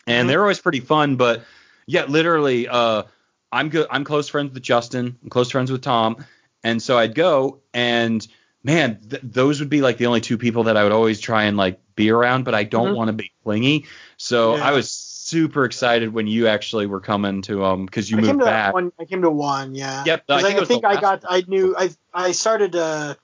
and 0.07 0.27
Mhm. 0.27 0.29
they're 0.31 0.43
always 0.43 0.61
pretty 0.61 0.81
fun. 0.81 1.17
But 1.17 1.43
yeah, 1.87 2.05
literally, 2.05 2.69
uh, 2.69 3.05
I'm 3.51 3.71
good. 3.71 3.87
I'm 3.91 4.05
close 4.05 4.29
friends 4.29 4.53
with 4.53 4.63
Justin. 4.63 5.17
I'm 5.23 5.31
close 5.31 5.51
friends 5.51 5.73
with 5.73 5.81
Tom, 5.81 6.23
and 6.63 6.83
so 6.83 6.99
I'd 6.99 7.15
go 7.15 7.61
and. 7.73 8.27
Man, 8.65 9.01
th- 9.11 9.21
those 9.25 9.59
would 9.59 9.71
be 9.71 9.81
like 9.83 9.99
the 9.99 10.07
only 10.07 10.21
two 10.21 10.39
people 10.39 10.63
that 10.65 10.77
I 10.77 10.85
would 10.85 10.93
always 10.93 11.19
try 11.19 11.47
and 11.47 11.57
like 11.57 11.81
be 12.03 12.11
around, 12.11 12.45
but 12.45 12.55
I 12.55 12.65
don't 12.65 12.91
Mhm. 12.91 12.97
want 12.97 13.09
to 13.09 13.13
be 13.13 13.33
clingy. 13.45 13.87
So 14.17 14.57
Yeah. 14.57 14.65
I 14.65 14.73
was 14.73 14.91
super 14.91 15.65
excited 15.65 16.13
when 16.13 16.27
you 16.27 16.49
actually 16.49 16.87
were 16.87 17.01
coming 17.01 17.43
to 17.43 17.65
um 17.65 17.87
because 17.87 18.11
you 18.11 18.19
I 18.19 18.21
came 18.21 18.29
moved 18.31 18.41
to 18.41 18.45
back. 18.47 18.75
one. 18.75 18.93
I 18.99 19.05
came 19.05 19.23
to 19.23 19.31
one. 19.31 19.75
Yeah. 19.75 20.05
Yep, 20.05 20.25
I 20.29 20.43
think 20.43 20.61
was 20.61 20.69
the 20.69 20.81
I 20.85 21.01
got. 21.01 21.25
I 21.29 21.45
knew. 21.47 21.75
I 21.77 21.91
I 22.13 22.33
started 22.33 22.73
to 22.73 23.17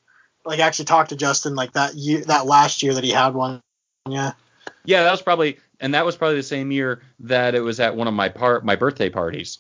like 0.45 0.61
actually 0.61 0.87
talk 0.87 1.09
to 1.09 1.17
Justin 1.17 1.55
like 1.55 1.73
that 1.73 1.95
year, 1.95 2.23
that 2.23 2.47
last 2.47 2.83
year 2.83 2.95
that 2.95 3.05
he 3.05 3.11
had 3.11 3.35
one. 3.35 3.63
Yeah. 4.09 4.33
Yeah, 4.85 5.03
that 5.05 5.11
was 5.11 5.23
probably 5.23 5.59
and 5.81 5.95
that 5.95 6.07
was 6.07 6.17
probably 6.17 6.37
the 6.37 6.43
same 6.43 6.71
year 6.71 7.03
that 7.21 7.55
it 7.55 7.61
was 7.61 7.81
at 7.81 7.97
one 7.97 8.09
of 8.09 8.15
my 8.15 8.29
part 8.29 8.65
my 8.65 8.77
birthday 8.77 9.11
parties. 9.11 9.59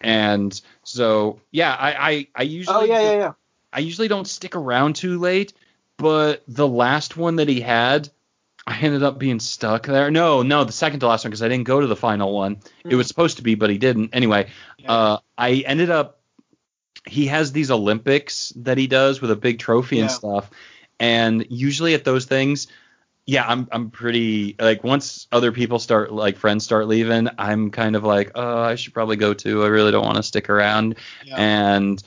And 0.00 0.58
so 0.84 1.40
yeah, 1.50 1.74
I 1.78 2.10
I, 2.10 2.26
I 2.34 2.42
usually 2.42 2.76
Oh 2.76 2.84
yeah, 2.84 3.00
yeah, 3.00 3.12
yeah. 3.18 3.32
I 3.72 3.80
usually 3.80 4.08
don't 4.08 4.26
stick 4.26 4.54
around 4.56 4.96
too 4.96 5.18
late, 5.18 5.52
but 5.96 6.42
the 6.48 6.68
last 6.68 7.16
one 7.16 7.36
that 7.36 7.48
he 7.48 7.60
had, 7.60 8.08
I 8.66 8.78
ended 8.78 9.02
up 9.02 9.18
being 9.18 9.40
stuck 9.40 9.86
there. 9.86 10.10
No, 10.10 10.42
no, 10.42 10.64
the 10.64 10.72
second 10.72 11.00
to 11.00 11.08
last 11.08 11.24
one 11.24 11.30
because 11.30 11.42
I 11.42 11.48
didn't 11.48 11.64
go 11.66 11.80
to 11.80 11.86
the 11.86 11.96
final 11.96 12.32
one. 12.32 12.58
It 12.84 12.90
Hmm. 12.92 12.96
was 12.96 13.08
supposed 13.08 13.38
to 13.38 13.42
be, 13.42 13.54
but 13.56 13.70
he 13.70 13.78
didn't. 13.78 14.10
Anyway, 14.14 14.48
Yeah. 14.78 14.92
uh, 14.92 15.18
I 15.36 15.64
ended 15.66 15.90
up. 15.90 16.20
He 17.06 17.26
has 17.26 17.50
these 17.50 17.70
Olympics 17.72 18.52
that 18.56 18.78
he 18.78 18.86
does 18.86 19.20
with 19.20 19.30
a 19.32 19.36
big 19.36 19.58
trophy 19.58 19.98
and 19.98 20.10
stuff, 20.10 20.50
and 21.00 21.44
usually 21.50 21.94
at 21.94 22.04
those 22.04 22.26
things, 22.26 22.68
yeah, 23.26 23.44
I'm 23.46 23.66
I'm 23.72 23.90
pretty 23.90 24.54
like 24.60 24.84
once 24.84 25.26
other 25.32 25.50
people 25.50 25.80
start 25.80 26.12
like 26.12 26.36
friends 26.36 26.64
start 26.64 26.86
leaving, 26.86 27.28
I'm 27.38 27.72
kind 27.72 27.96
of 27.96 28.04
like, 28.04 28.30
oh, 28.36 28.62
I 28.62 28.76
should 28.76 28.94
probably 28.94 29.16
go 29.16 29.34
too. 29.34 29.64
I 29.64 29.68
really 29.68 29.90
don't 29.90 30.04
want 30.04 30.16
to 30.18 30.22
stick 30.22 30.48
around 30.48 30.96
Yeah. 31.24 31.36
and 31.38 32.02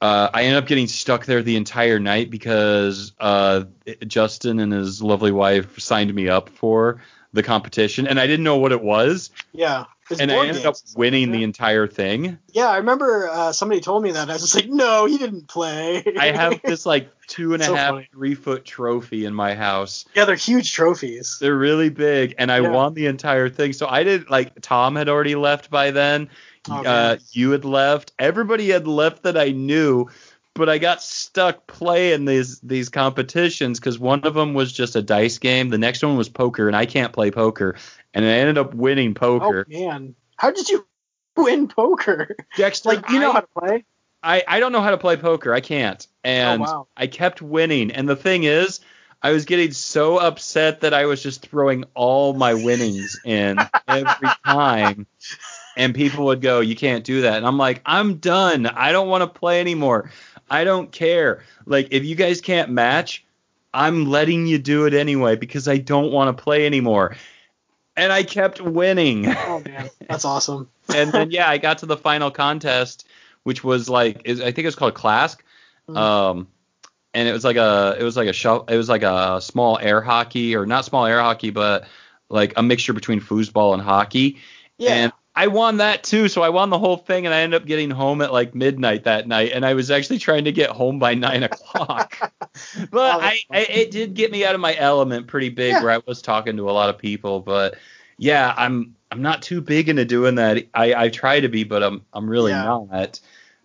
uh, 0.00 0.30
I 0.32 0.44
ended 0.44 0.62
up 0.62 0.68
getting 0.68 0.86
stuck 0.86 1.26
there 1.26 1.42
the 1.42 1.56
entire 1.56 1.98
night 1.98 2.30
because 2.30 3.12
uh, 3.20 3.64
Justin 4.06 4.58
and 4.60 4.72
his 4.72 5.02
lovely 5.02 5.32
wife 5.32 5.78
signed 5.78 6.12
me 6.14 6.28
up 6.28 6.48
for 6.48 7.02
the 7.32 7.42
competition, 7.42 8.06
and 8.08 8.18
I 8.18 8.26
didn't 8.26 8.44
know 8.44 8.56
what 8.56 8.72
it 8.72 8.82
was, 8.82 9.30
yeah. 9.52 9.84
And 10.18 10.32
I 10.32 10.38
ended 10.38 10.64
games. 10.64 10.66
up 10.66 10.74
winning 10.98 11.30
the 11.30 11.44
entire 11.44 11.86
thing. 11.86 12.38
Yeah, 12.52 12.66
I 12.66 12.78
remember 12.78 13.28
uh, 13.30 13.52
somebody 13.52 13.80
told 13.80 14.02
me 14.02 14.10
that. 14.10 14.28
I 14.28 14.32
was 14.32 14.42
just 14.42 14.56
like, 14.56 14.68
no, 14.68 15.06
he 15.06 15.18
didn't 15.18 15.46
play. 15.46 16.02
I 16.18 16.32
have 16.32 16.60
this 16.64 16.84
like 16.84 17.10
two 17.28 17.54
and 17.54 17.62
a 17.62 17.66
So 17.66 17.76
half, 17.76 17.90
funny. 17.94 18.08
three 18.10 18.34
foot 18.34 18.64
trophy 18.64 19.24
in 19.24 19.32
my 19.34 19.54
house. 19.54 20.04
yeah, 20.16 20.24
they're 20.24 20.34
huge 20.34 20.72
trophies. 20.72 21.38
They're 21.40 21.56
really 21.56 21.90
big, 21.90 22.34
and 22.38 22.50
I 22.50 22.58
Yeah. 22.58 22.70
won 22.70 22.94
the 22.94 23.06
entire 23.06 23.48
thing. 23.48 23.72
So 23.72 23.86
I 23.86 24.02
did 24.02 24.28
like 24.28 24.60
Tom 24.62 24.96
had 24.96 25.08
already 25.08 25.36
left 25.36 25.70
by 25.70 25.92
then. 25.92 26.30
Oh, 26.70 26.82
uh, 26.84 27.16
you 27.32 27.50
had 27.50 27.64
left. 27.64 28.12
Everybody 28.18 28.70
had 28.70 28.86
left 28.86 29.24
that 29.24 29.36
I 29.36 29.50
knew, 29.50 30.08
but 30.54 30.68
I 30.68 30.78
got 30.78 31.02
stuck 31.02 31.66
playing 31.66 32.24
these 32.24 32.60
these 32.60 32.88
competitions 32.88 33.80
because 33.80 33.98
one 33.98 34.24
of 34.24 34.34
them 34.34 34.54
was 34.54 34.72
just 34.72 34.96
a 34.96 35.02
dice 35.02 35.38
game. 35.38 35.68
The 35.70 35.78
next 35.78 36.02
one 36.02 36.16
was 36.16 36.28
poker, 36.28 36.66
and 36.66 36.76
I 36.76 36.86
can't 36.86 37.12
play 37.12 37.30
poker, 37.30 37.76
and 38.14 38.24
I 38.24 38.28
ended 38.28 38.58
up 38.58 38.74
winning 38.74 39.14
poker. 39.14 39.66
Oh 39.68 39.72
man, 39.72 40.14
how 40.36 40.50
did 40.50 40.68
you 40.68 40.86
win 41.36 41.68
poker? 41.68 42.36
Dexter, 42.56 42.90
like, 42.90 43.10
you 43.10 43.20
know 43.20 43.30
I, 43.30 43.32
how 43.34 43.40
to 43.40 43.48
play? 43.58 43.84
I 44.22 44.44
I 44.46 44.60
don't 44.60 44.72
know 44.72 44.82
how 44.82 44.90
to 44.90 44.98
play 44.98 45.16
poker. 45.16 45.52
I 45.52 45.60
can't, 45.60 46.06
and 46.24 46.62
oh 46.62 46.64
wow. 46.64 46.86
I 46.96 47.06
kept 47.06 47.42
winning. 47.42 47.90
And 47.90 48.08
the 48.08 48.16
thing 48.16 48.44
is. 48.44 48.80
I 49.22 49.32
was 49.32 49.44
getting 49.44 49.72
so 49.72 50.16
upset 50.16 50.80
that 50.80 50.94
I 50.94 51.04
was 51.04 51.22
just 51.22 51.46
throwing 51.46 51.84
all 51.92 52.32
my 52.32 52.54
winnings 52.54 53.20
in 53.22 53.58
every 53.86 54.28
time. 54.46 55.06
And 55.76 55.94
people 55.94 56.26
would 56.26 56.40
go, 56.40 56.60
You 56.60 56.76
can't 56.76 57.04
do 57.04 57.22
that. 57.22 57.36
And 57.36 57.46
I'm 57.46 57.58
like, 57.58 57.80
I'm 57.86 58.16
done. 58.16 58.66
I 58.66 58.92
don't 58.92 59.08
want 59.08 59.22
to 59.22 59.38
play 59.38 59.60
anymore. 59.60 60.10
I 60.50 60.64
don't 60.64 60.90
care. 60.90 61.44
Like, 61.64 61.88
if 61.92 62.04
you 62.04 62.16
guys 62.16 62.40
can't 62.40 62.70
match, 62.70 63.24
I'm 63.72 64.06
letting 64.06 64.46
you 64.46 64.58
do 64.58 64.86
it 64.86 64.94
anyway 64.94 65.36
because 65.36 65.68
I 65.68 65.78
don't 65.78 66.10
want 66.10 66.36
to 66.36 66.42
play 66.42 66.66
anymore. 66.66 67.16
And 67.96 68.12
I 68.12 68.22
kept 68.22 68.60
winning. 68.60 69.26
Oh 69.28 69.62
man, 69.64 69.90
that's 70.08 70.24
awesome. 70.24 70.68
and 70.94 71.12
then, 71.12 71.30
yeah, 71.30 71.48
I 71.48 71.58
got 71.58 71.78
to 71.78 71.86
the 71.86 71.96
final 71.96 72.30
contest, 72.30 73.06
which 73.44 73.62
was 73.62 73.88
like, 73.88 74.28
I 74.28 74.34
think 74.34 74.58
it 74.58 74.64
was 74.66 74.76
called 74.76 74.94
Klask. 74.94 75.38
Mhm. 75.88 75.96
Um, 75.96 76.48
and 77.12 77.28
it 77.28 77.32
was 77.32 77.44
like 77.44 77.56
a, 77.56 77.96
it 77.98 78.02
was 78.02 78.16
like 78.16 78.28
a 78.28 78.32
show, 78.32 78.64
it 78.68 78.76
was 78.76 78.88
like 78.88 79.02
a 79.02 79.40
small 79.40 79.78
air 79.78 80.00
hockey, 80.00 80.56
or 80.56 80.66
not 80.66 80.84
small 80.84 81.06
air 81.06 81.20
hockey, 81.20 81.50
but 81.50 81.86
like 82.28 82.54
a 82.56 82.62
mixture 82.62 82.92
between 82.92 83.20
foosball 83.20 83.74
and 83.74 83.82
hockey. 83.82 84.38
Yeah. 84.78 84.94
And 84.94 85.12
I 85.34 85.46
won 85.46 85.76
that 85.78 86.02
too, 86.02 86.28
so 86.28 86.42
I 86.42 86.48
won 86.48 86.70
the 86.70 86.78
whole 86.78 86.96
thing, 86.96 87.24
and 87.24 87.34
I 87.34 87.40
ended 87.40 87.62
up 87.62 87.66
getting 87.66 87.90
home 87.90 88.20
at 88.20 88.32
like 88.32 88.54
midnight 88.54 89.04
that 89.04 89.28
night, 89.28 89.52
and 89.54 89.64
I 89.64 89.74
was 89.74 89.90
actually 89.90 90.18
trying 90.18 90.44
to 90.44 90.52
get 90.52 90.70
home 90.70 90.98
by 90.98 91.14
nine 91.26 91.44
o'clock. 91.44 92.16
but 92.90 93.22
I, 93.22 93.40
I, 93.50 93.58
it 93.60 93.90
did 93.90 94.14
get 94.14 94.32
me 94.32 94.44
out 94.44 94.54
of 94.54 94.60
my 94.60 94.76
element 94.76 95.28
pretty 95.28 95.48
big, 95.50 95.74
Yeah. 95.74 95.82
where 95.82 95.92
I 95.92 96.00
was 96.06 96.20
talking 96.20 96.56
to 96.56 96.68
a 96.68 96.72
lot 96.72 96.90
of 96.90 96.98
people. 96.98 97.40
But 97.40 97.76
yeah, 98.18 98.52
I'm 98.56 98.96
I'm 99.10 99.22
not 99.22 99.42
too 99.42 99.60
big 99.60 99.88
into 99.88 100.04
doing 100.04 100.34
that. 100.36 100.66
I, 100.74 100.94
I 100.94 101.08
try 101.08 101.40
to 101.40 101.48
be, 101.48 101.64
but 101.64 101.82
I'm 101.82 102.04
I'm 102.12 102.28
really 102.28 102.52
Yeah. 102.52 102.62
not. 102.64 103.20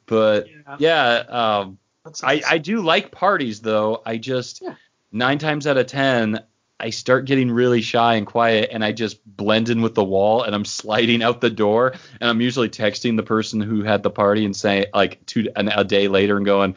But 0.06 0.48
yeah, 0.48 0.76
yeah, 0.78 1.62
um, 1.64 1.80
I. 2.24 2.42
I 2.48 2.58
do 2.60 2.82
like 2.82 3.12
parties 3.12 3.62
though. 3.62 4.04
I 4.06 4.18
just 4.18 4.62
Yeah. 4.62 4.76
nine 5.12 5.40
times 5.40 5.66
out 5.66 5.78
of 5.78 5.88
ten, 5.88 6.44
I 6.80 6.90
start 6.90 7.26
getting 7.26 7.52
really 7.52 7.82
shy 7.82 8.16
and 8.16 8.28
quiet, 8.28 8.70
and 8.72 8.84
I 8.84 8.92
just 8.92 9.20
blend 9.26 9.70
in 9.70 9.82
with 9.82 9.96
the 9.96 10.04
wall, 10.04 10.44
and 10.44 10.54
I'm 10.54 10.66
sliding 10.66 11.24
out 11.24 11.40
the 11.40 11.50
door, 11.50 11.94
and 12.20 12.30
I'm 12.30 12.42
usually 12.42 12.70
texting 12.70 13.16
the 13.16 13.24
person 13.24 13.62
who 13.62 13.84
had 13.84 14.04
the 14.04 14.10
party 14.10 14.44
and 14.46 14.56
saying 14.56 14.88
like 14.94 15.26
two 15.26 15.50
an, 15.56 15.70
a 15.70 15.84
day 15.84 16.08
later 16.08 16.36
and 16.38 16.46
going, 16.46 16.76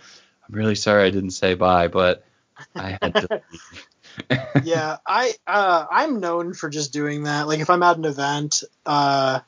I'm 0.48 0.54
really 0.54 0.76
sorry 0.76 1.04
I 1.04 1.10
didn't 1.10 1.30
say 1.32 1.54
bye, 1.54 1.88
but 1.88 2.24
I 2.74 2.98
had 3.02 3.14
to. 3.14 3.42
yeah, 4.64 4.98
I 5.06 5.32
uh, 5.46 5.86
I'm 5.90 6.20
known 6.20 6.54
for 6.54 6.68
just 6.68 6.92
doing 6.92 7.24
that. 7.24 7.48
Like 7.48 7.60
if 7.60 7.70
I'm 7.70 7.82
at 7.82 7.96
an 7.96 8.04
event, 8.04 8.62
uh, 8.86 9.40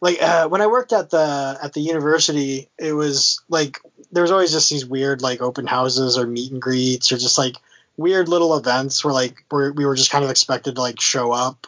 like 0.00 0.22
uh, 0.22 0.48
when 0.48 0.60
I 0.60 0.68
worked 0.68 0.92
at 0.92 1.10
the 1.10 1.58
at 1.62 1.72
the 1.72 1.80
university, 1.80 2.68
it 2.78 2.92
was 2.92 3.42
like 3.48 3.78
there 4.12 4.22
was 4.22 4.30
always 4.30 4.52
just 4.52 4.70
these 4.70 4.86
weird 4.86 5.22
like 5.22 5.40
open 5.40 5.66
houses 5.66 6.18
or 6.18 6.26
meet 6.26 6.52
and 6.52 6.62
greets 6.62 7.12
or 7.12 7.18
just 7.18 7.38
like 7.38 7.56
weird 7.98 8.28
little 8.28 8.56
events 8.56 9.04
where 9.04 9.12
like 9.12 9.44
where 9.50 9.72
we 9.72 9.84
were 9.84 9.96
just 9.96 10.10
kind 10.10 10.24
of 10.24 10.30
expected 10.30 10.76
to 10.76 10.80
like 10.80 11.00
show 11.00 11.32
up. 11.32 11.66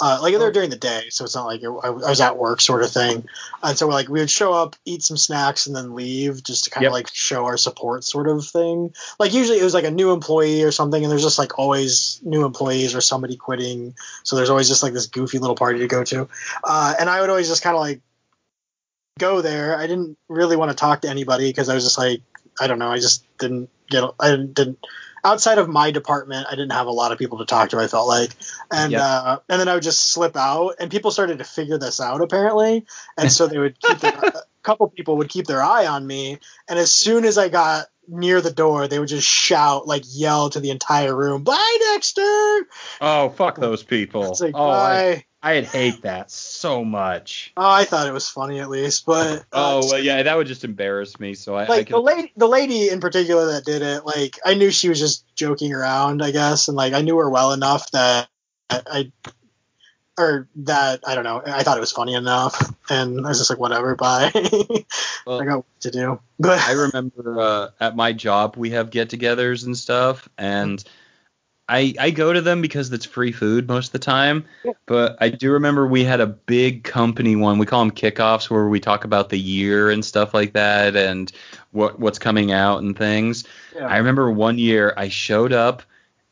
Uh, 0.00 0.20
like 0.22 0.32
they're 0.38 0.52
during 0.52 0.70
the 0.70 0.76
day, 0.76 1.06
so 1.10 1.24
it's 1.24 1.34
not 1.34 1.44
like 1.44 1.60
it, 1.60 1.68
I, 1.68 1.88
I 1.88 1.90
was 1.90 2.20
at 2.20 2.38
work 2.38 2.60
sort 2.60 2.84
of 2.84 2.90
thing. 2.92 3.28
And 3.64 3.76
so 3.76 3.88
like 3.88 4.08
we 4.08 4.20
would 4.20 4.30
show 4.30 4.52
up, 4.52 4.76
eat 4.84 5.02
some 5.02 5.16
snacks, 5.16 5.66
and 5.66 5.74
then 5.74 5.96
leave 5.96 6.40
just 6.44 6.64
to 6.64 6.70
kind 6.70 6.84
Yep. 6.84 6.90
of 6.90 6.92
like 6.92 7.08
show 7.12 7.46
our 7.46 7.56
support 7.56 8.04
sort 8.04 8.28
of 8.28 8.46
thing. 8.46 8.94
Like 9.18 9.34
usually 9.34 9.58
it 9.58 9.64
was 9.64 9.74
like 9.74 9.86
a 9.86 9.90
new 9.90 10.12
employee 10.12 10.62
or 10.62 10.70
something, 10.70 11.02
and 11.02 11.10
there's 11.10 11.24
just 11.24 11.36
like 11.36 11.58
always 11.58 12.20
new 12.22 12.44
employees 12.44 12.94
or 12.94 13.00
somebody 13.00 13.34
quitting. 13.36 13.96
So 14.22 14.36
there's 14.36 14.50
always 14.50 14.68
just 14.68 14.84
like 14.84 14.92
this 14.92 15.06
goofy 15.06 15.40
little 15.40 15.56
party 15.56 15.80
to 15.80 15.88
go 15.88 16.04
to. 16.04 16.28
Uh, 16.62 16.94
and 17.00 17.10
I 17.10 17.20
would 17.20 17.30
always 17.30 17.48
just 17.48 17.64
kind 17.64 17.74
of 17.74 17.80
like 17.80 18.00
go 19.18 19.40
there. 19.40 19.76
I 19.76 19.88
didn't 19.88 20.16
really 20.28 20.54
want 20.54 20.70
to 20.70 20.76
talk 20.76 21.00
to 21.02 21.08
anybody 21.08 21.50
because 21.50 21.68
I 21.68 21.74
was 21.74 21.82
just 21.82 21.98
like, 21.98 22.22
I 22.60 22.68
don't 22.68 22.78
know, 22.78 22.92
I 22.92 22.98
just 22.98 23.24
didn't 23.38 23.68
get, 23.90 24.04
I 24.20 24.36
didn't, 24.36 24.78
outside 25.24 25.58
of 25.58 25.68
my 25.68 25.90
department, 25.90 26.46
I 26.48 26.52
didn't 26.52 26.72
have 26.72 26.86
a 26.86 26.92
lot 26.92 27.12
of 27.12 27.18
people 27.18 27.38
to 27.38 27.44
talk 27.44 27.70
to. 27.70 27.78
I 27.78 27.86
felt 27.86 28.08
like, 28.08 28.30
and 28.70 28.92
Yep. 28.92 29.00
uh, 29.02 29.38
and 29.48 29.60
then 29.60 29.68
I 29.68 29.74
would 29.74 29.82
just 29.82 30.10
slip 30.10 30.36
out, 30.36 30.76
and 30.80 30.90
people 30.90 31.10
started 31.10 31.38
to 31.38 31.44
figure 31.44 31.78
this 31.78 32.00
out 32.00 32.20
apparently, 32.20 32.86
and 33.16 33.30
so 33.30 33.46
they 33.46 33.58
would 33.58 33.78
keep 33.80 33.98
their, 33.98 34.12
a 34.22 34.42
couple 34.62 34.88
people 34.88 35.16
would 35.18 35.28
keep 35.28 35.46
their 35.46 35.62
eye 35.62 35.86
on 35.86 36.06
me, 36.06 36.38
and 36.68 36.78
as 36.78 36.92
soon 36.92 37.24
as 37.24 37.38
I 37.38 37.48
got 37.48 37.86
near 38.06 38.40
the 38.40 38.50
door, 38.50 38.88
they 38.88 38.98
would 38.98 39.08
just 39.08 39.28
shout, 39.28 39.86
like 39.86 40.02
yell 40.06 40.50
to 40.50 40.60
the 40.60 40.70
entire 40.70 41.14
room, 41.14 41.44
"Bye, 41.44 41.78
Dexter!" 41.92 42.66
oh 43.00 43.28
fuck 43.36 43.58
those 43.58 43.82
people. 43.82 44.30
It's 44.30 44.40
like, 44.40 44.54
oh, 44.54 44.68
I, 44.68 45.14
bye. 45.14 45.24
I'd 45.42 45.64
hate 45.64 46.02
that 46.02 46.30
so 46.30 46.84
much. 46.84 47.52
Oh, 47.56 47.70
I 47.70 47.84
thought 47.84 48.08
it 48.08 48.12
was 48.12 48.28
funny 48.28 48.58
at 48.58 48.68
least, 48.68 49.06
but 49.06 49.38
uh, 49.38 49.42
Oh 49.52 49.80
well, 49.88 49.98
yeah, 50.00 50.22
that 50.24 50.36
would 50.36 50.48
just 50.48 50.64
embarrass 50.64 51.20
me. 51.20 51.34
So 51.34 51.54
I, 51.54 51.64
I 51.64 51.66
like 51.66 51.86
could, 51.86 51.94
the 51.94 52.00
lady 52.00 52.32
the 52.36 52.48
lady 52.48 52.88
in 52.88 53.00
particular 53.00 53.52
that 53.52 53.64
did 53.64 53.82
it 53.82 54.04
like 54.04 54.38
i 54.44 54.54
knew 54.54 54.70
she 54.70 54.88
was 54.88 54.98
just 54.98 55.24
joking 55.36 55.72
around 55.72 56.22
i 56.22 56.30
guess 56.30 56.68
and 56.68 56.76
like 56.76 56.92
i 56.92 57.00
knew 57.02 57.16
her 57.16 57.30
well 57.30 57.52
enough 57.52 57.90
that 57.92 58.28
i 58.70 59.12
or 60.18 60.48
that 60.56 61.00
i 61.06 61.14
don't 61.14 61.24
know 61.24 61.40
i 61.46 61.62
thought 61.62 61.76
it 61.76 61.80
was 61.80 61.92
funny 61.92 62.14
enough 62.14 62.74
and 62.90 63.24
i 63.24 63.28
was 63.28 63.38
just 63.38 63.50
like 63.50 63.58
whatever 63.58 63.94
bye 63.94 64.30
Well- 65.26 65.40
i 65.40 65.44
got 65.44 65.56
what 65.58 65.80
to 65.80 65.90
do 65.90 66.20
but 66.40 66.60
I 66.60 66.72
remember 66.72 67.40
uh, 67.40 67.68
at 67.80 67.96
my 67.96 68.12
job 68.12 68.56
we 68.56 68.70
have 68.70 68.90
get-togethers 68.90 69.66
and 69.66 69.76
stuff, 69.76 70.28
and 70.38 70.82
I 71.68 71.94
I 71.98 72.10
go 72.10 72.32
to 72.32 72.40
them 72.40 72.62
because 72.62 72.92
it's 72.92 73.04
free 73.04 73.32
food 73.32 73.68
most 73.68 73.88
of 73.88 73.92
the 73.92 73.98
time. 73.98 74.44
But 74.86 75.18
I 75.20 75.28
do 75.28 75.52
remember 75.52 75.86
we 75.86 76.04
had 76.04 76.20
a 76.20 76.26
big 76.26 76.84
company 76.84 77.36
one. 77.36 77.58
We 77.58 77.66
call 77.66 77.84
them 77.84 77.94
kickoffs, 77.94 78.48
where 78.48 78.68
we 78.68 78.80
talk 78.80 79.04
about 79.04 79.28
the 79.28 79.38
year 79.38 79.90
and 79.90 80.04
stuff 80.04 80.32
like 80.32 80.54
that, 80.54 80.96
and 80.96 81.30
what 81.72 82.00
what's 82.00 82.18
coming 82.18 82.52
out 82.52 82.82
and 82.82 82.96
things. 82.96 83.44
Yeah. 83.74 83.86
I 83.86 83.98
remember 83.98 84.30
one 84.30 84.58
year 84.58 84.94
I 84.96 85.08
showed 85.08 85.52
up, 85.52 85.82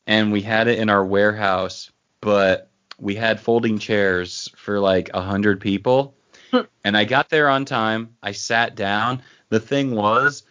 and 0.07 0.33
we 0.33 0.41
had 0.43 0.69
it 0.69 0.79
in 0.79 0.89
our 0.89 1.05
warehouse, 1.05 1.91
but 2.21 2.71
we 2.99 3.15
had 3.15 3.41
folding 3.41 3.79
chairs 3.79 4.51
for 4.57 4.81
like 4.81 5.11
a 5.13 5.21
hundred 5.21 5.61
people. 5.61 6.15
Hmm. 6.51 6.61
And 6.85 6.97
I 6.97 7.05
got 7.05 7.29
there 7.29 7.49
on 7.49 7.65
time. 7.65 8.17
I 8.23 8.33
sat 8.33 8.75
down. 8.75 9.23
The 9.49 9.61
thing 9.61 9.95
was, 9.95 10.45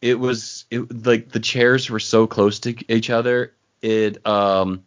it 0.00 0.18
was 0.18 0.64
it, 0.70 1.04
like 1.04 1.30
the 1.30 1.40
chairs 1.40 1.90
were 1.90 2.00
so 2.00 2.26
close 2.26 2.60
to 2.60 2.74
each 2.92 3.10
other. 3.10 3.52
It 3.82 4.26
um 4.26 4.84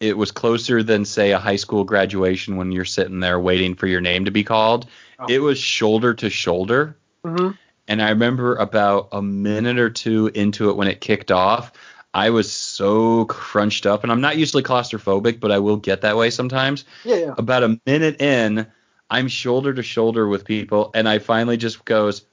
it 0.00 0.16
was 0.16 0.32
closer 0.32 0.82
than 0.82 1.04
say 1.04 1.30
a 1.32 1.38
high 1.38 1.56
school 1.56 1.84
graduation 1.84 2.56
when 2.56 2.72
you're 2.72 2.84
sitting 2.84 3.20
there 3.20 3.38
waiting 3.38 3.74
for 3.76 3.86
your 3.86 4.00
name 4.00 4.24
to 4.24 4.30
be 4.30 4.42
called. 4.42 4.86
Oh. 5.18 5.26
It 5.28 5.38
was 5.38 5.58
shoulder 5.58 6.14
to 6.14 6.28
shoulder. 6.28 6.96
Mhm. 7.24 7.56
And 7.86 8.02
I 8.02 8.10
remember 8.10 8.56
about 8.56 9.08
a 9.12 9.22
minute 9.22 9.78
or 9.78 9.90
two 9.90 10.28
into 10.34 10.70
it 10.70 10.76
when 10.76 10.88
it 10.88 11.00
kicked 11.00 11.30
off, 11.30 11.72
I 12.14 12.30
was 12.30 12.50
so 12.50 13.24
crunched 13.26 13.86
up, 13.86 14.02
and 14.02 14.12
I'm 14.12 14.20
not 14.20 14.36
usually 14.36 14.62
claustrophobic, 14.62 15.40
but 15.40 15.50
I 15.52 15.58
will 15.60 15.76
get 15.76 16.02
that 16.02 16.16
way 16.16 16.30
sometimes 16.30 16.84
yeah 17.04 17.16
yeah 17.16 17.34
about 17.38 17.62
a 17.62 17.80
minute 17.86 18.20
in, 18.20 18.66
I'm 19.10 19.28
shoulder 19.28 19.72
to 19.74 19.82
shoulder 19.82 20.26
with 20.26 20.44
people, 20.44 20.90
and 20.94 21.08
I 21.08 21.18
finally 21.20 21.56
just 21.56 21.84
goes, 21.84 22.24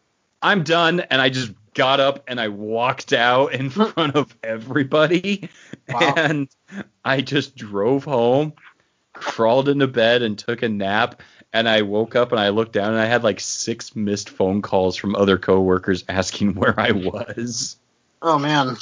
I'm 0.42 0.64
done, 0.64 1.02
and 1.02 1.22
I 1.22 1.30
just 1.30 1.52
got 1.80 2.02
up 2.02 2.26
and 2.28 2.42
I 2.42 2.50
walked 2.50 3.14
out 3.14 3.54
in 3.54 3.70
front 3.80 4.16
of 4.16 4.36
everybody, 4.44 5.50
Wow. 5.88 6.14
and 6.18 6.50
I 7.06 7.22
just 7.22 7.56
drove 7.56 8.04
home, 8.04 8.52
crawled 9.14 9.70
into 9.70 9.88
bed, 9.88 10.22
and 10.22 10.38
took 10.38 10.62
a 10.62 10.68
nap. 10.70 11.22
And 11.54 11.68
I 11.70 11.82
woke 11.84 12.16
up 12.16 12.32
and 12.32 12.40
I 12.40 12.50
looked 12.50 12.74
down 12.74 12.92
and 12.92 13.00
I 13.02 13.06
had 13.06 13.24
like 13.24 13.40
six 13.40 13.96
missed 13.96 14.30
phone 14.30 14.62
calls 14.62 14.96
from 14.98 15.16
other 15.16 15.38
coworkers 15.38 16.04
asking 16.10 16.54
where 16.60 16.78
I 16.80 16.92
was. 16.92 17.78
oh 18.22 18.38
man 18.38 18.76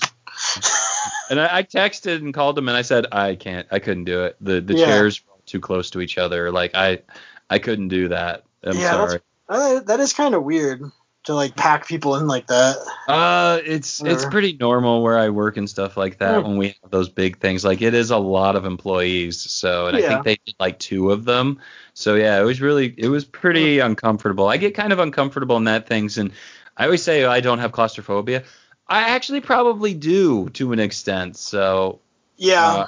And 1.30 1.39
I, 1.39 1.58
I 1.58 1.64
texted 1.64 2.18
and 2.18 2.34
called 2.34 2.56
them 2.58 2.68
and 2.68 2.76
I 2.76 2.82
said 2.82 3.06
I 3.12 3.36
can't, 3.36 3.68
I 3.72 3.80
couldn't 3.80 4.04
do 4.06 4.24
it. 4.26 4.36
The 4.41 4.60
the 4.60 4.74
Yeah. 4.76 4.86
chairs 4.86 5.22
were 5.26 5.36
too 5.45 5.60
close 5.62 5.91
to 5.91 6.02
each 6.02 6.18
other. 6.18 6.52
Like 6.52 6.72
I, 6.76 7.00
I 7.50 7.60
couldn't 7.60 7.88
do 7.89 8.08
that. 8.10 8.43
I'm 8.64 8.76
Yeah, 8.76 8.91
that's- 8.98 9.10
sorry. 9.12 9.22
uh, 9.48 9.80
that 9.82 10.00
is 10.02 10.12
kind 10.14 10.36
of 10.36 10.43
weird 10.43 10.82
to 11.28 11.36
like 11.36 11.55
pack 11.55 11.88
people 11.88 12.15
in 12.15 12.25
like 12.28 12.47
that 12.47 12.78
Uh, 13.07 13.59
it's 13.63 14.01
it's 14.03 14.25
pretty 14.25 14.57
normal 14.59 15.03
where 15.03 15.17
I 15.17 15.30
work 15.30 15.57
and 15.57 15.69
stuff 15.69 15.95
like 15.95 16.17
that 16.19 16.43
when 16.43 16.57
we 16.57 16.75
have 16.82 16.91
those 16.91 17.09
big 17.09 17.38
things. 17.39 17.63
Like 17.63 17.82
it 17.82 17.93
is 17.93 18.11
a 18.11 18.17
lot 18.17 18.55
of 18.55 18.65
employees. 18.65 19.39
So 19.39 19.88
and 19.88 19.95
I 19.95 20.01
think 20.01 20.23
they 20.23 20.38
did 20.45 20.55
like 20.59 20.80
two 20.80 21.11
of 21.11 21.23
them. 21.25 21.59
So 21.93 22.15
yeah, 22.15 22.39
it 22.41 22.43
was 22.43 22.59
really 22.61 22.93
it 22.97 23.07
was 23.09 23.25
pretty 23.25 23.80
uncomfortable. 23.80 24.47
I 24.47 24.57
get 24.57 24.73
kind 24.75 24.91
of 24.91 24.99
uncomfortable 24.99 25.57
in 25.57 25.65
that 25.65 25.88
things, 25.88 26.17
and 26.17 26.32
I 26.75 26.86
always 26.86 27.03
say 27.03 27.25
I 27.25 27.39
don't 27.39 27.59
have 27.59 27.71
claustrophobia. 27.71 28.43
I 28.88 29.09
actually 29.09 29.41
probably 29.41 29.93
do 29.93 30.49
to 30.49 30.71
an 30.73 30.80
extent. 30.80 31.38
So 31.38 31.99
yeah 32.38 32.63
Uh, 32.63 32.86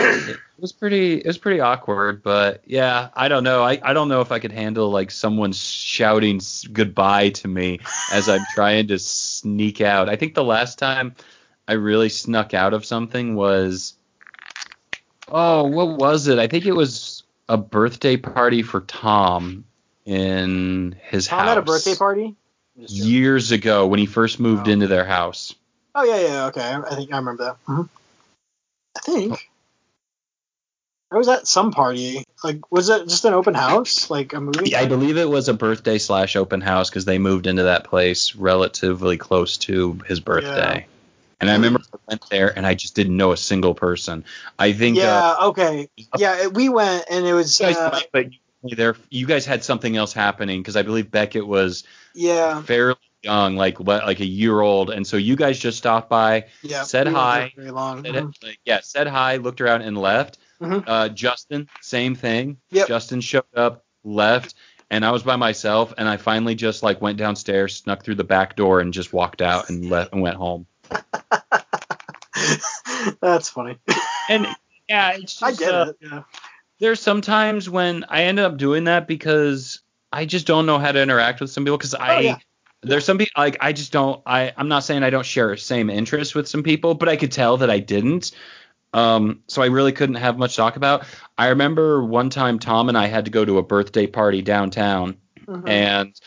it 0.00 0.38
was 0.58 0.72
pretty 0.72 1.14
it 1.18 1.26
was 1.26 1.38
pretty 1.38 1.60
awkward 1.60 2.22
but 2.22 2.62
yeah 2.66 3.08
i 3.14 3.28
don't 3.28 3.44
know. 3.44 3.62
I, 3.62 3.80
I 3.82 3.92
don't 3.92 4.08
know 4.08 4.20
if 4.20 4.32
i 4.32 4.38
could 4.38 4.52
handle 4.52 4.90
like 4.90 5.10
someone 5.10 5.52
shouting 5.52 6.40
goodbye 6.72 7.30
to 7.30 7.48
me 7.48 7.80
as 8.12 8.28
i'm 8.28 8.44
trying 8.54 8.88
to 8.88 8.98
sneak 8.98 9.80
out. 9.80 10.08
I 10.08 10.16
think 10.16 10.34
the 10.34 10.44
last 10.44 10.78
time 10.78 11.14
i 11.68 11.74
really 11.74 12.08
snuck 12.08 12.54
out 12.54 12.74
of 12.74 12.84
something 12.84 13.34
was 13.36 13.94
oh 15.28 15.64
what 15.64 15.98
was 15.98 16.28
it? 16.28 16.38
I 16.38 16.46
think 16.46 16.66
it 16.66 16.72
was 16.74 17.22
a 17.48 17.56
birthday 17.56 18.16
party 18.16 18.62
for 18.62 18.80
tom 18.80 19.64
in 20.04 20.96
his 21.02 21.26
tom 21.26 21.40
house 21.40 21.48
had 21.48 21.58
a 21.58 21.62
birthday 21.62 21.94
party? 21.94 22.34
Years 22.76 23.50
ago 23.52 23.86
when 23.86 23.98
he 23.98 24.06
first 24.06 24.40
moved 24.40 24.66
Oh. 24.68 24.70
into 24.72 24.86
their 24.86 25.04
house. 25.04 25.54
Oh 25.94 26.04
yeah 26.04 26.20
yeah 26.20 26.46
okay. 26.46 26.62
I 26.62 26.94
think 26.94 27.12
i 27.12 27.18
remember 27.18 27.44
that. 27.44 27.56
Mhm. 27.66 27.88
i 28.96 29.00
think 29.00 29.50
I 31.12 31.16
was 31.16 31.28
at 31.28 31.48
some 31.48 31.72
party. 31.72 32.24
Like, 32.44 32.70
was 32.70 32.88
it 32.88 33.08
just 33.08 33.24
an 33.24 33.34
open 33.34 33.54
house? 33.54 34.10
Like 34.10 34.32
a 34.32 34.40
movie? 34.40 34.70
Yeah, 34.70 34.80
I 34.80 34.86
believe 34.86 35.16
it 35.16 35.28
was 35.28 35.48
a 35.48 35.54
birthday 35.54 35.98
slash 35.98 36.36
open 36.36 36.60
house 36.60 36.88
because 36.88 37.04
they 37.04 37.18
moved 37.18 37.46
into 37.46 37.64
that 37.64 37.84
place 37.84 38.36
relatively 38.36 39.16
close 39.16 39.58
to 39.58 39.98
his 40.06 40.20
birthday. 40.20 40.78
Yeah. 40.80 40.84
And 41.40 41.50
I 41.50 41.54
remember 41.54 41.80
I 41.92 41.96
went 42.06 42.30
there 42.30 42.56
and 42.56 42.66
I 42.66 42.74
just 42.74 42.94
didn't 42.94 43.16
know 43.16 43.32
a 43.32 43.36
single 43.36 43.74
person. 43.74 44.24
I 44.58 44.72
think 44.72 44.98
uh, 44.98 45.00
Yeah. 45.00 45.46
Okay. 45.48 45.88
Yeah. 46.16 46.46
We 46.48 46.68
went 46.68 47.06
and 47.10 47.26
it 47.26 47.32
was. 47.32 47.58
you 47.58 47.66
guys 47.66 47.76
Uh, 47.76 47.90
went, 47.92 48.06
but 48.12 48.26
you, 48.62 48.76
there, 48.76 48.94
you 49.08 49.26
guys 49.26 49.46
had 49.46 49.64
something 49.64 49.96
else 49.96 50.12
happening 50.12 50.60
because 50.60 50.76
I 50.76 50.82
believe 50.82 51.10
Beckett 51.10 51.46
was 51.46 51.84
yeah. 52.14 52.60
fairly 52.62 52.96
young, 53.22 53.56
like 53.56 53.80
what, 53.80 54.04
like 54.04 54.20
a 54.20 54.26
year 54.26 54.60
old, 54.60 54.90
and 54.90 55.06
so 55.06 55.16
you 55.16 55.34
guys 55.34 55.58
just 55.58 55.78
stopped 55.78 56.08
by, 56.10 56.46
Yeah. 56.62 56.82
said 56.82 57.06
we 57.08 57.14
hi, 57.14 57.52
Very 57.56 57.70
long. 57.70 58.04
said, 58.04 58.14
Mhm. 58.14 58.34
like, 58.42 58.58
yeah, 58.64 58.80
said 58.82 59.06
hi, 59.06 59.36
looked 59.36 59.60
around 59.60 59.82
and 59.82 59.96
left. 59.98 60.38
Mhm. 60.60 60.84
Uh, 60.86 61.08
Justin, 61.08 61.68
same 61.80 62.14
thing. 62.14 62.58
Yep. 62.70 62.88
Justin 62.88 63.20
showed 63.20 63.44
up, 63.56 63.84
left, 64.04 64.54
and 64.90 65.04
I 65.04 65.10
was 65.10 65.22
by 65.22 65.36
myself, 65.36 65.94
and 65.96 66.08
I 66.08 66.16
finally 66.16 66.54
just 66.54 66.82
like 66.82 67.00
went 67.00 67.18
downstairs, 67.18 67.76
snuck 67.76 68.04
through 68.04 68.16
the 68.16 68.24
back 68.24 68.56
door, 68.56 68.80
and 68.80 68.92
just 68.92 69.12
walked 69.12 69.42
out 69.42 69.70
and 69.70 69.88
left 69.88 70.12
and 70.12 70.22
went 70.22 70.36
home. 70.36 70.66
That's 73.20 73.48
funny. 73.48 73.78
And 74.28 74.46
yeah, 74.88 75.12
it's 75.12 75.38
just 75.38 75.42
I 75.42 75.52
get 75.52 75.74
uh, 75.74 75.86
it. 75.90 75.96
Yeah. 76.00 76.22
there's 76.78 77.00
sometimes 77.00 77.68
when 77.68 78.04
I 78.08 78.24
end 78.24 78.38
up 78.38 78.56
doing 78.56 78.84
that 78.84 79.06
because 79.08 79.80
I 80.12 80.24
just 80.24 80.46
don't 80.46 80.66
know 80.66 80.78
how 80.78 80.92
to 80.92 81.00
interact 81.00 81.40
with 81.40 81.50
some 81.50 81.64
people 81.64 81.78
because 81.78 81.94
I 81.94 82.16
Oh, 82.16 82.20
yeah. 82.20 82.38
there's 82.82 83.04
some 83.04 83.18
people 83.18 83.42
like 83.42 83.56
I 83.60 83.72
just 83.72 83.92
don't 83.92 84.22
I 84.26 84.52
I'm 84.56 84.68
not 84.68 84.84
saying 84.84 85.02
I 85.02 85.10
don't 85.10 85.26
share 85.26 85.56
same 85.56 85.90
interests 85.90 86.34
with 86.34 86.48
some 86.48 86.62
people, 86.62 86.94
but 86.94 87.08
I 87.08 87.16
could 87.16 87.32
tell 87.32 87.58
that 87.58 87.70
I 87.70 87.78
didn't. 87.78 88.32
Um, 88.92 89.42
so 89.46 89.62
I 89.62 89.66
really 89.66 89.92
couldn't 89.92 90.16
have 90.16 90.36
much 90.38 90.52
to 90.52 90.56
talk 90.56 90.76
about. 90.76 91.04
I 91.38 91.48
remember 91.48 92.02
one 92.04 92.30
time 92.30 92.58
Tom 92.58 92.88
and 92.88 92.98
I 92.98 93.06
had 93.06 93.26
to 93.26 93.30
go 93.30 93.44
to 93.44 93.58
a 93.58 93.62
birthday 93.62 94.06
party 94.06 94.42
downtown, 94.42 95.16
Mhm. 95.46 95.68
and 95.68 96.20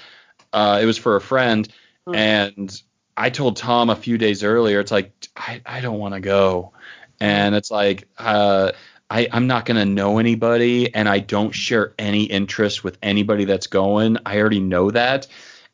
uh, 0.53 0.79
it 0.81 0.85
was 0.85 0.97
for 0.97 1.15
a 1.15 1.21
friend. 1.21 1.67
Mhm. 2.07 2.15
And 2.15 2.81
I 3.17 3.29
told 3.29 3.57
Tom 3.57 3.89
a 3.89 3.95
few 3.95 4.17
days 4.17 4.43
earlier, 4.43 4.79
it's 4.79 4.91
like 4.91 5.11
I, 5.35 5.61
I 5.65 5.81
don't 5.81 5.99
want 5.99 6.13
to 6.13 6.19
go, 6.19 6.73
and 7.19 7.53
it's 7.55 7.69
like 7.71 8.07
uh, 8.17 8.71
I 9.09 9.27
I'm 9.31 9.47
not 9.47 9.65
gonna 9.65 9.85
know 9.85 10.17
anybody, 10.19 10.93
and 10.95 11.07
I 11.09 11.19
don't 11.19 11.51
share 11.53 11.93
any 11.99 12.23
interest 12.23 12.83
with 12.83 12.97
anybody 13.03 13.45
that's 13.45 13.67
going. 13.67 14.17
I 14.25 14.39
already 14.39 14.59
know 14.61 14.89
that. 14.91 15.27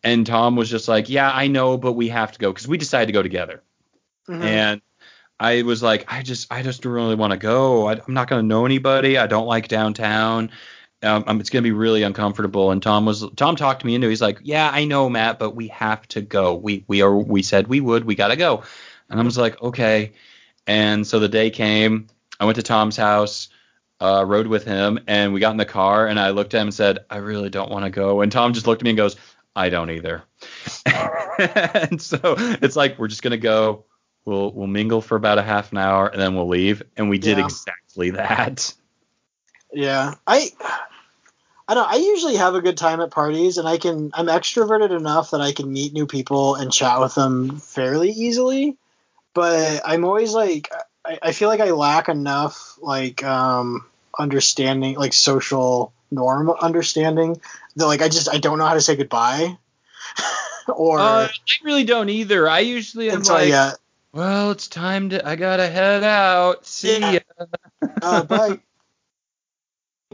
And 0.03 0.25
Tom 0.25 0.55
was 0.55 0.69
just 0.69 0.87
like, 0.87 1.09
yeah, 1.09 1.29
I 1.29 1.47
know, 1.47 1.77
but 1.77 1.93
we 1.93 2.07
have 2.09 2.31
to 2.31 2.39
go 2.39 2.51
because 2.51 2.67
we 2.67 2.77
decided 2.77 3.07
to 3.07 3.11
go 3.13 3.21
together. 3.21 3.61
Mhm. 4.29 4.41
And 4.41 4.81
I 5.39 5.61
was 5.61 5.81
like, 5.81 6.05
I 6.11 6.21
just, 6.21 6.51
I 6.51 6.61
just 6.61 6.81
don't 6.81 6.91
really 6.91 7.15
want 7.15 7.31
to 7.31 7.37
go. 7.37 7.87
I, 7.87 7.93
I'm 7.93 8.13
not 8.13 8.27
going 8.27 8.41
to 8.41 8.47
know 8.47 8.65
anybody. 8.65 9.17
I 9.17 9.27
don't 9.27 9.47
like 9.47 9.67
downtown. 9.67 10.51
Um, 11.01 11.23
um, 11.27 11.39
it's 11.39 11.49
going 11.49 11.63
to 11.63 11.67
be 11.67 11.71
really 11.71 12.03
uncomfortable. 12.03 12.71
And 12.71 12.83
Tom 12.83 13.05
was, 13.05 13.23
Tom 13.37 13.55
talked 13.55 13.85
me 13.85 13.95
into. 13.95 14.07
it. 14.07 14.11
He's 14.11 14.21
like, 14.21 14.39
Yeah, 14.43 14.69
I 14.71 14.85
know, 14.85 15.09
Matt, 15.09 15.39
but 15.39 15.55
we 15.55 15.69
have 15.69 16.05
to 16.09 16.21
go. 16.21 16.55
We, 16.55 16.83
we 16.87 17.01
are, 17.01 17.15
we 17.15 17.41
said 17.41 17.67
we 17.67 17.79
would. 17.79 18.03
We 18.03 18.15
got 18.15 18.29
to 18.29 18.35
go. 18.35 18.63
And 19.09 19.19
I 19.19 19.23
was 19.23 19.37
like, 19.37 19.61
Okay. 19.61 20.13
And 20.67 21.07
so 21.07 21.19
the 21.19 21.29
day 21.29 21.49
came. 21.49 22.07
I 22.39 22.45
went 22.45 22.57
to 22.57 22.63
Tom's 22.63 22.97
house. 22.97 23.49
Uh, 24.01 24.23
rode 24.25 24.47
with 24.47 24.63
him, 24.63 24.97
and 25.07 25.33
we 25.33 25.41
got 25.41 25.51
in 25.51 25.57
the 25.57 25.65
car. 25.65 26.07
And 26.07 26.17
I 26.17 26.29
looked 26.29 26.53
at 26.53 26.61
him 26.61 26.67
and 26.67 26.73
said, 26.73 26.99
I 27.09 27.17
really 27.17 27.49
don't 27.49 27.69
want 27.69 27.83
to 27.83 27.89
go. 27.89 28.21
And 28.21 28.31
Tom 28.31 28.53
just 28.53 28.65
looked 28.65 28.81
at 28.81 28.85
me 28.85 28.91
and 28.91 28.97
goes, 28.97 29.17
I 29.55 29.67
don't 29.67 29.89
either. 29.89 30.23
and 30.85 32.01
so 32.01 32.35
it's 32.37 32.77
like 32.77 32.97
we're 32.97 33.09
just 33.09 33.21
gonna 33.21 33.35
go. 33.35 33.83
We'll 34.30 34.51
we'll 34.51 34.67
mingle 34.67 35.01
for 35.01 35.15
about 35.15 35.39
a 35.39 35.41
half 35.41 35.71
an 35.71 35.80
hour 35.80 36.07
and 36.07 36.21
then 36.21 36.36
we'll 36.36 36.47
leave. 36.47 36.84
And 36.95 37.09
we 37.09 37.17
did 37.17 37.39
Yeah. 37.39 37.45
exactly 37.45 38.11
that. 38.11 38.75
Yeah, 39.73 40.13
I 40.27 40.51
I 41.67 41.73
don't. 41.73 41.91
I 41.91 41.95
usually 41.95 42.36
have 42.36 42.53
a 42.53 42.61
good 42.61 42.77
time 42.77 43.01
at 43.01 43.09
parties, 43.09 43.57
and 43.57 43.67
I 43.67 43.80
can. 43.80 44.11
I'm 44.13 44.27
extroverted 44.27 44.95
enough 44.95 45.32
that 45.32 45.41
I 45.41 45.51
can 45.51 45.73
meet 45.73 45.93
new 45.93 46.05
people 46.05 46.53
and 46.53 46.71
chat 46.71 46.99
with 46.99 47.15
them 47.15 47.59
fairly 47.59 48.11
easily. 48.11 48.77
But 49.34 49.82
I'm 49.84 50.05
always 50.05 50.34
like, 50.34 50.71
I, 51.03 51.17
I 51.23 51.32
feel 51.32 51.49
like 51.49 51.59
I 51.59 51.71
lack 51.71 52.07
enough 52.07 52.77
like 52.82 53.23
um 53.23 53.88
understanding, 54.17 54.95
like 54.95 55.13
social 55.13 55.91
norm 56.11 56.51
understanding 56.51 57.41
that 57.77 57.88
like 57.88 58.03
I 58.03 58.09
just 58.09 58.30
I 58.30 58.38
don't 58.38 58.59
know 58.59 58.65
how 58.65 58.75
to 58.75 58.82
say 58.82 58.95
goodbye. 58.95 59.57
or 60.67 60.99
Uh, 60.99 61.27
I 61.27 61.63
really 61.63 61.84
don't 61.84 62.09
either. 62.09 62.47
I 62.47 62.59
usually 62.59 63.09
am 63.09 63.23
so 63.23 63.34
like, 63.34 63.49
yeah, 63.49 63.73
well, 64.14 64.51
it's 64.51 64.68
time 64.68 65.10
to. 65.10 65.28
I 65.28 65.36
gotta 65.36 65.68
head 65.68 66.03
out. 66.03 66.66
See 66.66 66.99
Yeah. 66.99 67.20
ya. 67.39 67.45
uh, 68.01 68.24
but 68.24 68.60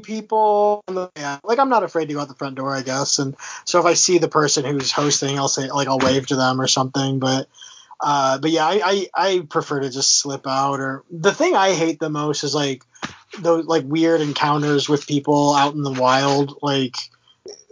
people 0.04 0.84
yeah, 1.16 1.39
like 1.43 1.58
i'm 1.58 1.70
not 1.70 1.84
afraid 1.84 2.08
to 2.08 2.14
go 2.14 2.20
out 2.20 2.28
the 2.28 2.36
front 2.36 2.56
door 2.56 2.76
i 2.76 2.82
guess 2.82 3.20
and 3.20 3.36
so 3.64 3.80
if 3.80 3.86
i 3.86 3.93
see 3.93 4.18
the 4.18 4.28
person 4.28 4.66
who's 4.66 4.91
hosting 4.91 5.38
i'll 5.39 5.48
say 5.48 5.72
like 5.72 5.88
i'll 5.88 6.00
wave 6.00 6.28
to 6.28 6.36
them 6.36 6.60
or 6.60 6.68
something 6.68 7.20
but 7.20 7.48
uh 8.02 8.38
but 8.38 8.52
yeah 8.52 8.66
i 8.66 8.82
i, 8.84 9.08
I 9.16 9.39
prefer 9.50 9.80
to 9.80 9.89
just 9.89 10.20
slip 10.20 10.48
out 10.48 10.80
or 10.82 11.04
the 11.10 11.32
thing 11.32 11.56
i 11.56 11.74
hate 11.74 12.00
the 12.00 12.10
most 12.10 12.43
is 12.43 12.54
like 12.54 12.84
those 13.39 13.66
like 13.66 13.86
weird 13.86 14.22
encounters 14.22 14.89
with 14.89 15.08
people 15.08 15.54
out 15.54 15.76
in 15.76 15.82
the 15.82 15.93
wild 15.93 16.60
like 16.62 16.98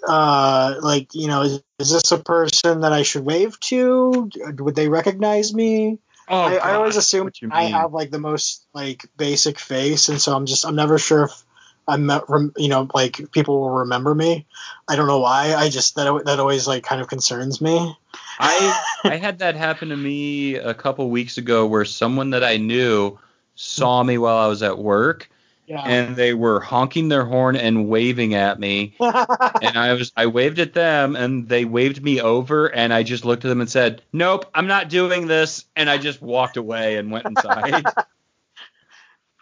uh 0.07 0.75
like 0.81 1.13
you 1.13 1.27
know 1.27 1.41
is, 1.41 1.63
is 1.79 1.91
this 1.91 2.11
a 2.11 2.17
person 2.17 2.81
that 2.81 2.93
i 2.93 3.03
should 3.03 3.25
wave 3.25 3.59
to 3.59 4.29
would 4.59 4.75
they 4.75 4.87
recognize 4.87 5.53
me 5.53 5.99
Oh, 6.27 6.39
I, 6.39 6.55
I 6.55 6.73
always 6.75 6.95
assume 6.95 7.31
I 7.51 7.63
have 7.63 7.93
like 7.93 8.09
the 8.09 8.19
most 8.19 8.65
like 8.73 9.05
basic 9.17 9.59
face, 9.59 10.09
and 10.09 10.21
so 10.21 10.35
I'm 10.35 10.45
just 10.45 10.65
I'm 10.65 10.75
never 10.75 10.97
sure 10.97 11.25
if 11.25 11.43
I'm 11.87 12.09
you 12.57 12.69
know 12.69 12.87
like 12.93 13.31
people 13.31 13.59
will 13.59 13.79
remember 13.79 14.15
me. 14.15 14.45
I 14.87 14.95
don't 14.95 15.07
know 15.07 15.19
why. 15.19 15.53
I 15.53 15.69
just 15.69 15.95
that 15.95 16.25
that 16.25 16.39
always 16.39 16.67
like 16.67 16.83
kind 16.83 17.01
of 17.01 17.07
concerns 17.07 17.59
me. 17.59 17.97
I 18.39 18.83
I 19.03 19.17
had 19.17 19.39
that 19.39 19.55
happen 19.55 19.89
to 19.89 19.97
me 19.97 20.55
a 20.55 20.73
couple 20.73 21.09
weeks 21.09 21.37
ago 21.37 21.65
where 21.65 21.85
someone 21.85 22.29
that 22.31 22.43
I 22.43 22.57
knew 22.57 23.19
saw 23.55 24.01
me 24.01 24.17
while 24.17 24.37
I 24.37 24.47
was 24.47 24.63
at 24.63 24.77
work 24.77 25.29
yeah. 25.65 25.81
and 25.81 26.15
they 26.15 26.33
were 26.33 26.59
honking 26.59 27.09
their 27.09 27.25
horn 27.25 27.55
and 27.55 27.87
waving 27.87 28.33
at 28.33 28.59
me 28.59 28.95
and 28.99 29.77
I 29.77 29.93
was 29.93 30.11
I 30.15 30.25
waved 30.27 30.59
at 30.59 30.73
them 30.73 31.15
and 31.15 31.47
they 31.47 31.65
waved 31.65 32.03
me 32.03 32.21
over 32.21 32.67
and 32.67 32.93
I 32.93 33.03
just 33.03 33.25
looked 33.25 33.45
at 33.45 33.49
them 33.49 33.61
and 33.61 33.69
said, 33.69 34.01
"Nope, 34.11 34.45
I'm 34.53 34.67
not 34.67 34.89
doing 34.89 35.27
this." 35.27 35.65
And 35.75 35.89
I 35.89 35.97
just 35.97 36.21
walked 36.21 36.57
away 36.57 36.97
and 36.97 37.11
went 37.11 37.25
inside. 37.25 37.83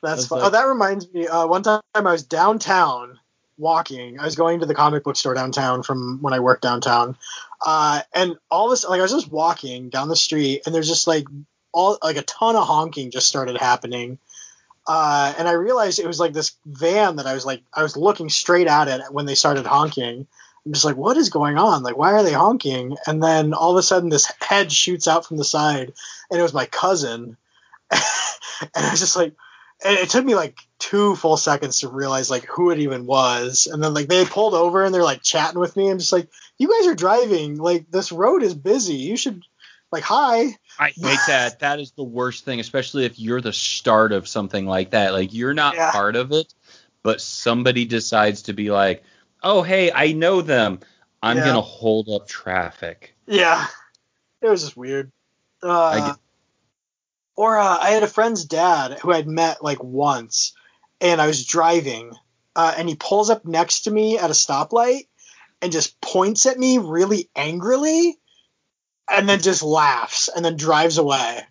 That's 0.01 0.21
That's 0.21 0.27
fun. 0.27 0.39
like- 0.39 0.47
oh, 0.47 0.51
that 0.51 0.67
reminds 0.67 1.11
me. 1.13 1.27
Uh, 1.27 1.45
one 1.47 1.63
time 1.63 1.81
I 1.93 2.01
was 2.01 2.23
downtown 2.23 3.19
walking. 3.57 4.19
I 4.19 4.25
was 4.25 4.35
going 4.35 4.61
to 4.61 4.65
the 4.65 4.73
comic 4.73 5.03
book 5.03 5.15
store 5.15 5.35
downtown 5.35 5.83
from 5.83 6.19
when 6.21 6.33
I 6.33 6.39
worked 6.39 6.63
downtown, 6.63 7.17
uh, 7.63 8.01
and 8.13 8.35
all 8.49 8.69
this 8.69 8.83
like 8.87 8.99
I 8.99 9.03
was 9.03 9.11
just 9.11 9.31
walking 9.31 9.89
down 9.89 10.07
the 10.07 10.15
street, 10.15 10.63
and 10.65 10.73
there's 10.73 10.87
just 10.87 11.07
like 11.07 11.25
all 11.71 11.97
like 12.03 12.17
a 12.17 12.23
ton 12.23 12.55
of 12.55 12.65
honking 12.65 13.11
just 13.11 13.27
started 13.27 13.57
happening. 13.57 14.17
Uh, 14.87 15.33
and 15.37 15.47
I 15.47 15.53
realized 15.53 15.99
it 15.99 16.07
was 16.07 16.19
like 16.19 16.33
this 16.33 16.57
van 16.65 17.17
that 17.17 17.27
I 17.27 17.33
was 17.33 17.45
like 17.45 17.63
I 17.73 17.83
was 17.83 17.95
looking 17.95 18.29
straight 18.29 18.67
at 18.67 18.87
it 18.87 19.01
when 19.11 19.25
they 19.25 19.35
started 19.35 19.65
honking. 19.65 20.27
I'm 20.65 20.73
just 20.73 20.85
like, 20.85 20.97
what 20.97 21.17
is 21.17 21.29
going 21.29 21.57
on? 21.57 21.81
Like, 21.81 21.97
why 21.97 22.13
are 22.13 22.23
they 22.23 22.33
honking? 22.33 22.95
And 23.07 23.23
then 23.23 23.53
all 23.53 23.71
of 23.71 23.77
a 23.77 23.83
sudden, 23.83 24.09
this 24.09 24.31
head 24.39 24.71
shoots 24.71 25.07
out 25.07 25.25
from 25.25 25.37
the 25.37 25.43
side, 25.43 25.91
and 26.29 26.39
it 26.39 26.43
was 26.43 26.53
my 26.53 26.67
cousin. 26.67 27.37
and 27.91 27.99
I 28.75 28.91
was 28.91 28.99
just 28.99 29.15
like, 29.15 29.33
it 29.83 30.09
took 30.09 30.25
me 30.25 30.35
like 30.35 30.57
two 30.79 31.15
full 31.15 31.37
seconds 31.37 31.79
to 31.79 31.87
realize 31.87 32.29
like 32.29 32.45
who 32.45 32.71
it 32.71 32.79
even 32.79 33.05
was 33.05 33.67
and 33.71 33.83
then 33.83 33.93
like 33.93 34.07
they 34.07 34.25
pulled 34.25 34.53
over 34.53 34.83
and 34.83 34.93
they're 34.93 35.03
like 35.03 35.23
chatting 35.23 35.59
with 35.59 35.75
me 35.75 35.89
i'm 35.89 35.99
just 35.99 36.11
like 36.11 36.27
you 36.57 36.69
guys 36.69 36.87
are 36.87 36.95
driving 36.95 37.57
like 37.57 37.89
this 37.89 38.11
road 38.11 38.43
is 38.43 38.53
busy 38.53 38.95
you 38.95 39.17
should 39.17 39.41
like 39.91 40.03
hi 40.03 40.55
I 40.79 40.89
hate 40.89 41.19
that. 41.27 41.59
That 41.59 41.79
is 41.79 41.91
the 41.91 42.03
worst 42.03 42.43
thing, 42.45 42.59
especially 42.59 43.05
if 43.05 43.19
you're 43.19 43.41
the 43.41 43.53
start 43.53 44.13
of 44.13 44.27
something 44.27 44.65
like 44.65 44.91
that. 44.91 45.13
Like 45.13 45.33
you're 45.33 45.53
not 45.53 45.75
Yeah. 45.75 45.91
part 45.91 46.15
of 46.15 46.31
it, 46.31 46.53
but 47.03 47.21
somebody 47.21 47.85
decides 47.85 48.43
to 48.43 48.53
be 48.53 48.71
like, 48.71 49.03
"Oh, 49.43 49.61
hey, 49.61 49.91
I 49.91 50.13
know 50.13 50.41
them. 50.41 50.79
I'm 51.21 51.37
Yeah. 51.37 51.45
gonna 51.45 51.61
hold 51.61 52.09
up 52.09 52.27
traffic." 52.27 53.15
yeah 53.27 53.67
it 54.41 54.47
was 54.49 54.61
just 54.63 54.75
weird 54.75 55.11
uh, 55.61 56.07
get- 56.07 56.17
or 57.35 57.57
uh, 57.57 57.77
i 57.79 57.91
had 57.91 58.01
a 58.03 58.07
friend's 58.07 58.45
dad 58.45 58.97
who 58.99 59.11
i'd 59.11 59.27
met 59.27 59.63
like 59.63 59.81
once 59.83 60.53
and 60.99 61.21
i 61.21 61.27
was 61.27 61.45
driving 61.45 62.11
uh, 62.55 62.73
and 62.77 62.89
he 62.89 62.95
pulls 62.95 63.29
up 63.29 63.45
next 63.45 63.81
to 63.83 63.91
me 63.91 64.17
at 64.17 64.29
a 64.31 64.33
stoplight 64.33 65.07
and 65.61 65.71
just 65.71 66.01
points 66.01 66.47
at 66.47 66.57
me 66.57 66.79
really 66.79 67.29
angrily 67.35 68.17
and 69.11 69.27
then 69.27 69.41
just 69.41 69.63
laughs 69.63 70.29
and 70.29 70.43
then 70.43 70.57
drives 70.57 70.97
away. 70.97 71.41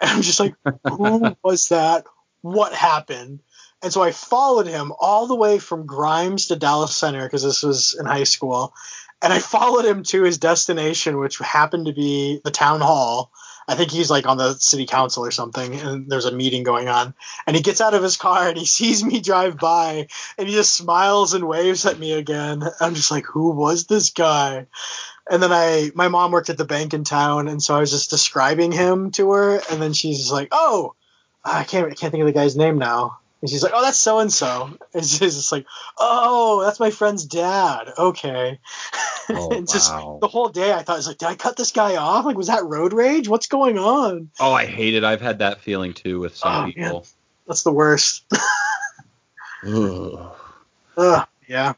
And 0.00 0.10
I'm 0.10 0.22
just 0.22 0.40
like, 0.40 0.54
who 0.90 1.36
was 1.44 1.68
that? 1.68 2.04
What 2.42 2.74
happened? 2.74 3.40
And 3.80 3.92
so 3.92 4.02
I 4.02 4.10
followed 4.10 4.66
him 4.66 4.92
all 4.98 5.28
the 5.28 5.36
way 5.36 5.60
from 5.60 5.86
Grimes 5.86 6.48
to 6.48 6.56
Dallas 6.56 6.96
Center 6.96 7.22
because 7.22 7.44
this 7.44 7.62
was 7.62 7.96
in 7.98 8.04
high 8.04 8.24
school. 8.24 8.74
And 9.22 9.32
I 9.32 9.38
followed 9.38 9.84
him 9.84 10.02
to 10.04 10.24
his 10.24 10.38
destination, 10.38 11.18
which 11.18 11.38
happened 11.38 11.86
to 11.86 11.92
be 11.92 12.40
the 12.42 12.50
town 12.50 12.80
hall. 12.80 13.30
I 13.68 13.74
think 13.74 13.90
he's 13.90 14.10
like 14.10 14.26
on 14.26 14.36
the 14.36 14.54
city 14.54 14.84
council 14.84 15.24
or 15.24 15.30
something, 15.30 15.74
and 15.74 16.10
there's 16.10 16.26
a 16.26 16.32
meeting 16.32 16.64
going 16.64 16.88
on. 16.88 17.14
And 17.46 17.56
he 17.56 17.62
gets 17.62 17.80
out 17.80 17.94
of 17.94 18.02
his 18.02 18.16
car 18.16 18.48
and 18.48 18.58
he 18.58 18.66
sees 18.66 19.04
me 19.04 19.20
drive 19.20 19.56
by, 19.58 20.08
and 20.36 20.48
he 20.48 20.54
just 20.54 20.76
smiles 20.76 21.34
and 21.34 21.46
waves 21.46 21.86
at 21.86 21.98
me 21.98 22.12
again. 22.12 22.62
I'm 22.80 22.94
just 22.94 23.10
like, 23.10 23.24
who 23.26 23.50
was 23.52 23.86
this 23.86 24.10
guy? 24.10 24.66
And 25.30 25.42
then 25.42 25.52
I, 25.52 25.90
my 25.94 26.08
mom 26.08 26.32
worked 26.32 26.50
at 26.50 26.58
the 26.58 26.64
bank 26.66 26.92
in 26.92 27.04
town, 27.04 27.48
and 27.48 27.62
so 27.62 27.74
I 27.74 27.80
was 27.80 27.90
just 27.90 28.10
describing 28.10 28.72
him 28.72 29.10
to 29.12 29.32
her, 29.32 29.60
and 29.70 29.80
then 29.80 29.92
she's 29.94 30.18
just 30.18 30.32
like, 30.32 30.48
"Oh, 30.52 30.94
I 31.44 31.64
can't, 31.64 31.86
I 31.90 31.94
can't 31.94 32.10
think 32.10 32.20
of 32.20 32.26
the 32.26 32.32
guy's 32.32 32.56
name 32.56 32.78
now." 32.78 33.18
And 33.40 33.50
she's 33.50 33.62
like, 33.62 33.72
"Oh, 33.74 33.82
that's 33.82 33.98
so 33.98 34.18
and 34.18 34.32
so." 34.32 34.76
And 34.92 35.04
she's 35.04 35.34
just 35.34 35.50
like, 35.50 35.66
"Oh, 35.98 36.62
that's 36.62 36.80
my 36.80 36.90
friend's 36.90 37.24
dad." 37.24 37.88
Okay. 37.98 38.58
Oh, 39.30 39.56
and 39.56 39.66
just 39.66 39.90
wow. 39.90 40.18
the 40.20 40.28
whole 40.28 40.50
day, 40.50 40.70
I 40.70 40.82
thought, 40.82 40.92
I 40.92 40.96
was 40.96 41.06
like, 41.06 41.16
"Did 41.16 41.28
I 41.30 41.34
cut 41.34 41.56
this 41.56 41.72
guy 41.72 41.96
off? 41.96 42.26
Like, 42.26 42.36
was 42.36 42.48
that 42.48 42.62
road 42.66 42.92
rage? 42.92 43.26
What's 43.26 43.46
going 43.46 43.78
on?" 43.78 44.30
Oh, 44.38 44.52
I 44.52 44.66
hate 44.66 44.92
it. 44.92 45.02
I've 45.02 45.22
had 45.22 45.38
that 45.38 45.62
feeling 45.62 45.94
too 45.94 46.20
with 46.20 46.36
some 46.36 46.52
Oh, 46.54 46.66
people. 46.66 47.06
That's 47.46 47.62
the 47.62 47.72
worst. 47.72 48.26
Ugh, 50.96 51.26
yeah. 51.48 51.72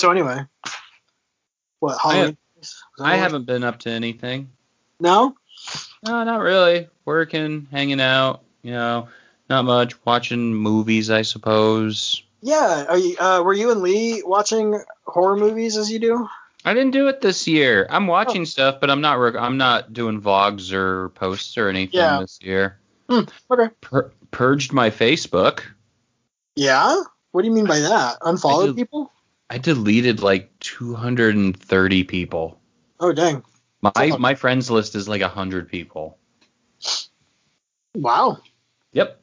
So 0.00 0.10
anyway, 0.10 0.46
what 1.78 1.98
Halloween? 2.02 2.38
I 2.98 3.16
haven't 3.16 3.44
been 3.44 3.62
up 3.62 3.80
to 3.80 3.90
anything. 3.90 4.50
No. 4.98 5.36
No, 6.06 6.24
not 6.24 6.40
really. 6.40 6.88
Working, 7.04 7.68
hanging 7.70 8.00
out, 8.00 8.42
you 8.62 8.70
know, 8.72 9.08
not 9.50 9.66
much. 9.66 9.94
Watching 10.06 10.54
movies, 10.54 11.10
I 11.10 11.20
suppose. 11.20 12.22
Yeah. 12.40 12.86
Are 12.88 12.96
you, 12.96 13.14
uh, 13.18 13.42
were 13.44 13.52
you 13.52 13.72
and 13.72 13.82
Lee 13.82 14.22
watching 14.24 14.80
horror 15.04 15.36
movies 15.36 15.76
as 15.76 15.90
you 15.90 15.98
do? 15.98 16.26
I 16.64 16.72
didn't 16.72 16.92
do 16.92 17.08
it 17.08 17.20
this 17.20 17.46
year. 17.46 17.86
I'm 17.90 18.06
watching 18.06 18.46
stuff, 18.46 18.80
but 18.80 18.88
I'm 18.88 19.02
not. 19.02 19.18
Rec- 19.18 19.36
I'm 19.36 19.58
not 19.58 19.92
doing 19.92 20.22
vlogs 20.22 20.72
or 20.72 21.10
posts 21.10 21.58
or 21.58 21.68
anything 21.68 22.00
Yeah. 22.00 22.20
this 22.20 22.38
year. 22.40 22.78
Hmm, 23.10 23.24
okay. 23.50 23.68
Pur- 23.82 24.12
purged 24.30 24.72
my 24.72 24.88
Facebook. 24.88 25.60
Yeah. 26.56 27.02
What 27.32 27.42
do 27.42 27.48
you 27.48 27.54
mean 27.54 27.66
by 27.66 27.80
that? 27.80 28.16
Unfollowed 28.22 28.76
people? 28.76 29.12
I 29.50 29.58
deleted 29.58 30.22
like 30.22 30.58
230 30.60 32.04
people. 32.04 32.60
Oh 33.00 33.12
dang. 33.12 33.42
My 33.82 34.16
my 34.18 34.34
friends 34.36 34.70
list 34.70 34.94
is 34.94 35.08
like 35.08 35.22
100 35.22 35.68
people. 35.68 36.16
Wow. 37.94 38.38
Yep. 38.92 39.20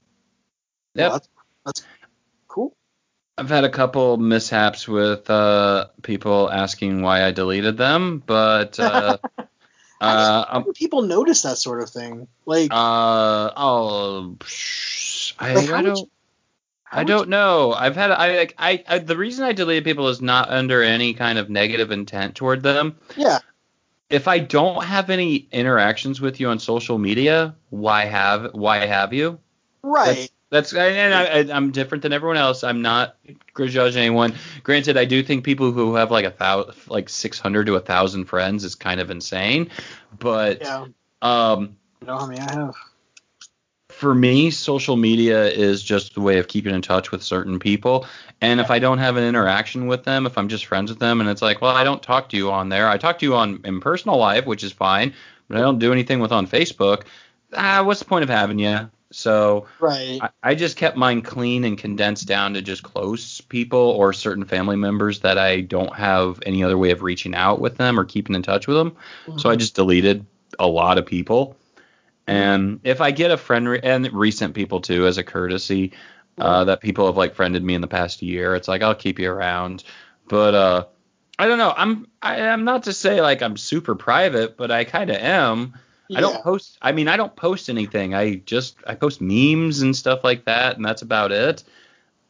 Well, 0.96 1.06
Yep. 1.06 1.12
that's, 1.14 1.30
that's 1.66 1.84
cool. 2.48 2.76
I've 3.38 3.50
had 3.50 3.64
a 3.64 3.70
couple 3.70 4.18
mishaps 4.18 4.88
with 4.88 5.30
uh, 5.30 5.88
people 6.02 6.50
asking 6.52 7.02
why 7.04 7.24
I 7.24 7.32
deleted 7.32 7.78
them, 7.78 8.22
but 8.26 8.80
uh, 8.80 9.20
uh, 10.02 10.46
How 10.50 10.66
people 10.76 11.04
notice 11.04 11.44
that 11.44 11.58
sort 11.58 11.82
of 11.84 11.90
thing? 11.90 12.28
Like, 12.46 12.72
Uh, 12.74 13.52
oh, 13.56 14.38
I, 15.40 15.54
Like, 15.54 15.68
how 15.70 15.76
I 15.76 15.82
would 15.84 15.86
don't. 15.86 15.98
you- 16.00 16.12
how 16.90 17.02
I 17.02 17.04
don't 17.04 17.30
know. 17.30 17.74
I've 17.74 17.96
had 17.96 18.12
I 18.12 18.38
like 18.38 18.56
I, 18.58 18.84
I 18.88 19.00
the 19.00 19.18
reason 19.18 19.44
I 19.44 19.52
deleted 19.52 19.84
people 19.84 20.08
is 20.08 20.22
not 20.22 20.50
under 20.50 20.82
any 20.82 21.14
kind 21.14 21.38
of 21.38 21.50
negative 21.50 21.92
intent 21.92 22.36
toward 22.36 22.64
them. 22.64 22.98
yeah. 23.16 23.40
If 24.10 24.30
I 24.30 24.40
don't 24.40 24.86
have 24.86 25.10
any 25.10 25.36
interactions 25.52 26.22
with 26.22 26.40
you 26.40 26.48
on 26.48 26.60
social 26.60 26.98
media, 26.98 27.56
why 27.72 28.06
have 28.06 28.54
why 28.54 28.86
have 28.86 29.12
you? 29.14 29.40
Right. 29.84 30.32
That's 30.50 30.74
and 30.74 31.14
I, 31.14 31.26
I, 31.26 31.56
I'm 31.56 31.72
different 31.72 32.04
than 32.04 32.14
everyone 32.14 32.38
else. 32.38 32.64
I'm 32.64 32.82
not 32.82 33.18
judging 33.58 34.02
anyone. 34.02 34.36
Granted, 34.64 34.96
I 34.96 35.04
do 35.04 35.22
think 35.24 35.44
people 35.44 35.74
who 35.74 35.96
have 35.96 36.10
like 36.10 36.24
a 36.24 36.32
thousand, 36.32 36.74
like 36.88 37.10
600 37.10 37.66
to 37.66 37.76
a 37.76 37.82
thousand 37.82 38.26
friends 38.26 38.64
is 38.64 38.76
kind 38.76 39.02
of 39.02 39.12
insane. 39.12 39.72
But 40.18 40.62
yeah. 40.62 40.86
um, 41.22 41.76
You 42.00 42.08
know 42.08 42.18
how 42.18 42.28
many 42.28 42.40
I 42.40 42.54
have? 42.54 42.76
For 43.98 44.14
me, 44.14 44.52
social 44.52 44.96
media 44.96 45.46
is 45.48 45.82
just 45.82 46.18
a 46.18 46.22
way 46.22 46.38
of 46.38 46.48
keeping 46.48 46.76
in 46.76 46.84
touch 46.84 47.10
with 47.12 47.24
certain 47.24 47.58
people. 47.58 48.06
And 48.42 48.60
if 48.60 48.70
I 48.70 48.78
don't 48.78 49.00
have 49.00 49.18
an 49.18 49.24
interaction 49.24 49.88
with 49.88 50.04
them, 50.04 50.28
if 50.28 50.38
I'm 50.38 50.50
just 50.50 50.68
friends 50.68 50.92
with 50.92 51.00
them, 51.00 51.20
and 51.20 51.28
it's 51.28 51.42
like, 51.42 51.62
well, 51.62 51.76
I 51.76 51.84
don't 51.84 52.04
talk 52.04 52.30
to 52.30 52.38
you 52.38 52.52
on 52.52 52.70
there. 52.70 52.88
I 52.88 52.98
talk 52.98 53.18
to 53.20 53.26
you 53.26 53.34
on 53.34 53.62
in 53.64 53.80
personal 53.80 54.18
life, 54.18 54.46
which 54.46 54.64
is 54.64 54.72
fine, 54.72 55.16
but 55.48 55.58
I 55.58 55.62
don't 55.62 55.80
do 55.80 55.92
anything 55.92 56.20
with 56.20 56.32
on 56.32 56.46
Facebook. 56.46 57.06
Ah, 57.56 57.82
what's 57.84 58.00
the 58.00 58.06
point 58.06 58.22
of 58.22 58.30
having 58.30 58.60
you? 58.60 58.92
So 59.12 59.66
Right. 59.80 60.20
I, 60.22 60.30
I 60.44 60.54
just 60.54 60.78
kept 60.78 60.96
mine 60.96 61.24
clean 61.24 61.64
and 61.64 61.76
condensed 61.76 62.28
down 62.28 62.54
to 62.54 62.62
just 62.62 62.84
close 62.84 63.42
people 63.42 63.80
or 63.80 64.14
certain 64.14 64.46
family 64.46 64.76
members 64.76 65.22
that 65.22 65.40
I 65.40 65.62
don't 65.62 65.96
have 65.96 66.40
any 66.46 66.64
other 66.64 66.78
way 66.78 66.92
of 66.92 67.02
reaching 67.02 67.34
out 67.34 67.60
with 67.60 67.78
them 67.78 68.00
or 68.00 68.06
keeping 68.06 68.36
in 68.36 68.44
touch 68.44 68.68
with 68.68 68.78
them. 68.78 68.96
So 69.38 69.50
I 69.50 69.56
just 69.56 69.74
deleted 69.74 70.24
a 70.60 70.68
lot 70.68 71.00
of 71.00 71.08
people. 71.08 71.58
And 72.28 72.82
if 72.84 73.00
I 73.00 73.12
get 73.12 73.32
a 73.32 73.38
friend 73.38 73.68
re- 73.68 73.80
and 73.82 74.12
recent 74.12 74.54
people 74.54 74.82
too, 74.82 75.08
as 75.08 75.18
a 75.18 75.24
courtesy, 75.24 75.94
uh, 76.38 76.66
that 76.66 76.82
people 76.82 77.08
have 77.08 77.18
like 77.18 77.36
friended 77.36 77.64
me 77.64 77.74
in 77.74 77.82
the 77.82 77.88
past 77.88 78.22
year, 78.22 78.56
it's 78.56 78.68
like 78.68 78.84
I'll 78.84 78.96
keep 78.96 79.18
you 79.18 79.32
around. 79.32 79.84
But 80.28 80.54
uh, 80.54 80.86
I 81.40 81.48
don't 81.48 81.58
know. 81.58 81.74
I'm 81.76 82.08
I, 82.22 82.42
I'm 82.42 82.64
not 82.64 82.84
to 82.84 82.94
say 82.94 83.22
like 83.22 83.42
I'm 83.42 83.58
super 83.58 83.96
private, 83.96 84.58
but 84.58 84.70
I 84.70 84.84
kind 84.84 85.10
of 85.10 85.18
am. 85.18 85.74
I 86.16 86.22
don't 86.22 86.44
post. 86.44 86.78
I 86.82 86.92
mean, 86.94 87.08
I 87.08 87.18
don't 87.18 87.36
post 87.36 87.70
anything. 87.70 88.14
I 88.14 88.36
just 88.36 88.78
I 88.86 88.96
post 88.96 89.20
memes 89.22 89.82
and 89.82 89.96
stuff 89.96 90.24
like 90.24 90.46
that, 90.46 90.76
and 90.76 90.86
that's 90.86 91.02
about 91.02 91.32
it. 91.32 91.64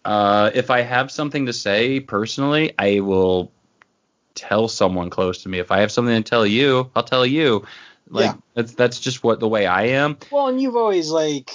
Uh, 0.04 0.52
if 0.54 0.72
I 0.72 0.82
have 0.82 1.12
something 1.12 1.48
to 1.48 1.54
say 1.54 2.00
personally, 2.00 2.74
I 2.80 3.02
will 3.02 3.52
tell 4.36 4.68
someone 4.68 5.10
close 5.10 5.44
to 5.44 5.50
me. 5.50 5.60
If 5.60 5.72
I 5.72 5.82
have 5.82 5.92
something 5.92 6.16
to 6.16 6.28
tell 6.28 6.46
you, 6.46 6.92
I'll 6.96 7.04
tell 7.04 7.26
you. 7.26 7.66
Like 8.10 8.26
Yeah. 8.26 8.36
that's 8.54 8.74
that's 8.74 9.00
just 9.00 9.24
what 9.24 9.40
the 9.40 9.48
way 9.48 9.66
I 9.66 9.84
am. 9.88 10.18
Well, 10.32 10.48
and 10.48 10.62
you've 10.62 10.76
always 10.76 11.10
like 11.10 11.52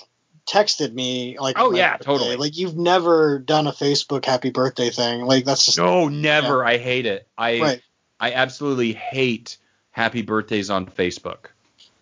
texted 0.47 0.93
me 0.93 1.39
like. 1.39 1.57
Oh, 1.59 1.73
yeah, 1.73 1.93
birthday. 1.93 2.05
totally. 2.05 2.37
Like 2.37 2.57
you've 2.57 2.77
never 2.77 3.39
done 3.39 3.67
a 3.67 3.73
Facebook 3.73 4.25
happy 4.25 4.51
birthday 4.51 4.91
thing. 4.91 5.23
Like 5.25 5.45
that's 5.45 5.65
just 5.67 5.79
No, 5.79 6.09
never. 6.09 6.65
I 6.65 6.79
hate 6.79 7.07
it. 7.07 7.27
I 7.37 7.61
right. 7.61 7.83
I 8.21 8.33
absolutely 8.33 8.93
hate 8.93 9.59
happy 9.91 10.23
birthdays 10.23 10.71
on 10.71 10.87
Facebook. 10.87 11.47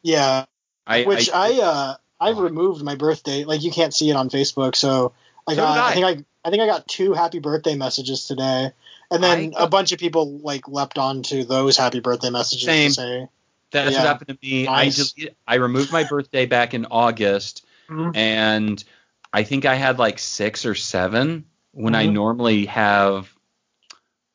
Yeah. 0.02 0.46
I 0.86 1.04
Which 1.04 1.30
I, 1.30 1.58
I, 1.58 1.60
uh 1.62 1.94
I've 2.20 2.38
removed 2.38 2.82
my 2.82 2.96
birthday. 2.96 3.44
Like 3.44 3.62
you 3.62 3.70
can't 3.70 3.94
see 3.94 4.10
it 4.10 4.16
on 4.16 4.28
Facebook, 4.28 4.74
so 4.74 5.12
I 5.46 5.54
got 5.54 5.74
did 5.74 5.80
I. 5.80 5.88
I. 5.88 5.94
think 5.94 6.06
I 6.06 6.24
I 6.48 6.50
think 6.50 6.62
I 6.62 6.66
got 6.66 6.88
two 6.88 7.12
happy 7.12 7.38
birthday 7.38 7.74
messages 7.74 8.26
today. 8.26 8.72
And 9.10 9.22
then 9.22 9.54
I 9.56 9.64
a 9.64 9.68
bunch 9.68 9.92
of 9.92 9.98
people 9.98 10.38
like 10.38 10.68
leapt 10.68 10.96
onto 10.98 11.44
those 11.44 11.76
happy 11.76 12.00
birthday 12.00 12.30
messages 12.30 12.64
Same. 12.66 12.88
to 12.88 12.94
say 12.94 13.28
that's 13.70 13.92
yeah. 13.92 13.98
what 13.98 14.06
happened 14.08 14.28
to 14.28 14.46
me. 14.46 14.64
Nice. 14.64 14.98
I 15.00 15.02
deleted, 15.02 15.36
I 15.46 15.54
removed 15.56 15.92
my 15.92 16.04
birthday 16.04 16.46
back 16.46 16.74
in 16.74 16.86
August. 16.90 17.64
Mhm. 17.88 18.14
and 18.14 18.84
I 19.32 19.42
think 19.42 19.64
I 19.64 19.74
had 19.74 19.98
like 19.98 20.18
six 20.20 20.64
or 20.64 20.74
seven 20.76 21.44
when 21.72 21.94
I 21.94 22.06
Mhm. 22.06 22.12
normally 22.12 22.66
have 22.66 23.32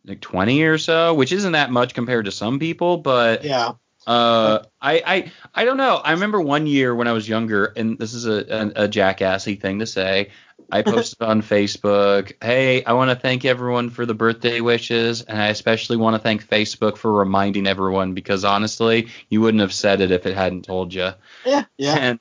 like 0.05 0.21
20 0.21 0.63
or 0.63 0.77
so, 0.77 1.13
which 1.13 1.31
isn't 1.31 1.53
that 1.53 1.71
much 1.71 1.93
compared 1.93 2.25
to 2.25 2.31
some 2.31 2.59
people, 2.59 2.97
but 2.97 3.43
Yeah. 3.43 3.73
Uh, 4.07 4.59
I, 4.81 5.01
I 5.05 5.31
I 5.53 5.65
don't 5.65 5.77
know. 5.77 5.95
I 5.95 6.11
remember 6.11 6.39
one 6.39 6.67
year 6.67 6.93
when 6.93 7.07
I 7.07 7.11
was 7.11 7.27
younger, 7.27 7.65
and 7.65 7.97
this 7.97 8.13
is 8.13 8.25
a, 8.25 8.73
a, 8.77 8.83
a 8.83 8.87
jackassy 8.87 9.55
thing 9.59 9.79
to 9.79 9.85
say. 9.85 10.29
I 10.71 10.81
posted 10.81 11.21
on 11.21 11.41
Facebook, 11.43 12.33
"Hey, 12.41 12.83
I 12.83 12.93
want 12.93 13.09
to 13.09 13.15
thank 13.15 13.45
everyone 13.45 13.89
for 13.89 14.05
the 14.05 14.13
birthday 14.13 14.61
wishes, 14.61 15.21
and 15.21 15.41
I 15.41 15.47
especially 15.47 15.97
want 15.97 16.15
to 16.15 16.19
thank 16.19 16.47
Facebook 16.47 16.97
for 16.97 17.11
reminding 17.11 17.67
everyone 17.67 18.13
because 18.13 18.45
honestly, 18.45 19.09
you 19.29 19.41
wouldn't 19.41 19.61
have 19.61 19.73
said 19.73 20.01
it 20.01 20.11
if 20.11 20.25
it 20.25 20.35
hadn't 20.35 20.65
told 20.65 20.93
you." 20.93 21.11
Yeah. 21.45 21.65
Yeah. 21.77 21.95
And 21.95 22.19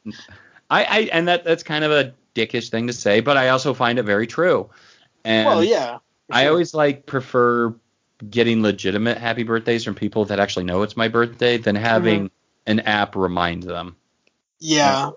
I, 0.70 0.84
I 0.84 0.98
and 1.12 1.28
that 1.28 1.44
that's 1.44 1.62
kind 1.62 1.84
of 1.84 1.92
a 1.92 2.14
dickish 2.34 2.70
thing 2.70 2.86
to 2.86 2.92
say, 2.92 3.20
but 3.20 3.36
I 3.36 3.48
also 3.48 3.74
find 3.74 3.98
it 3.98 4.04
very 4.04 4.26
true. 4.26 4.70
And 5.24 5.46
well, 5.46 5.64
yeah. 5.64 5.98
for 6.28 6.34
I 6.34 6.46
always 6.48 6.74
like 6.74 7.06
prefer 7.06 7.74
getting 8.30 8.62
legitimate 8.62 9.18
happy 9.18 9.42
birthdays 9.42 9.84
from 9.84 9.94
people 9.94 10.26
that 10.26 10.40
actually 10.40 10.64
know 10.64 10.82
it's 10.82 10.96
my 10.96 11.08
birthday 11.08 11.56
than 11.58 11.76
having 11.76 12.30
an 12.66 12.80
app 12.80 13.16
remind 13.16 13.62
them. 13.62 13.96
Yeah. 14.60 15.10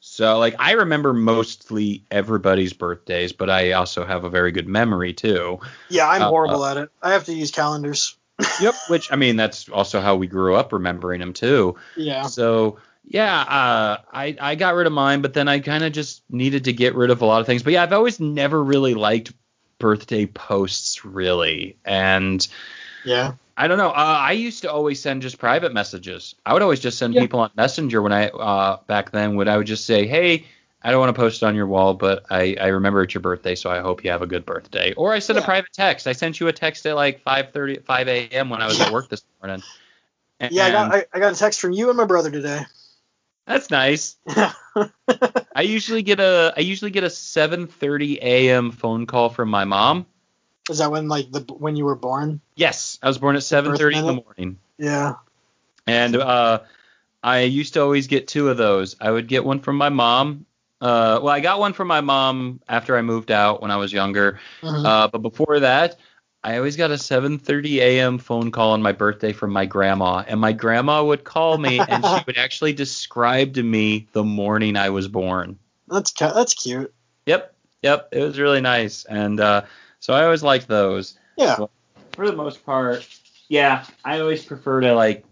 So 0.00 0.38
like 0.38 0.56
I 0.58 0.72
remember 0.72 1.12
mostly 1.12 2.04
everybody's 2.10 2.72
birthdays, 2.72 3.32
but 3.32 3.50
I 3.50 3.72
also 3.72 4.04
have 4.04 4.24
a 4.24 4.30
very 4.30 4.50
good 4.52 4.66
memory 4.66 5.12
too. 5.12 5.60
Yeah, 5.88 6.08
I'm 6.08 6.22
Uh, 6.22 6.28
horrible 6.28 6.64
at 6.64 6.76
it. 6.78 6.90
I 7.02 7.12
have 7.12 7.24
to 7.24 7.32
use 7.34 7.50
calendars. 7.50 8.16
Yep. 8.60 8.74
Which 8.88 9.12
I 9.12 9.16
mean 9.16 9.36
that's 9.36 9.68
also 9.68 10.00
how 10.00 10.16
we 10.16 10.26
grew 10.26 10.54
up 10.54 10.72
remembering 10.72 11.20
them 11.20 11.34
too. 11.34 11.76
Yeah. 11.96 12.22
So 12.26 12.78
yeah, 13.04 13.38
uh, 13.38 13.96
I 14.12 14.36
I 14.40 14.54
got 14.54 14.74
rid 14.74 14.86
of 14.86 14.94
mine, 14.94 15.20
but 15.20 15.34
then 15.34 15.46
I 15.48 15.58
kind 15.60 15.84
of 15.84 15.92
just 15.92 16.22
needed 16.30 16.64
to 16.64 16.72
get 16.72 16.94
rid 16.94 17.10
of 17.10 17.20
a 17.20 17.26
lot 17.26 17.40
of 17.40 17.46
things. 17.46 17.62
But 17.62 17.74
yeah, 17.74 17.82
I've 17.82 17.92
always 17.92 18.18
never 18.20 18.62
really 18.62 18.94
liked 18.94 19.32
birthday 19.80 20.26
posts 20.26 21.04
really, 21.04 21.76
and 21.84 22.46
Yeah. 23.04 23.32
I 23.56 23.66
don't 23.68 23.78
know. 23.78 23.90
Uh, 23.90 24.18
I 24.20 24.32
used 24.32 24.62
to 24.62 24.72
always 24.72 25.00
send 25.02 25.22
just 25.22 25.38
private 25.38 25.74
messages. 25.74 26.34
I 26.46 26.52
would 26.52 26.62
always 26.62 26.80
just 26.80 26.98
send 26.98 27.14
Yeah. 27.14 27.22
people 27.22 27.40
on 27.40 27.50
Messenger 27.56 28.00
when 28.00 28.12
I 28.12 28.28
uh, 28.28 28.78
back 28.86 29.10
then. 29.10 29.34
Would 29.36 29.48
I 29.48 29.56
would 29.56 29.66
just 29.66 29.84
say, 29.84 30.06
hey. 30.06 30.46
I 30.82 30.90
don't 30.90 31.00
want 31.00 31.14
to 31.14 31.20
post 31.20 31.42
it 31.42 31.46
on 31.46 31.54
your 31.54 31.66
wall, 31.66 31.92
but 31.92 32.24
I, 32.30 32.56
I 32.58 32.68
remember 32.68 33.02
it's 33.02 33.12
your 33.12 33.20
birthday, 33.20 33.54
so 33.54 33.70
I 33.70 33.80
hope 33.80 34.02
you 34.02 34.10
have 34.12 34.22
a 34.22 34.26
good 34.26 34.46
birthday. 34.46 34.94
Or 34.94 35.12
I 35.12 35.18
sent 35.18 35.38
a 35.38 35.42
private 35.42 35.74
text. 35.74 36.06
I 36.06 36.12
sent 36.12 36.40
you 36.40 36.48
a 36.48 36.54
text 36.54 36.86
at 36.86 36.96
like 36.96 37.22
5:30, 37.22 37.84
5 37.84 38.08
a.m. 38.08 38.48
when 38.48 38.62
I 38.62 38.66
was 38.66 38.80
at 38.80 38.90
work 38.90 39.10
this 39.10 39.22
morning. 39.42 39.62
Yeah, 40.50 40.64
I 40.64 40.70
got 40.70 40.94
I, 40.94 41.04
I 41.12 41.20
got 41.20 41.34
a 41.34 41.36
text 41.36 41.60
from 41.60 41.72
you 41.72 41.90
and 41.90 41.98
my 41.98 42.06
brother 42.06 42.30
today. 42.30 42.64
That's 43.50 43.70
nice. 43.70 44.16
I 45.54 45.62
usually 45.62 46.02
get 46.02 46.20
a 46.20 46.54
I 46.56 46.60
usually 46.60 46.92
get 46.92 47.02
a 47.02 47.08
7:30 47.08 48.18
a.m. 48.22 48.70
phone 48.70 49.06
call 49.06 49.28
from 49.28 49.50
my 49.50 49.64
mom. 49.64 50.06
Is 50.70 50.78
that 50.78 50.92
when 50.92 51.08
like 51.08 51.32
the 51.32 51.40
when 51.40 51.74
you 51.74 51.84
were 51.84 51.96
born? 51.96 52.40
Yes, 52.54 52.98
I 53.02 53.08
was 53.08 53.18
born 53.18 53.34
at 53.34 53.42
7:30 53.42 53.98
in 53.98 54.06
the 54.06 54.22
morning, 54.24 54.58
Yeah. 54.78 55.14
and 55.86 56.14
uh, 56.14 56.60
I 57.24 57.40
used 57.40 57.74
to 57.74 57.82
always 57.82 58.06
get 58.06 58.28
two 58.28 58.48
of 58.50 58.56
those. 58.56 58.94
I 59.00 59.10
would 59.10 59.26
get 59.26 59.44
one 59.44 59.58
from 59.58 59.76
my 59.76 59.88
mom. 59.88 60.46
Uh, 60.80 61.18
well, 61.22 61.34
I 61.34 61.40
got 61.40 61.58
one 61.58 61.72
from 61.72 61.88
my 61.88 62.00
mom 62.00 62.60
after 62.68 62.96
I 62.96 63.02
moved 63.02 63.32
out 63.32 63.60
when 63.62 63.72
I 63.72 63.76
was 63.76 63.92
younger. 63.92 64.38
Mhm. 64.62 64.86
Uh, 64.86 65.08
but 65.08 65.18
before 65.22 65.60
that, 65.60 65.98
I 66.42 66.56
always 66.56 66.76
got 66.76 66.90
a 66.90 66.94
7:30 66.94 67.76
a.m. 67.76 68.18
phone 68.18 68.50
call 68.50 68.72
on 68.72 68.80
my 68.80 68.92
birthday 68.92 69.32
from 69.32 69.52
my 69.52 69.66
grandma, 69.66 70.24
and 70.26 70.40
my 70.40 70.52
grandma 70.52 71.04
would 71.04 71.22
call 71.22 71.58
me 71.58 71.78
and 71.78 72.04
she 72.04 72.22
would 72.26 72.38
actually 72.38 72.72
describe 72.72 73.54
to 73.54 73.62
me 73.62 74.08
the 74.12 74.24
morning 74.24 74.76
I 74.76 74.90
was 74.90 75.06
born. 75.06 75.58
That's 75.88 76.12
that's 76.12 76.54
cute. 76.54 76.94
Yep, 77.26 77.54
yep, 77.82 78.08
it 78.12 78.22
was 78.22 78.38
really 78.38 78.62
nice, 78.62 79.04
and 79.04 79.38
uh, 79.38 79.62
so 79.98 80.14
I 80.14 80.24
always 80.24 80.42
liked 80.42 80.66
those. 80.66 81.18
Yeah. 81.36 81.58
For 82.12 82.26
the 82.26 82.36
most 82.36 82.64
part, 82.64 83.06
yeah, 83.48 83.84
I 84.04 84.20
always 84.20 84.44
prefer 84.44 84.80
to 84.80 84.94
like 84.94 85.24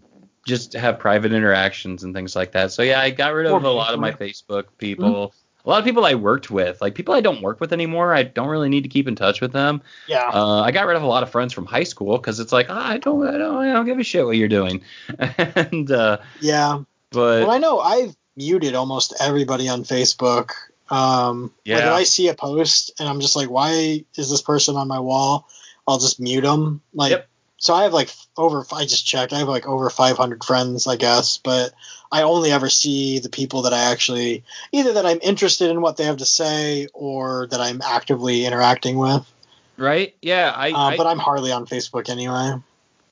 just 0.45 0.73
have 0.73 0.99
private 0.99 1.33
interactions 1.33 2.03
and 2.03 2.13
things 2.13 2.35
like 2.35 2.51
that. 2.51 2.71
So 2.71 2.83
yeah, 2.83 2.99
I 2.99 3.09
got 3.09 3.33
rid 3.33 3.47
of 3.47 3.63
a 3.63 3.69
lot 3.69 3.93
of 3.93 3.99
my 3.99 4.11
Facebook 4.11 4.65
people. 4.77 5.33
A 5.65 5.69
lot 5.69 5.79
of 5.79 5.85
people 5.85 6.05
I 6.05 6.15
worked 6.15 6.49
with, 6.49 6.81
like 6.81 6.95
people 6.95 7.13
I 7.13 7.21
don't 7.21 7.41
work 7.41 7.59
with 7.59 7.73
anymore, 7.73 8.13
I 8.13 8.23
don't 8.23 8.47
really 8.47 8.69
need 8.69 8.83
to 8.83 8.89
keep 8.89 9.07
in 9.07 9.15
touch 9.15 9.41
with 9.41 9.51
them. 9.51 9.81
Yeah. 10.07 10.29
Uh, 10.29 10.61
I 10.61 10.71
got 10.71 10.87
rid 10.87 10.95
of 10.95 11.03
a 11.03 11.07
lot 11.07 11.23
of 11.23 11.29
friends 11.29 11.53
from 11.53 11.65
high 11.65 11.83
school 11.83 12.17
because 12.17 12.39
it's 12.39 12.51
like 12.51 12.67
oh, 12.69 12.75
I 12.75 12.97
don't, 12.97 13.27
I 13.27 13.37
don't, 13.37 13.57
I 13.57 13.73
don't 13.73 13.85
give 13.85 13.99
a 13.99 14.03
shit 14.03 14.25
what 14.25 14.37
you're 14.37 14.47
doing. 14.47 14.81
and 15.19 15.91
uh, 15.91 16.19
yeah. 16.39 16.83
but 17.11 17.41
Well, 17.41 17.51
I 17.51 17.57
know 17.57 17.79
I've 17.79 18.15
muted 18.35 18.73
almost 18.75 19.13
everybody 19.19 19.67
on 19.67 19.83
Facebook. 19.83 20.51
Um, 20.89 21.51
Like 21.67 21.83
if 21.83 21.89
I 21.91 22.03
see 22.03 22.29
a 22.29 22.33
post 22.33 22.91
and 22.99 23.07
I'm 23.07 23.19
just 23.19 23.35
like, 23.35 23.49
why 23.49 24.03
is 24.15 24.29
this 24.29 24.41
person 24.41 24.75
on 24.75 24.87
my 24.87 24.99
wall? 24.99 25.47
I'll 25.87 25.99
just 25.99 26.19
mute 26.19 26.41
them. 26.41 26.81
Like, 26.93 27.11
Yep. 27.11 27.27
so 27.57 27.73
I 27.73 27.83
have 27.83 27.93
like 27.93 28.09
over. 28.37 28.65
I 28.73 28.83
just 28.85 29.05
checked. 29.05 29.33
I 29.33 29.39
have 29.39 29.47
like 29.47 29.67
over 29.67 29.89
500 29.89 30.43
friends, 30.43 30.87
I 30.87 30.95
guess, 30.95 31.37
but 31.37 31.73
I 32.11 32.23
only 32.23 32.51
ever 32.51 32.69
see 32.69 33.19
the 33.19 33.29
people 33.29 33.63
that 33.63 33.73
I 33.73 33.91
actually 33.91 34.43
either 34.71 34.93
that 34.93 35.05
I'm 35.05 35.19
interested 35.21 35.69
in 35.69 35.81
what 35.81 35.97
they 35.97 36.05
have 36.05 36.17
to 36.17 36.25
say 36.25 36.87
or 36.93 37.47
that 37.47 37.59
I'm 37.61 37.81
actively 37.83 38.45
interacting 38.45 38.97
with. 38.97 39.31
right, 39.77 40.15
yeah, 40.21 40.51
I, 40.55 40.71
Uh, 40.71 40.77
I 40.77 40.97
but 40.97 41.07
I'm 41.07 41.19
hardly 41.19 41.51
on 41.51 41.65
Facebook 41.65 42.09
anyway. 42.09 42.53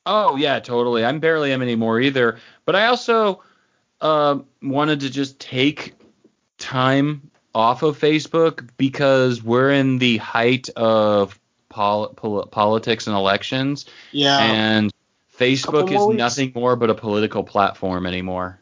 Oh 0.05 0.35
yeah, 0.37 0.59
totally. 0.59 1.03
I'm 1.05 1.19
barely 1.19 1.51
am 1.53 1.61
anymore 1.61 1.99
either. 1.99 2.39
But 2.65 2.75
I 2.75 2.87
also 2.87 3.43
um 4.01 4.45
wanted 4.61 5.01
to 5.01 5.09
just 5.09 5.39
take 5.39 5.93
time 6.57 7.29
off 7.53 7.83
of 7.83 7.99
Facebook 7.99 8.67
because 8.77 9.41
we're 9.43 9.71
in 9.71 9.97
the 9.97 10.17
height 10.17 10.69
of 10.75 11.39
pol- 11.69 12.09
pol- 12.09 12.45
politics 12.47 13.07
and 13.07 13.15
elections, 13.15 13.85
Yeah. 14.11 14.37
and 14.39 14.91
Facebook 15.37 15.91
is 15.91 16.05
weeks. 16.05 16.17
nothing 16.17 16.51
more 16.55 16.75
but 16.75 16.89
a 16.89 16.95
political 16.95 17.43
platform 17.43 18.05
anymore. 18.05 18.59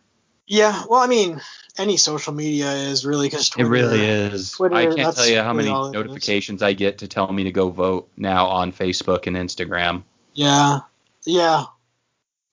Yeah. 0.47 0.83
Well, 0.89 1.01
I 1.01 1.07
mean, 1.07 1.41
any 1.77 1.97
social 1.97 2.33
media 2.33 2.71
is 2.71 3.05
really 3.05 3.27
because 3.27 3.51
It 3.57 3.63
really 3.63 4.03
is. 4.05 4.51
Twitter, 4.51 4.75
I 4.75 4.93
can't 4.93 5.15
tell 5.15 5.27
you 5.27 5.41
how 5.41 5.53
many 5.53 5.69
notifications 5.69 6.61
I 6.61 6.73
get 6.73 6.99
to 6.99 7.07
tell 7.07 7.31
me 7.31 7.45
to 7.45 7.51
go 7.51 7.69
vote 7.69 8.09
now 8.17 8.47
on 8.47 8.71
Facebook 8.71 9.27
and 9.27 9.35
Instagram. 9.35 10.03
Yeah, 10.33 10.79
yeah. 11.25 11.65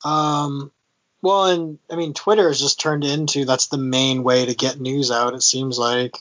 Um, 0.05 0.73
well, 1.21 1.45
and 1.47 1.79
I 1.91 1.97
mean, 1.97 2.15
Twitter 2.15 2.49
has 2.49 2.61
just 2.61 2.81
turned 2.81 3.05
into 3.05 3.45
that's 3.45 3.69
the 3.69 3.79
main 3.79 4.25
way 4.25 4.47
to 4.47 4.55
get 4.55 4.81
news 4.81 5.11
out. 5.11 5.35
It 5.35 5.43
seems 5.43 5.79
like, 5.79 6.17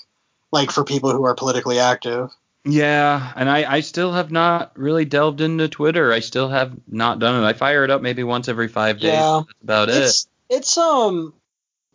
like 0.51 0.71
for 0.71 0.83
people 0.83 1.11
who 1.11 1.25
are 1.25 1.35
politically 1.35 1.79
active. 1.79 2.31
Yeah, 2.63 3.31
and 3.35 3.49
I, 3.49 3.77
I 3.77 3.79
still 3.79 4.11
have 4.11 4.31
not 4.31 4.77
really 4.77 5.05
delved 5.05 5.41
into 5.41 5.67
Twitter. 5.67 6.13
I 6.13 6.19
still 6.19 6.49
have 6.49 6.73
not 6.87 7.17
done 7.17 7.43
it. 7.43 7.47
I 7.47 7.53
fire 7.53 7.83
it 7.83 7.89
up 7.89 8.03
maybe 8.03 8.23
once 8.23 8.47
every 8.47 8.67
five 8.67 8.99
days. 8.99 9.13
Yeah. 9.13 9.41
That's 9.47 9.63
about 9.63 9.89
it. 9.89 9.95
It's 9.95 10.27
it's 10.47 10.77
um 10.77 11.33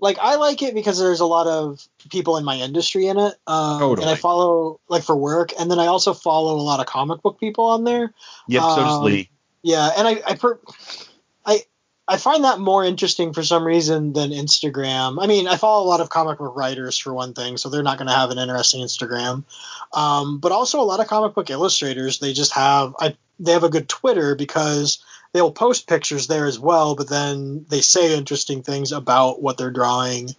like 0.01 0.19
I 0.21 0.37
like 0.37 0.63
it 0.63 0.75
because 0.75 0.99
there's 0.99 1.21
a 1.21 1.27
lot 1.27 1.47
of 1.47 1.87
people 2.11 2.37
in 2.37 2.45
my 2.45 2.57
industry 2.57 3.07
in 3.07 3.19
it. 3.19 3.35
Um, 3.47 3.81
Totally. 3.81 4.03
And 4.03 4.11
I 4.11 4.15
follow 4.15 4.81
like 4.89 5.03
for 5.03 5.17
work, 5.17 5.51
and 5.59 5.71
then 5.71 5.79
I 5.79 5.87
also 5.87 6.15
follow 6.15 6.57
a 6.57 6.63
lot 6.63 6.81
of 6.81 6.87
comic 6.87 7.23
book 7.23 7.41
people 7.41 7.65
on 7.65 7.85
there. 7.85 8.13
Yep, 8.49 8.63
so 8.63 8.77
does 8.77 8.97
um, 8.99 9.05
Lee. 9.05 9.31
Yeah, 9.63 9.91
and 9.97 10.07
I 10.07 10.23
I 10.27 10.35
per, 10.35 10.59
I 11.45 11.63
I 12.07 12.19
find 12.19 12.45
that 12.45 12.61
more 12.61 12.85
interesting 12.85 13.33
for 13.33 13.43
some 13.43 13.67
reason 13.67 14.13
than 14.13 14.31
Instagram. 14.31 15.17
I 15.21 15.27
mean, 15.27 15.49
I 15.49 15.57
follow 15.57 15.85
a 15.85 15.89
lot 15.89 16.01
of 16.01 16.09
comic 16.09 16.39
book 16.39 16.55
writers 16.57 16.99
for 16.99 17.13
one 17.13 17.33
thing, 17.33 17.57
so 17.57 17.69
they're 17.69 17.83
not 17.83 17.99
going 17.99 18.09
to 18.09 18.15
have 18.15 18.31
an 18.31 18.39
interesting 18.39 18.85
Instagram. 18.85 19.45
Um, 19.93 20.39
but 20.39 20.53
also 20.53 20.81
a 20.81 20.85
lot 20.85 21.01
of 21.01 21.09
comic 21.09 21.35
book 21.35 21.51
illustrators, 21.51 22.19
they 22.19 22.33
just 22.33 22.53
have 22.53 22.95
I 23.01 23.17
they 23.41 23.53
have 23.53 23.65
a 23.65 23.71
good 23.71 23.89
Twitter 23.89 24.35
because 24.35 25.03
they'll 25.33 25.53
post 25.53 25.87
pictures 25.87 26.27
there 26.27 26.47
as 26.47 26.59
well, 26.59 26.95
but 26.95 27.09
then 27.09 27.67
they 27.69 27.81
say 27.81 28.17
interesting 28.17 28.63
things 28.63 28.93
about 28.93 29.43
what 29.43 29.59
they're 29.59 29.71
drawing. 29.71 30.31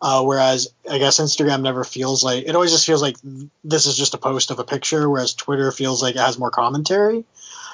Uh, 0.00 0.24
whereas 0.24 0.74
I 0.90 0.98
guess 0.98 1.20
Instagram 1.20 1.62
never 1.62 1.84
feels 1.84 2.24
like 2.24 2.44
it 2.48 2.56
always 2.56 2.72
just 2.72 2.86
feels 2.86 3.00
like 3.00 3.16
this 3.62 3.86
is 3.86 3.96
just 3.96 4.14
a 4.14 4.18
post 4.18 4.50
of 4.50 4.58
a 4.58 4.64
picture, 4.64 5.08
whereas 5.08 5.34
Twitter 5.34 5.70
feels 5.70 6.02
like 6.02 6.16
it 6.16 6.20
has 6.20 6.40
more 6.40 6.50
commentary. 6.50 7.24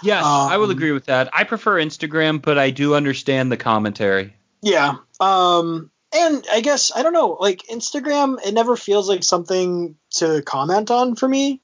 Yes, 0.03 0.25
I 0.25 0.59
will 0.59 0.67
um, 0.67 0.71
agree 0.71 0.93
with 0.93 1.07
that. 1.07 1.31
I 1.33 1.45
prefer 1.45 1.77
Instagram, 1.77 2.43
but 2.43 2.59
I 2.59 2.71
do 2.71 2.95
understand 2.95 3.51
the 3.51 3.57
commentary. 3.57 4.35
Yeah. 4.61 4.97
Um 5.21 5.91
and 6.15 6.45
I 6.53 6.61
guess 6.61 6.93
I 6.95 7.03
don't 7.03 7.15
know, 7.15 7.39
like 7.41 7.63
Instagram 7.71 8.45
it 8.47 8.53
never 8.53 8.77
feels 8.77 9.09
like 9.09 9.25
something 9.25 9.97
to 10.17 10.43
comment 10.43 10.91
on 10.91 11.17
for 11.17 11.29
me. 11.29 11.63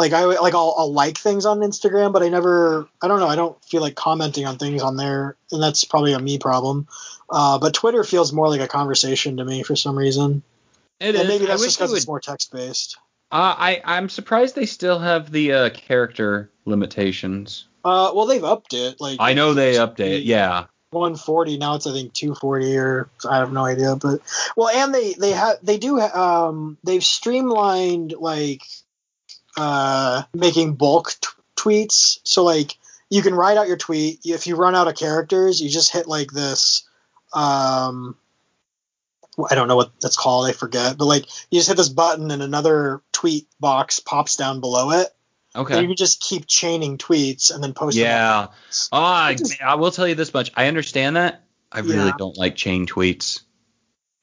Like 0.00 0.12
I 0.14 0.24
like 0.24 0.54
I'll, 0.54 0.74
I'll 0.78 0.92
like 0.92 1.18
things 1.18 1.44
on 1.44 1.60
Instagram, 1.60 2.12
but 2.12 2.22
I 2.22 2.28
never 2.30 2.88
I 3.02 3.06
don't 3.08 3.20
know, 3.20 3.28
I 3.28 3.36
don't 3.36 3.62
feel 3.64 3.82
like 3.82 3.94
commenting 3.94 4.46
on 4.46 4.56
things 4.56 4.82
on 4.82 4.96
there 4.96 5.36
and 5.52 5.62
that's 5.62 5.84
probably 5.84 6.14
a 6.14 6.18
me 6.18 6.38
problem. 6.38 6.88
Uh, 7.28 7.58
but 7.58 7.74
Twitter 7.74 8.02
feels 8.02 8.32
more 8.32 8.48
like 8.48 8.62
a 8.62 8.66
conversation 8.66 9.36
to 9.36 9.44
me 9.44 9.62
for 9.62 9.76
some 9.76 9.96
reason. 9.98 10.42
It 11.00 11.14
and 11.14 11.24
is. 11.24 11.28
maybe 11.28 11.44
I 11.44 11.48
that's 11.48 11.60
wish 11.60 11.68
just 11.68 11.78
because 11.78 11.92
it's 11.92 12.06
more 12.08 12.18
text 12.20 12.50
based. 12.50 12.96
Uh, 13.30 13.54
I 13.58 13.82
I'm 13.84 14.08
surprised 14.08 14.54
they 14.56 14.66
still 14.66 14.98
have 14.98 15.30
the 15.30 15.52
uh, 15.52 15.70
character 15.70 16.50
limitations. 16.64 17.66
Uh, 17.84 18.10
well, 18.14 18.26
they've 18.26 18.42
upped 18.44 18.72
it. 18.72 19.00
Like 19.00 19.18
I 19.20 19.34
know 19.34 19.52
they 19.54 19.76
it 19.76 19.80
update. 19.80 19.96
be- 20.20 20.24
Yeah. 20.24 20.66
140 20.92 21.56
now 21.56 21.76
it's 21.76 21.86
i 21.86 21.92
think 21.92 22.12
240 22.12 22.76
or 22.76 23.08
i 23.30 23.36
have 23.36 23.52
no 23.52 23.64
idea 23.64 23.94
but 23.94 24.20
well 24.56 24.68
and 24.68 24.92
they 24.92 25.12
they 25.12 25.30
have 25.30 25.58
they 25.62 25.78
do 25.78 26.00
ha- 26.00 26.46
um 26.48 26.78
they've 26.82 27.04
streamlined 27.04 28.12
like 28.18 28.62
uh 29.60 30.22
making 30.34 30.74
bulk 30.74 31.10
t- 31.20 31.28
tweets 31.56 32.20
so 32.24 32.44
like 32.44 32.76
you 33.10 33.22
can 33.22 33.34
write 33.34 33.56
out 33.58 33.68
your 33.68 33.76
tweet 33.76 34.20
if 34.24 34.46
you 34.46 34.56
run 34.56 34.74
out 34.74 34.88
of 34.88 34.94
characters 34.94 35.60
you 35.60 35.68
just 35.68 35.92
hit 35.92 36.06
like 36.06 36.30
this 36.30 36.88
um 37.32 38.16
I 39.50 39.54
don't 39.54 39.68
know 39.68 39.76
what 39.76 39.92
that's 40.00 40.16
called. 40.16 40.46
I 40.46 40.52
forget. 40.52 40.98
But 40.98 41.06
like, 41.06 41.24
you 41.50 41.58
just 41.58 41.68
hit 41.68 41.76
this 41.76 41.88
button, 41.88 42.30
and 42.30 42.42
another 42.42 43.00
tweet 43.12 43.46
box 43.58 43.98
pops 44.00 44.36
down 44.36 44.60
below 44.60 44.90
it. 44.90 45.08
And 45.74 45.82
you 45.82 45.88
can 45.88 45.96
just 45.96 46.20
keep 46.20 46.46
chaining 46.46 46.98
tweets 46.98 47.52
and 47.54 47.62
then 47.62 47.72
post. 47.72 47.96
them 47.96 48.04
Yeah. 48.04 48.46
Oh, 48.92 49.00
I, 49.00 49.36
I 49.64 49.74
will 49.76 49.90
tell 49.90 50.06
you 50.06 50.14
this 50.14 50.34
much. 50.34 50.50
I 50.54 50.66
understand 50.66 51.16
that. 51.16 51.42
I 51.72 51.80
really 51.80 52.06
Yeah. 52.06 52.12
don't 52.18 52.36
like 52.36 52.56
chain 52.56 52.86
tweets. 52.86 53.40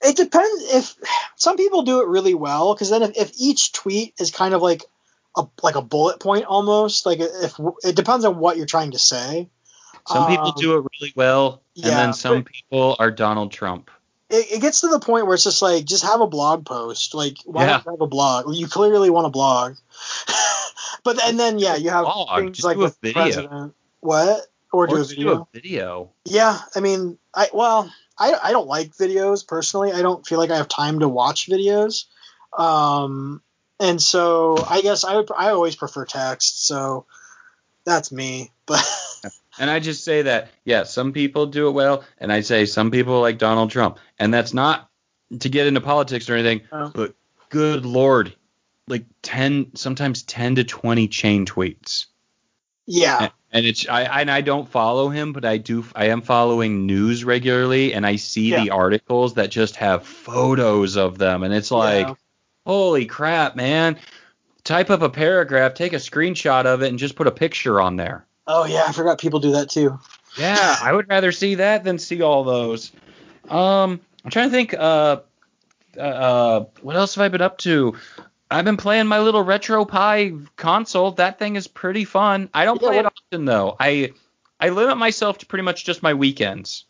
It 0.02 0.16
depends 0.16 0.74
if 0.74 0.96
some 1.36 1.58
people 1.58 1.82
do 1.82 2.02
it 2.02 2.08
really 2.08 2.36
well 2.36 2.74
because 2.74 2.90
then 2.90 3.02
if, 3.02 3.18
if 3.18 3.32
each 3.40 3.74
tweet 3.74 4.14
is 4.20 4.32
kind 4.32 4.54
of 4.54 4.62
like 4.62 4.84
a 5.38 5.48
like 5.64 5.76
a 5.76 5.82
bullet 5.82 6.20
point 6.20 6.46
almost 6.46 7.06
like 7.06 7.20
if 7.22 7.54
it 7.84 7.96
depends 7.96 8.26
on 8.26 8.38
what 8.40 8.58
you're 8.58 8.66
trying 8.66 8.92
to 8.92 9.00
say. 9.00 9.50
Some 10.08 10.28
people 10.28 10.48
Um, 10.48 10.54
do 10.58 10.78
it 10.78 10.86
really 11.00 11.14
well, 11.16 11.62
and 11.76 11.86
yeah, 11.86 11.90
then 11.96 12.14
some 12.14 12.42
but- 12.44 12.52
people 12.52 12.96
are 13.00 13.12
Donald 13.12 13.52
Trump. 13.52 13.92
It, 14.30 14.52
it 14.54 14.62
gets 14.62 14.82
to 14.82 14.90
the 14.90 15.00
point 15.00 15.26
where 15.26 15.36
it's 15.36 15.44
just 15.46 15.62
like 15.62 15.86
just 15.86 16.04
have 16.04 16.20
a 16.20 16.28
blog 16.28 16.66
post. 16.66 17.14
Like 17.14 17.38
why 17.46 17.64
Yeah. 17.64 17.70
don't 17.78 17.86
you 17.86 17.92
have 17.92 18.02
a 18.02 18.08
blog? 18.08 18.54
You 18.56 18.68
clearly 18.68 19.10
want 19.10 19.28
a 19.28 19.30
blog. 19.30 19.76
but 21.04 21.22
and 21.24 21.40
then 21.40 21.60
yeah, 21.60 21.76
you 21.76 21.90
have 21.90 22.04
Blog, 22.06 22.40
things 22.40 22.58
just 22.58 22.66
like 22.66 22.76
do 22.78 22.82
a 22.82 22.86
with 22.86 22.98
video. 23.02 23.14
president. 23.22 23.74
What 24.02 24.42
or 24.74 24.88
do 24.88 24.96
a 24.96 24.98
just 25.00 25.12
video? 25.12 25.36
do 25.36 25.42
a 25.42 25.48
video. 25.54 26.10
Yeah, 26.26 26.58
I 26.76 26.80
mean, 26.82 27.18
I 27.34 27.50
well, 27.54 27.92
I 28.18 28.34
I 28.44 28.52
don't 28.52 28.68
like 28.68 28.92
videos 28.96 29.48
personally. 29.48 29.92
I 29.94 30.02
don't 30.02 30.26
feel 30.26 30.40
like 30.40 30.52
I 30.52 30.58
have 30.58 30.68
time 30.68 31.00
to 31.00 31.08
watch 31.10 31.48
videos. 31.50 32.06
Um, 32.58 33.42
and 33.80 34.02
so 34.02 34.58
I 34.70 34.82
guess 34.82 35.04
I 35.04 35.16
would 35.18 35.30
I 35.36 35.50
always 35.50 35.76
prefer 35.76 36.06
text. 36.06 36.66
So 36.66 37.06
that's 37.86 38.12
me. 38.12 38.52
But 38.66 38.84
And 39.60 39.70
I 39.72 39.80
just 39.80 40.04
say 40.04 40.24
that, 40.24 40.50
yeah, 40.66 40.84
some 40.84 41.14
people 41.14 41.46
do 41.48 41.68
it 41.70 41.72
well, 41.72 42.04
and 42.20 42.32
I 42.34 42.42
say 42.42 42.66
some 42.66 42.92
people 42.92 43.22
like 43.22 43.38
Donald 43.40 43.72
Trump. 43.72 43.98
And 44.20 44.32
that's 44.34 44.54
not 44.54 44.90
to 45.40 45.50
get 45.50 45.68
into 45.68 45.82
politics 45.82 46.30
or 46.30 46.36
anything, 46.36 46.62
Oh. 46.72 46.92
but 46.94 47.16
good 47.50 47.86
lord, 47.86 48.36
like 48.88 49.06
10, 49.24 49.72
sometimes 49.76 50.22
10 50.24 50.56
to 50.56 50.64
20 50.64 51.08
chain 51.08 51.46
tweets. 51.46 52.06
yeah, 52.86 53.18
And- 53.24 53.32
And 53.52 53.66
it's 53.66 53.88
I 53.88 54.02
and 54.04 54.30
I 54.30 54.42
don't 54.42 54.68
follow 54.70 55.08
him, 55.10 55.32
but 55.32 55.46
I 55.46 55.58
do 55.58 55.86
I 55.96 56.10
am 56.10 56.22
following 56.22 56.86
news 56.86 57.24
regularly 57.24 57.94
and 57.94 58.06
I 58.06 58.18
see 58.18 58.54
the 58.54 58.72
articles 58.72 59.36
that 59.36 59.50
just 59.50 59.78
have 59.78 60.06
photos 60.06 60.98
of 60.98 61.18
them 61.18 61.44
and 61.44 61.54
it's 61.54 61.72
like 61.72 62.08
Yeah. 62.08 62.14
Holy 62.68 63.06
crap, 63.06 63.56
man. 63.56 63.98
Type 64.66 64.90
up 64.90 65.02
a 65.02 65.10
paragraph, 65.10 65.74
take 65.74 65.94
a 65.94 65.98
screenshot 65.98 66.66
of 66.66 66.82
it 66.82 66.90
and 66.90 67.00
just 67.00 67.16
put 67.16 67.26
a 67.26 67.32
picture 67.32 67.80
on 67.80 67.96
there. 67.96 68.26
oh 68.46 68.66
yeah, 68.66 68.84
I 68.86 68.92
forgot 68.92 69.22
people 69.22 69.40
do 69.40 69.54
that 69.54 69.70
too. 69.70 69.98
Yeah, 70.38 70.76
I 70.84 70.92
would 70.92 71.08
rather 71.08 71.32
see 71.32 71.56
that 71.56 71.86
than 71.86 71.98
see 71.98 72.22
all 72.22 72.44
those. 72.44 72.92
Um, 73.48 74.02
I'm 74.26 74.32
trying 74.32 74.50
to 74.50 74.52
think. 74.52 74.74
Uh, 74.74 75.22
uh, 75.96 76.02
uh, 76.02 76.66
what 76.82 76.98
else 76.98 77.16
have 77.16 77.24
I 77.24 77.30
been 77.30 77.42
up 77.42 77.58
to? 77.60 77.96
I've 78.52 78.66
been 78.66 78.76
playing 78.76 79.08
my 79.08 79.22
little 79.22 79.46
RetroPie 79.46 80.50
console. 80.58 81.12
That 81.12 81.40
thing 81.40 81.56
is 81.56 81.68
pretty 81.68 82.04
fun. 82.04 82.50
I 82.54 82.66
don't 82.66 82.82
Yeah, 82.82 82.90
play 82.90 83.00
it 83.00 83.06
often 83.06 83.46
though. 83.46 83.78
I 83.80 84.12
I 84.60 84.70
limit 84.70 84.98
myself 84.98 85.38
to 85.38 85.46
pretty 85.46 85.64
much 85.64 85.86
just 85.86 86.04
my 86.04 86.16
weekends. 86.16 86.84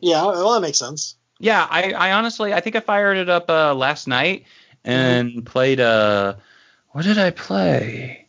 Yeah, 0.00 0.24
well 0.24 0.54
that 0.54 0.62
makes 0.62 0.78
sense. 0.78 1.17
Yeah, 1.38 1.66
I, 1.68 1.92
I 1.92 2.12
honestly 2.12 2.52
I 2.52 2.60
think 2.60 2.76
I 2.76 2.80
fired 2.80 3.16
it 3.16 3.28
up 3.28 3.48
uh, 3.50 3.74
last 3.74 4.08
night 4.08 4.44
and 4.84 5.44
played 5.44 5.80
uh 5.80 6.34
what 6.90 7.04
did 7.04 7.18
I 7.18 7.30
play? 7.30 8.28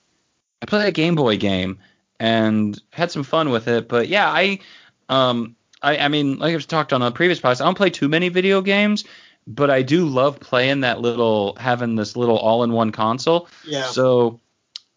I 0.61 0.65
played 0.65 0.87
a 0.87 0.91
Game 0.91 1.15
Boy 1.15 1.37
game 1.37 1.79
and 2.19 2.79
had 2.91 3.11
some 3.11 3.23
fun 3.23 3.49
with 3.49 3.67
it. 3.67 3.87
But 3.87 4.07
yeah, 4.07 4.29
I 4.29 4.59
um 5.07 5.55
I, 5.81 5.97
I 5.97 6.07
mean 6.07 6.39
like 6.39 6.53
I've 6.53 6.67
talked 6.67 6.93
on 6.93 7.01
a 7.01 7.11
previous 7.11 7.39
podcast, 7.39 7.61
I 7.61 7.65
don't 7.65 7.77
play 7.77 7.89
too 7.89 8.09
many 8.09 8.29
video 8.29 8.61
games 8.61 9.05
but 9.49 9.71
I 9.71 9.81
do 9.81 10.05
love 10.05 10.39
playing 10.39 10.81
that 10.81 11.01
little 11.01 11.55
having 11.55 11.95
this 11.95 12.15
little 12.15 12.37
all-in-one 12.37 12.91
console. 12.91 13.47
Yeah. 13.65 13.87
So 13.87 14.39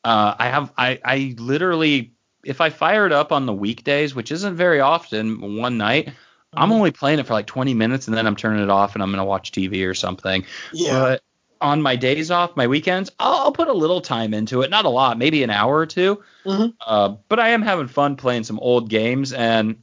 uh, 0.04 0.34
I 0.38 0.48
have 0.48 0.72
I 0.76 1.00
I 1.04 1.34
literally 1.38 2.12
if 2.44 2.60
I 2.60 2.70
fire 2.70 3.06
it 3.06 3.12
up 3.12 3.32
on 3.32 3.46
the 3.46 3.52
weekdays, 3.52 4.14
which 4.14 4.30
isn't 4.30 4.54
very 4.54 4.80
often, 4.80 5.56
one 5.56 5.78
night. 5.78 6.12
I'm 6.55 6.68
Mhm. 6.70 6.72
only 6.72 6.90
playing 6.90 7.18
it 7.18 7.26
for 7.26 7.32
like 7.32 7.46
20 7.46 7.74
minutes 7.74 8.09
and 8.09 8.16
then 8.16 8.26
I'm 8.26 8.36
turning 8.36 8.62
it 8.62 8.70
off 8.70 8.94
and 8.94 9.03
I'm 9.03 9.11
gonna 9.11 9.24
watch 9.24 9.53
TV 9.53 9.84
or 9.86 9.94
something. 9.94 10.44
yeah. 10.72 10.92
But 10.92 11.22
on 11.61 11.80
my 11.80 11.96
days 11.96 12.30
off, 12.30 12.57
my 12.57 12.66
weekends, 12.66 13.11
I'll, 13.18 13.34
I'll 13.44 13.53
put 13.53 13.68
a 13.68 13.72
little 13.72 14.00
time 14.00 14.34
into 14.34 14.62
it. 14.62 14.70
Not 14.70 14.84
a 14.84 14.88
lot, 14.90 15.16
maybe 15.18 15.42
an 15.42 15.50
hour 15.50 15.76
or 15.78 15.86
2 15.86 16.22
Mhm. 16.44 16.74
Uh, 16.84 17.09
but 17.28 17.38
I 17.38 17.50
am 17.50 17.62
having 17.62 17.86
fun 17.86 18.16
playing 18.16 18.44
some 18.44 18.59
old 18.59 18.88
games, 18.90 19.32
and 19.32 19.76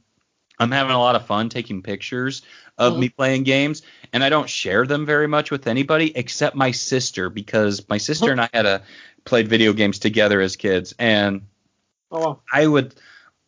I'm 0.58 0.70
having 0.70 0.92
a 0.92 0.98
lot 0.98 1.16
of 1.16 1.26
fun 1.26 1.48
taking 1.48 1.82
pictures 1.82 2.42
of 2.78 2.94
Mhm. 2.94 2.98
me 2.98 3.08
playing 3.08 3.42
games. 3.44 3.82
And 4.12 4.22
I 4.22 4.28
don't 4.28 4.48
share 4.48 4.86
them 4.86 5.06
very 5.06 5.26
much 5.26 5.50
with 5.50 5.66
anybody 5.66 6.12
except 6.16 6.54
my 6.56 6.70
sister 6.72 7.30
because 7.30 7.88
my 7.88 7.96
sister 7.98 8.30
and 8.32 8.40
I 8.40 8.48
had 8.52 8.66
a 8.66 8.82
played 9.24 9.48
video 9.48 9.72
games 9.72 9.98
together 9.98 10.40
as 10.40 10.56
kids, 10.56 10.94
and 10.98 11.42
oh. 12.12 12.40
I 12.52 12.66
would 12.66 12.94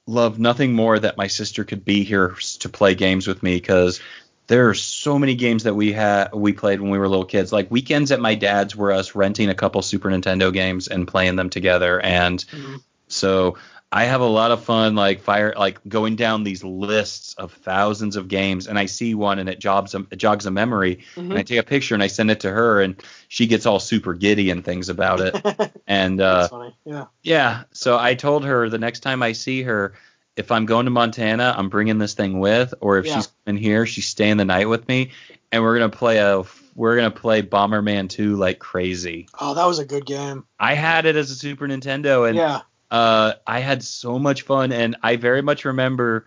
love 0.06 0.38
nothing 0.38 0.72
more 0.72 0.98
that 0.98 1.16
my 1.16 1.26
sister 1.26 1.64
could 1.64 1.84
be 1.84 2.02
here 2.04 2.34
to 2.60 2.68
play 2.68 2.94
games 2.94 3.26
with 3.26 3.42
me 3.42 3.56
because 3.56 4.00
there 4.48 4.68
are 4.68 4.74
so 4.74 5.18
many 5.18 5.34
games 5.34 5.62
that 5.62 5.74
we 5.74 5.92
had 5.92 6.32
we 6.34 6.52
played 6.52 6.80
when 6.80 6.90
we 6.90 6.98
were 6.98 7.08
little 7.08 7.24
kids. 7.24 7.52
Like 7.52 7.70
weekends 7.70 8.10
at 8.10 8.20
my 8.20 8.34
dad's 8.34 8.74
were 8.74 8.92
us 8.92 9.14
renting 9.14 9.48
a 9.48 9.54
couple 9.54 9.80
Super 9.82 10.10
Nintendo 10.10 10.52
games 10.52 10.88
and 10.88 11.06
playing 11.06 11.36
them 11.36 11.48
together. 11.48 12.00
And 12.00 12.44
Mhm. 12.44 12.82
so 13.08 13.56
I 13.94 14.04
have 14.04 14.22
a 14.22 14.26
lot 14.26 14.50
of 14.52 14.64
fun 14.64 14.94
like 14.94 15.20
fire 15.20 15.52
like 15.56 15.78
going 15.86 16.16
down 16.16 16.44
these 16.44 16.64
lists 16.64 17.34
of 17.34 17.52
thousands 17.52 18.16
of 18.16 18.26
games 18.28 18.66
and 18.66 18.78
I 18.78 18.86
see 18.86 19.14
one 19.14 19.38
and 19.38 19.48
it 19.50 19.58
jogs 19.58 19.94
a, 19.94 20.06
it 20.10 20.16
jogs 20.16 20.46
a 20.46 20.50
memory 20.50 21.00
and 21.16 21.32
I 21.34 21.42
Mhm. 21.42 21.46
take 21.46 21.58
a 21.58 21.62
picture 21.62 21.92
and 21.94 22.02
I 22.02 22.06
send 22.06 22.30
it 22.30 22.40
to 22.40 22.50
her 22.50 22.80
and 22.80 23.02
she 23.28 23.46
gets 23.46 23.66
all 23.66 23.78
super 23.78 24.14
giddy 24.14 24.48
and 24.50 24.64
things 24.64 24.88
about 24.88 25.20
it. 25.20 25.36
And 25.86 26.20
uh 26.20 26.34
That's 26.40 26.50
funny. 26.50 26.76
Yeah. 26.86 27.04
yeah. 27.22 27.64
So 27.72 27.98
I 27.98 28.14
told 28.14 28.44
her 28.44 28.70
the 28.70 28.78
next 28.78 29.00
time 29.00 29.22
I 29.22 29.32
see 29.32 29.62
her, 29.62 29.92
if 30.36 30.50
I'm 30.50 30.64
going 30.64 30.86
to 30.86 30.90
Montana, 30.90 31.54
I'm 31.54 31.68
bringing 31.68 31.98
this 31.98 32.14
thing 32.14 32.38
with, 32.40 32.72
or 32.80 32.96
if 32.98 33.04
Yeah. 33.06 33.16
she's 33.16 33.28
in 33.46 33.56
here, 33.58 33.84
she's 33.84 34.06
staying 34.06 34.38
the 34.38 34.46
night 34.46 34.68
with 34.70 34.88
me, 34.88 35.10
and 35.50 35.62
we're 35.62 35.74
gonna 35.78 35.90
play 35.90 36.16
a 36.18 36.44
we're 36.74 36.96
gonna 36.96 37.10
play 37.10 37.42
Bomberman 37.42 38.08
2 38.08 38.36
like 38.36 38.58
crazy. 38.58 39.28
Oh, 39.38 39.52
that 39.52 39.66
was 39.66 39.78
a 39.80 39.84
good 39.84 40.06
game. 40.06 40.46
I 40.58 40.72
had 40.74 41.04
it 41.04 41.16
as 41.16 41.30
a 41.30 41.34
Super 41.34 41.66
Nintendo, 41.66 42.26
and 42.26 42.38
yeah. 42.38 42.62
Uh, 42.92 43.32
I 43.46 43.60
had 43.60 43.82
so 43.82 44.18
much 44.18 44.42
fun, 44.42 44.70
and 44.70 44.96
I 45.02 45.16
very 45.16 45.40
much 45.42 45.64
remember 45.64 46.26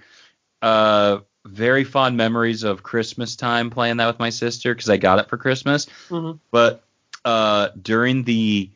uh, 0.64 1.20
very 1.46 1.84
fond 1.84 2.18
memories 2.18 2.64
of 2.64 2.82
Christmas 2.84 3.36
time 3.36 3.70
playing 3.70 3.98
that 3.98 4.08
with 4.08 4.18
my 4.20 4.32
sister 4.32 4.74
because 4.74 4.90
I 4.90 4.98
got 4.98 5.20
it 5.20 5.30
for 5.30 5.38
Christmas. 5.38 5.86
hmm 6.10 6.32
But 6.52 6.84
uh, 7.24 7.70
during 7.82 8.24
the 8.24 8.72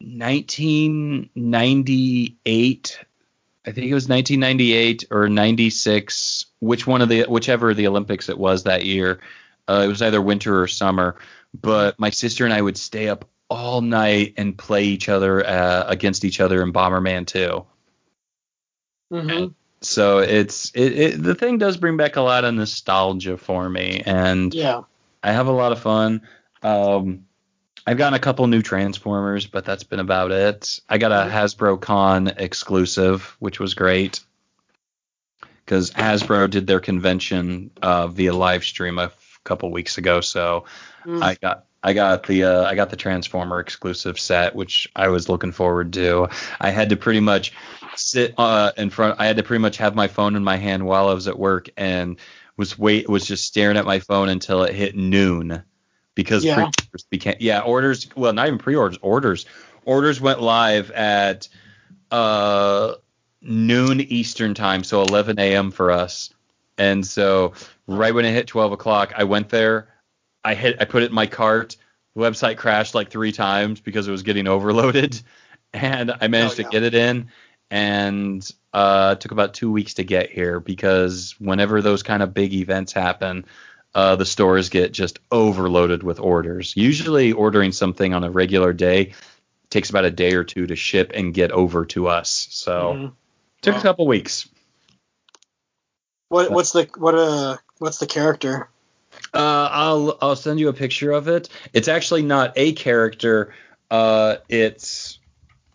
1998, 0.00 2.98
I 3.66 3.72
think 3.72 3.90
it 3.90 3.94
was 3.94 4.08
1998 4.08 5.04
or 5.10 5.28
96, 5.28 6.46
which 6.60 6.86
one 6.86 7.02
of 7.02 7.08
the 7.08 7.24
whichever 7.24 7.70
of 7.70 7.76
the 7.76 7.88
Olympics 7.88 8.28
it 8.28 8.38
was 8.38 8.62
that 8.64 8.84
year. 8.84 9.18
Uh, 9.68 9.82
it 9.84 9.88
was 9.88 10.02
either 10.02 10.22
winter 10.22 10.62
or 10.62 10.68
summer. 10.68 11.16
But 11.54 11.98
my 11.98 12.10
sister 12.10 12.44
and 12.44 12.54
I 12.54 12.60
would 12.60 12.76
stay 12.76 13.08
up 13.08 13.24
all 13.52 13.80
night 13.80 14.34
and 14.36 14.56
play 14.56 14.84
each 14.84 15.08
other 15.08 15.46
uh, 15.46 15.84
against 15.86 16.24
each 16.24 16.40
other 16.40 16.62
in 16.62 16.72
Bomberman 16.72 17.26
2. 17.26 17.64
hmm 19.10 19.46
So 19.80 20.18
it's 20.18 20.70
it, 20.74 20.92
it 20.98 21.22
the 21.22 21.34
thing 21.34 21.58
does 21.58 21.76
bring 21.76 21.96
back 21.96 22.16
a 22.16 22.20
lot 22.22 22.44
of 22.44 22.54
nostalgia 22.54 23.36
for 23.36 23.68
me, 23.68 24.02
and 24.04 24.52
Yeah. 24.54 24.82
I 25.22 25.32
have 25.32 25.46
a 25.46 25.52
lot 25.52 25.72
of 25.72 25.80
fun. 25.80 26.22
Um, 26.62 27.26
I've 27.86 27.98
gotten 27.98 28.14
a 28.14 28.20
couple 28.20 28.46
new 28.46 28.62
Transformers, 28.62 29.46
but 29.46 29.64
that's 29.64 29.82
been 29.84 29.98
about 30.00 30.30
it. 30.30 30.80
I 30.88 30.98
got 30.98 31.10
a 31.12 31.28
Hasbro 31.30 31.80
Con 31.80 32.28
exclusive, 32.28 33.36
which 33.40 33.58
was 33.60 33.74
great 33.74 34.20
because 35.64 35.90
Hasbro 35.92 36.48
did 36.50 36.66
their 36.66 36.80
convention 36.80 37.70
uh, 37.80 38.06
via 38.08 38.32
live 38.34 38.64
stream 38.64 38.98
a 38.98 39.04
f- 39.04 39.40
couple 39.44 39.70
weeks 39.70 39.98
ago. 39.98 40.20
So 40.20 40.64
Mm. 41.04 41.20
I 41.20 41.34
got 41.34 41.64
I 41.82 41.92
got 41.94 42.26
the 42.26 42.44
uh, 42.44 42.64
I 42.64 42.74
got 42.74 42.90
the 42.90 42.96
Transformer 42.96 43.58
exclusive 43.60 44.18
set, 44.18 44.54
which 44.54 44.88
I 44.94 45.08
was 45.08 45.28
looking 45.28 45.52
forward 45.52 45.92
to. 45.94 46.28
I 46.60 46.70
had 46.70 46.90
to 46.90 46.96
pretty 46.96 47.20
much 47.20 47.52
sit 47.96 48.34
uh, 48.38 48.72
in 48.76 48.90
front. 48.90 49.18
I 49.20 49.26
had 49.26 49.36
to 49.36 49.42
pretty 49.42 49.60
much 49.62 49.78
have 49.78 49.94
my 49.94 50.08
phone 50.08 50.36
in 50.36 50.44
my 50.44 50.56
hand 50.56 50.86
while 50.86 51.08
I 51.08 51.14
was 51.14 51.28
at 51.28 51.38
work 51.38 51.68
and 51.76 52.18
was 52.56 52.78
wait 52.78 53.08
was 53.08 53.26
just 53.26 53.44
staring 53.44 53.76
at 53.76 53.84
my 53.84 53.98
phone 53.98 54.28
until 54.28 54.62
it 54.62 54.74
hit 54.74 54.94
noon 54.96 55.62
because 56.14 56.44
Yeah. 56.44 56.54
pre-orders 56.54 57.04
became 57.10 57.36
yeah 57.40 57.60
orders 57.60 58.08
well 58.14 58.32
not 58.32 58.46
even 58.46 58.58
pre-orders 58.58 58.98
orders 59.00 59.46
orders 59.84 60.20
went 60.20 60.40
live 60.42 60.90
at 60.90 61.48
uh 62.10 62.94
noon 63.40 64.00
Eastern 64.00 64.54
time 64.54 64.84
so 64.84 65.02
11 65.02 65.38
a.m. 65.38 65.70
for 65.70 65.90
us 65.90 66.32
and 66.78 67.04
so 67.06 67.54
right 67.86 68.14
when 68.14 68.24
it 68.24 68.32
hit 68.32 68.46
12 68.46 68.72
o'clock 68.72 69.12
I 69.16 69.24
went 69.24 69.48
there 69.48 69.88
I 70.44 70.54
hit 70.54 70.76
I 70.80 70.84
put 70.84 71.02
it 71.02 71.10
in 71.10 71.14
my 71.14 71.26
cart 71.26 71.76
the 72.14 72.22
website 72.22 72.58
crashed 72.58 72.94
like 72.94 73.10
three 73.10 73.32
times 73.32 73.80
because 73.80 74.08
it 74.08 74.10
was 74.12 74.22
getting 74.22 74.48
overloaded 74.48 75.20
and 75.72 76.12
I 76.20 76.28
managed 76.28 76.54
Oh, 76.54 76.56
to 76.56 76.64
get 76.64 76.82
it 76.82 76.94
in 76.94 77.30
and 77.70 78.48
uh, 78.74 79.14
took 79.16 79.32
about 79.32 79.54
two 79.54 79.72
weeks 79.72 79.94
to 79.94 80.04
get 80.04 80.30
here 80.30 80.60
because 80.60 81.34
whenever 81.38 81.80
those 81.82 82.02
kind 82.02 82.22
of 82.22 82.34
big 82.34 82.52
events 82.54 82.92
happen, 82.92 83.46
uh, 83.94 84.16
the 84.16 84.26
stores 84.26 84.68
get 84.68 84.92
just 84.92 85.20
overloaded 85.30 86.02
with 86.02 86.20
orders. 86.20 86.74
Usually, 86.76 87.32
ordering 87.32 87.72
something 87.72 88.14
on 88.14 88.24
a 88.24 88.30
regular 88.30 88.72
day 88.74 89.14
takes 89.70 89.90
about 89.90 90.04
a 90.04 90.10
day 90.10 90.34
or 90.34 90.44
two 90.44 90.66
to 90.66 90.76
ship 90.76 91.12
and 91.14 91.34
get 91.34 91.50
over 91.52 91.86
to 91.86 92.08
us. 92.08 92.48
So 92.50 92.94
Mhm. 92.94 93.12
took 93.62 93.74
Wow. 93.74 93.80
a 93.80 93.82
couple 93.82 94.06
weeks. 94.06 94.48
What 96.30 96.52
what's 96.52 96.72
the 96.72 96.90
what 96.98 97.14
uh 97.14 97.58
what's 97.78 97.98
the 97.98 98.08
character? 98.08 98.70
Uh, 99.34 99.68
I'll 99.70 100.18
I'll 100.20 100.36
send 100.36 100.60
you 100.60 100.68
a 100.68 100.72
picture 100.74 101.10
of 101.12 101.28
it. 101.28 101.48
It's 101.72 101.88
actually 101.88 102.22
not 102.22 102.52
a 102.56 102.72
character. 102.72 103.54
Uh, 103.90 104.36
it's 104.48 105.18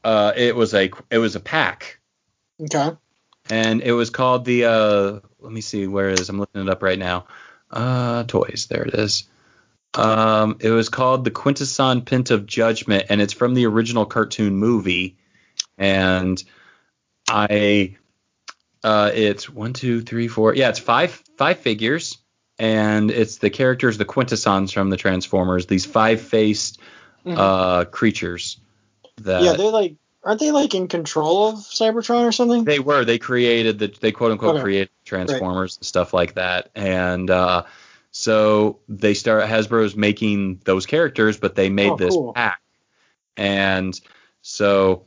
uh, 0.04 0.34
it 0.36 0.56
was 0.56 0.74
a 0.74 0.92
it 1.10 1.18
was 1.18 1.36
a 1.36 1.40
pack. 1.40 2.00
Okay. 2.62 2.96
and 3.50 3.82
it 3.82 3.92
was 3.94 4.10
called 4.10 4.44
the 4.46 4.66
uh 4.66 5.20
let 5.40 5.52
me 5.52 5.62
see 5.62 5.86
where 5.88 6.10
it 6.10 6.20
is 6.20 6.30
i'm 6.30 6.40
looking 6.40 6.62
it 6.62 6.70
up 6.70 6.82
right 6.82 6.98
now 7.00 7.26
uh 7.72 8.24
toys 8.24 8.66
there 8.70 8.84
it 8.84 8.96
is 8.96 9.26
um 9.94 10.58
it 10.60 10.72
was 10.72 10.90
called 10.90 11.24
the 11.24 11.32
quintesson 11.32 12.02
pit 12.02 12.32
of 12.32 12.46
judgment 12.48 13.06
and 13.10 13.22
it's 13.22 13.34
from 13.34 13.54
the 13.54 13.66
original 13.68 14.06
cartoon 14.06 14.56
movie 14.56 15.18
and 15.78 16.44
i 17.30 17.96
uh 18.84 19.12
it's 19.14 19.48
one 19.50 19.74
two 19.74 20.02
three 20.02 20.28
four 20.28 20.56
yeah 20.56 20.70
it's 20.70 20.80
five 20.80 21.12
five 21.38 21.60
figures 21.60 22.18
and 22.60 23.12
it's 23.12 23.38
the 23.38 23.50
characters 23.50 23.98
the 23.98 24.06
quintessons 24.06 24.72
from 24.72 24.90
the 24.90 24.98
transformers 24.98 25.66
these 25.68 25.86
five 25.86 26.22
faced 26.22 26.80
Mhm. 27.26 27.36
uh 27.38 27.86
creatures 27.86 28.58
that 29.18 29.44
yeah, 29.44 29.54
they're 29.54 29.72
like 29.72 29.96
aren't 30.24 30.40
they 30.40 30.52
like 30.52 30.74
in 30.76 30.88
control 30.88 31.48
of 31.50 31.56
Cybertron 31.56 32.26
or 32.28 32.32
something? 32.34 32.66
They 32.66 32.80
were. 32.80 33.06
They 33.06 33.18
created 33.18 33.80
the. 33.80 33.88
They 33.88 34.12
quote 34.12 34.32
unquote 34.34 34.56
Okay. 34.56 34.64
created 34.64 34.90
Transformers 35.06 35.78
and 35.78 35.86
stuff 35.86 36.14
like 36.14 36.34
that. 36.34 36.70
And 36.76 37.30
uh, 37.30 37.64
so 38.12 38.80
they 38.90 39.14
start. 39.14 39.46
Hasbro's 39.46 39.96
making 39.96 40.60
those 40.66 40.86
characters, 40.86 41.38
but 41.38 41.56
they 41.56 41.70
made 41.70 41.92
Oh, 41.92 41.96
this 41.96 42.14
cool. 42.14 42.34
pack. 42.34 42.60
And 43.38 43.98
so, 44.42 45.06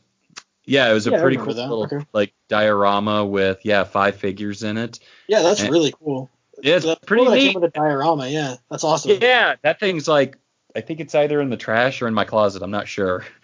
yeah, 0.64 0.90
it 0.90 0.94
was 0.94 1.06
a 1.06 1.10
Yeah, 1.10 1.20
pretty 1.20 1.36
cool 1.36 1.52
that. 1.54 1.68
little 1.68 1.84
Okay. 1.84 1.98
like 2.14 2.32
diorama 2.48 3.24
with 3.26 3.60
yeah 3.64 3.84
five 3.84 4.16
figures 4.16 4.62
in 4.62 4.78
it. 4.78 5.00
yeah, 5.28 5.42
that's 5.42 5.60
and- 5.60 5.70
really 5.70 5.92
cool. 6.02 6.30
Yeah, 6.62 6.76
it's 6.76 6.84
That's 6.86 7.04
pretty 7.04 7.24
it 7.24 7.30
neat. 7.34 7.54
with 7.54 7.64
a 7.64 7.68
diorama. 7.68 8.28
Yeah, 8.28 8.56
that's 8.70 8.84
awesome. 8.84 9.18
Yeah, 9.20 9.56
that 9.62 9.80
thing's 9.80 10.06
like. 10.08 10.36
I 10.76 10.80
think 10.82 11.00
it's 11.00 11.14
either 11.16 11.40
in 11.40 11.50
the 11.50 11.56
trash 11.56 12.00
or 12.00 12.06
in 12.06 12.14
my 12.14 12.24
closet. 12.24 12.62
I'm 12.62 12.70
not 12.70 12.86
sure. 12.88 13.24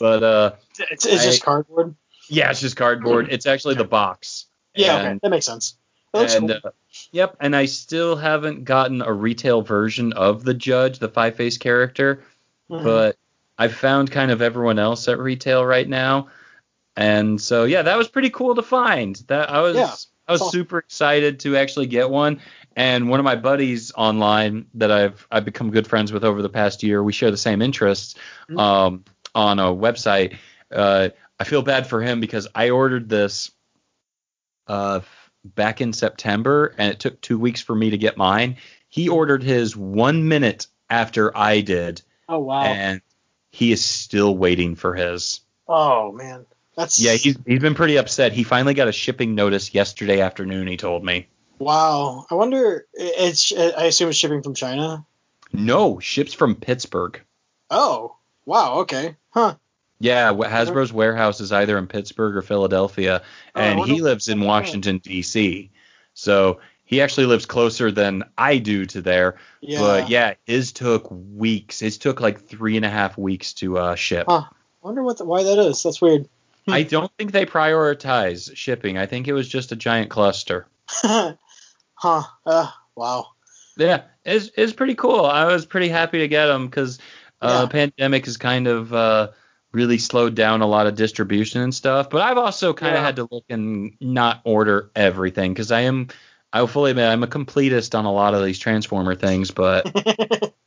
But 0.00 0.22
uh, 0.24 0.52
It's, 0.90 1.06
it's 1.06 1.22
just 1.24 1.44
cardboard. 1.44 1.94
yeah, 2.28 2.50
it's 2.50 2.60
just 2.60 2.74
cardboard. 2.76 3.28
It's 3.30 3.46
actually 3.46 3.76
the 3.76 3.84
box. 3.84 4.46
Yeah, 4.74 4.96
And- 4.96 5.06
okay, 5.06 5.18
that 5.22 5.30
makes 5.30 5.46
sense. 5.46 5.76
That 6.12 6.34
and 6.34 6.48
cool. 6.48 6.58
uh, 6.64 6.70
yep, 7.12 7.36
and 7.40 7.54
I 7.54 7.66
still 7.66 8.16
haven't 8.16 8.64
gotten 8.64 9.00
a 9.00 9.12
retail 9.12 9.62
version 9.62 10.12
of 10.12 10.42
the 10.44 10.54
Judge, 10.54 10.98
the 10.98 11.08
five 11.08 11.36
face 11.36 11.56
character, 11.56 12.24
Mhm. 12.70 12.82
but 12.84 13.16
I've 13.56 13.74
found 13.74 14.10
kind 14.10 14.30
of 14.32 14.42
everyone 14.42 14.78
else 14.80 15.06
at 15.08 15.18
retail 15.20 15.64
right 15.64 15.88
now, 15.88 16.28
and 16.96 17.40
so 17.40 17.64
yeah, 17.64 17.82
that 17.82 17.96
was 17.96 18.08
pretty 18.08 18.30
cool 18.30 18.56
to 18.56 18.62
find. 18.62 19.16
That 19.28 19.48
I 19.50 19.60
was 19.60 19.76
Yeah, 19.76 19.94
I 20.28 20.32
was 20.32 20.50
super 20.50 20.78
excited 20.78 21.40
to 21.40 21.56
actually 21.56 21.86
get 21.86 22.08
one. 22.10 22.40
And 22.76 23.08
one 23.08 23.20
of 23.20 23.24
my 23.24 23.36
buddies 23.36 23.92
online 23.94 24.66
that 24.74 24.90
I've 24.90 25.26
I've 25.30 25.44
become 25.44 25.70
good 25.70 25.86
friends 25.86 26.12
with 26.12 26.24
over 26.24 26.40
the 26.42 26.48
past 26.48 26.82
year, 26.82 27.02
we 27.02 27.12
share 27.12 27.30
the 27.30 27.36
same 27.36 27.60
interests 27.60 28.14
Mhm. 28.48 28.58
um, 28.58 29.04
on 29.34 29.58
a 29.58 29.64
website. 29.64 30.36
Uh, 30.70 31.10
I 31.38 31.44
feel 31.44 31.62
bad 31.62 31.86
for 31.86 32.00
him 32.00 32.20
because 32.20 32.48
I 32.54 32.70
ordered 32.70 33.08
this 33.08 33.50
uh, 34.68 35.00
back 35.44 35.80
in 35.80 35.92
September, 35.92 36.74
and 36.78 36.92
it 36.92 37.00
took 37.00 37.20
two 37.20 37.38
weeks 37.38 37.60
for 37.60 37.74
me 37.74 37.90
to 37.90 37.98
get 37.98 38.16
mine. 38.16 38.56
He 38.88 39.08
ordered 39.08 39.42
his 39.42 39.76
one 39.76 40.28
minute 40.28 40.66
after 40.88 41.36
I 41.36 41.60
did, 41.62 42.00
Oh 42.28 42.38
wow. 42.38 42.62
and 42.62 43.00
he 43.50 43.72
is 43.72 43.84
still 43.84 44.36
waiting 44.36 44.76
for 44.76 44.94
his. 44.94 45.40
oh 45.68 46.12
man. 46.12 46.46
That's 46.76 47.00
Yeah, 47.00 47.12
he's 47.12 47.36
he's 47.46 47.60
been 47.60 47.74
pretty 47.74 47.96
upset. 47.96 48.32
He 48.32 48.44
finally 48.44 48.74
got 48.74 48.88
a 48.88 48.92
shipping 48.92 49.34
notice 49.34 49.74
yesterday 49.74 50.20
afternoon. 50.20 50.66
He 50.66 50.76
told 50.76 51.04
me. 51.04 51.28
wow. 51.58 52.26
I 52.30 52.34
wonder. 52.34 52.86
It's. 52.94 53.52
I 53.52 53.84
assume 53.84 54.08
it's 54.08 54.18
shipping 54.18 54.42
from 54.42 54.54
China. 54.54 55.04
No, 55.52 55.98
ships 55.98 56.32
from 56.32 56.54
Pittsburgh. 56.54 57.20
Oh. 57.70 58.16
Wow. 58.46 58.80
Okay. 58.80 59.16
Huh. 59.30 59.56
Yeah, 60.00 60.32
Hasbro's 60.32 60.92
warehouse 60.92 61.40
is 61.40 61.52
either 61.52 61.78
in 61.78 61.86
Pittsburgh 61.86 62.36
or 62.36 62.42
Philadelphia, 62.42 63.22
Oh, 63.54 63.60
and 63.60 63.78
wonder 63.78 63.94
he 63.94 64.00
lives 64.00 64.26
in 64.26 64.40
Washington 64.40 64.98
D.C. 64.98 65.70
So 66.14 66.58
he 66.84 67.00
actually 67.00 67.26
lives 67.26 67.46
closer 67.46 67.92
than 67.92 68.24
I 68.36 68.58
do 68.58 68.84
to 68.86 69.00
there. 69.00 69.36
Yeah. 69.60 69.78
But 69.78 70.08
yeah, 70.10 70.34
his 70.44 70.72
took 70.72 71.06
weeks. 71.10 71.78
His 71.78 71.98
took 71.98 72.20
like 72.20 72.40
three 72.40 72.76
and 72.76 72.84
a 72.84 72.90
half 72.90 73.16
weeks 73.16 73.52
to 73.54 73.78
uh, 73.78 73.94
ship. 73.94 74.26
Huh. 74.28 74.42
I 74.50 74.86
wonder 74.86 75.04
what 75.04 75.18
the, 75.18 75.24
why 75.24 75.44
that 75.44 75.58
is. 75.58 75.82
That's 75.84 76.02
weird. 76.02 76.28
I 76.68 76.82
don't 76.84 77.10
think 77.18 77.32
they 77.32 77.46
prioritize 77.46 78.54
shipping. 78.56 78.98
I 78.98 79.06
think 79.06 79.28
it 79.28 79.32
was 79.32 79.48
just 79.48 79.72
a 79.72 79.76
giant 79.76 80.10
cluster. 80.10 80.66
huh. 81.02 81.34
Uh, 82.46 82.68
wow. 82.94 83.28
Yeah, 83.76 84.02
it's 84.24 84.50
it's 84.56 84.72
pretty 84.72 84.94
cool. 84.94 85.24
I 85.24 85.46
was 85.46 85.66
pretty 85.66 85.88
happy 85.88 86.18
to 86.20 86.28
get 86.28 86.46
them 86.46 86.66
because 86.66 86.98
uh, 87.40 87.62
Yeah. 87.62 87.66
pandemic 87.66 88.26
has 88.26 88.36
kind 88.36 88.66
of 88.68 88.92
uh, 88.92 89.28
really 89.72 89.98
slowed 89.98 90.34
down 90.34 90.60
a 90.60 90.66
lot 90.66 90.86
of 90.86 90.94
distribution 90.94 91.62
and 91.62 91.74
stuff. 91.74 92.10
But 92.10 92.22
I've 92.22 92.38
also 92.38 92.74
kind 92.74 92.94
of 92.94 93.00
Yeah. 93.00 93.06
had 93.06 93.16
to 93.16 93.28
look 93.30 93.44
and 93.48 93.96
not 94.00 94.42
order 94.44 94.90
everything 94.94 95.52
because 95.52 95.72
I 95.72 95.80
am. 95.82 96.08
I 96.52 96.60
will 96.60 96.68
fully 96.68 96.90
admit 96.90 97.08
I'm 97.08 97.22
a 97.22 97.26
completist 97.28 97.98
on 97.98 98.04
a 98.04 98.12
lot 98.12 98.34
of 98.34 98.44
these 98.44 98.58
Transformer 98.58 99.14
things, 99.14 99.50
but 99.52 99.90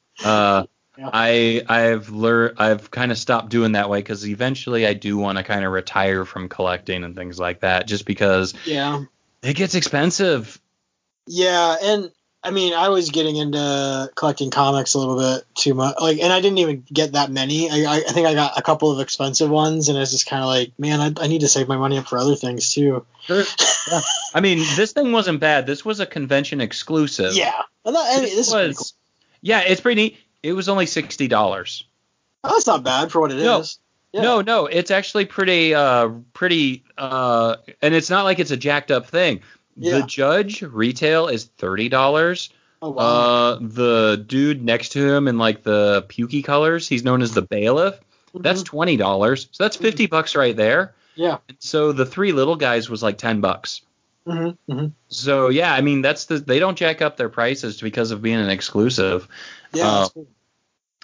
uh, 0.26 0.66
Yeah. 0.98 1.10
I 1.12 1.64
I've 1.68 2.10
learned 2.10 2.56
I've 2.58 2.90
kind 2.90 3.12
of 3.12 3.18
stopped 3.18 3.50
doing 3.50 3.74
that 3.74 3.90
way 3.90 4.00
because 4.00 4.28
eventually 4.28 4.86
I 4.88 4.94
do 4.94 5.18
want 5.18 5.38
to 5.38 5.44
kind 5.44 5.66
of 5.66 5.72
retire 5.72 6.26
from 6.26 6.50
collecting 6.50 7.04
and 7.04 7.16
things 7.16 7.40
like 7.40 7.62
that, 7.62 7.88
just 7.88 8.06
because 8.06 8.54
yeah. 8.66 9.04
it 9.42 9.56
gets 9.56 9.76
expensive. 9.76 10.60
Yeah, 11.28 11.76
and 11.82 12.12
I 12.44 12.52
mean, 12.52 12.74
I 12.76 12.90
was 12.90 13.10
getting 13.10 13.38
into 13.38 14.12
collecting 14.16 14.52
comics 14.52 14.94
a 14.94 15.00
little 15.00 15.18
bit 15.18 15.44
too 15.56 15.74
much. 15.74 15.96
Like, 16.00 16.20
and 16.20 16.32
I 16.32 16.42
didn't 16.42 16.60
even 16.60 16.86
get 16.94 17.14
that 17.14 17.32
many. 17.32 17.72
I, 17.72 17.92
I, 17.92 17.96
I 18.08 18.12
think 18.12 18.28
I 18.28 18.36
got 18.36 18.58
a 18.58 18.62
couple 18.62 18.92
of 18.92 19.00
expensive 19.00 19.50
ones, 19.50 19.90
and 19.90 19.98
it's 19.98 20.12
just 20.12 20.28
kind 20.28 20.44
of 20.44 20.48
like, 20.48 20.72
man, 20.78 21.02
I, 21.02 21.24
I 21.24 21.28
need 21.28 21.42
to 21.42 21.48
save 21.48 21.68
my 21.68 21.78
money 21.78 21.98
up 21.98 22.08
for 22.08 22.20
other 22.20 22.36
things 22.36 22.72
too. 22.72 23.06
Sure. 23.24 23.44
Yeah. 23.92 24.02
I 24.34 24.42
mean, 24.42 24.60
this 24.76 24.94
thing 24.94 25.12
wasn't 25.12 25.40
bad. 25.40 25.66
This 25.66 25.84
was 25.84 26.00
a 26.00 26.06
convention 26.06 26.62
exclusive. 26.62 27.34
Yeah, 27.36 27.60
and 27.84 27.96
that, 27.96 28.06
I 28.08 28.16
mean, 28.16 28.24
This, 28.26 28.36
this, 28.36 28.54
was. 28.54 28.78
cool. 28.78 28.86
Yeah, 29.42 29.62
it's 29.62 29.82
pretty 29.82 30.02
neat. 30.02 30.18
It 30.46 30.54
was 30.54 30.70
only 30.70 30.86
sixty 30.86 31.28
dollars. 31.28 31.86
Oh, 32.44 32.50
that's 32.50 32.68
not 32.68 32.84
bad 32.84 33.12
for 33.12 33.20
what 33.22 33.32
it 33.32 33.38
is. 33.40 33.44
No. 33.44 33.64
Yeah. 34.14 34.22
No, 34.22 34.42
no, 34.42 34.66
it's 34.68 34.92
actually 34.92 35.26
pretty, 35.26 35.74
uh, 35.76 36.10
pretty, 36.34 36.86
uh, 36.98 37.58
and 37.82 37.94
it's 37.94 38.10
not 38.10 38.24
like 38.24 38.40
it's 38.40 38.52
a 38.52 38.56
jacked 38.58 38.90
up 38.92 39.08
thing. 39.08 39.42
Yeah. 39.76 40.00
The 40.00 40.04
judge 40.06 40.62
retail 40.62 41.28
is 41.28 41.46
thirty 41.46 41.90
dollars. 41.90 42.50
Oh 42.82 42.92
wow. 42.92 43.04
Uh, 43.04 43.60
the 43.62 44.24
dude 44.26 44.64
next 44.64 44.90
to 44.90 45.06
him 45.14 45.28
in 45.28 45.38
like 45.38 45.64
the 45.64 46.06
pukey 46.08 46.44
colors, 46.44 46.88
he's 46.88 47.04
known 47.04 47.22
as 47.22 47.34
the 47.34 47.42
bailiff. 47.42 48.00
That's 48.34 48.62
Mhm. 48.62 48.66
twenty 48.66 48.98
dollars. 48.98 49.48
So 49.52 49.64
that's 49.64 49.76
fifty 49.76 50.06
bucks 50.06 50.36
right 50.36 50.56
there. 50.56 50.94
yeah. 51.16 51.38
And 51.50 51.58
so 51.60 51.92
the 51.92 52.06
three 52.06 52.32
little 52.32 52.56
guys 52.56 52.90
was 52.90 53.02
like 53.04 53.18
ten 53.18 53.42
bucks. 53.42 53.82
hmm 54.28 54.50
hmm 54.70 54.88
So 55.10 55.50
yeah, 55.50 55.74
I 55.74 55.82
mean 55.82 56.02
that's 56.02 56.26
the 56.26 56.38
they 56.40 56.60
don't 56.60 56.78
jack 56.78 57.02
up 57.02 57.18
their 57.18 57.30
prices 57.30 57.82
because 57.82 58.12
of 58.12 58.22
being 58.22 58.40
an 58.40 58.50
exclusive. 58.50 59.28
Yeah. 59.74 59.88
Uh, 59.88 60.00
that's 60.00 60.14
cool. 60.14 60.28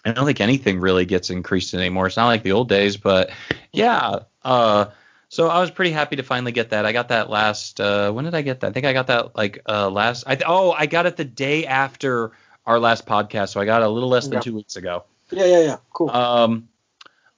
I 0.03 0.11
don't 0.11 0.25
think 0.25 0.41
anything 0.41 0.79
really 0.79 1.05
gets 1.05 1.29
increased 1.29 1.73
anymore. 1.73 2.07
It's 2.07 2.17
not 2.17 2.27
like 2.27 2.43
the 2.43 2.53
old 2.53 2.69
days, 2.69 2.97
but 2.97 3.29
yeah. 3.71 4.19
Uh, 4.43 4.85
so 5.29 5.47
I 5.47 5.61
was 5.61 5.69
pretty 5.71 5.91
happy 5.91 6.15
to 6.17 6.23
finally 6.23 6.51
get 6.51 6.71
that. 6.71 6.85
I 6.85 6.91
got 6.91 7.09
that 7.09 7.29
last. 7.29 7.79
Uh, 7.79 8.11
when 8.11 8.25
did 8.25 8.33
I 8.35 8.41
get 8.41 8.61
that? 8.61 8.67
I 8.67 8.71
think 8.71 8.85
I 8.85 8.93
got 8.93 9.07
that 9.07 9.35
like 9.35 9.61
uh, 9.69 9.89
last. 9.89 10.23
I 10.27 10.35
th- 10.35 10.45
oh, 10.47 10.71
I 10.71 10.87
got 10.87 11.05
it 11.05 11.17
the 11.17 11.25
day 11.25 11.65
after 11.65 12.31
our 12.65 12.79
last 12.79 13.05
podcast, 13.05 13.49
so 13.49 13.61
I 13.61 13.65
got 13.65 13.81
it 13.81 13.85
a 13.85 13.89
little 13.89 14.09
less 14.09 14.25
than 14.25 14.33
Yeah. 14.33 14.39
two 14.41 14.55
weeks 14.55 14.75
ago. 14.75 15.03
Yeah, 15.31 15.45
yeah, 15.45 15.59
yeah. 15.61 15.77
Cool. 15.93 16.09
Um, 16.09 16.67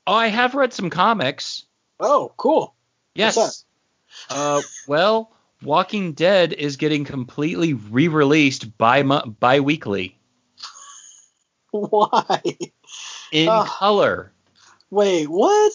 oh, 0.07 0.13
I 0.13 0.27
have 0.27 0.55
read 0.55 0.73
some 0.73 0.89
comics. 0.89 1.65
oh, 1.99 2.31
cool. 2.37 2.73
Yes. 3.13 3.65
Uh, 4.29 4.61
well, 4.87 5.31
Walking 5.61 6.13
Dead 6.13 6.53
is 6.53 6.77
getting 6.77 7.05
completely 7.05 7.73
re-released 7.73 8.77
bi 8.77 9.03
bi-weekly 9.03 10.17
Why? 11.89 12.41
in 13.31 13.49
Ugh. 13.49 13.67
color. 13.67 14.31
Wait, 14.91 15.27
what? 15.27 15.73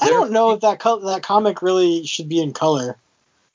I 0.00 0.08
don't 0.08 0.30
know 0.32 0.52
if 0.52 0.60
that 0.60 0.78
co- 0.80 1.00
that 1.00 1.22
comic 1.22 1.60
really 1.62 2.04
should 2.06 2.28
be 2.28 2.40
in 2.40 2.52
color. 2.52 2.96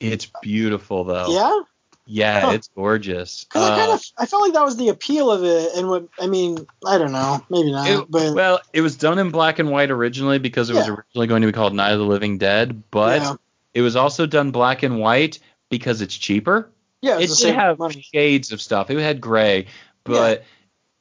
It's 0.00 0.26
beautiful 0.42 1.04
though. 1.04 1.26
Yeah. 1.28 1.60
Yeah, 2.04 2.40
Huh. 2.40 2.50
it's 2.50 2.68
gorgeous. 2.74 3.44
Because 3.44 3.62
I 3.70 3.76
kind 3.76 3.90
Uh, 3.92 3.94
of 3.94 4.02
I 4.18 4.26
felt 4.26 4.42
like 4.42 4.52
that 4.54 4.64
was 4.64 4.76
the 4.76 4.88
appeal 4.88 5.30
of 5.30 5.44
it, 5.44 5.74
and 5.76 5.88
what 5.88 6.08
I 6.20 6.26
mean, 6.26 6.66
I 6.84 6.98
don't 6.98 7.12
know, 7.12 7.44
maybe 7.48 7.70
not, 7.70 7.86
it- 7.88 8.10
but 8.10 8.34
well, 8.34 8.60
it 8.72 8.80
was 8.80 8.96
done 8.96 9.18
in 9.20 9.30
black 9.30 9.58
and 9.60 9.70
white 9.70 9.90
originally 9.90 10.38
because 10.38 10.68
it 10.70 10.74
was 10.74 10.88
originally 10.88 11.26
going 11.28 11.42
to 11.42 11.46
be 11.48 11.52
called 11.52 11.74
Night 11.74 11.92
of 11.92 12.00
the 12.00 12.04
Living 12.04 12.38
Dead, 12.38 12.82
but 12.90 13.22
yeah, 13.22 13.34
it 13.74 13.82
was 13.82 13.94
also 13.96 14.26
done 14.26 14.50
black 14.50 14.82
and 14.82 14.98
white 14.98 15.38
because 15.70 16.00
it's 16.00 16.16
cheaper. 16.16 16.68
yeah, 17.02 17.18
it 17.18 17.24
it's 17.24 17.38
the 17.40 17.46
did 17.48 17.54
have 17.54 17.78
money. 17.78 18.02
shades 18.12 18.50
of 18.52 18.60
stuff. 18.60 18.90
It 18.90 18.98
had 18.98 19.20
gray, 19.20 19.66
but 20.02 20.42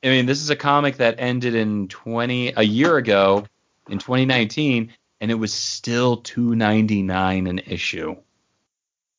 I 0.03 0.07
mean, 0.09 0.25
this 0.25 0.41
is 0.41 0.49
a 0.49 0.55
comic 0.55 0.97
that 0.97 1.15
ended 1.19 1.53
in 1.55 1.87
20 1.87 2.53
a 2.57 2.63
year 2.63 2.97
ago 2.97 3.45
in 3.89 3.99
2019, 3.99 4.91
and 5.19 5.31
it 5.31 5.35
was 5.35 5.53
still 5.53 6.17
2.99 6.21 7.47
an 7.49 7.59
issue. 7.59 8.15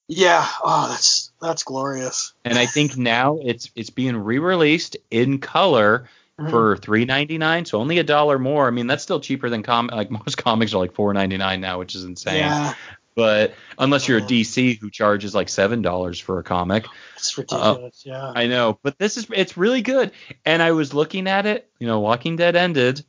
Yeah, 0.09 0.47
oh, 0.63 0.89
that's 0.91 1.31
that's 1.41 1.63
glorious. 1.63 2.35
And 2.45 2.59
I 2.59 2.67
think 2.67 2.97
now 2.97 3.39
it's 3.43 3.71
it's 3.77 3.91
being 3.91 4.17
re-released 4.17 4.97
in 5.11 5.39
color 5.39 6.09
Mhm. 6.41 6.51
for 6.51 6.77
3.99, 6.79 7.67
so 7.67 7.79
only 7.79 7.99
a 7.99 8.03
dollar 8.03 8.39
more. 8.39 8.67
I 8.67 8.71
mean, 8.71 8.87
that's 8.87 9.03
still 9.03 9.21
cheaper 9.21 9.49
than 9.51 9.63
com 9.63 9.89
like 9.93 10.11
most 10.11 10.37
comics 10.39 10.73
are 10.75 10.79
like 10.79 10.93
4.99 10.95 11.61
now, 11.61 11.79
which 11.79 11.95
is 11.95 12.05
insane. 12.05 12.39
yeah, 12.39 12.75
But 13.15 13.55
unless 13.79 14.09
you're 14.09 14.19
a 14.19 14.23
DC 14.23 14.79
who 14.79 14.91
charges 14.91 15.35
like 15.35 15.49
seven 15.51 15.83
dollars 15.83 16.19
for 16.19 16.39
a 16.39 16.43
comic, 16.43 16.87
it's 17.17 17.37
ridiculous. 17.37 18.05
yeah, 18.07 18.33
I 18.35 18.47
know, 18.47 18.79
but 18.83 18.99
this 18.99 19.17
is 19.19 19.27
it's 19.31 19.57
really 19.57 19.83
good. 19.83 20.13
And 20.47 20.63
I 20.63 20.73
was 20.73 20.95
looking 20.95 21.29
at 21.29 21.45
it, 21.45 21.69
you 21.79 21.87
know, 21.87 22.01
Walking 22.01 22.37
Dead 22.37 22.57
ended. 22.57 23.05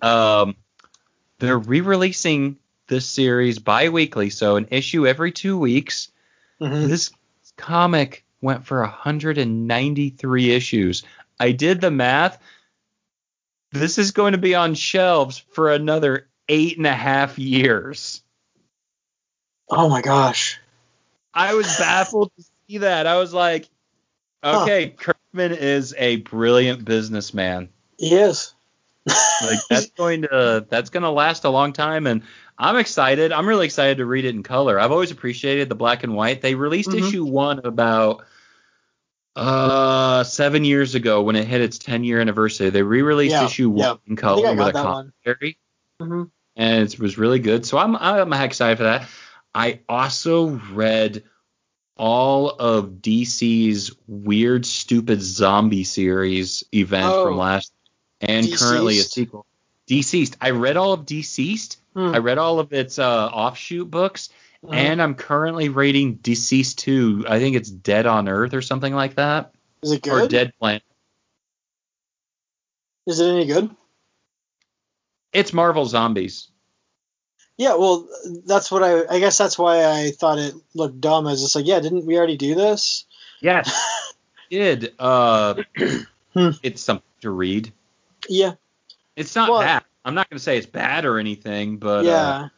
Um, 0.00 0.54
they're 1.38 1.58
re-releasing 1.58 2.58
this 2.86 3.06
series 3.06 3.58
bi-weekly, 3.58 4.30
so 4.30 4.56
an 4.56 4.68
issue 4.70 5.06
every 5.06 5.32
two 5.32 5.58
weeks. 5.58 6.10
Mhm. 6.60 6.86
This 6.88 7.10
comic 7.56 8.24
went 8.40 8.66
for 8.66 8.82
193 8.82 10.50
issues. 10.52 11.02
I 11.40 11.52
did 11.52 11.80
the 11.80 11.90
math. 11.90 12.38
This 13.72 13.98
is 13.98 14.12
going 14.12 14.32
to 14.32 14.38
be 14.38 14.54
on 14.54 14.74
shelves 14.74 15.38
for 15.38 15.72
another 15.72 16.28
eight 16.48 16.76
and 16.76 16.86
a 16.86 16.92
half 16.92 17.38
years. 17.38 18.22
Oh 19.70 19.88
my 19.88 20.02
gosh. 20.02 20.60
I 21.32 21.54
was 21.54 21.66
baffled 21.78 22.30
to 22.36 22.44
see 22.68 22.78
that. 22.78 23.06
I 23.06 23.16
was 23.18 23.32
like, 23.32 23.68
Huh. 24.42 24.62
okay, 24.62 24.90
Kirkman 24.90 25.52
is 25.52 25.94
a 25.96 26.16
brilliant 26.16 26.84
businessman. 26.84 27.70
He 27.98 28.14
is. 28.14 28.54
Like 29.42 29.58
that's 29.68 29.90
going 29.90 30.22
to 30.22 30.64
that's 30.68 30.90
going 30.90 31.02
to 31.02 31.10
last 31.10 31.44
a 31.44 31.50
long 31.50 31.72
time, 31.72 32.06
and 32.06 32.22
I'm 32.56 32.76
excited. 32.76 33.32
I'm 33.32 33.46
really 33.48 33.66
excited 33.66 33.98
to 33.98 34.06
read 34.06 34.24
it 34.24 34.34
in 34.34 34.42
color. 34.44 34.78
I've 34.78 34.92
always 34.92 35.10
appreciated 35.10 35.68
the 35.68 35.74
black 35.74 36.04
and 36.04 36.14
white. 36.14 36.40
They 36.40 36.54
released 36.54 36.90
Mhm. 36.90 36.98
issue 37.08 37.24
one 37.24 37.58
about 37.64 38.24
uh 39.36 40.22
seven 40.22 40.64
years 40.64 40.94
ago 40.94 41.22
when 41.22 41.34
it 41.36 41.46
hit 41.48 41.60
its 41.60 41.78
10 41.78 42.04
year 42.04 42.20
anniversary. 42.20 42.70
They 42.70 42.82
re-released 42.82 43.32
Yeah, 43.32 43.44
issue 43.46 43.68
one 43.70 43.78
yeah. 43.80 43.94
in 44.06 44.16
color 44.16 44.54
with 44.54 44.68
a 44.68 44.72
commentary, 44.72 45.58
Mhm. 46.00 46.30
and 46.54 46.82
it 46.94 46.98
was 47.00 47.18
really 47.18 47.40
good. 47.40 47.66
So 47.66 47.76
I'm 47.76 47.96
I'm 47.96 48.32
excited 48.32 48.76
for 48.78 48.84
that. 48.84 49.08
I 49.54 49.80
also 49.88 50.48
read 50.72 51.24
all 51.96 52.48
of 52.50 52.86
DC's 53.00 53.92
weird, 54.08 54.66
stupid 54.66 55.22
zombie 55.22 55.84
series 55.84 56.64
event 56.72 57.06
Oh. 57.06 57.26
from 57.28 57.36
last, 57.36 57.72
and 58.20 58.46
currently 58.56 58.98
a 58.98 59.02
sequel. 59.02 59.46
DCeased. 59.88 60.34
I 60.40 60.50
read 60.50 60.76
all 60.76 60.92
of 60.92 61.00
DCeased. 61.06 61.76
Hmm. 61.94 62.14
I 62.14 62.18
read 62.18 62.38
all 62.38 62.58
of 62.58 62.72
its 62.72 62.98
uh, 62.98 63.26
offshoot 63.26 63.88
books, 63.90 64.30
Mhm. 64.64 64.74
and 64.74 65.02
I'm 65.02 65.14
currently 65.14 65.68
reading 65.68 66.16
DCeased 66.18 66.76
2. 66.78 67.26
I 67.28 67.38
think 67.38 67.54
it's 67.54 67.70
Dead 67.70 68.06
on 68.06 68.28
Earth 68.28 68.54
or 68.54 68.62
something 68.62 68.92
like 68.94 69.14
that, 69.16 69.54
Is 69.82 69.92
it 69.92 70.02
good? 70.02 70.24
or? 70.24 70.26
Dead 70.28 70.52
Planet. 70.58 70.82
Is 73.06 73.20
it 73.20 73.28
any 73.28 73.44
good? 73.46 73.70
It's 75.32 75.52
Marvel 75.52 75.84
Zombies. 75.86 76.48
Yeah, 77.56 77.76
well, 77.76 78.08
that's 78.46 78.70
what 78.70 78.82
I. 78.82 79.04
I 79.14 79.20
guess 79.20 79.38
that's 79.38 79.56
why 79.58 79.84
I 79.84 80.10
thought 80.10 80.38
it 80.38 80.54
looked 80.74 81.00
dumb. 81.00 81.26
As 81.28 81.42
it's 81.42 81.54
like, 81.54 81.66
yeah, 81.66 81.78
didn't 81.80 82.04
we 82.04 82.16
already 82.18 82.36
do 82.36 82.54
this? 82.54 83.04
Yes. 83.40 83.72
did. 84.50 84.92
uh, 84.98 85.54
Hmm. 86.34 86.50
it's 86.64 86.82
something 86.82 87.04
to 87.20 87.30
read. 87.30 87.72
Yeah, 88.28 88.54
It's 89.14 89.36
not 89.36 89.48
Well- 89.50 89.60
bad. 89.60 89.84
I'm 90.04 90.14
not 90.14 90.28
going 90.28 90.36
to 90.38 90.42
say 90.42 90.58
it's 90.58 90.66
bad 90.66 91.04
or 91.06 91.18
anything, 91.18 91.78
but 91.78 92.04
yeah. 92.04 92.12
uh, 92.12 92.48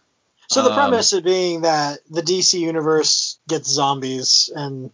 so 0.49 0.63
the 0.63 0.71
um, 0.71 0.75
premise 0.77 1.13
of 1.13 1.23
being 1.23 1.61
that 1.61 1.99
the 2.11 2.23
DC 2.23 2.59
universe 2.59 3.39
gets 3.47 3.69
zombies, 3.71 4.51
and 4.55 4.91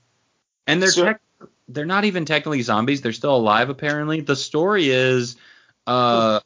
and 0.66 0.82
they're 0.82 0.90
So- 0.90 1.04
tech- 1.04 1.20
they're 1.68 1.86
not 1.86 2.04
even 2.04 2.24
technically 2.26 2.60
zombies. 2.62 3.00
They're 3.02 3.12
still 3.14 3.36
alive 3.36 3.70
apparently. 3.70 4.20
The 4.20 4.36
story 4.36 4.90
is, 4.90 5.36
uh, 5.86 6.40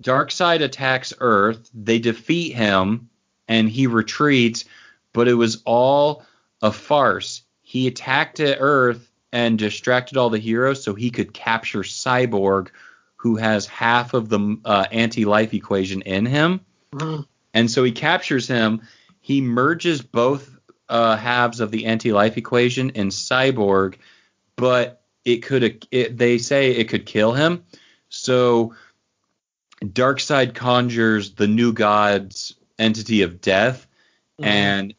Darkseid 0.00 0.60
attacks 0.62 1.12
Earth. 1.20 1.70
They 1.74 1.98
defeat 1.98 2.54
him, 2.54 3.08
and 3.48 3.68
he 3.68 3.86
retreats. 3.86 4.64
But 5.12 5.28
it 5.28 5.34
was 5.34 5.62
all 5.64 6.24
a 6.60 6.72
farce. 6.72 7.42
He 7.62 7.86
attacked 7.86 8.40
Earth 8.40 9.10
and 9.32 9.58
distracted 9.58 10.16
all 10.16 10.30
the 10.30 10.38
heroes 10.38 10.82
so 10.82 10.94
he 10.94 11.10
could 11.10 11.32
capture 11.32 11.82
Cyborg, 11.82 12.68
who 13.16 13.36
has 13.36 13.66
half 13.66 14.14
of 14.14 14.28
the 14.28 14.58
uh, 14.64 14.86
anti-life 14.90 15.54
equation 15.54 16.02
in 16.02 16.26
him. 16.26 16.60
Mhm. 16.92 17.26
And 17.52 17.70
so 17.70 17.84
he 17.84 17.92
captures 17.92 18.46
him. 18.46 18.82
He 19.20 19.40
merges 19.40 20.02
both 20.02 20.50
uh, 20.88 21.16
halves 21.16 21.60
of 21.60 21.70
the 21.70 21.86
anti-life 21.86 22.36
equation 22.36 22.90
in 22.90 23.08
Cyborg, 23.08 23.96
but 24.56 25.02
it 25.24 25.38
could. 25.38 25.86
It, 25.90 26.18
they 26.18 26.38
say 26.38 26.72
it 26.72 26.88
could 26.88 27.06
kill 27.06 27.32
him. 27.32 27.64
So 28.08 28.74
Darkseid 29.82 30.54
conjures 30.54 31.34
the 31.34 31.46
new 31.46 31.72
god's 31.72 32.54
entity 32.78 33.22
of 33.22 33.40
death 33.40 33.86
Mhm. 34.40 34.46
and 34.46 34.94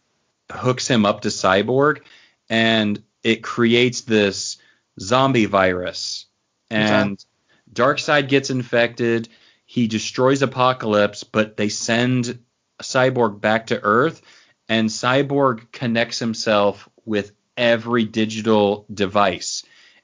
hooks 0.52 0.88
him 0.88 1.06
up 1.06 1.22
to 1.22 1.30
Cyborg, 1.30 2.02
and 2.50 3.02
it 3.24 3.44
creates 3.44 4.02
this 4.02 4.58
zombie 5.00 5.46
virus. 5.46 6.26
And 6.70 7.24
Darkseid 7.72 8.30
gets 8.30 8.50
infected. 8.50 9.30
He 9.66 9.88
destroys 9.88 10.42
Apokolips, 10.42 11.24
but 11.30 11.58
they 11.58 11.70
send 11.70 12.40
Cyborg 12.82 13.42
back 13.42 13.68
to 13.68 13.82
Earth, 13.82 14.22
and 14.70 14.90
Cyborg 14.90 15.72
connects 15.72 16.20
himself 16.20 16.88
with 17.06 17.32
every 17.58 18.06
digital 18.06 18.86
device 18.94 19.64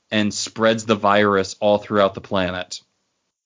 and 0.09 0.33
spreads 0.33 0.85
the 0.85 0.95
virus 0.95 1.55
all 1.59 1.77
throughout 1.77 2.13
the 2.13 2.21
planet. 2.21 2.81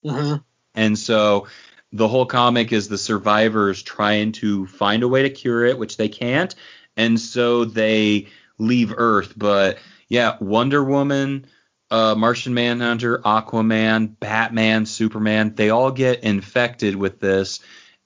Mhm. 0.04 0.42
And 0.76 0.98
so 0.98 1.48
the 1.92 2.06
whole 2.06 2.26
comic 2.26 2.72
is 2.72 2.88
the 2.88 2.98
survivors 2.98 3.82
trying 3.82 4.32
to 4.32 4.66
find 4.66 5.02
a 5.02 5.08
way 5.08 5.22
to 5.22 5.30
cure 5.30 5.64
it, 5.64 5.78
which 5.78 5.96
they 5.96 6.08
can't. 6.08 6.54
And 6.96 7.18
so 7.18 7.64
they 7.64 8.28
leave 8.58 8.94
Earth. 8.96 9.32
But 9.36 9.78
yeah, 10.08 10.36
Wonder 10.40 10.84
Woman, 10.84 11.46
uh, 11.90 12.14
Martian 12.16 12.54
Manhunter, 12.54 13.18
Aquaman, 13.18 14.18
Batman, 14.18 14.86
Superman, 14.86 15.54
they 15.54 15.70
all 15.70 15.90
get 15.90 16.22
infected 16.22 16.94
with 16.96 17.20
this. 17.20 17.60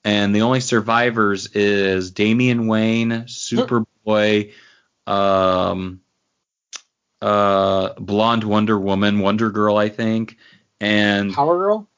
And 0.04 0.34
the 0.34 0.42
only 0.42 0.60
survivors 0.60 1.48
is 1.48 2.12
Damian 2.12 2.66
Wayne, 2.66 3.10
Superboy, 3.26 4.52
um, 5.06 6.00
uh, 7.20 7.92
Blonde 7.98 8.44
Wonder 8.44 8.78
Woman, 8.78 9.18
Wonder 9.18 9.50
Girl, 9.50 9.76
I 9.76 9.90
think, 9.90 10.38
and 10.80 11.34
Power 11.34 11.58
Girl. 11.58 11.89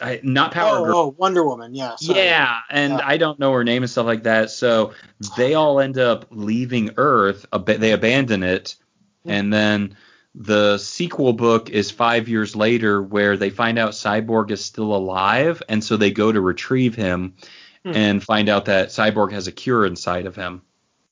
I- 0.00 0.20
not 0.22 0.52
Power 0.52 0.78
oh, 0.78 0.84
Girl. 0.84 0.96
oh, 0.96 1.14
Wonder 1.18 1.44
Woman. 1.44 1.74
Yeah. 1.74 1.96
sorry. 1.96 2.20
Yeah, 2.20 2.58
and 2.70 2.94
Yeah. 2.94 3.00
I 3.04 3.16
don't 3.16 3.38
know 3.38 3.52
her 3.52 3.64
name 3.64 3.82
and 3.82 3.90
stuff 3.90 4.06
like 4.06 4.22
that. 4.24 4.50
So 4.50 4.92
they 5.36 5.54
all 5.54 5.80
end 5.80 5.98
up 5.98 6.26
leaving 6.30 6.90
Earth. 6.96 7.46
ab- 7.52 7.66
They 7.66 7.92
abandon 7.92 8.42
it, 8.42 8.76
and 9.24 9.52
then 9.52 9.96
the 10.34 10.78
sequel 10.78 11.32
book 11.32 11.70
is 11.70 11.90
five 11.90 12.28
years 12.28 12.54
later, 12.56 13.00
where 13.02 13.36
they 13.36 13.50
find 13.50 13.78
out 13.78 13.92
Cyborg 13.92 14.50
is 14.50 14.64
still 14.64 14.94
alive, 14.94 15.62
and 15.68 15.82
so 15.82 15.96
they 15.96 16.10
go 16.10 16.30
to 16.32 16.40
retrieve 16.40 16.94
him, 16.94 17.34
Hmm. 17.84 17.92
and 17.94 18.22
find 18.22 18.48
out 18.48 18.64
that 18.66 18.88
Cyborg 18.88 19.32
has 19.32 19.46
a 19.46 19.52
cure 19.52 19.84
inside 19.86 20.26
of 20.26 20.34
him. 20.36 20.62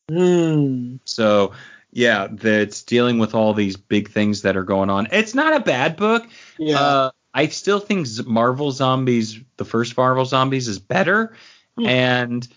Hmm. 0.09 0.97
So 1.05 1.53
yeah, 1.93 2.29
that's 2.31 2.83
dealing 2.85 3.19
with 3.19 3.35
all 3.35 3.53
these 3.55 3.77
big 3.77 4.11
things 4.11 4.43
that 4.43 4.57
are 4.57 4.63
going 4.65 4.89
on. 4.91 5.09
It's 5.13 5.35
not 5.35 5.55
a 5.55 5.61
bad 5.61 5.97
book. 5.97 6.27
Yeah. 6.59 6.81
Uh, 6.81 7.11
I 7.35 7.49
still 7.49 7.81
think 7.81 8.07
Marvel 8.27 8.71
Zombies, 8.73 9.41
the 9.57 9.65
first 9.65 9.97
Marvel 9.97 10.25
Zombies, 10.25 10.69
is 10.69 10.79
better, 10.79 11.35
Hmm. 11.79 11.87
and 11.87 12.49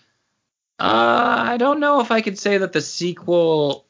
uh, 0.78 1.36
I 1.48 1.56
don't 1.56 1.80
know 1.80 2.00
if 2.00 2.10
I 2.10 2.20
could 2.20 2.38
say 2.38 2.58
that 2.58 2.72
the 2.72 2.82
sequel. 2.82 3.86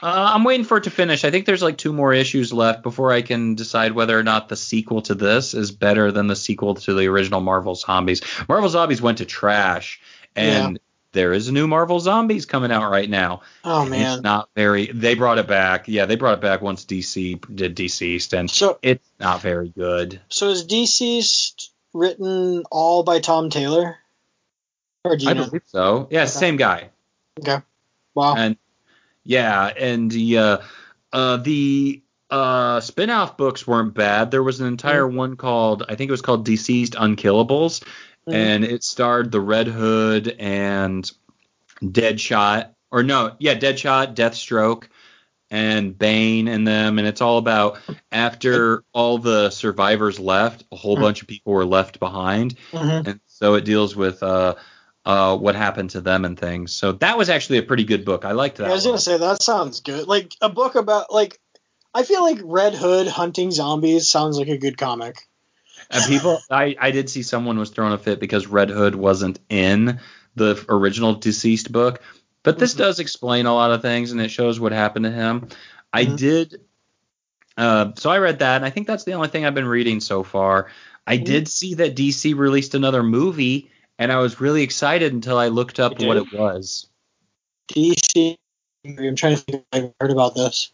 Uh, 0.00 0.30
I'm 0.34 0.44
waiting 0.44 0.64
for 0.64 0.76
it 0.76 0.84
to 0.84 0.90
finish. 0.90 1.24
I 1.24 1.32
think 1.32 1.44
there's 1.44 1.62
like 1.62 1.76
two 1.76 1.92
more 1.92 2.12
issues 2.12 2.52
left 2.52 2.84
before 2.84 3.10
I 3.10 3.20
can 3.22 3.56
decide 3.56 3.90
whether 3.92 4.16
or 4.16 4.22
not 4.22 4.48
the 4.48 4.54
sequel 4.54 5.02
to 5.02 5.16
this 5.16 5.54
is 5.54 5.72
better 5.72 6.12
than 6.12 6.28
the 6.28 6.36
sequel 6.36 6.76
to 6.76 6.94
the 6.94 7.08
original 7.08 7.40
Marvel 7.40 7.74
Zombies. 7.74 8.22
Marvel 8.48 8.68
Zombies 8.68 9.02
went 9.02 9.18
to 9.18 9.24
trash, 9.24 10.00
and 10.36 10.78
there 11.12 11.32
is 11.32 11.48
a 11.48 11.52
new 11.52 11.66
Marvel 11.66 11.98
Zombies 12.00 12.44
coming 12.46 12.70
out 12.70 12.90
right 12.90 13.08
now. 13.08 13.40
oh 13.64 13.84
man. 13.86 14.14
It's 14.14 14.22
not 14.22 14.50
very. 14.54 14.86
They 14.86 15.14
brought 15.14 15.38
it 15.38 15.46
back. 15.46 15.88
Yeah, 15.88 16.06
they 16.06 16.16
brought 16.16 16.34
it 16.34 16.40
back 16.40 16.60
once 16.62 16.84
DC 16.84 17.54
did 17.54 17.76
DCeased, 17.76 18.36
and 18.38 18.50
So 18.50 18.78
it's 18.82 19.08
not 19.18 19.40
very 19.40 19.68
good. 19.70 20.20
so 20.28 20.48
is 20.50 20.66
DCeased 20.66 21.68
written 21.94 22.64
all 22.70 23.02
by 23.02 23.20
Tom 23.20 23.50
Taylor? 23.50 23.96
Or 25.04 25.16
do 25.16 25.28
I 25.28 25.32
know? 25.32 25.46
believe 25.46 25.62
so. 25.66 26.08
Yeah, 26.10 26.22
Okay. 26.22 26.28
same 26.30 26.56
guy. 26.56 26.90
Okay. 27.40 27.58
Wow. 28.14 28.34
And 28.36 28.56
yeah, 29.24 29.66
and 29.66 30.10
the 30.10 30.38
uh, 30.38 30.58
uh, 31.12 31.36
the 31.38 32.02
uh, 32.30 32.80
spin-off 32.80 33.36
books 33.38 33.66
weren't 33.66 33.94
bad. 33.94 34.30
There 34.30 34.42
was 34.42 34.60
an 34.60 34.66
entire 34.66 35.06
one 35.06 35.36
called 35.36 35.84
I 35.88 35.94
think 35.94 36.08
it 36.08 36.12
was 36.12 36.20
called 36.20 36.46
DCeased 36.46 36.90
Unkillables, 36.96 37.82
Mhm. 38.28 38.34
and 38.34 38.64
it 38.64 38.84
starred 38.84 39.32
the 39.32 39.40
Red 39.40 39.66
Hood 39.68 40.28
and 40.38 41.10
Deadshot, 41.82 42.74
or 42.90 43.02
no, 43.02 43.34
yeah, 43.38 43.54
Deadshot, 43.54 44.14
Deathstroke, 44.14 44.84
and 45.50 45.96
Bane 45.96 46.48
and 46.48 46.66
them, 46.66 46.98
and 46.98 47.06
it's 47.08 47.20
all 47.20 47.38
about 47.38 47.78
after 48.12 48.84
all 48.92 49.18
the 49.18 49.50
survivors 49.50 50.18
left, 50.18 50.64
a 50.72 50.76
whole 50.76 50.96
Mhm. 50.96 51.00
bunch 51.00 51.22
of 51.22 51.28
people 51.28 51.52
were 51.52 51.64
left 51.64 51.98
behind, 52.00 52.56
Mhm. 52.72 53.06
and 53.06 53.20
so 53.26 53.54
it 53.54 53.64
deals 53.64 53.96
with 53.96 54.22
uh, 54.22 54.56
uh, 55.04 55.36
what 55.36 55.54
happened 55.54 55.90
to 55.90 56.00
them 56.02 56.26
and 56.26 56.38
things. 56.38 56.72
So 56.72 56.92
that 56.92 57.16
was 57.16 57.30
actually 57.30 57.58
a 57.58 57.62
pretty 57.62 57.84
good 57.84 58.04
book. 58.04 58.26
I 58.26 58.32
liked 58.32 58.58
that. 58.58 58.64
Yeah, 58.64 58.70
I 58.70 58.74
was 58.74 58.84
one. 58.84 58.92
gonna 58.92 59.00
say 59.00 59.16
that 59.16 59.42
sounds 59.42 59.80
good. 59.80 60.06
Like 60.06 60.34
a 60.42 60.50
book 60.50 60.74
about 60.74 61.12
like 61.12 61.40
I 61.94 62.02
feel 62.02 62.20
like 62.22 62.40
Red 62.44 62.74
Hood 62.74 63.08
hunting 63.08 63.50
zombies 63.50 64.06
sounds 64.06 64.36
like 64.38 64.48
a 64.48 64.58
good 64.58 64.76
comic. 64.76 65.27
And 65.90 66.04
people, 66.04 66.40
I, 66.50 66.76
I 66.78 66.90
did 66.90 67.08
see 67.08 67.22
someone 67.22 67.58
was 67.58 67.70
throwing 67.70 67.92
a 67.92 67.98
fit 67.98 68.20
because 68.20 68.46
Red 68.46 68.70
Hood 68.70 68.94
wasn't 68.94 69.38
in 69.48 70.00
the 70.36 70.62
original 70.68 71.16
DCeased 71.16 71.72
book, 71.72 72.02
but 72.42 72.58
this 72.58 72.74
Mhm. 72.74 72.78
does 72.78 73.00
explain 73.00 73.46
a 73.46 73.54
lot 73.54 73.70
of 73.70 73.82
things 73.82 74.12
and 74.12 74.20
it 74.20 74.30
shows 74.30 74.60
what 74.60 74.72
happened 74.72 75.04
to 75.06 75.10
him. 75.10 75.48
I 75.92 76.04
Mhm. 76.04 76.16
did, 76.16 76.60
uh, 77.56 77.92
so 77.96 78.10
I 78.10 78.18
read 78.18 78.40
that, 78.40 78.56
and 78.56 78.64
I 78.64 78.70
think 78.70 78.86
that's 78.86 79.04
the 79.04 79.14
only 79.14 79.28
thing 79.28 79.44
I've 79.46 79.54
been 79.54 79.66
reading 79.66 80.00
so 80.00 80.22
far. 80.22 80.70
I 81.06 81.16
Mhm. 81.18 81.24
did 81.24 81.48
see 81.48 81.74
that 81.74 81.96
DC 81.96 82.34
released 82.34 82.74
another 82.74 83.02
movie, 83.02 83.70
and 83.98 84.12
I 84.12 84.18
was 84.18 84.40
really 84.40 84.62
excited 84.62 85.12
until 85.12 85.38
I 85.38 85.48
looked 85.48 85.80
up 85.80 86.00
what 86.00 86.18
it 86.18 86.30
was. 86.32 86.86
DC. 87.68 88.36
I'm 88.84 89.16
trying 89.16 89.36
to 89.36 89.42
think 89.42 89.64
if 89.72 89.84
I've 89.84 89.92
heard 90.00 90.10
about 90.10 90.34
this. 90.34 90.70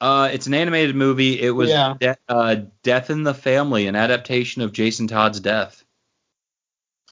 Uh, 0.00 0.28
it's 0.32 0.46
an 0.46 0.54
animated 0.54 0.94
movie. 0.96 1.40
It 1.40 1.50
was 1.50 1.70
Yeah. 1.70 1.94
De- 1.98 2.16
uh, 2.28 2.56
Death 2.82 3.10
in 3.10 3.22
the 3.22 3.34
Family, 3.34 3.86
an 3.86 3.96
adaptation 3.96 4.62
of 4.62 4.72
Jason 4.72 5.06
Todd's 5.06 5.40
Death. 5.40 5.84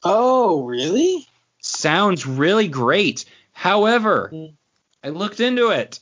Oh, 0.03 0.63
really? 0.65 1.27
sounds 1.61 2.25
really 2.27 2.67
great. 2.67 3.23
However, 3.53 4.29
Mm. 4.33 4.53
I 5.01 5.09
looked 5.09 5.39
into 5.39 5.69
it. 5.69 5.99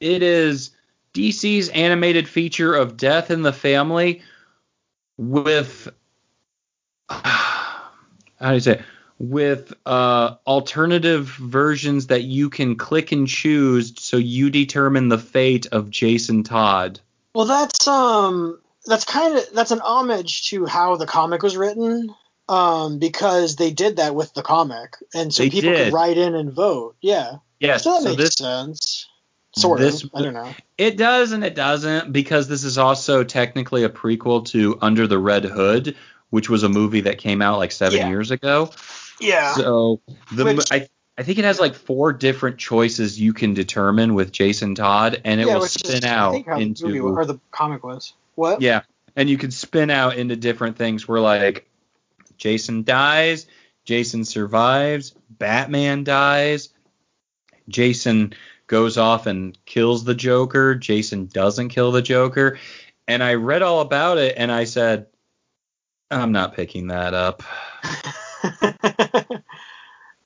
It 0.00 0.22
is 0.22 0.70
DC's 1.14 1.68
animated 1.68 2.28
feature 2.28 2.74
of 2.74 2.96
Death 2.96 3.30
in 3.30 3.42
the 3.42 3.52
Family 3.52 4.22
with 5.16 5.88
how 7.08 7.90
do 8.40 8.54
you 8.54 8.60
say 8.60 8.72
it? 8.74 8.82
With 9.18 9.72
uh, 9.84 10.36
alternative 10.46 11.26
versions 11.28 12.06
that 12.08 12.22
you 12.22 12.50
can 12.50 12.76
click 12.76 13.10
and 13.12 13.26
choose 13.26 13.92
so 13.98 14.16
you 14.16 14.50
determine 14.50 15.08
the 15.08 15.18
fate 15.18 15.66
of 15.72 15.90
Jason 15.90 16.44
Todd. 16.44 17.00
Well, 17.34 17.46
that's 17.46 17.86
um, 17.88 18.60
that's 18.86 19.04
kind 19.04 19.36
of 19.36 19.44
that's 19.52 19.70
an 19.70 19.80
homage 19.80 20.48
to 20.48 20.66
how 20.66 20.96
the 20.96 21.06
comic 21.06 21.42
was 21.42 21.56
written, 21.56 22.14
um, 22.48 22.98
because 22.98 23.56
they 23.56 23.70
did 23.72 23.96
that 23.96 24.14
with 24.14 24.32
the 24.34 24.42
comic, 24.42 24.96
and 25.14 25.32
so 25.34 25.42
They 25.42 25.50
people 25.50 25.70
did. 25.72 25.84
could 25.86 25.92
write 25.94 26.16
in 26.16 26.34
and 26.34 26.52
vote. 26.52 26.96
Yeah, 27.00 27.36
Yes, 27.60 27.84
so 27.84 27.94
that 27.94 28.02
so 28.02 28.08
makes 28.10 28.22
this 28.22 28.34
sense. 28.34 29.08
Sort 29.56 29.80
this- 29.80 30.04
of. 30.04 30.10
I 30.14 30.22
don't 30.22 30.34
know. 30.34 30.54
It 30.76 30.96
does 30.96 31.32
and 31.32 31.42
it 31.44 31.54
doesn't 31.56 32.12
because 32.12 32.46
this 32.48 32.62
is 32.62 32.78
also 32.78 33.24
technically 33.24 33.82
a 33.82 33.88
prequel 33.88 34.44
to 34.50 34.78
Under 34.80 35.06
the 35.08 35.18
Red 35.18 35.44
Hood, 35.44 35.96
which 36.30 36.48
was 36.48 36.62
a 36.62 36.68
movie 36.68 37.00
that 37.02 37.18
came 37.18 37.42
out 37.42 37.58
like 37.58 37.72
seven 37.72 37.98
Yeah. 37.98 38.08
years 38.08 38.30
ago. 38.30 38.70
Yeah. 39.20 39.54
So 39.54 40.00
the 40.32 40.44
Which- 40.44 40.72
I 40.72 40.88
I 41.18 41.24
think 41.24 41.38
it 41.40 41.44
has 41.44 41.58
like 41.58 41.74
four 41.74 42.12
different 42.12 42.58
choices 42.58 43.20
you 43.20 43.32
can 43.32 43.52
determine 43.52 44.14
with 44.14 44.30
Jason 44.30 44.76
Todd, 44.76 45.20
and 45.24 45.40
it 45.40 45.48
yeah, 45.48 45.56
will 45.56 45.66
spin 45.66 45.96
is, 45.96 46.04
I 46.04 46.08
out 46.08 46.46
how 46.46 46.56
the 46.56 46.62
into 46.62 46.86
movie 46.86 47.00
or 47.00 47.24
the 47.24 47.40
comic 47.50 47.82
was. 47.82 48.14
What? 48.36 48.62
yeah, 48.62 48.82
and 49.16 49.28
you 49.28 49.36
can 49.36 49.50
spin 49.50 49.90
out 49.90 50.16
into 50.16 50.36
different 50.36 50.76
things 50.76 51.08
where 51.08 51.20
like 51.20 51.68
Jason 52.36 52.84
dies, 52.84 53.46
Jason 53.84 54.24
survives, 54.24 55.12
Batman 55.28 56.04
dies, 56.04 56.68
Jason 57.68 58.32
goes 58.68 58.96
off 58.96 59.26
and 59.26 59.58
kills 59.64 60.04
the 60.04 60.14
Joker, 60.14 60.76
Jason 60.76 61.26
doesn't 61.26 61.70
kill 61.70 61.90
the 61.90 62.02
Joker, 62.02 62.60
and 63.08 63.24
I 63.24 63.34
read 63.34 63.62
all 63.62 63.80
about 63.80 64.18
it 64.18 64.34
and 64.36 64.52
I 64.52 64.64
said, 64.64 65.06
I'm 66.12 66.30
not 66.30 66.54
picking 66.54 66.86
that 66.86 67.12
up. 67.12 67.42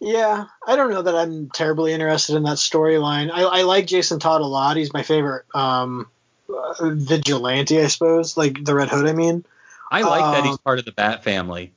yeah, 0.01 0.47
I 0.67 0.77
don't 0.77 0.91
know 0.91 1.03
that 1.03 1.15
I'm 1.15 1.49
terribly 1.51 1.93
interested 1.93 2.37
in 2.37 2.43
that 2.45 2.57
storyline. 2.57 3.31
I, 3.31 3.43
I 3.43 3.63
like 3.63 3.87
Jason 3.87 4.19
Todd 4.19 4.41
a 4.41 4.47
lot. 4.47 4.77
He's 4.77 4.93
my 4.93 5.03
favorite 5.03 5.45
um, 5.55 6.09
uh, 6.49 6.91
vigilante, 6.93 7.81
I 7.81 7.87
suppose, 7.87 8.37
like 8.37 8.65
the 8.65 8.75
Red 8.75 8.89
Hood. 8.89 9.07
I 9.07 9.13
mean, 9.13 9.45
I 9.91 10.03
like 10.03 10.35
that 10.35 10.45
he's 10.45 10.55
Um, 10.55 10.59
part 10.65 10.79
of 10.79 10.85
the 10.85 10.93
Bat 10.93 11.25
family. 11.25 11.73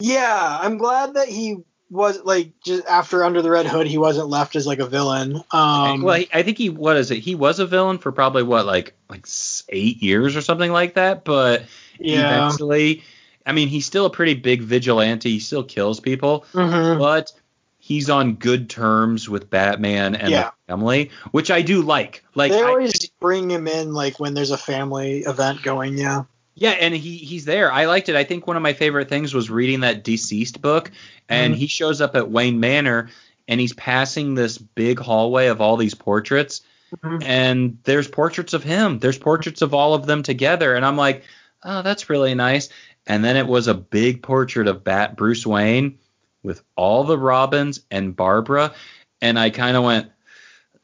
yeah, 0.00 0.58
I'm 0.60 0.78
glad 0.78 1.14
that 1.14 1.28
he 1.28 1.58
was 1.90 2.22
like 2.22 2.52
just 2.64 2.86
after 2.86 3.24
Under 3.24 3.42
the 3.42 3.50
Red 3.50 3.66
Hood, 3.66 3.86
he 3.86 3.98
wasn't 3.98 4.28
left 4.28 4.56
as 4.56 4.66
like 4.66 4.78
a 4.78 4.86
villain. 4.86 5.42
Um, 5.50 6.02
well, 6.02 6.22
I 6.32 6.42
think 6.42 6.56
he 6.56 6.70
what 6.70 6.96
is 6.96 7.10
it? 7.10 7.18
He 7.18 7.34
was 7.34 7.58
a 7.58 7.66
villain 7.66 7.98
for 7.98 8.12
probably 8.12 8.42
what 8.44 8.64
like 8.64 8.94
like 9.08 9.26
eight 9.68 10.02
years 10.02 10.36
or 10.36 10.40
something 10.40 10.72
like 10.72 10.94
that. 10.94 11.24
But 11.24 11.64
yeah, 11.98 12.46
eventually, 12.46 13.02
I 13.46 13.52
mean, 13.52 13.68
he's 13.68 13.86
still 13.86 14.06
a 14.06 14.10
pretty 14.10 14.34
big 14.34 14.62
vigilante. 14.62 15.30
He 15.30 15.40
still 15.40 15.64
kills 15.64 16.00
people, 16.00 16.44
Mhm. 16.52 16.98
but 16.98 17.32
he's 17.78 18.10
on 18.10 18.34
good 18.34 18.68
terms 18.68 19.28
with 19.28 19.48
Batman 19.50 20.14
and 20.14 20.30
Yeah. 20.30 20.50
the 20.66 20.72
family, 20.72 21.10
which 21.30 21.50
I 21.50 21.62
do 21.62 21.82
like. 21.82 22.22
Like, 22.34 22.52
they 22.52 22.60
I- 22.60 22.68
always 22.68 22.92
bring 23.20 23.50
him 23.50 23.66
in 23.66 23.92
like 23.94 24.20
when 24.20 24.34
there's 24.34 24.50
a 24.50 24.58
family 24.58 25.20
event 25.20 25.62
going. 25.62 25.96
Yeah, 25.96 26.24
yeah, 26.54 26.70
and 26.72 26.94
he 26.94 27.16
he's 27.16 27.44
there. 27.46 27.72
I 27.72 27.86
liked 27.86 28.08
it. 28.08 28.16
I 28.16 28.24
think 28.24 28.46
one 28.46 28.56
of 28.56 28.62
my 28.62 28.74
favorite 28.74 29.08
things 29.08 29.32
was 29.34 29.48
reading 29.50 29.80
that 29.80 30.04
DCeased 30.04 30.60
book, 30.60 30.90
and 31.28 31.54
Mhm. 31.54 31.58
he 31.58 31.66
shows 31.66 32.00
up 32.00 32.14
at 32.16 32.30
Wayne 32.30 32.60
Manor, 32.60 33.08
and 33.48 33.58
he's 33.60 33.72
passing 33.72 34.34
this 34.34 34.58
big 34.58 34.98
hallway 35.00 35.46
of 35.46 35.60
all 35.60 35.76
these 35.76 35.94
portraits. 35.94 36.60
Mhm. 37.04 37.22
and 37.24 37.78
there's 37.84 38.08
portraits 38.08 38.52
of 38.52 38.64
him. 38.64 38.98
There's 38.98 39.16
portraits 39.16 39.62
of 39.62 39.74
all 39.74 39.94
of 39.94 40.06
them 40.06 40.24
together, 40.24 40.74
and 40.74 40.84
I'm 40.84 40.96
like, 40.96 41.22
oh, 41.62 41.82
that's 41.82 42.10
really 42.10 42.34
nice. 42.34 42.68
And 43.06 43.24
then 43.24 43.36
it 43.36 43.46
was 43.46 43.66
a 43.66 43.74
big 43.74 44.22
portrait 44.22 44.68
of 44.68 44.84
Bat 44.84 45.16
Bruce 45.16 45.46
Wayne 45.46 45.98
with 46.42 46.62
all 46.76 47.04
the 47.04 47.18
Robins 47.18 47.80
and 47.90 48.14
Barbara, 48.14 48.72
and 49.20 49.38
I 49.38 49.50
kind 49.50 49.76
of 49.76 49.84
went, 49.84 50.10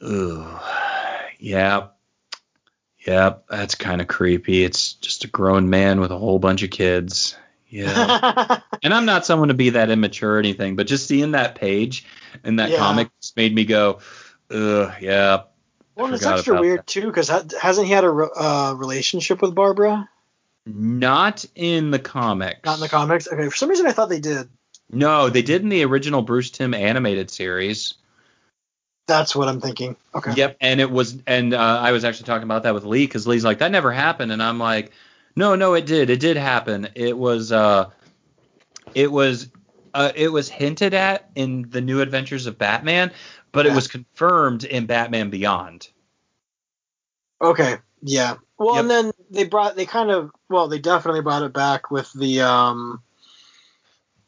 ooh, 0.02 0.46
yeah, 1.38 1.88
yeah, 3.06 3.34
that's 3.48 3.74
kind 3.74 4.00
of 4.00 4.08
creepy. 4.08 4.64
It's 4.64 4.94
just 4.94 5.24
a 5.24 5.28
grown 5.28 5.70
man 5.70 6.00
with 6.00 6.10
a 6.10 6.18
whole 6.18 6.38
bunch 6.38 6.62
of 6.62 6.70
kids. 6.70 7.36
Yeah. 7.68 8.60
and 8.82 8.92
I'm 8.92 9.06
not 9.06 9.24
someone 9.24 9.48
to 9.48 9.54
be 9.54 9.70
that 9.70 9.90
immature 9.90 10.36
or 10.36 10.38
anything, 10.38 10.76
but 10.76 10.86
just 10.86 11.06
seeing 11.06 11.32
that 11.32 11.54
page 11.54 12.04
in 12.44 12.56
that 12.56 12.70
Yeah. 12.70 12.78
comic 12.78 13.08
just 13.20 13.36
made 13.36 13.54
me 13.54 13.64
go, 13.64 14.00
ugh, 14.50 14.92
yeah, 15.00 15.42
well, 15.94 16.06
and 16.06 16.14
it's 16.14 16.26
extra 16.26 16.60
weird 16.60 16.80
that. 16.80 16.86
too 16.86 17.06
because 17.06 17.28
hasn't 17.28 17.86
he 17.86 17.92
had 17.92 18.04
a 18.04 18.08
uh, 18.08 18.74
relationship 18.76 19.40
with 19.40 19.54
Barbara? 19.54 20.08
Not 20.66 21.44
in 21.54 21.92
the 21.92 21.98
comics. 22.00 22.60
Not 22.64 22.74
in 22.74 22.80
the 22.80 22.88
comics. 22.88 23.28
Okay, 23.28 23.48
for 23.48 23.56
some 23.56 23.70
reason 23.70 23.86
I 23.86 23.92
thought 23.92 24.08
they 24.08 24.20
did. 24.20 24.48
No, 24.90 25.28
they 25.28 25.42
did 25.42 25.62
in 25.62 25.68
the 25.68 25.84
original 25.84 26.22
Bruce 26.22 26.50
Timm 26.50 26.74
animated 26.74 27.30
series. 27.30 27.94
That's 29.06 29.36
what 29.36 29.48
I'm 29.48 29.60
thinking. 29.60 29.96
Okay. 30.14 30.32
Yep, 30.34 30.56
and 30.60 30.80
it 30.80 30.90
was, 30.90 31.22
and 31.26 31.54
uh, 31.54 31.58
I 31.80 31.92
was 31.92 32.04
actually 32.04 32.26
talking 32.26 32.44
about 32.44 32.64
that 32.64 32.74
with 32.74 32.84
Lee 32.84 33.06
because 33.06 33.26
Lee's 33.26 33.44
like, 33.44 33.58
that 33.58 33.70
never 33.70 33.92
happened, 33.92 34.32
and 34.32 34.42
I'm 34.42 34.58
like, 34.58 34.90
no, 35.36 35.54
no, 35.54 35.74
it 35.74 35.86
did, 35.86 36.10
it 36.10 36.18
did 36.18 36.36
happen. 36.36 36.88
It 36.96 37.16
was, 37.16 37.52
uh, 37.52 37.90
it 38.94 39.12
was, 39.12 39.48
uh, 39.94 40.10
it 40.16 40.28
was 40.28 40.48
hinted 40.48 40.94
at 40.94 41.30
in 41.36 41.70
the 41.70 41.80
New 41.80 42.00
Adventures 42.00 42.46
of 42.46 42.58
Batman, 42.58 43.12
but 43.52 43.66
it 43.66 43.72
was 43.72 43.86
confirmed 43.86 44.64
in 44.64 44.86
Batman 44.86 45.30
Beyond. 45.30 45.88
Okay. 47.40 47.76
Yeah. 48.02 48.36
Well, 48.58 48.74
Yep. 48.76 48.80
and 48.82 48.90
then 48.90 49.12
they 49.30 49.44
brought 49.44 49.76
they 49.76 49.86
kind 49.86 50.10
of 50.10 50.30
well 50.48 50.68
they 50.68 50.78
definitely 50.78 51.20
brought 51.22 51.42
it 51.42 51.52
back 51.52 51.90
with 51.90 52.12
the 52.12 52.40
um 52.42 53.02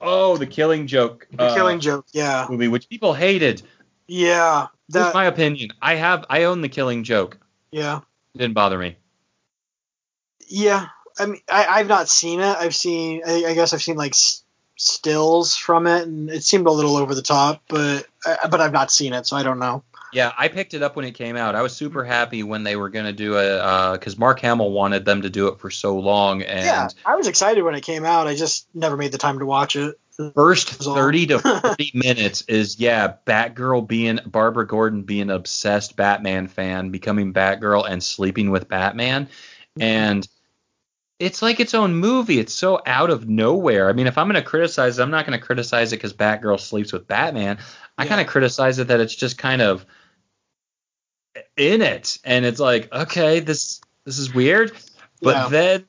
Oh, 0.01 0.37
the 0.37 0.47
Killing 0.47 0.87
Joke. 0.87 1.27
the 1.33 1.43
uh, 1.43 1.55
killing 1.55 1.81
joke. 1.81 2.07
Yeah. 2.13 2.47
movie, 2.49 2.69
which 2.69 2.89
people 2.89 3.15
hated. 3.15 3.63
Yeah. 4.07 4.69
That's 4.89 5.13
my 5.13 5.25
opinion. 5.27 5.71
I 5.83 5.97
have, 5.97 6.25
I 6.31 6.45
own 6.45 6.61
the 6.61 6.69
Killing 6.69 7.03
Joke. 7.05 7.39
yeah. 7.73 8.01
It 8.35 8.39
didn't 8.39 8.55
bother 8.55 8.79
me. 8.79 8.97
Yeah. 10.49 10.87
I 11.19 11.27
mean 11.27 11.41
I 11.51 11.67
I've 11.67 11.89
not 11.89 12.09
seen 12.09 12.41
it. 12.41 12.57
I've 12.57 12.75
seen 12.77 13.23
I, 13.27 13.45
I 13.47 13.55
guess 13.55 13.73
I've 13.73 13.83
seen 13.83 13.97
like 13.97 14.13
s- 14.13 14.45
stills 14.77 15.57
from 15.57 15.87
it 15.89 16.07
and 16.07 16.31
it 16.31 16.45
seemed 16.45 16.67
a 16.69 16.71
little 16.73 16.97
over 16.97 17.15
the 17.15 17.23
top, 17.23 17.63
but 17.69 18.07
uh, 18.25 18.49
but 18.49 18.61
I've 18.61 18.73
not 18.73 18.93
seen 18.93 19.13
it, 19.15 19.27
so 19.27 19.37
I 19.37 19.43
don't 19.43 19.59
know. 19.59 19.83
Yeah, 20.13 20.33
I 20.39 20.49
picked 20.49 20.75
it 20.75 20.83
up 20.83 20.97
when 20.97 21.05
it 21.05 21.13
came 21.13 21.37
out. 21.37 21.55
I 21.55 21.63
was 21.63 21.75
super 21.75 22.05
happy 22.05 22.43
when 22.43 22.63
they 22.63 22.77
were 22.77 22.89
going 22.89 23.05
to 23.05 23.13
do 23.13 23.37
a 23.37 23.59
uh, 23.59 23.93
because 23.93 24.19
Mark 24.19 24.41
Hamill 24.41 24.73
wanted 24.73 25.05
them 25.05 25.23
to 25.23 25.31
do 25.31 25.49
it 25.49 25.59
for 25.59 25.71
so 25.71 25.99
long, 25.99 26.43
and 26.43 26.65
yeah. 26.65 26.89
I 27.05 27.17
was 27.17 27.27
excited 27.27 27.63
when 27.63 27.75
it 27.75 27.83
came 27.83 28.05
out. 28.05 28.27
I 28.27 28.35
just 28.35 28.69
never 28.75 28.97
made 28.97 29.13
the 29.13 29.19
time 29.19 29.39
to 29.41 29.47
watch 29.47 29.77
it. 29.77 29.99
first 30.35 30.71
thirty 30.71 31.27
to 31.27 31.39
forty 31.61 31.91
minutes 31.95 32.43
is 32.49 32.81
yeah, 32.81 33.15
Batgirl 33.27 33.87
being 33.87 34.19
Barbara 34.25 34.67
Gordon 34.67 35.03
being 35.03 35.23
an 35.23 35.31
obsessed 35.31 35.97
Batman 35.97 36.49
fan, 36.49 36.91
becoming 36.91 37.33
Batgirl, 37.35 37.89
and 37.89 38.03
sleeping 38.03 38.51
with 38.51 38.69
Batman, 38.69 39.27
mm-hmm. 39.27 39.83
and 39.83 40.29
it's 41.19 41.43
like 41.43 41.61
its 41.61 41.75
own 41.75 41.97
movie. 41.97 42.39
It's 42.39 42.55
so 42.55 42.81
out 42.87 43.11
of 43.11 43.29
nowhere. 43.29 43.89
I 43.89 43.93
mean, 43.93 44.07
if 44.07 44.17
I'm 44.19 44.29
going 44.29 44.43
to 44.43 44.49
criticize 44.49 44.99
it, 44.99 45.03
I'm 45.03 45.11
not 45.11 45.27
going 45.27 45.39
to 45.39 45.45
criticize 45.45 45.93
it 45.93 45.97
because 45.97 46.15
Batgirl 46.15 46.61
sleeps 46.61 46.93
with 46.93 47.09
Batman. 47.09 47.59
I 47.97 48.05
Yeah. 48.05 48.11
kind 48.11 48.21
of 48.21 48.29
criticize 48.29 48.79
it 48.79 48.89
that 48.89 49.01
it's 49.01 49.15
just 49.17 49.37
kind 49.37 49.61
of 49.61 49.85
in 51.57 51.83
it, 51.83 52.19
and 52.25 52.45
it's 52.45 52.61
like, 52.61 52.93
okay, 52.93 53.41
this 53.41 53.81
this 54.05 54.19
is 54.19 54.33
weird. 54.35 54.73
But 55.21 55.35
Yeah. 55.37 55.49
then 55.49 55.85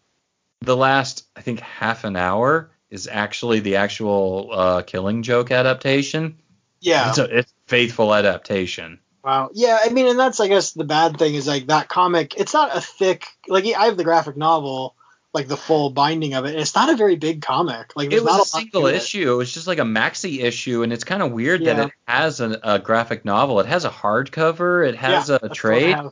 the 0.61 0.76
last, 0.76 1.26
I 1.35 1.41
think, 1.41 1.59
half 1.61 2.03
an 2.03 2.15
hour 2.15 2.71
is 2.89 3.07
actually 3.07 3.59
the 3.59 3.77
actual 3.77 4.49
uh, 4.51 4.81
Killing 4.81 5.23
Joke 5.23 5.51
adaptation. 5.51 6.38
Yeah. 6.81 7.09
It's 7.09 7.17
a 7.17 7.38
it's 7.39 7.51
a 7.51 7.69
faithful 7.69 8.13
adaptation. 8.13 8.99
Wow. 9.23 9.49
Yeah, 9.53 9.77
I 9.84 9.89
mean, 9.89 10.07
and 10.07 10.17
that's 10.17 10.39
I 10.39 10.47
guess 10.47 10.71
the 10.71 10.85
bad 10.85 11.17
thing 11.17 11.35
is 11.35 11.47
like 11.47 11.67
that 11.67 11.89
comic. 11.89 12.35
It's 12.38 12.53
not 12.53 12.76
a 12.76 12.81
thick 12.81 13.26
like 13.47 13.65
I 13.65 13.85
have 13.85 13.97
the 13.97 14.03
graphic 14.03 14.38
novel, 14.38 14.95
like 15.34 15.47
the 15.47 15.57
full 15.57 15.91
binding 15.91 16.34
of 16.34 16.45
it. 16.45 16.51
And 16.51 16.60
it's 16.60 16.73
not 16.76 16.89
a 16.89 16.95
very 16.95 17.15
big 17.15 17.41
comic. 17.41 17.95
Like 17.95 18.11
It 18.11 18.23
not 18.23 18.39
was 18.39 18.47
a 18.53 18.57
single 18.57 18.81
to 18.81 18.88
it. 18.88 18.95
issue. 18.95 19.31
It 19.31 19.35
was 19.35 19.51
just 19.53 19.68
like 19.68 19.77
a 19.80 19.84
maxi 19.84 20.43
issue, 20.43 20.81
and 20.84 20.91
it's 20.91 21.03
kind 21.03 21.22
of 21.22 21.31
weird 21.31 21.61
Yeah. 21.61 21.73
that 21.76 21.88
it 21.88 21.93
has 22.07 22.39
a, 22.39 22.60
a 22.64 22.80
graphic 22.80 23.26
novel. 23.26 23.60
It 23.60 23.68
has 23.68 23.85
a 23.85 23.89
hardcover. 23.89 24.88
It 24.88 24.95
has 24.95 25.30
Yeah, 25.30 25.38
a 25.41 25.49
trade. 25.49 25.93
I 25.93 25.97
have. 26.03 26.11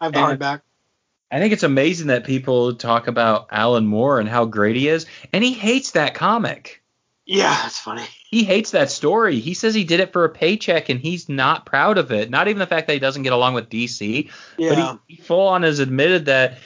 I 0.00 0.04
have 0.04 0.12
the 0.12 0.18
hardback. 0.20 0.60
I 1.30 1.40
think 1.40 1.52
it's 1.52 1.62
amazing 1.62 2.06
that 2.06 2.24
people 2.24 2.74
talk 2.76 3.06
about 3.06 3.48
Alan 3.50 3.86
Moore 3.86 4.18
and 4.18 4.28
how 4.28 4.46
great 4.46 4.76
he 4.76 4.88
is, 4.88 5.04
and 5.32 5.44
he 5.44 5.52
hates 5.52 5.90
that 5.90 6.14
comic. 6.14 6.82
Yeah, 7.26 7.50
that's 7.62 7.78
funny. 7.78 8.04
He 8.30 8.44
hates 8.44 8.70
that 8.70 8.90
story. 8.90 9.38
He 9.40 9.52
says 9.52 9.74
he 9.74 9.84
did 9.84 10.00
it 10.00 10.14
for 10.14 10.24
a 10.24 10.30
paycheck, 10.30 10.88
and 10.88 10.98
he's 10.98 11.28
not 11.28 11.66
proud 11.66 11.98
of 11.98 12.10
it. 12.12 12.30
Not 12.30 12.48
even 12.48 12.58
the 12.60 12.66
fact 12.66 12.86
that 12.86 12.94
he 12.94 12.98
doesn't 12.98 13.24
get 13.24 13.34
along 13.34 13.52
with 13.52 13.68
DC, 13.68 14.30
Yeah. 14.56 14.68
but 14.70 15.00
he, 15.06 15.16
he 15.16 15.22
full 15.22 15.48
on 15.48 15.64
has 15.64 15.80
admitted 15.80 16.24
that 16.26 16.56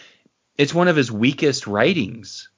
it's 0.59 0.75
one 0.75 0.89
of 0.89 0.97
his 0.97 1.11
weakest 1.11 1.67
writings. 1.67 2.49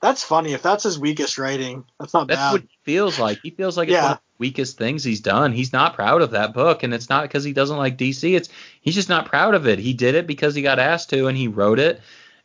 that's 0.00 0.22
funny. 0.22 0.52
If 0.52 0.62
that's 0.62 0.84
his 0.84 0.98
weakest 0.98 1.38
writing, 1.38 1.84
that's 1.98 2.14
not 2.14 2.28
That's 2.28 2.38
bad. 2.40 2.52
what 2.52 2.60
he 2.62 2.68
feels 2.84 3.18
like. 3.18 3.40
He 3.42 3.50
feels 3.50 3.76
like 3.76 3.88
it's 3.88 3.96
one 3.96 4.04
Yeah. 4.04 4.10
of 4.12 4.18
the 4.18 4.22
weakest 4.38 4.78
things 4.78 5.02
he's 5.02 5.20
done. 5.20 5.52
He's 5.52 5.72
not 5.72 5.94
proud 5.94 6.22
of 6.22 6.30
that 6.32 6.54
book, 6.54 6.82
and 6.84 6.94
it's 6.94 7.08
not 7.08 7.22
because 7.22 7.42
he 7.42 7.52
doesn't 7.52 7.76
like 7.76 7.96
DC. 7.98 8.36
It's 8.36 8.48
he's 8.80 8.94
just 8.94 9.08
not 9.08 9.26
proud 9.26 9.54
of 9.54 9.66
it. 9.66 9.78
He 9.80 9.94
did 9.94 10.14
it 10.14 10.26
because 10.28 10.54
he 10.54 10.62
got 10.62 10.78
asked 10.78 11.10
to, 11.10 11.26
and 11.26 11.36
he 11.36 11.48
wrote 11.48 11.80
it. 11.80 12.00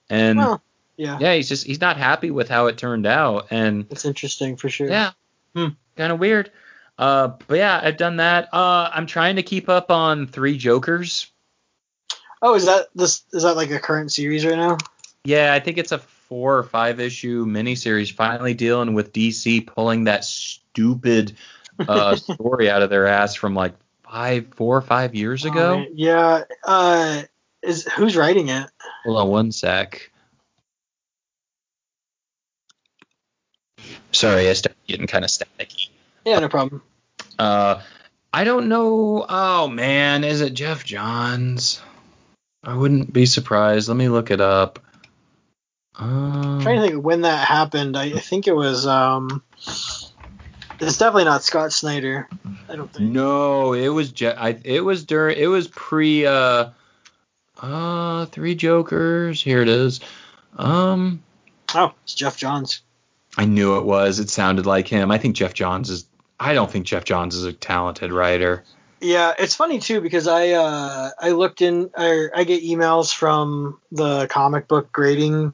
And 0.10 0.40
Well, 0.40 0.64
yeah. 0.98 1.18
yeah, 1.20 1.36
he's 1.36 1.48
just 1.50 1.66
he's 1.68 1.80
not 1.82 1.98
happy 1.98 2.32
with 2.32 2.50
how 2.50 2.66
it 2.68 2.78
turned 2.80 3.06
out. 3.06 3.48
And 3.52 3.86
It's 3.92 4.06
interesting 4.06 4.56
for 4.58 4.70
sure. 4.70 4.90
yeah, 4.90 5.12
Hmm. 5.56 5.70
kind 5.96 6.12
of 6.12 6.20
weird. 6.20 6.52
Uh, 6.98 7.34
but 7.48 7.58
yeah, 7.58 7.80
I've 7.84 7.98
done 7.98 8.18
that. 8.18 8.50
Uh, 8.54 8.90
I'm 8.94 9.06
trying 9.08 9.36
to 9.38 9.44
keep 9.44 9.70
up 9.70 9.92
on 9.92 10.26
Three 10.28 10.58
Jokers. 10.58 11.32
Oh, 12.46 12.56
is 12.56 12.66
that 12.66 12.88
this? 12.94 13.24
Is 13.32 13.44
that 13.44 13.56
like 13.56 13.72
a 13.72 13.80
current 13.80 14.12
series 14.12 14.46
right 14.46 14.58
now? 14.58 14.78
Yeah, 15.24 15.54
I 15.54 15.62
think 15.62 15.78
it's 15.78 15.94
a 15.94 16.00
four 16.00 16.58
or 16.58 16.64
five 16.64 17.00
issue 17.00 17.46
miniseries 17.46 18.12
finally 18.12 18.54
dealing 18.54 18.94
with 18.94 19.14
DC 19.14 19.66
pulling 19.66 20.04
that 20.04 20.26
stupid 20.26 21.38
uh, 21.88 22.16
story 22.18 22.70
out 22.70 22.82
of 22.82 22.90
their 22.90 23.08
ass 23.08 23.34
from 23.34 23.56
like 23.56 23.76
five, 24.04 24.48
four 24.56 24.76
or 24.76 24.82
five 24.82 25.16
years 25.16 25.46
ago. 25.46 25.86
yeah. 25.94 26.44
Uh, 26.66 27.22
is 27.62 27.88
who's 27.94 28.18
writing 28.18 28.50
it? 28.50 28.70
Hold 29.06 29.18
on 29.18 29.30
one 29.30 29.52
sec. 29.54 30.12
Sorry, 34.12 34.50
I 34.50 34.54
started 34.54 34.78
getting 34.86 35.08
kind 35.08 35.24
of 35.24 35.32
staticky. 35.32 35.88
Yeah, 36.26 36.40
no 36.40 36.50
problem. 36.50 36.82
Uh, 37.40 37.80
I 38.34 38.44
don't 38.44 38.68
know. 38.68 39.26
Oh 39.30 39.70
man, 39.70 40.26
is 40.26 40.42
it 40.42 40.54
Geoff 40.54 40.84
Johns? 40.84 41.82
I 42.64 42.76
wouldn't 42.76 43.12
be 43.12 43.26
surprised. 43.26 43.88
Let 43.90 43.98
me 43.98 44.10
look 44.10 44.32
it 44.32 44.42
up. 44.42 44.80
I'm 45.96 46.62
trying 46.62 46.78
to 46.78 46.82
think 46.82 46.96
of 46.96 47.04
when 47.04 47.22
that 47.22 47.48
happened. 47.48 47.96
I, 47.98 48.06
I 48.06 48.20
think 48.20 48.48
it 48.48 48.56
was. 48.56 48.88
um 48.88 49.44
It's 49.58 50.98
definitely 50.98 51.26
not 51.26 51.44
Scott 51.44 51.72
Snyder. 51.72 52.28
I 52.70 52.76
don't 52.76 52.92
think. 52.92 53.12
No, 53.12 53.74
it 53.74 53.90
was 53.90 54.12
Je- 54.12 54.28
I, 54.28 54.58
it 54.64 54.84
was 54.84 55.06
during 55.06 55.38
it 55.38 55.48
was 55.48 55.68
pre 55.68 56.26
uh 56.26 56.70
uh 57.62 58.26
three 58.28 58.56
jokers. 58.56 59.42
Here 59.42 59.62
it 59.62 59.70
is. 59.70 60.00
Um 60.58 61.22
Oh, 61.76 61.94
it's 62.04 62.14
Geoff 62.16 62.38
Johns. 62.38 62.82
I 63.38 63.46
knew 63.46 63.78
it 63.78 63.84
was. 63.86 64.20
It 64.20 64.30
sounded 64.30 64.66
like 64.66 64.88
him. 64.88 65.10
I 65.12 65.18
think 65.18 65.36
Geoff 65.36 65.54
Johns 65.54 65.90
is 65.90 66.06
I 66.40 66.54
don't 66.54 66.70
think 66.72 66.86
Geoff 66.86 67.04
Johns 67.04 67.36
is 67.36 67.44
a 67.46 67.54
talented 67.54 68.12
writer. 68.12 68.64
Yeah, 69.04 69.34
it's 69.38 69.56
funny 69.56 69.80
too 69.80 70.00
because 70.02 70.28
I 70.28 70.52
uh, 70.52 71.10
I 71.20 71.32
looked 71.32 71.62
in 71.62 71.90
I, 71.96 72.30
I 72.34 72.44
get 72.46 72.64
emails 72.64 73.14
from 73.14 73.80
the 73.92 74.28
comic 74.28 74.68
book 74.68 74.92
grading 74.92 75.54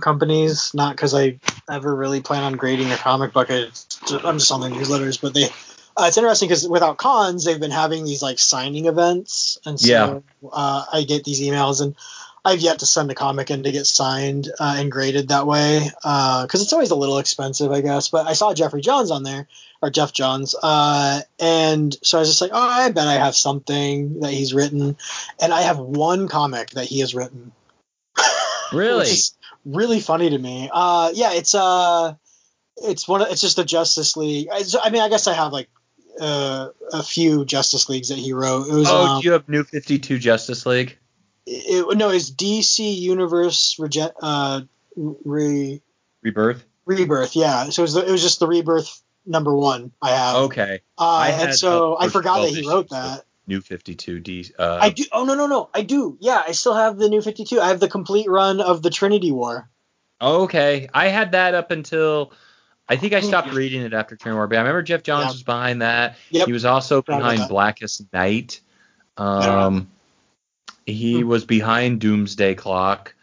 companies, 0.00 0.72
not 0.74 0.94
because 0.94 1.14
I 1.14 1.40
ever 1.70 1.94
really 1.94 2.20
plan 2.20 2.44
on 2.44 2.52
grading 2.54 2.92
a 2.92 2.96
comic 2.96 3.32
book. 3.32 3.48
Just, 3.48 4.10
I'm 4.12 4.38
just 4.38 4.52
on 4.52 4.60
the 4.60 4.68
newsletters, 4.68 5.20
but 5.20 5.34
they 5.34 5.44
uh, 5.96 6.06
it's 6.06 6.16
interesting 6.18 6.48
because 6.48 6.68
without 6.68 6.96
cons, 6.96 7.44
they've 7.44 7.60
been 7.60 7.70
having 7.70 8.04
these 8.04 8.22
like 8.22 8.38
signing 8.38 8.86
events, 8.86 9.58
and 9.66 9.78
so 9.78 9.86
Yeah. 9.86 10.48
uh, 10.52 10.84
I 10.92 11.02
get 11.02 11.24
these 11.24 11.40
emails 11.40 11.82
and. 11.82 11.96
I've 12.46 12.60
yet 12.60 12.80
to 12.80 12.86
send 12.86 13.10
a 13.10 13.14
comic 13.14 13.50
in 13.50 13.62
to 13.62 13.72
get 13.72 13.86
signed 13.86 14.50
uh, 14.60 14.76
and 14.76 14.92
graded 14.92 15.28
that 15.28 15.46
way 15.46 15.88
because 16.02 16.60
it's 16.60 16.74
always 16.74 16.90
a 16.90 16.94
little 16.94 17.16
expensive, 17.16 17.72
I 17.72 17.80
guess. 17.80 18.10
But 18.10 18.26
I 18.26 18.34
saw 18.34 18.52
Jeffrey 18.52 18.82
Johns 18.82 19.10
on 19.10 19.22
there, 19.22 19.48
or 19.84 19.90
Geoff 19.90 20.12
Johns, 20.12 20.54
uh, 20.60 21.20
and 21.38 21.96
so 22.02 22.18
I 22.18 22.20
was 22.20 22.28
just 22.28 22.40
like, 22.40 22.52
oh, 22.52 22.68
I 22.68 22.90
bet 22.90 23.06
I 23.06 23.14
have 23.14 23.36
something 23.36 24.20
that 24.20 24.32
he's 24.32 24.54
written, 24.54 24.96
and 25.40 25.52
I 25.52 25.62
have 25.62 25.78
one 25.78 26.28
comic 26.28 26.70
that 26.70 26.86
he 26.86 27.00
has 27.00 27.14
written. 27.14 27.52
Really? 28.72 29.00
Which 29.00 29.10
is 29.10 29.36
really 29.64 30.00
funny 30.00 30.30
to 30.30 30.38
me. 30.38 30.68
Uh, 30.72 31.12
yeah, 31.14 31.34
it's 31.34 31.54
uh, 31.54 32.14
it's 32.78 33.06
one. 33.06 33.22
Of, 33.22 33.28
it's 33.28 33.42
just 33.42 33.54
the 33.54 33.64
Justice 33.64 34.16
League. 34.16 34.48
I, 34.50 34.64
I 34.82 34.90
mean, 34.90 35.02
I 35.02 35.08
guess 35.08 35.28
I 35.28 35.34
have 35.34 35.52
like 35.52 35.68
uh, 36.18 36.70
a 36.92 37.02
few 37.02 37.44
Justice 37.44 37.88
Leagues 37.88 38.08
that 38.08 38.18
he 38.18 38.32
wrote. 38.32 38.66
It 38.66 38.72
was 38.72 38.88
oh, 38.90 39.06
um, 39.06 39.20
do 39.20 39.26
you 39.26 39.32
have 39.32 39.48
New 39.48 39.62
52 39.62 40.18
Justice 40.18 40.66
League? 40.66 40.98
it, 41.46 41.96
no, 41.96 42.10
it's 42.10 42.30
DC 42.30 42.96
Universe 42.96 43.76
Rege- 43.78 44.12
uh, 44.20 44.62
re, 44.96 45.80
Rebirth? 46.22 46.64
Rebirth. 46.86 47.36
Yeah, 47.36 47.70
so 47.70 47.82
it 47.82 47.84
was, 47.84 47.94
the, 47.94 48.06
it 48.06 48.10
was 48.10 48.22
just 48.22 48.40
the 48.40 48.46
Rebirth 48.46 49.02
number 49.26 49.54
one 49.56 49.92
I 50.02 50.10
have. 50.10 50.36
Okay. 50.36 50.80
Uh, 50.98 51.02
I 51.08 51.28
and 51.30 51.40
had 51.40 51.54
so 51.54 51.96
I 51.98 52.08
forgot 52.08 52.42
that 52.42 52.50
he 52.54 52.68
wrote 52.68 52.90
that. 52.90 53.24
New 53.46 53.60
52 53.60 54.20
D 54.20 54.46
uh 54.58 54.78
I 54.80 54.88
do. 54.90 55.04
Oh 55.12 55.24
no 55.24 55.34
no 55.34 55.46
no! 55.46 55.68
I 55.74 55.82
do. 55.82 56.16
Yeah, 56.20 56.42
I 56.46 56.52
still 56.52 56.74
have 56.74 56.96
the 56.96 57.10
new 57.10 57.20
Fifty 57.20 57.44
Two. 57.44 57.60
I 57.60 57.68
have 57.68 57.78
the 57.80 57.88
complete 57.88 58.28
run 58.28 58.60
of 58.62 58.80
the 58.82 58.88
Trinity 58.88 59.32
War. 59.32 59.68
Okay. 60.20 60.88
I 60.94 61.08
had 61.08 61.32
that 61.32 61.52
up 61.54 61.70
until 61.70 62.32
I 62.88 62.96
think 62.96 63.12
I 63.12 63.20
stopped 63.20 63.52
reading 63.52 63.82
it 63.82 63.92
after 63.92 64.16
Trinity 64.16 64.36
War, 64.36 64.46
but 64.46 64.56
I 64.56 64.60
remember 64.60 64.82
Geoff 64.82 65.02
Johns 65.02 65.24
Yeah. 65.26 65.30
was 65.32 65.42
behind 65.42 65.82
that. 65.82 66.16
Yep. 66.30 66.46
He 66.46 66.52
was 66.54 66.64
also 66.64 67.02
behind. 67.02 67.46
Blackest 67.48 68.10
Night. 68.14 68.60
Um, 69.18 69.90
he 70.86 71.20
Hmm. 71.20 71.28
was 71.28 71.44
behind 71.44 72.00
Doomsday 72.00 72.54
Clock. 72.54 73.14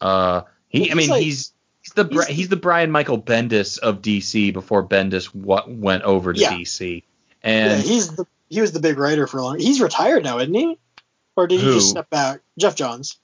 Uh, 0.00 0.42
he, 0.68 0.90
I 0.90 0.94
mean, 0.94 1.08
like- 1.08 1.22
he's 1.22 1.52
the 1.94 2.04
he's- 2.08 2.26
he's 2.26 2.48
the 2.48 2.56
Brian 2.56 2.90
Michael 2.90 3.20
Bendis 3.20 3.78
of 3.78 4.02
DC 4.02 4.52
before 4.52 4.86
Bendis 4.86 5.26
what 5.26 5.70
went 5.70 6.02
over 6.04 6.32
to 6.32 6.40
Yeah. 6.40 6.52
DC. 6.52 7.02
yeah, 7.42 7.50
And 7.50 7.82
he's 7.82 8.14
the 8.14 8.26
he 8.48 8.60
was 8.60 8.72
the 8.72 8.80
big 8.80 8.98
writer 8.98 9.26
for 9.26 9.38
a 9.38 9.42
long. 9.42 9.58
He's 9.58 9.80
retired 9.80 10.22
now, 10.24 10.38
isn't 10.38 10.54
he? 10.54 10.78
Or 11.36 11.46
did 11.46 11.58
he 11.60 11.66
Who? 11.66 11.74
just 11.74 11.90
step 11.90 12.08
back? 12.10 12.40
Geoff 12.58 12.76
Johns. 12.76 13.18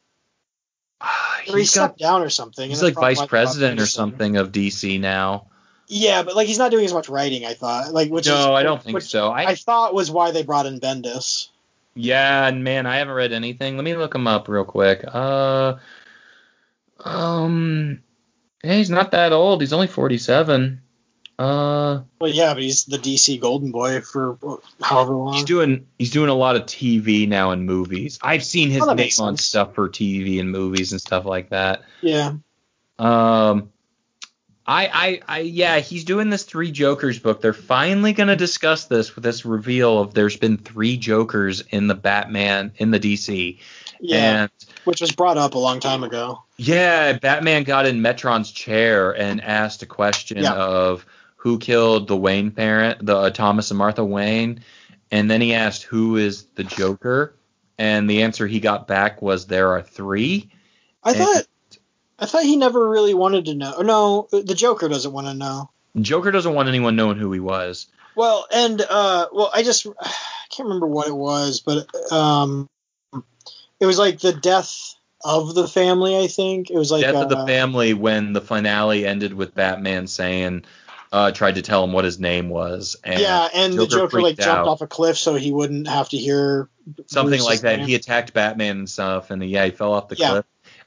ah, 1.00 1.40
Or 1.50 1.58
he 1.58 1.64
stepped 1.64 1.98
down 1.98 2.22
or 2.22 2.30
something. 2.30 2.68
he's 2.68 2.82
like 2.82 2.94
vice 2.94 3.24
president 3.24 3.80
or 3.80 3.86
something 3.86 4.36
of 4.36 4.50
DC 4.52 4.98
now. 4.98 5.46
Yeah, 5.86 6.22
but 6.22 6.36
like 6.36 6.46
he's 6.46 6.58
not 6.58 6.70
doing 6.70 6.84
as 6.84 6.92
much 6.92 7.08
writing. 7.08 7.44
I 7.44 7.54
thought. 7.54 7.92
Like 7.92 8.10
which 8.10 8.26
is 8.26 8.32
no, 8.32 8.54
I 8.54 8.62
don't 8.62 8.82
think 8.82 9.00
so. 9.02 9.30
I, 9.30 9.42
I 9.46 9.54
thought 9.56 9.94
was 9.94 10.10
why 10.10 10.30
they 10.30 10.42
brought 10.42 10.66
in 10.66 10.78
Bendis. 10.80 11.48
Yeah, 11.94 12.46
and 12.46 12.62
man, 12.62 12.86
I 12.86 12.96
haven't 12.98 13.14
read 13.14 13.32
anything. 13.32 13.76
Let 13.76 13.84
me 13.84 13.96
look 13.96 14.14
him 14.14 14.26
up 14.28 14.48
real 14.48 14.64
quick. 14.64 15.04
Uh, 15.06 15.74
um, 17.04 18.00
yeah, 18.64 18.74
he's 18.74 18.90
not 18.90 19.10
that 19.12 19.32
old. 19.32 19.60
He's 19.60 19.72
only 19.72 19.86
forty-seven. 19.86 20.82
Uh, 21.38 22.02
Well, 22.20 22.30
yeah, 22.30 22.52
but 22.52 22.62
he's 22.62 22.84
the 22.84 22.98
DC 22.98 23.40
Golden 23.40 23.70
Boy 23.72 24.02
for 24.02 24.36
however 24.82 25.14
long. 25.14 25.32
he's 25.34 25.44
doing 25.44 25.86
he's 25.98 26.10
doing 26.10 26.28
a 26.28 26.34
lot 26.34 26.56
of 26.56 26.62
TV 26.66 27.26
now 27.26 27.52
and 27.52 27.64
movies. 27.64 28.18
I've 28.22 28.44
seen 28.44 28.68
his 28.70 28.82
Oh, 28.82 28.92
name 28.92 29.10
on 29.20 29.36
stuff 29.38 29.74
for 29.74 29.88
TV 29.88 30.38
and 30.38 30.50
movies 30.50 30.92
and 30.92 31.00
stuff 31.00 31.24
like 31.24 31.48
that. 31.50 31.84
yeah. 32.02 32.34
Um, 32.98 33.70
I, 34.66 34.86
I, 34.92 35.20
I, 35.26 35.38
yeah, 35.40 35.78
he's 35.78 36.04
doing 36.04 36.28
this 36.28 36.44
three 36.44 36.70
Jokers 36.70 37.18
book. 37.18 37.40
They're 37.40 37.54
finally 37.54 38.12
gonna 38.12 38.36
discuss 38.36 38.84
this 38.84 39.14
with 39.14 39.24
this 39.24 39.46
reveal 39.46 39.98
of 39.98 40.12
there's 40.12 40.36
been 40.36 40.58
three 40.58 40.98
Jokers 40.98 41.62
in 41.70 41.86
the 41.86 41.94
Batman 41.94 42.72
in 42.76 42.90
the 42.90 43.00
DC. 43.00 43.58
Yeah, 44.00 44.42
And 44.42 44.50
which 44.84 45.00
was 45.00 45.12
brought 45.12 45.36
up 45.36 45.54
a 45.54 45.58
long 45.58 45.80
time 45.80 46.02
ago. 46.04 46.42
Yeah, 46.56 47.12
Batman 47.14 47.64
got 47.64 47.86
in 47.86 48.00
Metron's 48.02 48.50
chair 48.50 49.12
and 49.12 49.40
asked 49.42 49.82
a 49.82 49.86
question 49.86 50.38
Yeah. 50.38 50.54
of 50.54 51.04
who 51.36 51.58
killed 51.58 52.08
the 52.08 52.16
Wayne 52.16 52.50
parent, 52.50 53.04
the 53.04 53.16
uh, 53.16 53.30
Thomas 53.30 53.70
and 53.70 53.78
Martha 53.78 54.04
Wayne, 54.04 54.60
and 55.10 55.30
then 55.30 55.40
he 55.40 55.54
asked 55.54 55.82
who 55.84 56.16
is 56.16 56.44
the 56.54 56.64
Joker, 56.64 57.34
and 57.78 58.08
the 58.08 58.22
answer 58.22 58.46
he 58.46 58.60
got 58.60 58.86
back 58.86 59.20
was 59.22 59.46
there 59.46 59.72
are 59.72 59.82
three. 59.82 60.50
I 61.02 61.10
And- 61.10 61.18
thought 61.18 61.42
I 62.18 62.26
thought 62.26 62.42
he 62.42 62.56
never 62.56 62.86
really 62.88 63.14
wanted 63.14 63.46
to 63.46 63.54
know. 63.54 63.80
No, 63.80 64.28
the 64.30 64.54
Joker 64.54 64.88
doesn't 64.88 65.10
want 65.12 65.26
to 65.26 65.32
know. 65.34 65.70
Joker 65.98 66.30
doesn't 66.30 66.52
want 66.54 66.68
anyone 66.68 66.94
knowing 66.94 67.16
who 67.16 67.32
he 67.32 67.40
was. 67.40 67.86
Well, 68.14 68.46
and 68.52 68.80
uh, 68.82 69.28
well, 69.32 69.50
I 69.54 69.62
just 69.62 69.86
I 70.00 70.10
can't 70.50 70.66
remember 70.68 70.86
what 70.86 71.08
it 71.08 71.16
was, 71.16 71.60
but 71.60 71.86
um, 72.12 72.68
it 73.80 73.86
was 73.86 73.98
like 73.98 74.20
the 74.20 74.32
death 74.32 74.94
of 75.22 75.54
the 75.54 75.66
family. 75.66 76.16
I 76.18 76.26
think 76.26 76.70
it 76.70 76.76
was 76.76 76.90
like 76.90 77.02
Death 77.02 77.14
of 77.16 77.28
the 77.28 77.38
uh, 77.38 77.46
family 77.46 77.94
when 77.94 78.32
the 78.32 78.40
finale 78.40 79.06
ended 79.06 79.34
with 79.34 79.54
Batman 79.54 80.06
saying, 80.06 80.64
uh, 81.12 81.32
tried 81.32 81.56
to 81.56 81.62
tell 81.62 81.82
him 81.82 81.92
what 81.92 82.04
his 82.04 82.20
name 82.20 82.48
was, 82.48 82.96
and 83.02 83.20
yeah, 83.20 83.48
and 83.52 83.72
the 83.72 83.86
Joker 83.86 84.02
Joker 84.02 84.20
like 84.22 84.36
freaked 84.36 84.40
jumped 84.42 84.68
off 84.68 84.80
a 84.80 84.86
cliff 84.86 85.18
so 85.18 85.34
he 85.34 85.50
wouldn't 85.50 85.88
have 85.88 86.08
to 86.10 86.16
hear 86.16 86.68
something 87.06 87.30
Bruce's 87.30 87.46
like 87.46 87.60
that. 87.62 87.78
name. 87.78 87.88
He 87.88 87.94
attacked 87.96 88.32
Batman 88.32 88.78
and 88.78 88.88
stuff, 88.90 89.30
and 89.30 89.42
yeah, 89.44 89.64
he 89.64 89.70
fell 89.72 89.92
off 89.92 90.08
the 90.08 90.16
Yeah. 90.16 90.30
cliff. 90.30 90.44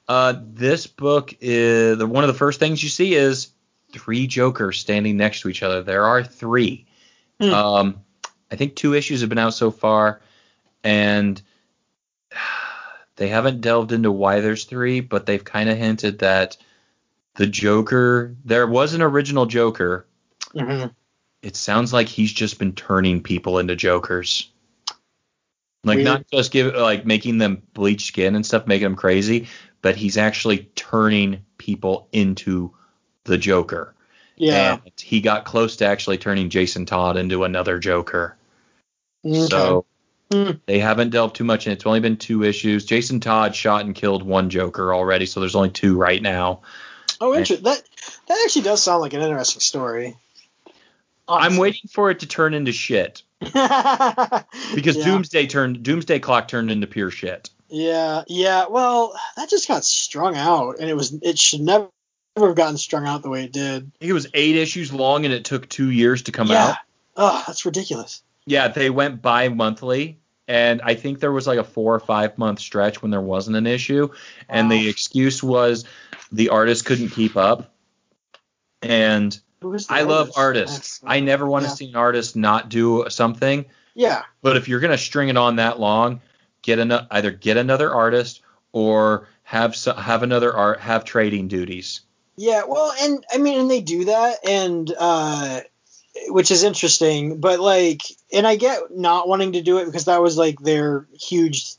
Uh, 0.07 0.34
this 0.41 0.88
book 0.88 1.34
is 1.41 1.98
the, 1.98 2.07
one 2.07 2.24
of 2.24 2.28
the 2.30 2.34
first 2.34 2.60
things 2.60 2.82
you 2.82 2.90
see 2.90 3.14
is 3.15 3.49
three 3.91 4.28
Jokers 4.28 4.80
standing 4.80 5.18
next 5.18 5.41
to 5.41 5.49
each 5.49 5.64
other. 5.64 5.84
There 5.84 6.06
are 6.06 6.24
three. 6.24 6.86
Hmm. 7.41 7.53
Um, 7.53 8.02
I 8.52 8.56
think 8.56 8.76
two 8.76 8.94
issues 8.94 9.22
have 9.22 9.30
been 9.30 9.38
out 9.38 9.53
so 9.53 9.72
far, 9.72 10.22
and 10.84 11.41
they 13.15 13.27
haven't 13.27 13.61
delved 13.61 13.91
into 13.91 14.11
why 14.11 14.41
there's 14.41 14.65
three, 14.65 14.99
but 14.99 15.26
they've 15.26 15.44
kind 15.44 15.69
of 15.69 15.77
hinted 15.77 16.19
that 16.19 16.57
the 17.35 17.48
Joker, 17.48 18.35
there 18.45 18.68
was 18.68 18.94
an 18.94 19.02
original 19.02 19.45
Joker. 19.45 20.06
Mhm. 20.53 20.94
It 21.41 21.56
sounds 21.56 21.91
like 21.91 22.07
he's 22.07 22.31
just 22.31 22.60
been 22.60 22.73
turning 22.73 23.22
people 23.22 23.60
into 23.60 23.76
Jokers. 23.76 24.49
Like 25.84 25.98
Weird. 25.98 26.06
not 26.06 26.26
just 26.31 26.52
give 26.52 26.73
like 26.76 27.06
making 27.06 27.40
them 27.40 27.61
bleach 27.73 28.06
skin 28.06 28.35
and 28.35 28.45
stuff, 28.45 28.68
making 28.68 28.85
them 28.85 28.95
crazy, 28.95 29.48
but 29.81 29.95
he's 29.98 30.18
actually 30.18 30.69
turning 30.76 31.44
people 31.57 32.07
into 32.14 32.73
the 33.26 33.38
Joker. 33.38 33.94
Yeah. 34.38 34.80
And 34.84 34.94
he 34.98 35.19
got 35.22 35.45
close 35.45 35.76
to 35.77 35.85
actually 35.85 36.18
turning 36.18 36.49
Jason 36.49 36.85
Todd 36.85 37.18
into 37.18 37.44
another 37.44 37.80
Joker. 37.80 38.38
Okay. 39.26 39.48
So 39.48 39.85
Hmm. 40.32 40.52
they 40.66 40.80
haven't 40.80 41.12
delved 41.12 41.36
too 41.36 41.44
much 41.44 41.68
in. 41.68 41.72
it. 41.72 41.76
It's 41.76 41.86
only 41.86 42.00
been 42.00 42.18
two 42.18 42.44
issues. 42.44 42.86
Jason 42.86 43.20
Todd 43.20 43.56
shot 43.56 43.86
and 43.86 43.94
killed 43.94 44.24
one 44.24 44.50
Joker 44.50 44.94
already, 44.94 45.26
so 45.26 45.40
there's 45.40 45.56
only 45.56 45.70
two 45.70 45.98
right 45.98 46.22
now. 46.22 46.62
oh, 47.22 47.34
interesting. 47.36 47.64
That 47.64 47.82
that 48.28 48.41
actually 48.44 48.64
does 48.64 48.82
sound 48.82 49.02
like 49.02 49.14
an 49.14 49.22
interesting 49.22 49.62
story. 49.62 50.18
I'm 51.28 51.58
waiting 51.58 51.90
for 51.90 52.12
it 52.12 52.20
to 52.20 52.28
turn 52.28 52.54
into 52.54 52.74
shit 52.74 53.24
because 53.40 53.54
yeah. 53.56 55.06
Doomsday 55.06 55.48
turned 55.48 55.84
Doomsday 55.84 56.20
Clock 56.20 56.48
turned 56.48 56.72
into 56.72 56.88
pure 56.88 57.12
shit. 57.12 57.50
Yeah, 57.70 58.24
yeah. 58.28 58.66
Well, 58.70 59.14
that 59.38 59.50
just 59.50 59.68
got 59.68 59.86
strung 59.86 60.36
out, 60.36 60.80
and 60.80 60.90
it 60.90 60.95
was 60.95 61.14
it 61.22 61.40
should 61.40 61.62
never 61.62 61.88
never 62.36 62.48
have 62.48 62.58
gotten 62.58 62.78
strung 62.78 63.06
out 63.06 63.24
the 63.24 63.30
way 63.30 63.44
it 63.44 63.52
did. 63.52 63.84
I 63.84 63.98
think 64.00 64.10
it 64.10 64.14
was 64.14 64.28
eight 64.34 64.56
issues 64.56 64.91
long 64.91 65.26
and 65.26 65.34
it 65.34 65.45
took 65.45 65.70
two 65.70 65.90
years 65.90 66.24
to 66.24 66.32
come 66.32 66.48
yeah. 66.48 66.70
out. 66.70 66.78
Oh, 67.16 67.44
that's 67.45 67.66
ridiculous. 67.66 68.24
Yeah, 68.45 68.68
they 68.68 68.90
went 68.90 69.22
bi-monthly, 69.22 70.20
and 70.48 70.82
I 70.82 70.95
think 70.95 71.20
there 71.20 71.32
was 71.32 71.48
like 71.48 71.60
a 71.60 71.64
four 71.64 71.95
or 71.95 71.99
five 71.99 72.38
month 72.38 72.60
stretch 72.60 73.02
when 73.02 73.11
there 73.11 73.22
wasn't 73.22 73.56
an 73.57 73.68
issue, 73.68 74.10
and 74.49 74.70
Wow. 74.70 74.76
the 74.76 74.90
excuse 74.90 75.41
was 75.41 75.86
the 76.32 76.49
artist 76.49 76.86
couldn't 76.86 77.10
keep 77.10 77.38
up. 77.38 77.74
And 78.82 79.38
Who 79.61 79.74
is 79.74 79.88
the 79.88 79.94
I 79.94 80.02
love 80.02 80.32
artists. 80.36 80.99
I 81.06 81.22
never 81.22 81.45
want 81.48 81.64
to 81.64 81.70
Yeah. 81.70 81.76
see 81.76 81.90
an 81.90 81.95
artist 81.95 82.36
not 82.36 82.70
do 82.70 83.06
something. 83.10 83.65
Yeah. 83.94 84.24
But 84.41 84.57
if 84.57 84.68
you're 84.68 84.80
gonna 84.82 84.98
string 84.98 85.30
it 85.30 85.38
on 85.38 85.56
that 85.57 85.80
long, 85.80 86.20
get 86.61 86.80
an, 86.80 86.91
either 87.11 87.32
get 87.32 87.56
another 87.57 87.94
artist 87.94 88.41
or 88.74 89.28
have 89.44 89.76
have 89.98 90.24
another 90.24 90.53
art 90.53 90.80
have 90.82 91.06
trading 91.06 91.48
duties. 91.48 92.02
Yeah, 92.36 92.64
well, 92.68 92.91
and 92.99 93.24
I 93.32 93.38
mean, 93.38 93.60
and 93.60 93.70
they 93.72 93.82
do 93.82 94.06
that, 94.06 94.40
and 94.48 94.91
uh, 94.98 95.61
which 96.27 96.52
is 96.52 96.64
interesting. 96.64 97.40
But 97.40 97.60
like, 97.60 98.02
and 98.31 98.45
I 98.45 98.56
get 98.56 98.95
not 98.95 99.27
wanting 99.27 99.53
to 99.53 99.61
do 99.61 99.77
it 99.80 99.85
because 99.85 100.06
that 100.06 100.22
was 100.22 100.38
like 100.38 100.60
their 100.60 101.07
huge, 101.19 101.76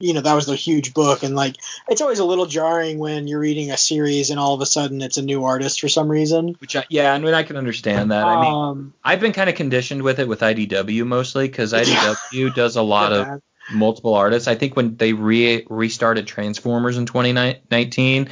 you 0.00 0.12
know, 0.12 0.20
that 0.20 0.34
was 0.34 0.46
their 0.46 0.56
huge 0.56 0.92
book, 0.92 1.22
and 1.22 1.34
like, 1.34 1.56
it's 1.88 2.00
always 2.00 2.18
a 2.18 2.24
little 2.24 2.46
jarring 2.46 2.98
when 2.98 3.26
you're 3.26 3.40
reading 3.40 3.70
a 3.70 3.76
series 3.76 4.30
and 4.30 4.38
all 4.38 4.54
of 4.54 4.60
a 4.60 4.66
sudden 4.66 5.00
it's 5.02 5.16
a 5.16 5.22
new 5.22 5.44
artist 5.44 5.80
for 5.80 5.88
some 5.88 6.08
reason. 6.08 6.56
Which 6.58 6.76
I, 6.76 6.84
yeah, 6.90 7.12
I 7.12 7.18
mean 7.18 7.34
I 7.34 7.44
can 7.44 7.56
understand 7.56 8.10
that. 8.10 8.26
I 8.26 8.40
mean 8.40 8.54
um, 8.54 8.94
I've 9.02 9.20
been 9.20 9.32
kind 9.32 9.48
of 9.48 9.56
conditioned 9.56 10.02
with 10.02 10.18
it 10.18 10.28
with 10.28 10.40
IDW 10.40 11.06
mostly 11.06 11.48
because 11.48 11.72
IDW 11.72 12.54
does 12.54 12.76
a 12.76 12.82
lot 12.82 13.12
of 13.12 13.42
multiple 13.72 14.14
artists. 14.14 14.48
I 14.48 14.54
think 14.54 14.76
when 14.76 14.96
they 14.96 15.12
re- 15.12 15.66
restarted 15.68 16.26
Transformers 16.26 16.98
in 16.98 17.06
2019, 17.06 18.28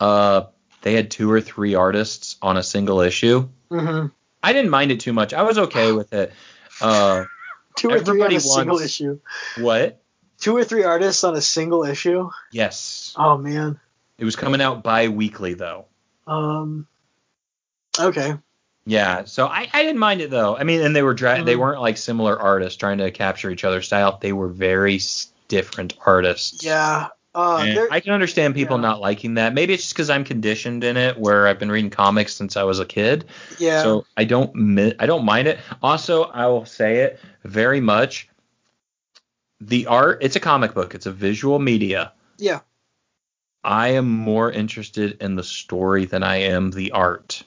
uh, 0.00 0.42
they 0.82 0.94
had 0.94 1.10
two 1.10 1.30
or 1.30 1.40
three 1.40 1.74
artists 1.74 2.36
on 2.42 2.56
a 2.56 2.62
single 2.62 3.00
issue. 3.00 3.48
Mhm. 3.70 4.10
I 4.44 4.52
didn't 4.52 4.70
mind 4.70 4.92
it 4.92 5.00
too 5.00 5.12
much. 5.12 5.32
I 5.34 5.42
was 5.42 5.58
okay 5.58 5.92
with 5.92 6.12
it. 6.12 6.32
Uh, 6.80 7.24
two 7.76 7.90
or 7.90 8.00
three 8.00 8.22
on 8.22 8.32
a 8.32 8.40
single 8.40 8.78
issue. 8.78 9.18
what? 9.58 10.00
Two 10.38 10.56
or 10.56 10.64
three 10.64 10.84
artists 10.84 11.24
on 11.24 11.34
a 11.34 11.40
single 11.40 11.84
issue. 11.84 12.30
Yes. 12.52 13.14
Oh 13.16 13.38
man. 13.38 13.80
It 14.18 14.24
was 14.24 14.36
coming 14.36 14.60
out 14.60 14.82
bi-weekly 14.82 15.54
though. 15.54 15.86
Um. 16.26 16.86
Okay. 17.98 18.34
Yeah, 18.86 19.24
so 19.24 19.46
I, 19.46 19.66
I 19.72 19.82
didn't 19.82 19.98
mind 19.98 20.20
it 20.20 20.30
though. 20.30 20.56
I 20.56 20.64
mean, 20.64 20.82
and 20.82 20.94
they 20.94 21.02
were 21.02 21.14
dra- 21.14 21.42
they 21.42 21.54
Mhm. 21.54 21.60
weren't 21.60 21.80
like 21.80 21.96
similar 21.96 22.38
artists 22.38 22.76
trying 22.76 22.98
to 22.98 23.10
capture 23.10 23.50
each 23.50 23.64
other's 23.64 23.86
style. 23.86 24.18
They 24.20 24.32
were 24.32 24.48
very 24.48 25.00
different 25.48 25.94
artists. 26.04 26.62
Yeah. 26.62 27.08
Uh, 27.34 27.64
there- 27.64 27.88
I 27.90 28.00
can 28.00 28.12
understand 28.12 28.54
people 28.54 28.76
yeah. 28.76 28.82
not 28.82 29.00
liking 29.00 29.34
that. 29.34 29.54
Maybe 29.54 29.74
it's 29.74 29.82
just 29.82 29.94
because 29.94 30.08
I'm 30.10 30.22
conditioned 30.24 30.84
in 30.84 30.96
it, 30.96 31.18
where 31.18 31.48
I've 31.48 31.58
been 31.58 31.70
reading 31.70 31.90
comics 31.90 32.34
since 32.34 32.56
I 32.56 32.62
was 32.62 32.78
a 32.78 32.84
kid. 32.86 33.24
yeah. 33.58 33.82
So 33.82 34.06
I 34.16 34.24
don't 34.24 34.54
mi- 34.54 34.94
I 34.98 35.06
don't 35.06 35.24
mind 35.24 35.48
it. 35.48 35.58
Also, 35.82 36.24
I 36.24 36.46
will 36.46 36.64
say 36.64 36.98
it 36.98 37.18
very 37.44 37.80
much. 37.80 38.28
The 39.60 39.86
art, 39.86 40.18
it's 40.20 40.36
a 40.36 40.40
comic 40.40 40.74
book. 40.74 40.94
It's 40.94 41.06
a 41.06 41.12
visual 41.12 41.58
media. 41.58 42.12
yeah. 42.38 42.60
I 43.66 43.88
am 43.92 44.06
more 44.10 44.52
interested 44.52 45.22
in 45.22 45.36
the 45.36 45.42
story 45.42 46.04
than 46.04 46.22
I 46.22 46.36
am 46.36 46.70
the 46.70 46.92
art. 46.92 47.44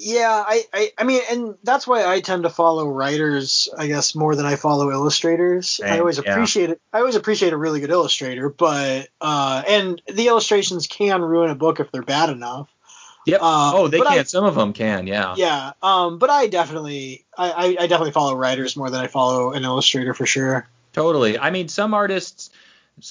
Yeah, 0.00 0.44
I, 0.46 0.62
I, 0.72 0.92
I 0.98 1.04
mean, 1.04 1.22
and 1.30 1.54
that's 1.64 1.86
why 1.86 2.06
I 2.06 2.20
tend 2.20 2.44
to 2.44 2.50
follow 2.50 2.86
writers, 2.88 3.68
I 3.76 3.88
guess, 3.88 4.14
more 4.14 4.36
than 4.36 4.46
I 4.46 4.56
follow 4.56 4.90
illustrators. 4.90 5.80
I 5.82 5.88
Same, 5.90 6.00
always 6.00 6.18
yeah. 6.18 6.30
appreciate 6.32 6.70
it. 6.70 6.80
I 6.92 6.98
always 7.00 7.16
appreciate 7.16 7.52
a 7.52 7.56
really 7.56 7.80
good 7.80 7.90
illustrator, 7.90 8.48
but 8.48 9.08
uh, 9.20 9.62
and 9.66 10.00
the 10.06 10.28
illustrations 10.28 10.86
can 10.86 11.20
ruin 11.22 11.50
a 11.50 11.54
book 11.54 11.80
if 11.80 11.90
they're 11.90 12.02
bad 12.02 12.30
enough. 12.30 12.68
Yep. 13.26 13.40
Uh, 13.42 13.72
oh, 13.74 13.88
they 13.88 13.98
can. 13.98 14.06
I- 14.06 14.22
Some 14.22 14.44
of 14.44 14.54
them 14.54 14.72
can. 14.72 15.06
Yeah. 15.06 15.34
Yeah, 15.36 15.72
um, 15.82 16.18
but 16.18 16.30
I 16.30 16.46
definitely, 16.46 17.24
I, 17.36 17.50
I, 17.50 17.64
I 17.80 17.86
definitely 17.86 18.12
follow 18.12 18.34
writers 18.36 18.76
more 18.76 18.88
than 18.90 19.00
I 19.00 19.06
follow 19.08 19.52
an 19.52 19.64
illustrator 19.64 20.14
for 20.14 20.24
sure. 20.26 20.66
Totally. 20.92 21.38
I 21.38 21.50
mean, 21.50 21.68
some 21.68 21.92
artists. 21.92 22.50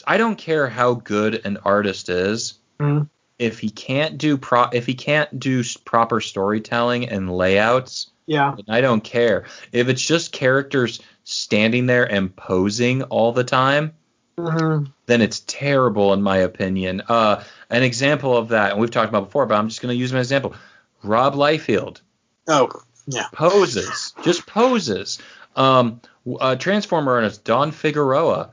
I 0.06 0.18
don't 0.18 0.36
care 0.38 0.68
how 0.68 0.96
good 0.96 1.46
an 1.46 1.58
artist 1.64 2.10
is. 2.10 2.56
Mhm. 2.80 3.10
If 3.40 3.60
he 3.60 3.70
can't 3.70 4.18
do 4.18 4.38
pro, 4.38 4.64
if 4.74 4.86
he 4.86 4.94
can't 4.96 5.40
do 5.40 5.64
proper 5.86 6.20
storytelling 6.22 7.10
and 7.10 7.32
layouts, 7.36 8.10
Yeah, 8.26 8.56
I 8.68 8.82
don't 8.82 9.04
care. 9.04 9.46
If 9.72 9.90
it's 9.90 10.02
just 10.02 10.32
characters 10.32 11.02
standing 11.24 11.86
there 11.86 12.12
and 12.12 12.36
posing 12.36 13.04
all 13.04 13.32
the 13.32 13.44
time, 13.44 13.94
hmm 14.38 14.86
then 15.08 15.22
it's 15.22 15.40
terrible 15.40 16.12
in 16.14 16.22
my 16.22 16.38
opinion. 16.38 17.02
Uh, 17.08 17.42
an 17.70 17.82
example 17.84 18.36
of 18.36 18.50
that, 18.50 18.72
and 18.72 18.82
we've 18.82 18.92
talked 18.92 19.08
about 19.10 19.26
before, 19.26 19.46
but 19.46 19.56
I'm 19.56 19.70
just 19.70 19.82
going 19.82 19.94
to 19.94 20.00
use 20.00 20.12
an 20.12 20.18
example. 20.18 20.54
Rob 21.02 21.34
Liefeld 21.36 22.02
Oh, 22.48 22.70
yeah. 23.06 23.28
poses, 23.32 24.14
just 24.24 24.46
poses. 24.46 25.20
Um, 25.56 26.02
uh, 26.40 26.56
Transformer 26.58 27.14
artist 27.14 27.46
Don 27.46 27.72
Figueroa 27.72 28.52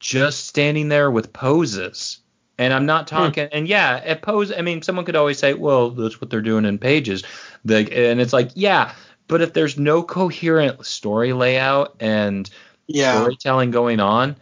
just 0.00 0.46
standing 0.46 0.88
there 0.88 1.10
with 1.10 1.32
poses. 1.32 2.18
And 2.62 2.72
I'm 2.72 2.86
not 2.86 3.08
talking, 3.08 3.48
and 3.50 3.66
yeah, 3.66 4.00
a 4.04 4.14
pose. 4.14 4.52
I 4.52 4.62
mean, 4.62 4.82
someone 4.82 5.04
could 5.04 5.16
always 5.16 5.36
say, 5.38 5.52
well, 5.52 5.90
that's 5.90 6.20
what 6.20 6.30
they're 6.30 6.40
doing 6.40 6.64
in 6.64 6.78
pages. 6.78 7.24
The, 7.64 7.78
and 7.78 8.20
it's 8.20 8.32
like, 8.32 8.50
yeah, 8.54 8.92
but 9.26 9.42
if 9.42 9.52
there's 9.52 9.76
no 9.76 10.04
coherent 10.04 10.86
story 10.86 11.32
layout 11.32 11.96
and 11.98 12.48
Yeah. 12.86 13.18
storytelling 13.18 13.72
going 13.72 13.98
on, 13.98 14.36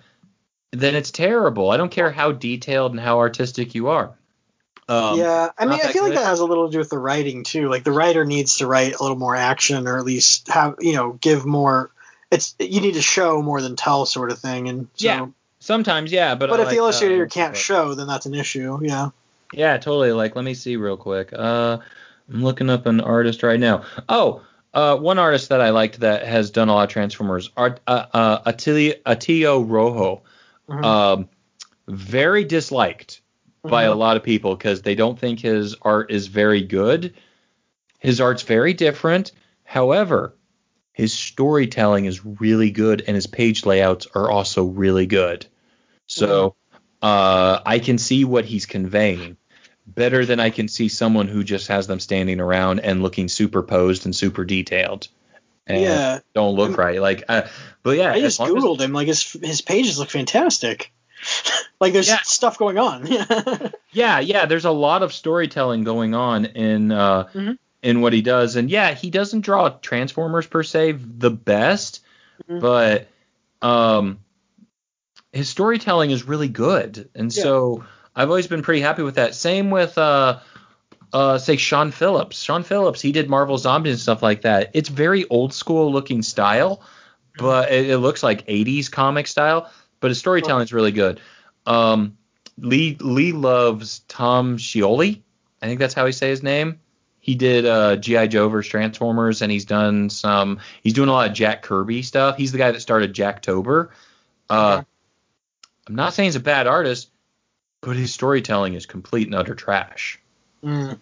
then 0.73 0.95
it's 0.95 1.11
terrible. 1.11 1.71
I 1.71 1.79
don't 1.79 1.91
care 1.91 2.11
how 2.11 2.33
detailed 2.33 2.93
and 2.93 3.01
how 3.01 3.21
artistic 3.21 3.75
you 3.75 3.89
are. 3.89 4.13
Um, 4.87 5.19
yeah, 5.19 5.49
I 5.57 5.65
mean, 5.65 5.81
I 5.83 5.93
feel 5.93 6.03
like 6.03 6.15
that 6.15 6.27
has 6.27 6.41
a 6.41 6.45
little 6.45 6.67
to 6.67 6.73
do 6.73 6.79
with 6.79 6.91
the 6.91 6.99
writing 6.99 7.45
too. 7.45 7.69
Like 7.71 7.85
the 7.85 7.93
writer 7.93 8.27
needs 8.27 8.59
to 8.59 8.67
write 8.67 8.97
a 8.97 9.03
little 9.03 9.17
more 9.19 9.35
action, 9.37 9.87
or 9.89 9.97
at 9.99 10.05
least 10.05 10.49
have 10.49 10.75
you 10.81 10.93
know 10.95 11.13
give 11.13 11.47
more. 11.47 11.91
It's 12.31 12.55
you 12.59 12.81
need 12.81 12.95
to 12.95 13.03
show 13.03 13.41
more 13.41 13.63
than 13.63 13.77
tell, 13.77 14.05
sort 14.05 14.31
of 14.31 14.39
thing. 14.39 14.69
And 14.69 14.89
so, 14.95 15.07
Yeah, 15.07 15.27
Sometimes, 15.61 16.11
yeah, 16.11 16.35
but 16.35 16.49
but, 16.49 16.59
I 16.59 16.62
if 16.62 16.66
like, 16.66 16.74
the 16.74 16.78
illustrator 16.78 17.24
uh, 17.24 17.28
can't 17.28 17.57
show, 17.57 17.95
then 17.95 18.07
that's 18.07 18.27
an 18.27 18.35
issue. 18.35 18.78
Yeah. 18.82 19.11
Yeah, 19.53 19.77
totally. 19.77 20.12
Like, 20.12 20.35
let 20.35 20.45
me 20.45 20.55
see 20.55 20.77
real 20.77 20.97
quick. 20.97 21.32
Uh, 21.32 21.78
I'm 22.32 22.43
looking 22.43 22.70
up 22.70 22.87
an 22.87 23.01
artist 23.01 23.43
right 23.43 23.61
now. 23.61 23.85
Oh, 24.09 24.43
uh, 24.73 24.97
one 24.97 25.19
artist 25.19 25.51
that 25.51 25.61
I 25.61 25.70
liked 25.70 26.01
that 26.01 26.24
has 26.24 26.51
done 26.51 26.69
a 26.69 26.74
lot 26.74 26.85
of 26.85 26.91
Transformers, 26.91 27.51
art, 27.57 27.81
uh, 27.87 28.07
uh, 28.12 28.51
Atilio, 28.51 29.01
Atilio 29.03 29.69
Rojo. 29.69 30.23
Mhm. 30.69 30.85
Um, 30.85 31.28
very 31.89 32.45
disliked 32.45 33.20
by 33.62 33.82
a 33.82 33.95
lot 33.95 34.16
of 34.16 34.23
people 34.23 34.55
because 34.55 34.82
they 34.82 34.95
don't 34.95 35.19
think 35.19 35.41
his 35.41 35.74
art 35.82 36.11
is 36.11 36.28
very 36.28 36.62
good. 36.62 37.15
His 37.99 38.20
art's 38.20 38.43
very 38.43 38.73
different. 38.73 39.32
However, 39.65 40.35
his 41.01 41.12
storytelling 41.12 42.05
is 42.05 42.24
really 42.24 42.70
good 42.70 43.02
and 43.06 43.14
his 43.14 43.27
page 43.27 43.64
layouts 43.66 44.06
are 44.14 44.31
also 44.31 44.64
really 44.64 45.06
good. 45.06 45.47
So 46.06 46.55
uh, 47.02 47.60
I 47.64 47.78
can 47.78 47.98
see 47.98 48.24
what 48.24 48.44
he's 48.44 48.66
conveying 48.66 49.36
better 49.86 50.24
than 50.27 50.39
I 50.40 50.51
can 50.51 50.68
see 50.68 50.89
someone 50.89 51.27
who 51.28 51.43
just 51.43 51.68
has 51.68 51.86
them 51.86 52.01
standing 52.01 52.40
around 52.40 52.81
and 52.81 53.02
looking 53.02 53.28
superposed 53.28 54.05
and 54.05 54.14
super 54.14 54.44
detailed 54.44 55.09
and 55.66 55.82
yeah. 55.82 56.18
don't 56.35 56.55
look 56.56 56.77
right. 56.77 57.01
Like, 57.01 57.24
uh, 57.28 57.43
but 57.82 57.97
yeah, 57.97 58.12
I 58.12 58.20
just 58.20 58.39
long 58.40 58.56
as- 58.56 58.62
googled 58.62 58.81
him. 58.81 58.93
Like 58.93 59.06
his 59.09 59.32
his 59.32 59.60
pages 59.62 59.98
look 59.98 60.10
fantastic. 60.10 60.93
like 61.81 61.93
there's 61.93 62.09
Yeah. 62.09 62.18
stuff 62.24 62.59
going 62.59 62.78
on. 62.78 63.06
Yeah, 63.93 64.20
yeah. 64.20 64.47
There's 64.47 64.66
a 64.66 64.70
lot 64.70 65.02
of 65.02 65.12
storytelling 65.12 65.82
going 65.82 66.14
on 66.14 66.44
in 66.44 66.93
uh, 66.93 67.24
Mhm. 67.35 67.59
In 67.82 68.01
what 68.01 68.12
he 68.12 68.23
does, 68.23 68.57
and 68.57 68.70
yeah, 68.70 68.93
he 68.94 69.11
doesn't 69.11 69.40
draw 69.40 69.69
Transformers 69.70 70.47
per 70.47 70.62
se 70.62 70.93
the 70.93 71.31
best, 71.31 72.01
Mhm. 72.48 72.61
but 72.61 73.09
um, 73.62 74.19
his 75.32 75.48
storytelling 75.48 76.11
is 76.11 76.24
really 76.27 76.48
good, 76.48 77.09
and 77.15 77.35
Yeah. 77.35 77.43
so 77.43 77.85
I've 78.15 78.28
always 78.28 78.47
been 78.48 78.62
pretty 78.62 78.81
happy 78.81 79.02
with 79.02 79.15
that. 79.16 79.35
Same 79.35 79.70
with 79.70 79.97
uh, 79.98 80.40
uh, 81.12 81.39
say 81.39 81.57
Sean 81.57 81.90
Phillips. 81.90 82.40
Sean 82.43 82.62
Phillips, 82.62 83.01
he 83.01 83.12
did 83.12 83.28
Marvel 83.28 83.59
Zombies 83.59 83.93
and 83.94 84.01
stuff 84.01 84.23
like 84.23 84.43
that. 84.43 84.70
It's 84.74 84.89
very 84.89 85.27
old 85.28 85.52
school 85.55 85.90
looking 85.93 86.23
style, 86.23 86.82
but 87.39 87.70
it, 87.73 87.90
it 87.90 87.98
looks 87.98 88.23
like 88.23 88.47
80s 88.47 88.90
comic 88.90 89.27
style, 89.27 89.70
but 90.01 90.11
his 90.11 90.19
storytelling 90.19 90.62
is 90.65 90.73
really 90.73 90.93
good. 90.93 91.20
Um, 91.66 92.16
Lee 92.59 92.97
Lee 93.01 93.32
loves 93.32 94.01
Tom 94.09 94.57
Scioli. 94.59 95.23
I 95.62 95.66
think 95.66 95.81
that's 95.81 95.94
how 95.94 96.07
he 96.07 96.12
say 96.12 96.28
his 96.31 96.43
name. 96.43 96.81
He 97.21 97.35
did 97.35 97.67
uh, 97.67 97.97
GI 97.97 98.29
Joe 98.29 98.49
vs 98.49 98.71
Transformers, 98.71 99.43
and 99.43 99.53
he's 99.53 99.67
done 99.67 100.11
some. 100.11 100.61
He's 100.83 100.95
doing 100.95 101.09
a 101.09 101.13
lot 101.13 101.29
of 101.29 101.35
Jack 101.35 101.63
Kirby 101.63 102.03
stuff. 102.03 102.37
He's 102.37 102.53
the 102.53 102.59
guy 102.59 102.71
that 102.71 102.81
started 102.81 103.13
Jack 103.13 103.43
Tober. 103.43 103.91
Uh, 104.49 104.79
Okay. 104.79 104.87
I'm 105.89 105.97
not 105.97 106.15
saying 106.15 106.29
he's 106.29 106.37
a 106.37 106.41
bad 106.41 106.69
artist, 106.69 107.11
but 107.81 107.97
his 107.97 108.15
storytelling 108.15 108.75
is 108.75 108.87
complete 108.87 109.27
and 109.27 109.35
utter 109.35 109.57
trash. 109.57 110.21
Mm. 110.63 111.01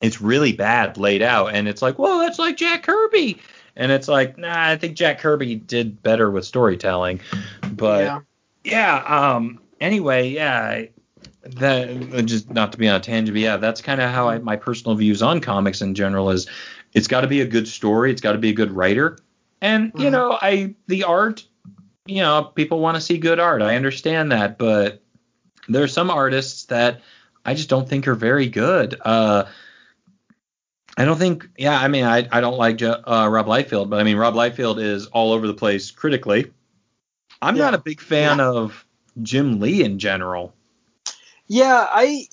It's 0.00 0.20
really 0.20 0.52
bad 0.52 0.96
laid 0.96 1.22
out, 1.22 1.54
and 1.54 1.68
it's 1.68 1.80
like, 1.80 1.98
well, 1.98 2.18
that's 2.18 2.38
like 2.38 2.56
Jack 2.56 2.82
Kirby, 2.82 3.38
and 3.76 3.92
it's 3.92 4.08
like, 4.08 4.36
nah, 4.36 4.70
I 4.70 4.76
think 4.76 4.96
Jack 4.96 5.20
Kirby 5.20 5.54
did 5.54 6.02
better 6.02 6.28
with 6.28 6.44
storytelling, 6.44 7.20
but 7.70 8.04
yeah. 8.04 8.20
yeah. 8.64 9.34
Um. 9.34 9.60
Anyway, 9.80 10.30
yeah. 10.30 10.86
That 11.42 12.26
just 12.26 12.50
not 12.50 12.72
to 12.72 12.78
be 12.78 12.88
on 12.88 12.96
a 12.96 13.00
tangent, 13.00 13.34
but 13.34 13.40
yeah, 13.40 13.56
that's 13.56 13.80
kind 13.80 14.00
of 14.00 14.10
how 14.10 14.28
I, 14.28 14.38
my 14.38 14.56
personal 14.56 14.94
views 14.94 15.22
on 15.22 15.40
comics 15.40 15.80
in 15.80 15.94
general 15.94 16.30
is. 16.30 16.46
It's 16.92 17.06
got 17.06 17.20
to 17.20 17.28
be 17.28 17.40
a 17.40 17.46
good 17.46 17.68
story. 17.68 18.10
It's 18.10 18.20
got 18.20 18.32
to 18.32 18.38
be 18.38 18.50
a 18.50 18.52
good 18.52 18.72
writer, 18.72 19.16
and 19.62 19.92
you 19.96 20.08
Mhm. 20.08 20.12
know, 20.12 20.38
I 20.42 20.74
the 20.88 21.04
art. 21.04 21.44
You 22.06 22.22
know, 22.22 22.42
people 22.54 22.80
want 22.80 22.96
to 22.96 23.00
see 23.00 23.16
good 23.18 23.38
art. 23.38 23.62
I 23.62 23.76
understand 23.76 24.32
that, 24.32 24.58
but 24.58 25.00
there 25.68 25.84
are 25.84 25.88
some 25.88 26.10
artists 26.10 26.64
that 26.64 27.02
I 27.44 27.54
just 27.54 27.68
don't 27.68 27.88
think 27.88 28.08
are 28.08 28.16
very 28.16 28.48
good. 28.48 28.96
Uh, 29.04 29.44
I 30.96 31.04
don't 31.04 31.18
think. 31.18 31.48
Yeah, 31.56 31.80
I 31.80 31.86
mean, 31.88 32.04
I 32.04 32.26
I 32.32 32.40
don't 32.40 32.58
like 32.58 32.82
uh, 32.82 32.98
Rob 33.30 33.46
Liefeld, 33.46 33.88
but 33.88 34.00
I 34.00 34.02
mean, 34.02 34.16
Rob 34.16 34.34
Liefeld 34.34 34.82
is 34.82 35.06
all 35.06 35.32
over 35.32 35.46
the 35.46 35.54
place 35.54 35.90
critically. 35.92 36.50
I'm 37.40 37.56
Yeah. 37.56 37.64
not 37.66 37.74
a 37.74 37.78
big 37.78 38.00
fan 38.00 38.40
of 38.40 38.84
Jim 39.22 39.60
Lee 39.60 39.84
in 39.84 39.98
general. 40.00 40.52
Yeah, 41.52 41.84
I 41.90 42.28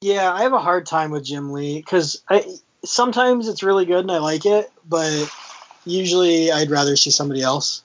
yeah, 0.00 0.32
I 0.32 0.44
have 0.44 0.54
a 0.54 0.58
hard 0.58 0.86
time 0.86 1.10
with 1.10 1.26
Jim 1.26 1.52
Lee 1.52 1.76
because 1.76 2.22
I 2.26 2.42
sometimes 2.86 3.48
it's 3.48 3.62
really 3.62 3.84
good 3.84 4.00
and 4.00 4.10
I 4.10 4.16
like 4.16 4.46
it, 4.46 4.72
but 4.88 5.30
usually 5.84 6.50
I'd 6.50 6.70
rather 6.70 6.96
see 6.96 7.10
somebody 7.10 7.42
else. 7.42 7.84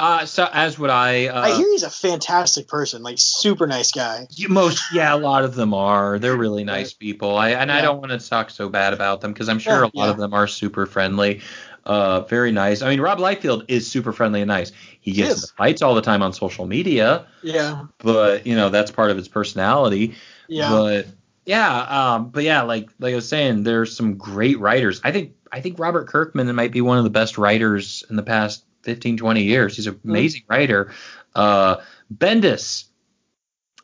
Uh, 0.00 0.26
so 0.26 0.48
as 0.52 0.80
would 0.80 0.90
I. 0.90 1.26
Uh, 1.26 1.42
I 1.42 1.54
hear 1.58 1.70
he's 1.70 1.84
a 1.84 1.90
fantastic 1.90 2.66
person, 2.66 3.04
like 3.04 3.18
super 3.18 3.68
nice 3.68 3.92
guy. 3.92 4.26
most 4.48 4.82
yeah, 4.92 5.14
a 5.14 5.16
lot 5.16 5.44
of 5.44 5.54
them 5.54 5.72
are. 5.72 6.18
They're 6.18 6.36
really 6.36 6.64
nice 6.64 6.92
people. 6.92 7.36
I 7.36 7.50
and 7.50 7.70
I 7.70 7.82
don't 7.82 8.00
want 8.00 8.20
to 8.20 8.28
talk 8.28 8.50
so 8.50 8.68
bad 8.68 8.94
about 8.94 9.20
them 9.20 9.32
because 9.32 9.48
I'm 9.48 9.60
sure 9.60 9.84
Yeah, 9.84 9.90
a 9.94 9.96
lot 9.96 10.06
yeah. 10.06 10.10
of 10.10 10.16
them 10.16 10.34
are 10.34 10.48
super 10.48 10.86
friendly. 10.86 11.42
Uh, 11.86 12.22
very 12.22 12.50
nice. 12.50 12.82
I 12.82 12.88
mean, 12.90 13.00
Rob 13.00 13.18
Liefeld 13.18 13.64
is 13.68 13.88
super 13.88 14.12
friendly 14.12 14.40
and 14.42 14.48
nice. 14.48 14.72
He 15.00 15.12
He 15.12 15.16
gets 15.18 15.36
into 15.36 15.54
fights 15.54 15.82
all 15.82 15.94
the 15.94 16.02
time 16.02 16.20
on 16.20 16.32
social 16.32 16.66
media, 16.66 17.26
Yeah, 17.42 17.86
but 17.98 18.44
you 18.44 18.56
know 18.56 18.70
that's 18.70 18.90
part 18.90 19.12
of 19.12 19.16
his 19.16 19.28
personality. 19.28 20.16
yeah, 20.48 20.68
But 20.70 21.06
yeah, 21.44 22.14
um, 22.14 22.30
but 22.30 22.42
yeah, 22.42 22.62
like 22.62 22.90
like 22.98 23.12
I 23.12 23.16
was 23.16 23.28
saying, 23.28 23.62
there's 23.62 23.96
some 23.96 24.16
great 24.16 24.58
writers. 24.58 25.00
I 25.04 25.12
think 25.12 25.34
I 25.52 25.60
think 25.60 25.78
Robert 25.78 26.08
Kirkman 26.08 26.52
might 26.56 26.72
be 26.72 26.80
one 26.80 26.98
of 26.98 27.04
the 27.04 27.10
best 27.10 27.38
writers 27.38 28.04
in 28.10 28.16
the 28.16 28.22
past 28.24 28.64
15, 28.82 29.16
20 29.16 29.44
years. 29.44 29.76
He's 29.76 29.86
an 29.86 30.00
amazing 30.04 30.42
writer. 30.48 30.92
Uh, 31.36 31.76
Bendis. 32.12 32.86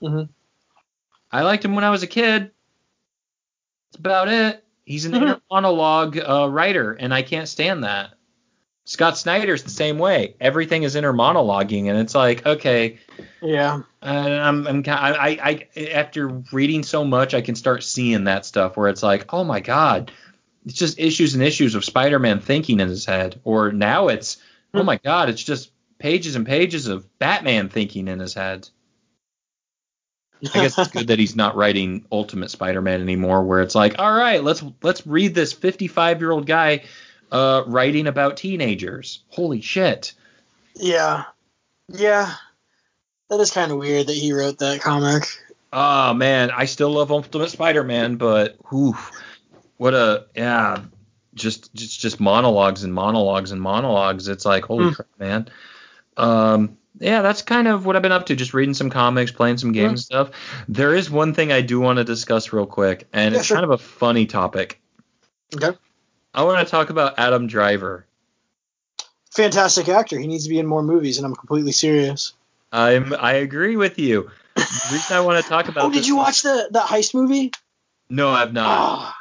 Mhm. 0.02 0.28
I 1.30 1.42
liked 1.42 1.64
him 1.64 1.76
when 1.76 1.84
I 1.84 1.90
was 1.90 2.02
a 2.02 2.08
kid. 2.08 2.50
That's 3.92 3.98
about 4.00 4.26
it. 4.28 4.64
He's 4.92 5.06
an 5.06 5.14
inner 5.14 5.40
monologue 5.50 6.18
uh, 6.18 6.48
writer, 6.50 6.92
and 6.92 7.14
I 7.14 7.22
can't 7.22 7.48
stand 7.48 7.84
that. 7.84 8.10
Scott 8.84 9.16
Snyder's 9.16 9.62
the 9.62 9.70
same 9.70 9.98
way. 9.98 10.34
Everything 10.38 10.82
is 10.82 10.96
inner 10.96 11.14
monologuing, 11.14 11.88
and 11.88 11.98
it's 11.98 12.14
like, 12.14 12.44
okay, 12.44 12.98
yeah, 13.40 13.82
uh, 14.02 14.06
I'm, 14.06 14.66
I'm 14.66 14.82
I, 14.86 14.90
I, 14.90 15.28
I, 15.76 15.80
after 15.92 16.28
reading 16.52 16.82
so 16.82 17.04
much, 17.04 17.32
I 17.32 17.40
can 17.40 17.54
start 17.54 17.84
seeing 17.84 18.24
that 18.24 18.44
stuff 18.44 18.76
where 18.76 18.90
it's 18.90 19.02
like, 19.02 19.32
oh 19.32 19.44
my 19.44 19.60
god, 19.60 20.12
it's 20.66 20.74
just 20.74 20.98
issues 20.98 21.32
and 21.34 21.42
issues 21.42 21.74
of 21.74 21.84
Spider-Man 21.86 22.40
thinking 22.40 22.80
in 22.80 22.88
his 22.88 23.06
head, 23.06 23.40
or 23.44 23.72
now 23.72 24.08
it's, 24.08 24.36
oh 24.74 24.80
Hmm. 24.80 24.86
my 24.86 24.96
god, 24.98 25.30
it's 25.30 25.42
just 25.42 25.70
pages 25.98 26.36
and 26.36 26.44
pages 26.44 26.88
of 26.88 27.06
Batman 27.18 27.70
thinking 27.70 28.08
in 28.08 28.18
his 28.18 28.34
head. 28.34 28.68
I 30.42 30.62
guess 30.62 30.78
it's 30.78 30.88
good 30.88 31.06
that 31.08 31.18
he's 31.18 31.36
not 31.36 31.56
writing 31.56 32.04
Ultimate 32.10 32.50
Spider-Man 32.50 33.00
anymore, 33.00 33.44
where 33.44 33.62
it's 33.62 33.74
like, 33.74 33.98
all 33.98 34.12
right, 34.12 34.42
let's 34.42 34.62
let's 34.82 35.06
read 35.06 35.34
this 35.34 35.54
55-year-old 35.54 36.46
guy 36.46 36.84
uh, 37.30 37.62
writing 37.66 38.06
about 38.06 38.36
teenagers. 38.36 39.22
Holy 39.28 39.60
shit! 39.60 40.14
yeah, 40.74 41.24
yeah. 41.88 42.34
That 43.30 43.40
is 43.40 43.50
kind 43.50 43.72
of 43.72 43.78
weird 43.78 44.08
that 44.08 44.16
he 44.16 44.32
wrote 44.32 44.58
that 44.58 44.80
comic. 44.80 45.24
Oh 45.72 46.12
man, 46.12 46.50
I 46.50 46.66
still 46.66 46.90
love 46.90 47.10
Ultimate 47.10 47.50
Spider-Man, 47.50 48.16
but 48.16 48.56
whew, 48.68 48.96
what 49.78 49.94
a 49.94 50.26
yeah, 50.36 50.82
just 51.34 51.72
just 51.74 51.98
just 52.00 52.20
monologues 52.20 52.84
and 52.84 52.92
monologues 52.92 53.52
and 53.52 53.60
monologues. 53.62 54.28
It's 54.28 54.44
like 54.44 54.64
holy 54.64 54.86
Hmm. 54.86 54.92
crap, 54.92 55.08
man. 55.18 55.48
Um, 56.16 56.76
yeah, 56.98 57.22
that's 57.22 57.42
kind 57.42 57.68
of 57.68 57.84
what 57.86 57.96
I've 57.96 58.02
been 58.02 58.12
up 58.12 58.26
to, 58.26 58.36
just 58.36 58.54
reading 58.54 58.74
some 58.74 58.90
comics, 58.90 59.30
playing 59.32 59.58
some 59.58 59.72
games 59.72 59.90
and 59.90 59.98
stuff. 60.00 60.30
There 60.68 60.94
is 60.94 61.10
one 61.10 61.34
thing 61.34 61.50
I 61.52 61.60
do 61.62 61.80
want 61.80 61.98
to 61.98 62.04
discuss 62.04 62.52
real 62.52 62.66
quick, 62.66 63.08
and 63.12 63.32
Yeah, 63.34 63.38
it's 63.40 63.48
sure. 63.48 63.56
kind 63.56 63.64
of 63.64 63.70
a 63.70 63.78
funny 63.78 64.26
topic. 64.26 64.80
Okay, 65.54 65.76
I 66.34 66.44
want 66.44 66.66
to 66.66 66.70
talk 66.70 66.90
about 66.90 67.18
Adam 67.18 67.46
Driver. 67.46 68.06
fantastic 69.30 69.88
actor. 69.88 70.18
He 70.18 70.26
needs 70.26 70.44
to 70.44 70.50
be 70.50 70.58
in 70.58 70.66
more 70.66 70.82
movies, 70.82 71.18
and 71.18 71.26
I'm 71.26 71.34
completely 71.34 71.72
serious. 71.72 72.34
I'm 72.72 73.12
I 73.14 73.34
agree 73.34 73.76
with 73.76 73.98
you. 73.98 74.30
The 74.54 74.88
reason 74.92 75.16
I 75.16 75.20
want 75.20 75.42
to 75.42 75.48
talk 75.48 75.68
about 75.68 75.84
Oh, 75.84 75.90
did 75.90 76.06
you 76.06 76.16
watch 76.16 76.42
the 76.42 76.68
that 76.72 76.86
heist 76.86 77.14
movie? 77.14 77.52
No, 78.08 78.30
I've 78.30 78.52
not. 78.52 78.66
Ah. 78.68 79.16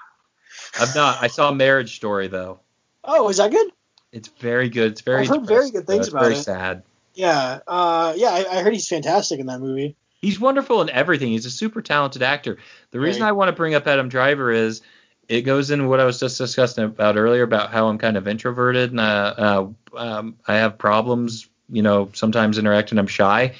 I've 0.79 0.95
not. 0.95 1.17
I 1.21 1.27
saw 1.27 1.51
Marriage 1.51 1.95
Story 1.95 2.27
though. 2.27 2.59
Oh, 3.03 3.27
is 3.29 3.37
that 3.37 3.51
good? 3.51 3.71
It's 4.11 4.27
very 4.27 4.69
good. 4.69 4.91
It's 4.93 5.01
very. 5.01 5.21
I've 5.23 5.27
heard 5.29 5.47
very 5.47 5.71
good 5.71 5.87
things 5.87 6.07
about 6.09 6.21
very 6.21 6.33
it. 6.33 6.35
Very 6.35 6.43
sad. 6.43 6.83
Yeah, 7.13 7.59
uh, 7.67 8.13
yeah. 8.15 8.29
I, 8.29 8.45
I 8.57 8.61
heard 8.61 8.73
he's 8.73 8.87
fantastic 8.87 9.39
in 9.39 9.47
that 9.47 9.59
movie. 9.59 9.95
He's 10.21 10.39
wonderful 10.39 10.81
in 10.81 10.89
everything. 10.89 11.29
He's 11.29 11.45
a 11.45 11.51
super 11.51 11.81
talented 11.81 12.21
actor. 12.21 12.57
The 12.91 12.99
reason 12.99 13.23
Right. 13.23 13.29
I 13.29 13.31
want 13.31 13.49
to 13.49 13.55
bring 13.55 13.73
up 13.73 13.87
Adam 13.87 14.07
Driver 14.07 14.51
is 14.51 14.81
it 15.27 15.41
goes 15.41 15.71
in 15.71 15.87
what 15.87 15.99
I 15.99 16.05
was 16.05 16.19
just 16.19 16.37
discussing 16.37 16.83
about 16.83 17.17
earlier 17.17 17.43
about 17.43 17.71
how 17.71 17.87
I'm 17.87 17.97
kind 17.97 18.17
of 18.17 18.27
introverted 18.27 18.91
and 18.91 18.99
uh, 18.99 19.33
uh, 19.37 19.67
um, 19.97 20.37
I 20.47 20.55
have 20.55 20.77
problems, 20.77 21.49
you 21.69 21.81
know, 21.81 22.09
sometimes 22.13 22.57
interacting. 22.57 22.97
I'm 22.99 23.07
shy. 23.07 23.55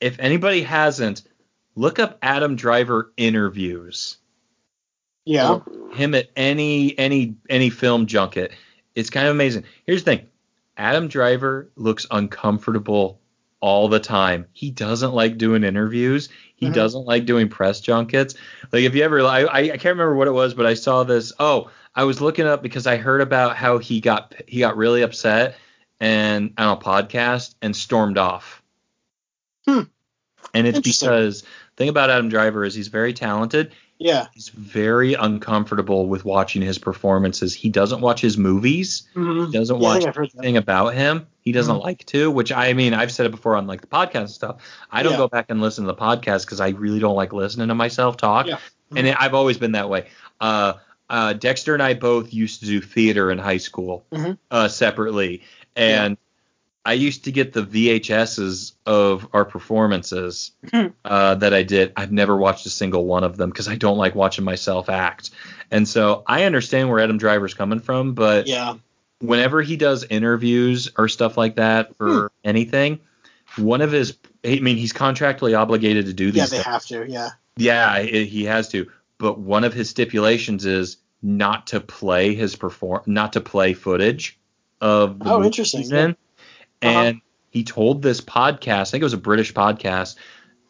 If 0.00 0.18
anybody 0.18 0.62
hasn't, 0.62 1.22
look 1.76 1.98
up 1.98 2.18
Adam 2.20 2.56
Driver 2.56 3.12
interviews. 3.16 4.18
Yeah. 5.24 5.60
him 5.94 6.14
at 6.14 6.28
any 6.36 6.98
any 6.98 7.36
any 7.48 7.70
film 7.70 8.06
junket. 8.06 8.52
It's 8.94 9.08
kind 9.08 9.26
of 9.26 9.30
amazing. 9.32 9.64
Here's 9.86 10.04
the 10.04 10.16
thing. 10.16 10.26
Adam 10.76 11.08
Driver 11.08 11.70
looks 11.76 12.06
uncomfortable 12.10 13.20
all 13.60 13.88
the 13.88 14.00
time. 14.00 14.46
He 14.52 14.70
doesn't 14.70 15.14
like 15.14 15.38
doing 15.38 15.64
interviews. 15.64 16.28
He 16.56 16.66
Mhm. 16.66 16.74
doesn't 16.74 17.04
like 17.06 17.24
doing 17.26 17.48
press 17.48 17.80
junkets. 17.80 18.34
Like 18.72 18.82
if 18.84 18.94
you 18.94 19.02
ever 19.02 19.22
I, 19.22 19.46
I 19.46 19.68
can't 19.68 19.84
remember 19.84 20.14
what 20.14 20.28
it 20.28 20.32
was, 20.32 20.54
but 20.54 20.66
I 20.66 20.74
saw 20.74 21.04
this. 21.04 21.32
Oh, 21.38 21.70
I 21.94 22.04
was 22.04 22.20
looking 22.20 22.46
up 22.46 22.62
because 22.62 22.86
I 22.86 22.96
heard 22.96 23.20
about 23.20 23.56
how 23.56 23.78
he 23.78 24.00
got 24.00 24.34
he 24.46 24.58
got 24.60 24.76
really 24.76 25.02
upset 25.02 25.56
and 26.00 26.52
on 26.58 26.76
a 26.76 26.80
podcast 26.80 27.54
and 27.62 27.74
stormed 27.74 28.18
off. 28.18 28.62
Hmm. 29.66 29.82
And 30.52 30.66
it's 30.66 30.80
because 30.80 31.44
thing 31.76 31.88
about 31.88 32.10
Adam 32.10 32.28
Driver 32.28 32.64
is 32.64 32.74
he's 32.74 32.88
very 32.88 33.12
talented 33.12 33.72
Yeah. 33.98 34.26
he's 34.32 34.48
very 34.48 35.14
uncomfortable 35.14 36.06
with 36.08 36.24
watching 36.24 36.62
his 36.62 36.78
performances. 36.78 37.54
He 37.54 37.68
doesn't 37.68 38.00
watch 38.00 38.20
his 38.20 38.36
movies. 38.38 39.04
Mm-hmm. 39.14 39.46
He 39.46 39.52
doesn't 39.58 39.76
Yeah, 39.76 39.82
watch 39.82 39.98
think 39.98 40.08
I've 40.08 40.16
heard 40.16 40.30
that. 40.30 40.38
anything 40.38 40.56
about 40.56 40.94
him. 40.94 41.26
He 41.40 41.52
doesn't 41.52 41.76
Mhm. 41.76 41.82
like 41.82 42.04
to, 42.06 42.30
which 42.30 42.52
I 42.52 42.72
mean, 42.72 42.94
I've 42.94 43.12
said 43.12 43.26
it 43.26 43.30
before 43.30 43.56
on 43.56 43.66
like 43.66 43.80
the 43.80 43.86
podcast 43.86 44.14
and 44.16 44.30
stuff. 44.30 44.56
I 44.90 45.02
don't 45.02 45.12
Yeah. 45.12 45.18
go 45.18 45.28
back 45.28 45.46
and 45.48 45.60
listen 45.60 45.84
to 45.84 45.88
the 45.92 45.96
podcast 45.96 46.44
because 46.46 46.60
I 46.60 46.68
really 46.70 46.98
don't 47.00 47.16
like 47.16 47.32
listening 47.32 47.68
to 47.68 47.74
myself 47.74 48.16
talk. 48.16 48.46
Yeah. 48.46 48.58
And 48.96 49.08
I've 49.08 49.34
always 49.34 49.58
been 49.58 49.72
that 49.72 49.88
way. 49.88 50.06
Uh, 50.40 50.74
uh, 51.10 51.32
Dexter 51.34 51.74
and 51.74 51.82
I 51.82 51.94
both 51.94 52.32
used 52.32 52.60
to 52.60 52.66
do 52.66 52.80
theater 52.80 53.30
in 53.30 53.38
high 53.38 53.58
school 53.58 54.06
Mhm. 54.12 54.38
uh, 54.50 54.68
separately, 54.68 55.42
and 55.76 56.16
I 56.86 56.92
used 56.92 57.24
to 57.24 57.32
get 57.32 57.52
the 57.54 57.62
VHSs 57.62 58.72
of 58.84 59.28
our 59.32 59.44
performances 59.44 60.52
Hmm. 60.70 60.88
uh, 61.04 61.36
that 61.36 61.54
I 61.54 61.62
did. 61.62 61.92
I've 61.96 62.12
never 62.12 62.36
watched 62.36 62.66
a 62.66 62.70
single 62.70 63.06
one 63.06 63.24
of 63.24 63.36
them 63.36 63.50
because 63.50 63.68
I 63.68 63.76
don't 63.76 63.96
like 63.96 64.14
watching 64.14 64.44
myself 64.44 64.88
act. 64.90 65.30
And 65.70 65.88
so 65.88 66.22
I 66.26 66.44
understand 66.44 66.90
where 66.90 67.00
Adam 67.00 67.16
Driver's 67.18 67.54
coming 67.54 67.80
from, 67.80 68.12
but 68.14 68.46
Yeah. 68.46 68.74
whenever 69.20 69.62
he 69.62 69.76
does 69.76 70.04
interviews 70.04 70.90
or 70.98 71.08
stuff 71.08 71.36
like 71.38 71.56
that 71.56 71.92
or 71.98 72.30
anything, 72.44 73.00
one 73.56 73.80
of 73.80 73.90
his 73.92 74.18
I 74.44 74.58
mean 74.60 74.76
he's 74.76 74.92
contractually 74.92 75.58
obligated 75.58 76.06
to 76.06 76.12
do 76.12 76.26
these 76.26 76.36
Yeah, 76.36 76.46
they 76.46 76.50
things. 76.56 76.64
have 76.66 76.84
to. 76.86 77.06
Yeah. 77.10 77.30
Yeah, 77.56 78.00
he 78.02 78.44
has 78.44 78.68
to. 78.70 78.90
But 79.16 79.38
one 79.38 79.64
of 79.64 79.72
his 79.72 79.88
stipulations 79.88 80.66
is 80.66 80.98
not 81.22 81.68
to 81.68 81.80
play 81.80 82.34
his 82.34 82.56
perform 82.56 83.00
not 83.06 83.32
to 83.34 83.40
play 83.40 83.72
footage 83.72 84.38
of 84.82 85.18
the 85.20 85.30
Oh, 85.30 85.42
interesting, 85.42 85.88
in. 86.84 86.96
And 86.96 87.20
he 87.50 87.64
told 87.64 88.02
this 88.02 88.20
podcast, 88.20 88.80
I 88.80 88.84
think 88.84 89.02
it 89.02 89.04
was 89.04 89.12
a 89.12 89.18
British 89.18 89.52
podcast, 89.54 90.16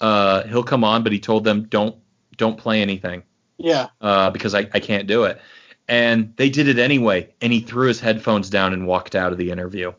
uh, 0.00 0.42
he'll 0.44 0.62
come 0.64 0.84
on, 0.84 1.02
but 1.02 1.12
he 1.12 1.20
told 1.20 1.44
them 1.44 1.64
don't 1.64 1.96
don't 2.36 2.58
play 2.58 2.82
anything 2.82 3.22
Yeah. 3.58 3.88
uh, 4.00 4.30
because 4.30 4.54
I, 4.54 4.60
I 4.72 4.80
can't 4.80 5.06
do 5.06 5.24
it. 5.24 5.40
And 5.86 6.34
they 6.36 6.50
did 6.50 6.66
it 6.68 6.78
anyway, 6.78 7.34
and 7.40 7.52
he 7.52 7.60
threw 7.60 7.88
his 7.88 8.00
headphones 8.00 8.50
down 8.50 8.72
and 8.72 8.86
walked 8.86 9.14
out 9.14 9.32
of 9.32 9.38
the 9.38 9.50
interview. 9.50 9.92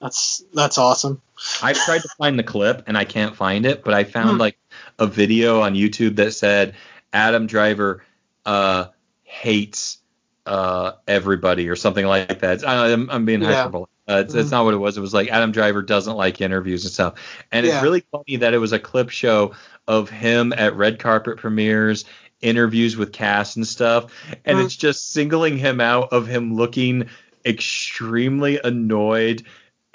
That's 0.00 0.42
that's 0.52 0.78
awesome. 0.78 1.20
I've 1.62 1.76
tried 1.76 2.02
to 2.02 2.08
find 2.18 2.38
the 2.38 2.42
clip 2.42 2.84
and 2.86 2.96
I 2.96 3.04
can't 3.04 3.34
find 3.34 3.66
it, 3.66 3.82
but 3.84 3.92
I 3.94 4.04
found 4.04 4.32
Hmm. 4.36 4.40
like 4.40 4.58
a 4.98 5.06
video 5.06 5.60
on 5.62 5.74
YouTube 5.74 6.16
that 6.16 6.32
said 6.32 6.74
Adam 7.12 7.46
Driver 7.46 8.04
uh, 8.44 8.86
hates 9.24 9.98
uh, 10.44 10.92
everybody 11.08 11.68
or 11.68 11.76
something 11.76 12.06
like 12.06 12.40
that. 12.40 12.66
I, 12.66 12.92
I'm, 12.92 13.10
I'm 13.10 13.24
being 13.24 13.42
Yeah. 13.42 13.54
hyperbole. 13.54 13.86
Uh, 14.08 14.22
it's, 14.24 14.34
it's 14.34 14.50
not 14.50 14.64
what 14.64 14.74
it 14.74 14.78
was. 14.78 14.96
It 14.96 15.00
was 15.00 15.12
like 15.14 15.28
Adam 15.30 15.50
Driver 15.52 15.82
doesn't 15.82 16.16
like 16.16 16.40
interviews 16.40 16.84
and 16.84 16.92
stuff. 16.92 17.14
And 17.50 17.66
Yeah. 17.66 17.74
it's 17.74 17.82
really 17.82 18.04
funny 18.12 18.36
that 18.36 18.54
it 18.54 18.58
was 18.58 18.72
a 18.72 18.78
clip 18.78 19.10
show 19.10 19.54
of 19.88 20.08
him 20.10 20.52
at 20.52 20.76
red 20.76 20.98
carpet 20.98 21.38
premieres, 21.38 22.04
interviews 22.40 22.96
with 22.96 23.12
cast 23.12 23.56
and 23.56 23.66
stuff, 23.66 24.12
and 24.44 24.58
Mhm. 24.58 24.64
it's 24.64 24.76
just 24.76 25.12
singling 25.12 25.56
him 25.58 25.80
out 25.80 26.12
of 26.12 26.26
him 26.28 26.54
looking 26.54 27.08
extremely 27.44 28.60
annoyed 28.62 29.42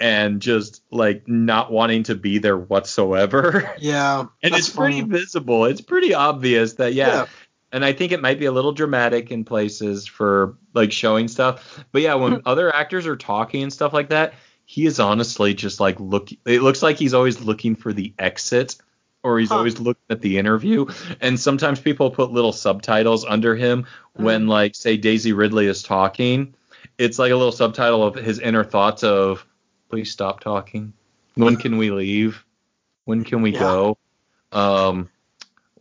and 0.00 0.42
just 0.42 0.82
like 0.90 1.28
not 1.28 1.70
wanting 1.70 2.02
to 2.04 2.14
be 2.14 2.38
there 2.38 2.56
whatsoever. 2.58 3.72
Yeah. 3.78 4.26
and 4.42 4.54
it's 4.54 4.68
pretty 4.68 5.00
visible. 5.02 5.66
It's 5.66 5.80
pretty 5.80 6.12
obvious 6.12 6.74
that 6.74 6.92
yeah, 6.94 7.08
Yeah. 7.08 7.26
And 7.72 7.84
I 7.84 7.92
think 7.92 8.12
it 8.12 8.20
might 8.20 8.38
be 8.38 8.44
a 8.44 8.52
little 8.52 8.72
dramatic 8.72 9.30
in 9.30 9.44
places 9.44 10.06
for 10.06 10.56
like 10.74 10.92
showing 10.92 11.28
stuff. 11.28 11.84
But 11.90 12.02
yeah, 12.02 12.14
when 12.14 12.42
other 12.46 12.74
actors 12.74 13.06
are 13.06 13.16
talking 13.16 13.62
and 13.62 13.72
stuff 13.72 13.92
like 13.92 14.10
that, 14.10 14.34
he 14.64 14.86
is 14.86 15.00
honestly 15.00 15.54
just 15.54 15.80
like 15.80 15.98
look. 15.98 16.28
It 16.46 16.62
looks 16.62 16.82
like 16.82 16.96
he's 16.96 17.14
always 17.14 17.40
looking 17.40 17.74
for 17.74 17.92
the 17.92 18.12
exit, 18.18 18.76
or 19.22 19.38
he's 19.38 19.50
Huh. 19.50 19.58
always 19.58 19.80
looking 19.80 20.02
at 20.10 20.20
the 20.20 20.38
interview. 20.38 20.86
And 21.20 21.38
sometimes 21.40 21.80
people 21.80 22.10
put 22.10 22.30
little 22.30 22.52
subtitles 22.52 23.24
under 23.24 23.56
him 23.56 23.86
when 24.14 24.46
like 24.46 24.74
say 24.74 24.96
Daisy 24.96 25.32
Ridley 25.32 25.66
is 25.66 25.82
talking. 25.82 26.54
It's 26.98 27.18
like 27.18 27.32
a 27.32 27.36
little 27.36 27.52
subtitle 27.52 28.04
of 28.04 28.14
his 28.16 28.38
inner 28.38 28.64
thoughts 28.64 29.02
of, 29.02 29.46
please 29.88 30.12
stop 30.12 30.40
talking. 30.40 30.92
When 31.34 31.56
can 31.56 31.78
we 31.78 31.90
leave? 31.90 32.44
When 33.06 33.24
can 33.24 33.40
we 33.42 33.52
Yeah. 33.52 33.60
go? 33.60 33.98
Um, 34.52 35.08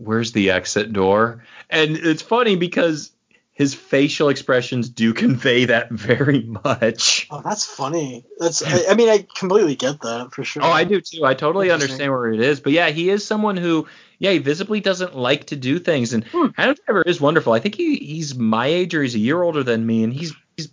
where's 0.04 0.32
the 0.32 0.52
exit 0.52 0.92
door? 0.94 1.44
And 1.70 1.96
it's 1.98 2.22
funny 2.22 2.56
because 2.56 3.12
his 3.54 3.74
facial 3.74 4.30
expressions 4.30 4.90
do 4.90 5.14
convey 5.24 5.66
that 5.66 5.92
very 5.92 6.42
much. 6.44 7.28
Oh, 7.30 7.42
that's 7.44 7.66
funny. 7.66 8.26
That's. 8.40 8.64
I, 8.64 8.92
I 8.92 8.96
mean, 8.96 9.10
I 9.10 9.26
completely 9.36 9.76
get 9.76 10.02
that 10.02 10.34
for 10.34 10.44
sure. 10.44 10.64
Oh, 10.64 10.70
I 10.70 10.84
do 10.84 11.02
too. 11.02 11.26
I 11.26 11.34
totally 11.34 11.70
understand 11.72 12.12
where 12.12 12.30
it 12.32 12.40
is. 12.40 12.60
But 12.60 12.72
yeah, 12.74 12.90
he 12.90 13.10
is 13.10 13.26
someone 13.26 13.58
who, 13.58 13.88
yeah, 14.20 14.32
he 14.32 14.40
visibly 14.40 14.80
doesn't 14.80 15.16
like 15.16 15.46
to 15.48 15.56
do 15.56 15.80
things. 15.80 16.14
And 16.14 16.24
Hmm. 16.26 16.48
Adam 16.58 16.76
Driver 16.86 17.04
is 17.04 17.22
wonderful. 17.22 17.54
I 17.54 17.60
think 17.60 17.76
he, 17.76 17.98
he's 17.98 18.34
my 18.36 18.68
age 18.68 18.96
or 18.96 19.04
he's 19.04 19.16
a 19.16 19.20
year 19.20 19.42
older 19.42 19.64
than 19.64 19.86
me, 19.86 20.04
and 20.04 20.14
he's 20.14 20.34
he's 20.58 20.72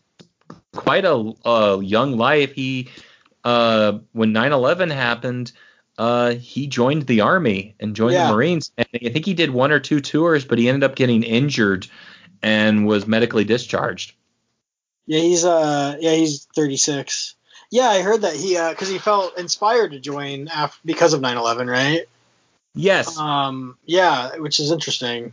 quite 0.72 1.04
a, 1.04 1.32
a 1.44 1.82
young 1.82 2.16
life. 2.16 2.52
He, 2.52 2.88
uh, 3.44 3.98
when 4.12 4.32
9/11 4.32 4.92
happened, 4.92 5.52
uh, 5.98 6.34
he 6.34 6.66
joined 6.68 7.02
the 7.06 7.20
army 7.22 7.74
and 7.80 7.94
joined 7.96 8.14
Yeah. 8.14 8.28
the 8.28 8.32
Marines. 8.34 8.72
And 8.78 8.86
I 8.94 9.10
think 9.10 9.26
he 9.26 9.34
did 9.34 9.50
one 9.50 9.72
or 9.72 9.80
two 9.80 10.00
tours, 10.00 10.44
but 10.44 10.58
he 10.58 10.68
ended 10.68 10.84
up 10.88 10.96
getting 10.96 11.22
injured 11.22 11.86
and 12.42 12.86
was 12.86 13.06
medically 13.06 13.44
discharged. 13.44 14.14
Yeah, 15.06 15.20
he's 15.20 15.44
uh, 15.44 15.96
yeah, 16.00 16.12
he's 16.12 16.46
36. 16.54 17.34
Yeah, 17.70 17.88
I 17.88 18.02
heard 18.02 18.22
that 18.22 18.34
he 18.34 18.56
uh, 18.56 18.70
because 18.70 18.88
he 18.88 18.98
felt 18.98 19.38
inspired 19.38 19.92
to 19.92 20.00
join 20.00 20.48
after, 20.48 20.78
because 20.84 21.12
of 21.14 21.20
9/11, 21.20 21.68
right? 21.70 22.02
Yes. 22.74 23.18
Um, 23.18 23.76
yeah, 23.84 24.36
which 24.36 24.60
is 24.60 24.70
interesting. 24.70 25.32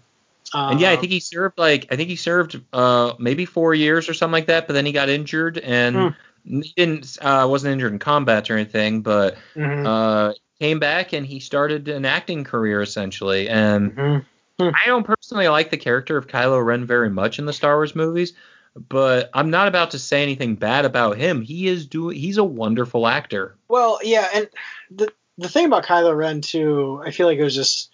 Um, 0.54 0.72
And 0.72 0.80
yeah, 0.80 0.92
I 0.92 0.98
think 0.98 1.12
he 1.12 1.20
served 1.20 1.58
like 1.58 1.88
I 1.92 1.96
think 1.96 2.10
he 2.10 2.16
served 2.16 2.62
uh 2.74 3.14
maybe 3.20 3.46
four 3.46 3.74
years 3.74 4.10
or 4.10 4.14
something 4.14 4.34
like 4.34 4.48
that, 4.48 4.68
but 4.68 4.74
then 4.74 4.86
he 4.86 4.92
got 4.92 5.10
injured 5.10 5.58
and 5.58 6.16
Hmm. 6.46 6.62
didn't 6.78 7.18
uh 7.22 7.48
wasn't 7.50 7.74
injured 7.74 7.94
in 7.94 8.00
combat 8.00 8.50
or 8.50 8.56
anything, 8.56 9.02
but 9.02 9.38
Mhm, 9.56 9.86
uh 9.86 10.34
came 10.60 10.80
back 10.80 11.14
and 11.14 11.26
he 11.26 11.40
started 11.40 11.88
an 11.88 12.06
acting 12.06 12.44
career 12.44 12.82
essentially. 12.82 13.50
And 13.50 13.96
mhm. 13.96 14.26
I 14.60 14.86
don't 14.86 15.06
personally 15.06 15.48
like 15.48 15.70
the 15.70 15.78
character 15.78 16.18
of 16.18 16.28
Kylo 16.28 16.64
Ren 16.64 16.86
very 16.86 17.10
much 17.10 17.40
in 17.40 17.46
the 17.46 17.54
Star 17.54 17.76
Wars 17.76 17.96
movies, 17.96 18.34
but 18.76 19.30
I'm 19.34 19.50
not 19.50 19.68
about 19.68 19.92
to 19.92 20.00
say 20.00 20.24
anything 20.24 20.56
bad 20.56 20.86
about 20.86 21.18
him. 21.18 21.42
He 21.42 21.68
is 21.68 21.88
doing 21.88 22.18
he's 22.18 22.38
a 22.38 22.44
wonderful 22.44 23.08
actor. 23.08 23.56
Well, 23.68 24.00
yeah, 24.04 24.28
and 24.34 24.50
the 24.92 25.12
the 25.38 25.50
thing 25.50 25.66
about 25.66 25.86
Kylo 25.86 26.16
Ren 26.16 26.42
too, 26.42 27.02
I 27.06 27.12
feel 27.12 27.28
like 27.28 27.38
it 27.38 27.44
was 27.44 27.56
just 27.56 27.92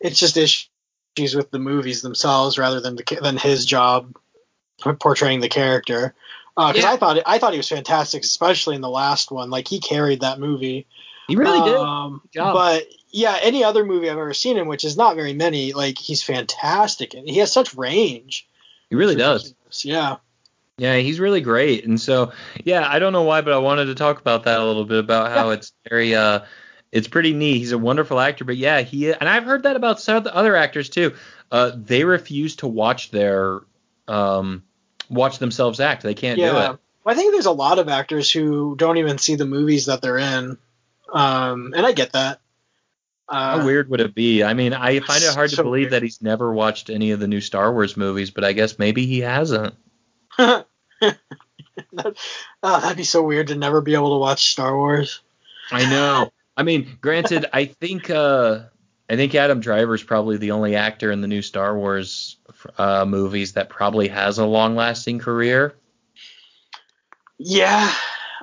it's 0.00 0.18
just 0.18 0.36
issues 0.36 1.34
with 1.34 1.50
the 1.50 1.58
movies 1.58 2.02
themselves 2.02 2.58
rather 2.58 2.80
than 2.80 2.96
the, 2.96 3.18
than 3.22 3.36
his 3.36 3.64
job 3.64 4.16
portraying 4.98 5.40
the 5.40 5.48
character. 5.48 6.14
Because 6.56 6.82
Yeah. 6.82 6.90
I 6.90 6.96
thought 6.96 7.22
I 7.24 7.38
thought 7.38 7.52
he 7.52 7.58
was 7.58 7.68
fantastic, 7.68 8.24
especially 8.24 8.74
in 8.74 8.82
the 8.82 8.90
last 8.90 9.30
one. 9.30 9.50
Like 9.50 9.68
he 9.68 9.80
carried 9.80 10.20
that 10.20 10.40
movie. 10.40 10.86
He 11.28 11.36
really 11.36 11.60
did. 11.68 11.76
Um, 11.78 12.22
job. 12.32 12.54
But 12.54 12.86
yeah, 13.10 13.38
any 13.42 13.64
other 13.64 13.84
movie 13.84 14.10
I've 14.10 14.18
ever 14.18 14.34
seen 14.34 14.56
him, 14.56 14.66
which 14.66 14.84
is 14.84 14.96
not 14.96 15.16
very 15.16 15.34
many, 15.34 15.72
like 15.72 15.98
he's 15.98 16.22
fantastic 16.22 17.14
and 17.14 17.28
he 17.28 17.38
has 17.38 17.52
such 17.52 17.74
range. 17.74 18.48
He 18.90 18.96
really 18.96 19.16
does. 19.16 19.54
Yeah. 19.82 20.16
Yeah, 20.78 20.96
he's 20.96 21.20
really 21.20 21.40
great. 21.40 21.86
And 21.86 22.00
so, 22.00 22.32
yeah, 22.64 22.86
I 22.88 22.98
don't 22.98 23.12
know 23.12 23.22
why, 23.22 23.42
but 23.42 23.52
I 23.52 23.58
wanted 23.58 23.86
to 23.86 23.94
talk 23.94 24.20
about 24.20 24.44
that 24.44 24.58
a 24.58 24.64
little 24.64 24.84
bit 24.84 24.98
about 24.98 25.30
how 25.30 25.50
it's 25.50 25.72
very 25.88 26.14
uh 26.14 26.40
it's 26.90 27.08
pretty 27.08 27.32
neat. 27.32 27.58
He's 27.58 27.72
a 27.72 27.78
wonderful 27.78 28.20
actor, 28.20 28.44
but 28.44 28.56
yeah, 28.56 28.80
he 28.80 29.12
and 29.12 29.28
I've 29.28 29.44
heard 29.44 29.62
that 29.62 29.76
about 29.76 30.00
some 30.00 30.16
of 30.16 30.24
the 30.24 30.34
other 30.34 30.56
actors 30.56 30.88
too. 30.88 31.14
Uh 31.50 31.72
they 31.74 32.04
refuse 32.04 32.56
to 32.56 32.66
watch 32.66 33.10
their 33.10 33.60
um 34.08 34.62
watch 35.08 35.38
themselves 35.38 35.80
act. 35.80 36.02
They 36.02 36.14
can't 36.14 36.38
do 36.38 36.44
it. 36.56 36.78
Well, 37.04 37.14
I 37.14 37.14
think 37.14 37.32
there's 37.32 37.46
a 37.46 37.52
lot 37.52 37.78
of 37.78 37.88
actors 37.88 38.30
who 38.30 38.76
don't 38.76 38.96
even 38.96 39.18
see 39.18 39.34
the 39.34 39.46
movies 39.46 39.86
that 39.86 40.02
they're 40.02 40.18
in. 40.18 40.58
Um, 41.12 41.74
and 41.76 41.86
I 41.86 41.92
get 41.92 42.12
that. 42.12 42.40
Uh, 43.28 43.58
How 43.58 43.66
weird 43.66 43.88
would 43.88 44.00
it 44.00 44.14
be? 44.14 44.42
I 44.42 44.54
mean, 44.54 44.74
I 44.74 45.00
find 45.00 45.22
it 45.22 45.34
hard 45.34 45.50
to 45.50 45.62
believe 45.62 45.84
weird. 45.84 45.92
that 45.92 46.02
he's 46.02 46.20
never 46.20 46.52
watched 46.52 46.90
any 46.90 47.12
of 47.12 47.20
the 47.20 47.28
new 47.28 47.40
Star 47.40 47.72
Wars 47.72 47.96
movies, 47.96 48.30
but 48.30 48.44
I 48.44 48.52
guess 48.52 48.78
maybe 48.78 49.06
he 49.06 49.20
hasn't. 49.20 49.74
that, 50.38 50.66
oh, 52.62 52.80
that'd 52.80 52.96
be 52.96 53.04
so 53.04 53.22
weird 53.22 53.48
to 53.48 53.54
never 53.54 53.80
be 53.80 53.94
able 53.94 54.10
to 54.10 54.18
watch 54.18 54.50
Star 54.52 54.76
Wars. 54.76 55.20
I 55.70 55.88
know. 55.88 56.32
I 56.56 56.62
mean, 56.62 56.98
granted, 57.00 57.46
I 57.52 57.66
think 57.66 58.10
uh, 58.10 58.64
I 59.08 59.16
think 59.16 59.34
Adam 59.34 59.60
Driver's 59.60 60.02
probably 60.02 60.36
the 60.36 60.50
only 60.52 60.76
actor 60.76 61.10
in 61.10 61.20
the 61.20 61.28
new 61.28 61.42
Star 61.42 61.76
Wars 61.76 62.36
uh, 62.78 63.04
movies 63.06 63.52
that 63.52 63.68
probably 63.68 64.08
has 64.08 64.38
a 64.38 64.46
long-lasting 64.46 65.18
career. 65.18 65.74
Yeah. 67.38 67.92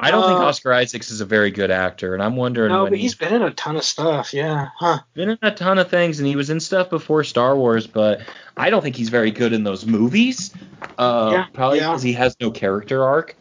I 0.02 0.12
don't 0.12 0.24
think 0.28 0.40
Uh, 0.40 0.46
Oscar 0.46 0.72
Isaacs 0.74 1.12
is 1.12 1.20
a 1.22 1.26
very 1.26 1.52
good 1.52 1.72
actor, 1.72 2.14
and 2.14 2.24
I'm 2.24 2.36
wondering 2.38 2.72
No, 2.72 2.88
but 2.88 2.98
he's 2.98 3.16
been 3.16 3.34
in 3.34 3.42
a 3.42 3.52
ton 3.52 3.76
of 3.76 3.84
stuff. 3.84 4.34
Yeah. 4.34 4.70
Huh. 4.78 5.00
been 5.14 5.30
in 5.32 5.38
a 5.42 5.52
ton 5.52 5.78
of 5.78 5.90
things, 5.90 6.20
and 6.20 6.28
he 6.28 6.36
was 6.36 6.50
in 6.50 6.60
stuff 6.60 6.90
before 6.90 7.24
Star 7.24 7.56
Wars, 7.56 7.86
but 7.86 8.22
I 8.56 8.70
don't 8.70 8.82
think 8.82 8.96
he's 8.96 9.10
very 9.10 9.32
good 9.32 9.52
in 9.54 9.64
those 9.64 9.86
movies. 9.86 10.54
Uh, 10.98 11.30
Yeah, 11.34 11.46
probably 11.54 11.80
yeah. 11.80 11.90
because 11.90 12.02
he 12.04 12.14
has 12.14 12.36
no 12.40 12.50
character 12.52 13.04
arc. 13.04 13.36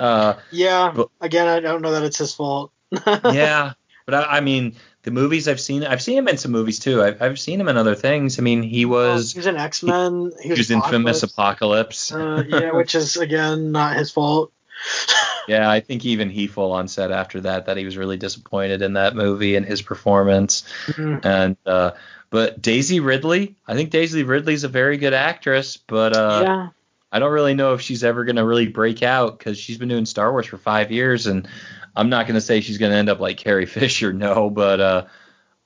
Uh, 0.00 0.34
Yeah. 0.50 0.92
But- 0.94 1.08
Again, 1.20 1.46
I 1.46 1.60
don't 1.60 1.82
know 1.82 1.92
that 1.92 2.02
it's 2.02 2.18
his 2.18 2.34
fault. 2.34 2.72
yeah, 3.06 3.72
but 4.04 4.14
I, 4.14 4.38
I 4.38 4.40
mean, 4.40 4.74
the 5.04 5.10
movies 5.12 5.48
I've 5.48 5.60
seen, 5.60 5.84
I've 5.84 6.02
seen 6.02 6.18
him 6.18 6.28
in 6.28 6.36
some 6.36 6.50
movies 6.52 6.78
too. 6.78 7.02
I've, 7.02 7.22
I've 7.22 7.38
seen 7.38 7.60
him 7.60 7.68
in 7.68 7.76
other 7.76 7.94
things. 7.94 8.38
I 8.38 8.42
mean, 8.42 8.62
he 8.62 8.84
was 8.84 9.32
he 9.32 9.38
was 9.38 9.46
in 9.46 9.56
X 9.56 9.82
Men. 9.82 10.30
He 10.40 10.48
he 10.48 10.54
was 10.54 10.70
infamous 10.70 11.22
Apocalypse. 11.22 12.12
Uh, 12.12 12.42
yeah, 12.46 12.72
which 12.72 12.94
is 12.94 13.16
again 13.16 13.72
not 13.72 13.96
his 13.96 14.10
fault. 14.10 14.52
Yeah, 15.48 15.70
I 15.70 15.80
think 15.80 16.04
even 16.04 16.30
he 16.30 16.46
full 16.46 16.72
on 16.72 16.88
said 16.88 17.10
after 17.10 17.40
that 17.42 17.66
that 17.66 17.76
he 17.76 17.84
was 17.84 17.96
really 17.96 18.16
disappointed 18.16 18.82
in 18.82 18.94
that 18.94 19.16
movie 19.16 19.56
and 19.56 19.66
his 19.66 19.82
performance. 19.82 20.64
Mhm. 20.86 21.24
And 21.24 21.56
uh, 21.66 21.92
but 22.30 22.62
Daisy 22.62 23.00
Ridley, 23.00 23.56
I 23.66 23.74
think 23.74 23.90
Daisy 23.90 24.22
Ridley's 24.22 24.64
a 24.64 24.68
very 24.68 24.96
good 24.96 25.14
actress, 25.14 25.76
but 25.76 26.16
uh, 26.16 26.42
yeah. 26.44 26.68
I 27.10 27.18
don't 27.18 27.32
really 27.32 27.54
know 27.54 27.74
if 27.74 27.82
she's 27.82 28.04
ever 28.04 28.24
gonna 28.24 28.44
really 28.44 28.68
break 28.68 29.02
out 29.02 29.38
because 29.38 29.58
she's 29.58 29.78
been 29.78 29.88
doing 29.88 30.06
Star 30.06 30.32
Wars 30.32 30.46
for 30.46 30.56
five 30.56 30.90
years, 30.90 31.26
and 31.26 31.46
I'm 31.94 32.08
not 32.08 32.26
gonna 32.26 32.40
say 32.40 32.60
she's 32.60 32.78
gonna 32.78 32.94
end 32.96 33.10
up 33.10 33.20
like 33.20 33.36
Carrie 33.36 33.66
Fisher, 33.78 34.12
no, 34.12 34.48
but 34.48 34.80
uh, 34.80 35.04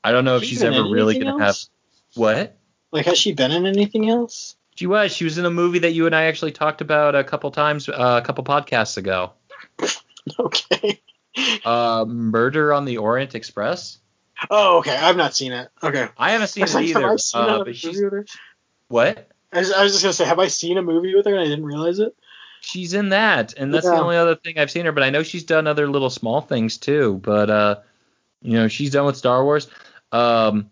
I 0.02 0.12
don't 0.12 0.24
know 0.24 0.36
if 0.36 0.42
Has 0.42 0.48
she 0.48 0.54
she's 0.56 0.64
ever 0.64 0.82
really 0.88 1.18
gonna 1.18 1.44
have 1.44 1.56
what. 2.14 2.56
Like, 2.92 3.06
has 3.06 3.18
she 3.18 3.32
been 3.32 3.52
in 3.52 3.66
anything 3.66 4.08
else? 4.08 4.56
She 4.76 4.86
was. 4.86 5.12
She 5.12 5.24
was 5.24 5.38
in 5.38 5.44
a 5.44 5.50
movie 5.50 5.80
that 5.80 5.92
you 5.92 6.06
and 6.06 6.14
I 6.14 6.24
actually 6.24 6.52
talked 6.52 6.80
about 6.80 7.14
a 7.14 7.24
couple 7.24 7.50
times, 7.50 7.88
uh, 7.88 8.20
a 8.22 8.26
couple 8.26 8.44
podcasts 8.44 8.96
ago. 8.96 9.32
Okay. 10.38 11.00
Uh, 11.64 12.04
Murder 12.06 12.72
on 12.72 12.84
the 12.84 12.98
Orient 12.98 13.34
Express. 13.34 13.98
Oh, 14.50 14.78
okay. 14.78 14.96
I've 14.96 15.16
not 15.16 15.36
seen 15.36 15.52
it. 15.52 15.70
Okay. 15.82 16.08
I 16.18 16.32
haven't 16.32 16.48
seen 16.48 16.64
it 16.64 16.74
like, 16.74 16.86
either. 16.86 17.18
Seen 17.18 17.42
Uh, 17.42 17.60
a 17.60 17.64
but 17.64 17.76
she's 17.76 17.94
movie 18.00 18.04
with 18.04 18.12
her? 18.12 18.26
what? 18.88 19.28
I 19.52 19.60
was, 19.60 19.72
I 19.72 19.82
was 19.84 19.92
just 19.92 20.02
gonna 20.02 20.12
say, 20.12 20.24
have 20.24 20.38
I 20.38 20.48
seen 20.48 20.78
a 20.78 20.82
movie 20.82 21.14
with 21.14 21.26
her 21.26 21.32
and 21.32 21.40
I 21.40 21.44
didn't 21.44 21.64
realize 21.64 21.98
it? 22.00 22.14
She's 22.60 22.94
in 22.94 23.10
that, 23.10 23.54
and 23.56 23.72
that's 23.72 23.86
the 23.86 23.94
only 23.94 24.16
other 24.16 24.34
thing 24.34 24.58
I've 24.58 24.70
seen 24.70 24.86
her. 24.86 24.92
But 24.92 25.04
I 25.04 25.10
know 25.10 25.22
she's 25.22 25.44
done 25.44 25.66
other 25.68 25.88
little 25.88 26.10
small 26.10 26.40
things 26.40 26.78
too. 26.78 27.20
But 27.22 27.48
uh, 27.50 27.76
you 28.42 28.54
know, 28.54 28.66
she's 28.68 28.90
done 28.90 29.06
with 29.06 29.16
Star 29.16 29.44
Wars. 29.44 29.68
Um, 30.10 30.70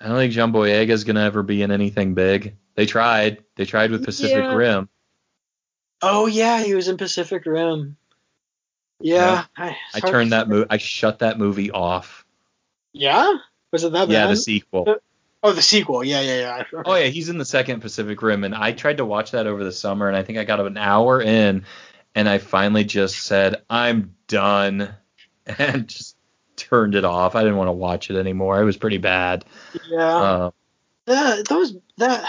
I 0.00 0.06
don't 0.06 0.16
think 0.16 0.32
John 0.32 0.52
Boyega 0.52 0.90
is 0.90 1.04
gonna 1.04 1.24
ever 1.24 1.42
be 1.42 1.62
in 1.62 1.72
anything 1.72 2.14
big. 2.14 2.56
They 2.76 2.86
tried. 2.86 3.42
They 3.56 3.64
tried 3.64 3.90
with 3.90 4.04
Pacific 4.04 4.36
Yeah. 4.36 4.54
Rim. 4.54 4.88
Oh 6.00 6.26
yeah, 6.26 6.62
he 6.62 6.74
was 6.74 6.86
in 6.88 6.96
Pacific 6.96 7.44
Rim. 7.46 7.96
Yeah. 9.02 9.44
I, 9.56 9.76
I 9.94 10.00
turned 10.00 10.32
that 10.32 10.48
movie. 10.48 10.66
I 10.70 10.78
shut 10.78 11.20
that 11.20 11.38
movie 11.38 11.70
off. 11.70 12.24
Yeah. 12.92 13.34
Was 13.72 13.84
it 13.84 13.92
that 13.92 14.08
Yeah, 14.08 14.26
bad? 14.26 14.32
the 14.32 14.36
sequel. 14.36 14.96
oh, 15.42 15.52
the 15.52 15.62
sequel. 15.62 16.04
Yeah, 16.04 16.20
yeah, 16.20 16.40
yeah. 16.40 16.64
Okay. 16.72 16.90
Oh 16.90 16.94
yeah, 16.96 17.06
he's 17.06 17.28
in 17.28 17.38
the 17.38 17.44
second 17.44 17.80
Pacific 17.80 18.20
Rim, 18.22 18.44
and 18.44 18.54
I 18.54 18.72
tried 18.72 18.98
to 18.98 19.04
watch 19.04 19.30
that 19.30 19.46
over 19.46 19.64
the 19.64 19.72
summer, 19.72 20.08
and 20.08 20.16
I 20.16 20.22
think 20.22 20.38
I 20.38 20.44
got 20.44 20.60
an 20.60 20.76
hour 20.76 21.22
in, 21.22 21.64
and 22.14 22.28
I 22.28 22.38
finally 22.38 22.84
just 22.84 23.16
said 23.22 23.62
I'm 23.70 24.14
done, 24.28 24.94
and 25.46 25.88
just 25.88 26.16
turned 26.56 26.94
it 26.94 27.04
off. 27.04 27.34
I 27.34 27.40
didn't 27.42 27.56
want 27.56 27.68
to 27.68 27.72
watch 27.72 28.10
it 28.10 28.16
anymore. 28.16 28.60
It 28.60 28.64
was 28.64 28.76
pretty 28.76 28.98
bad. 28.98 29.44
Yeah. 29.88 30.16
Uh, 30.16 30.50
that 31.06 31.48
those 31.48 31.74
that 31.96 32.24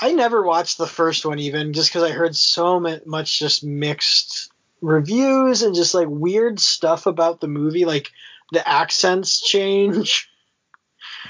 I 0.00 0.12
never 0.12 0.42
watched 0.42 0.78
the 0.78 0.86
first 0.86 1.26
one 1.26 1.40
even 1.40 1.72
just 1.72 1.90
because 1.90 2.04
I 2.04 2.10
heard 2.12 2.34
so 2.36 2.80
much 2.80 3.38
just 3.38 3.64
mixed 3.64 4.51
reviews 4.82 5.62
and 5.62 5.74
just 5.74 5.94
like 5.94 6.08
weird 6.10 6.60
stuff 6.60 7.06
about 7.06 7.40
the 7.40 7.48
movie, 7.48 7.84
like 7.86 8.10
the 8.52 8.66
accents 8.68 9.40
change. 9.40 10.28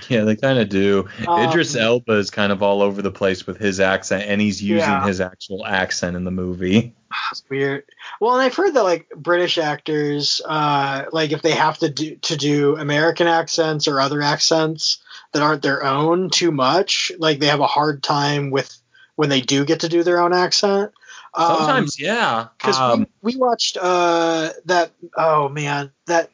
Yeah, 0.08 0.24
they 0.24 0.36
kind 0.36 0.58
of 0.58 0.68
do. 0.68 1.06
Um, 1.28 1.48
Idris 1.48 1.76
Elba 1.76 2.14
is 2.14 2.30
kind 2.30 2.50
of 2.50 2.62
all 2.62 2.82
over 2.82 3.02
the 3.02 3.10
place 3.10 3.46
with 3.46 3.58
his 3.58 3.78
accent, 3.78 4.24
and 4.26 4.40
he's 4.40 4.62
using 4.62 4.88
Yeah. 4.88 5.06
his 5.06 5.20
actual 5.20 5.66
accent 5.66 6.16
in 6.16 6.24
the 6.24 6.30
movie. 6.30 6.94
It's 7.30 7.44
weird. 7.48 7.84
Well, 8.20 8.32
and 8.34 8.42
I've 8.42 8.54
heard 8.54 8.72
that 8.74 8.82
like 8.84 9.08
British 9.14 9.58
actors, 9.58 10.40
uh, 10.44 11.04
like 11.12 11.32
if 11.32 11.42
they 11.42 11.52
have 11.52 11.78
to 11.78 11.90
do 11.90 12.16
to 12.16 12.36
do 12.36 12.76
American 12.76 13.26
accents 13.28 13.86
or 13.86 14.00
other 14.00 14.22
accents 14.22 14.98
that 15.32 15.42
aren't 15.42 15.62
their 15.62 15.84
own 15.84 16.30
too 16.30 16.52
much, 16.52 17.12
like 17.18 17.38
they 17.38 17.46
have 17.46 17.60
a 17.60 17.66
hard 17.66 18.02
time 18.02 18.50
with 18.50 18.74
when 19.14 19.28
they 19.28 19.42
do 19.42 19.64
get 19.64 19.80
to 19.80 19.88
do 19.88 20.02
their 20.02 20.20
own 20.20 20.32
accent. 20.32 20.92
Um, 21.34 21.56
Sometimes, 21.56 21.98
yeah. 22.00 22.48
because 22.59 22.78
Um, 22.78 23.06
we, 23.22 23.34
we 23.34 23.40
watched 23.40 23.78
uh 23.80 24.50
that 24.66 24.92
oh 25.16 25.48
man 25.48 25.90
that 26.06 26.30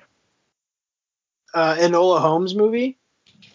uh 1.55 1.77
Enola 1.77 2.21
Holmes 2.21 2.55
movie. 2.55 2.99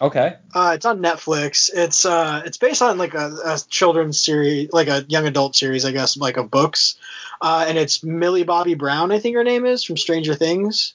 okay. 0.00 0.36
Uh, 0.54 0.72
it's 0.74 0.86
on 0.86 1.00
Netflix. 1.00 1.70
It's 1.72 2.04
uh, 2.06 2.42
it's 2.44 2.56
based 2.58 2.82
on 2.82 2.98
like 2.98 3.14
a, 3.14 3.36
a 3.44 3.58
children's 3.68 4.20
series, 4.20 4.72
like 4.72 4.88
a 4.88 5.04
young 5.08 5.26
adult 5.26 5.54
series, 5.56 5.84
I 5.84 5.92
guess, 5.92 6.16
like 6.16 6.36
of 6.36 6.50
books. 6.50 6.96
Uh, 7.40 7.66
and 7.68 7.76
it's 7.78 8.02
Millie 8.02 8.44
Bobby 8.44 8.74
Brown, 8.74 9.12
I 9.12 9.18
think 9.18 9.36
her 9.36 9.44
name 9.44 9.66
is 9.66 9.84
from 9.84 9.96
Stranger 9.96 10.34
Things. 10.34 10.94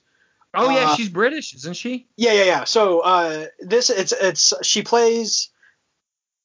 Oh 0.53 0.69
yeah, 0.69 0.91
Uh, 0.91 0.95
she's 0.95 1.09
British, 1.09 1.53
isn't 1.55 1.76
she? 1.76 2.07
Yeah, 2.17 2.34
yeah, 2.34 2.43
yeah. 2.45 2.63
So 2.63 3.01
uh, 3.01 3.45
this 3.59 3.89
it's 3.91 4.11
it's 4.13 4.53
she 4.63 4.81
plays 4.81 5.49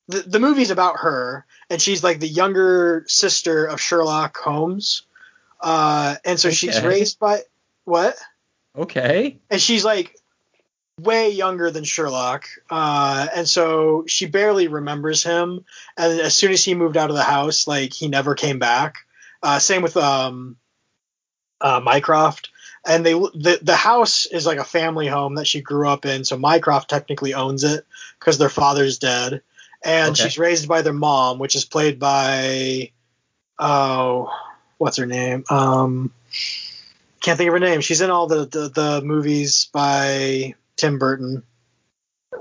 the 0.09 0.21
the 0.21 0.41
movie's 0.41 0.71
about 0.71 0.99
her, 0.99 1.47
and 1.71 1.81
she's 1.81 2.05
like 2.05 2.21
the 2.21 2.29
younger 2.29 3.05
sister 3.09 3.65
of 3.65 3.81
Sherlock 3.81 4.37
Holmes. 4.37 5.03
Uh, 5.61 6.17
and 6.25 6.39
so 6.39 6.51
she's 6.51 6.83
raised 6.83 7.19
by 7.19 7.41
what? 7.85 8.17
Okay. 8.77 9.39
and 9.51 9.61
she's 9.61 9.85
like 9.85 10.17
way 11.01 11.31
younger 11.31 11.71
than 11.71 11.85
Sherlock, 11.85 12.47
uh, 12.71 13.27
and 13.35 13.49
so 13.49 14.05
she 14.07 14.27
barely 14.27 14.69
remembers 14.69 15.23
him. 15.23 15.65
And 15.97 16.21
as 16.21 16.37
soon 16.37 16.53
as 16.53 16.65
he 16.65 16.75
moved 16.75 16.97
out 16.97 17.11
of 17.11 17.17
the 17.17 17.23
house, 17.23 17.67
like 17.67 17.93
he 17.93 18.09
never 18.09 18.35
came 18.35 18.59
back. 18.59 18.99
Uh, 19.43 19.59
same 19.59 19.83
with 19.83 19.97
um, 19.97 20.57
uh, 21.61 21.81
Mycroft. 21.81 22.51
And 22.87 23.05
they 23.05 23.15
the 23.15 23.59
the 23.63 23.77
house 23.77 24.27
is 24.27 24.45
like 24.45 24.59
a 24.59 24.65
family 24.65 25.07
home 25.07 25.37
that 25.37 25.47
she 25.47 25.63
grew 25.63 25.89
up 25.89 26.05
in, 26.05 26.25
so 26.25 26.37
Mycroft 26.37 26.91
technically 26.91 27.33
owns 27.33 27.65
it 27.65 27.87
because 28.19 28.37
their 28.37 28.51
father's 28.51 28.99
dead, 28.99 29.41
and 29.85 30.13
Okay. 30.13 30.23
she's 30.25 30.39
raised 30.39 30.67
by 30.67 30.83
their 30.83 30.93
mom, 30.93 31.39
which 31.39 31.55
is 31.55 31.65
played 31.65 31.99
by 31.99 32.91
oh, 33.59 34.31
what's 34.79 34.97
her 34.97 35.07
name? 35.07 35.45
Um, 35.51 36.13
can't 37.21 37.39
think 37.39 37.49
of 37.49 37.55
her 37.55 37.61
name. 37.61 37.81
She's 37.81 38.01
in 38.01 38.11
all 38.11 38.27
the 38.27 38.47
the, 38.47 38.69
the 38.69 39.03
movies 39.03 39.69
by 39.73 40.55
Tim 40.77 40.99
Burton. 40.99 41.43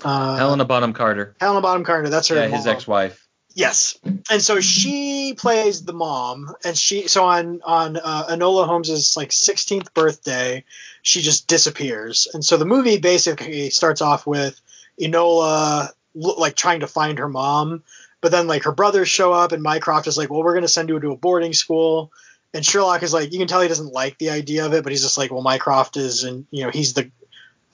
Uh, 0.03 0.37
Helena 0.37 0.65
Bonham 0.65 0.93
Carter. 0.93 1.35
Helena 1.39 1.61
Bonham 1.61 1.83
Carter. 1.83 2.09
That's 2.09 2.29
her. 2.29 2.35
Yeah, 2.35 2.47
his 2.47 2.65
ex-wife. 2.65 3.19
Yes, 3.55 3.99
and 4.31 4.41
so 4.41 4.59
she 4.61 5.35
plays 5.37 5.85
the 5.85 5.93
mom, 5.93 6.55
and 6.65 6.75
she 6.75 7.07
so 7.07 7.23
on 7.25 7.61
on 7.63 7.97
uh, 7.97 8.25
Enola 8.31 8.65
Holmes's 8.65 9.15
like 9.15 9.29
16th 9.29 9.93
birthday, 9.93 10.63
she 11.03 11.21
just 11.21 11.47
disappears, 11.47 12.27
and 12.33 12.43
so 12.43 12.57
the 12.57 12.65
movie 12.65 12.97
basically 12.97 13.69
starts 13.69 14.01
off 14.01 14.25
with 14.25 14.59
Enola 14.99 15.89
like 16.15 16.55
trying 16.55 16.81
to 16.81 16.87
find 16.87 17.19
her 17.19 17.29
mom, 17.29 17.83
but 18.21 18.31
then 18.31 18.47
like 18.47 18.63
her 18.63 18.71
brothers 18.71 19.09
show 19.09 19.33
up, 19.33 19.51
and 19.51 19.63
Mycroft 19.63 20.07
is 20.07 20.17
like, 20.17 20.29
well, 20.29 20.43
we're 20.43 20.53
gonna 20.53 20.67
send 20.67 20.89
you 20.89 20.99
to 20.99 21.11
a 21.11 21.17
boarding 21.17 21.53
school, 21.53 22.11
and 22.53 22.65
Sherlock 22.65 23.03
is 23.03 23.13
like, 23.13 23.31
you 23.31 23.39
can 23.39 23.47
tell 23.47 23.61
he 23.61 23.67
doesn't 23.67 23.93
like 23.93 24.17
the 24.17 24.29
idea 24.29 24.65
of 24.65 24.73
it, 24.73 24.83
but 24.83 24.91
he's 24.91 25.01
just 25.01 25.17
like, 25.17 25.31
well, 25.31 25.41
Mycroft 25.41 25.97
is, 25.97 26.23
and 26.23 26.45
you 26.51 26.63
know, 26.63 26.69
he's 26.69 26.93
the 26.93 27.11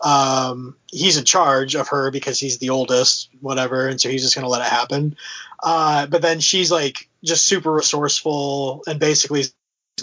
um, 0.02 0.78
he's 0.91 1.18
in 1.18 1.26
charge 1.26 1.76
of 1.76 1.90
her 1.90 2.10
because 2.11 2.40
he's 2.40 2.57
the 2.57 2.70
oldest, 2.70 3.30
whatever, 3.41 3.88
and 3.88 3.99
so 3.99 4.10
he's 4.10 4.24
just 4.24 4.36
gonna 4.36 4.48
let 4.48 4.61
it 4.61 4.72
happen. 4.72 5.16
Uh, 5.61 6.07
but 6.07 6.22
then 6.22 6.40
she's 6.40 6.72
like 6.72 7.10
just 7.24 7.45
super 7.45 7.72
resourceful 7.72 8.84
and 8.88 8.99
basically 8.99 9.44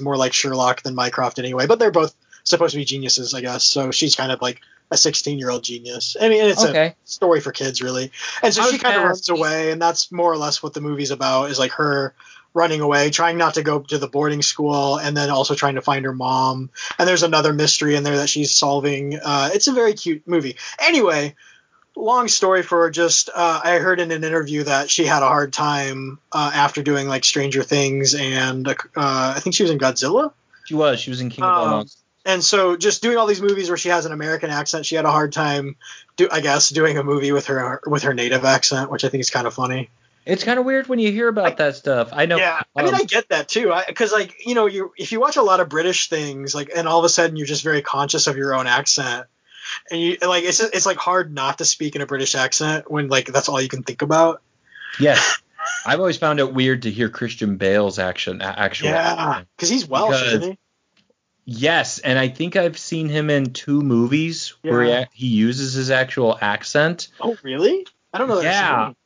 more 0.00 0.16
like 0.16 0.34
Sherlock 0.34 0.82
than 0.82 0.94
Mycroft 0.94 1.38
anyway. 1.38 1.66
But 1.66 1.78
they're 1.78 1.90
both 1.90 2.14
supposed 2.44 2.72
to 2.72 2.78
be 2.78 2.84
geniuses, 2.84 3.34
I 3.34 3.40
guess. 3.40 3.64
So 3.64 3.90
she's 3.90 4.14
kind 4.14 4.32
of 4.32 4.42
like 4.42 4.60
a 4.90 4.96
16 4.96 5.38
year 5.38 5.50
old 5.50 5.64
genius. 5.64 6.16
I 6.20 6.28
mean, 6.28 6.44
it's 6.44 6.62
a 6.62 6.72
story 7.04 7.40
for 7.40 7.52
kids, 7.52 7.82
really. 7.82 8.12
And 8.42 8.54
so 8.54 8.62
she 8.70 8.78
kind 8.78 8.96
of 8.96 9.02
runs 9.08 9.28
away, 9.28 9.70
and 9.72 9.82
that's 9.82 10.12
more 10.12 10.32
or 10.32 10.36
less 10.36 10.62
what 10.62 10.74
the 10.74 10.80
movie's 10.80 11.10
about 11.10 11.50
is 11.50 11.58
like 11.58 11.72
her 11.72 12.14
running 12.54 12.80
away, 12.80 13.10
trying 13.10 13.36
not 13.36 13.54
to 13.54 13.62
go 13.62 13.80
to 13.80 13.98
the 13.98 14.08
boarding 14.08 14.40
school, 14.42 14.98
and 14.98 15.14
then 15.16 15.28
also 15.28 15.54
trying 15.54 15.74
to 15.74 15.82
find 15.82 16.04
her 16.06 16.14
mom. 16.14 16.70
And 16.98 17.06
there's 17.06 17.22
another 17.22 17.52
mystery 17.52 17.96
in 17.96 18.02
there 18.02 18.16
that 18.18 18.28
she's 18.30 18.54
solving. 18.54 19.18
Uh, 19.22 19.50
it's 19.52 19.68
a 19.68 19.72
very 19.72 19.92
cute 19.92 20.26
movie. 20.26 20.56
Anyway, 20.80 21.34
long 21.96 22.28
story 22.28 22.62
for 22.62 22.90
just 22.90 23.28
uh, 23.34 23.60
I 23.62 23.78
heard 23.78 24.00
in 24.00 24.10
an 24.10 24.24
interview 24.24 24.62
that 24.64 24.88
she 24.88 25.04
had 25.04 25.22
a 25.22 25.28
hard 25.28 25.52
time 25.52 26.18
uh, 26.32 26.50
after 26.54 26.82
doing 26.82 27.08
like 27.08 27.24
Stranger 27.24 27.62
Things 27.62 28.14
and 28.14 28.66
uh, 28.68 28.74
I 28.96 29.40
think 29.40 29.54
she 29.54 29.62
was 29.62 29.70
in 29.72 29.78
Godzilla. 29.78 30.32
She 30.64 30.74
was. 30.74 30.98
She 31.00 31.10
was 31.10 31.20
in 31.20 31.28
King 31.30 31.44
of 31.44 31.50
All 31.50 31.64
Um, 31.64 31.70
Monsters. 31.70 32.02
And 32.26 32.44
so 32.44 32.76
just 32.76 33.02
doing 33.02 33.16
all 33.16 33.26
these 33.26 33.40
movies 33.40 33.68
where 33.68 33.78
she 33.78 33.88
has 33.88 34.04
an 34.04 34.12
American 34.12 34.50
accent, 34.50 34.84
she 34.84 34.96
had 34.96 35.04
a 35.04 35.10
hard 35.12 35.32
time 35.32 35.76
do 36.16 36.28
I 36.30 36.40
guess 36.40 36.68
doing 36.70 36.98
a 36.98 37.04
movie 37.04 37.30
with 37.30 37.46
her 37.46 37.80
with 37.86 38.02
her 38.02 38.12
native 38.14 38.44
accent, 38.44 38.90
which 38.90 39.04
I 39.04 39.08
think 39.08 39.20
is 39.20 39.30
kind 39.30 39.46
of 39.46 39.54
funny. 39.54 39.90
It's 40.26 40.42
kind 40.42 40.58
of 40.58 40.64
weird 40.64 40.88
when 40.88 40.98
you 40.98 41.12
hear 41.12 41.28
about 41.28 41.58
that 41.58 41.76
stuff. 41.76 42.10
I 42.12 42.26
know. 42.26 42.36
Yeah, 42.36 42.60
I 42.74 42.82
mean, 42.82 42.94
um, 42.94 43.00
I 43.00 43.04
get 43.04 43.28
that 43.28 43.48
too. 43.48 43.72
Because 43.86 44.12
like 44.12 44.44
you 44.44 44.56
know, 44.56 44.66
you 44.66 44.92
if 44.98 45.12
you 45.12 45.20
watch 45.20 45.36
a 45.36 45.42
lot 45.42 45.60
of 45.60 45.68
British 45.68 46.08
things, 46.08 46.52
like, 46.52 46.70
and 46.74 46.88
all 46.88 46.98
of 46.98 47.04
a 47.04 47.08
sudden 47.08 47.36
you're 47.36 47.46
just 47.46 47.62
very 47.62 47.80
conscious 47.80 48.26
of 48.26 48.36
your 48.36 48.52
own 48.52 48.66
accent, 48.66 49.26
and 49.88 50.00
you 50.00 50.16
like 50.26 50.42
it's 50.42 50.58
it's 50.58 50.84
like 50.84 50.96
hard 50.96 51.32
not 51.32 51.58
to 51.58 51.64
speak 51.64 51.94
in 51.94 52.02
a 52.02 52.06
British 52.06 52.34
accent 52.34 52.90
when 52.90 53.06
like 53.06 53.26
that's 53.26 53.48
all 53.48 53.60
you 53.60 53.68
can 53.68 53.84
think 53.84 54.02
about. 54.02 54.42
Yes. 54.98 55.38
I've 55.84 56.00
always 56.00 56.16
found 56.16 56.40
it 56.40 56.52
weird 56.52 56.82
to 56.82 56.90
hear 56.90 57.08
Christian 57.08 57.56
Bale's 57.56 58.00
action 58.00 58.42
actual. 58.42 58.88
Yeah, 58.88 59.42
because 59.56 59.68
he's 59.68 59.86
Welsh, 59.86 60.10
Because- 60.10 60.34
isn't 60.34 60.50
he? 60.52 60.58
Yes, 61.48 62.01
and 62.01 62.18
I 62.18 62.28
think 62.28 62.56
I've 62.56 62.77
seen 62.77 63.09
him 63.09 63.31
in 63.31 63.52
two 63.52 63.81
movies 63.81 64.55
where 64.62 64.82
he, 64.82 65.06
he 65.12 65.27
uses 65.28 65.74
his 65.74 65.93
actual 65.93 66.36
accent. 66.40 67.09
Oh, 67.20 67.36
really? 67.44 67.86
I 68.12 68.18
don't 68.18 68.27
know. 68.27 68.43
That 68.43 68.44
Yeah. 68.44 68.73
I've 68.74 68.86
seen, 68.89 68.97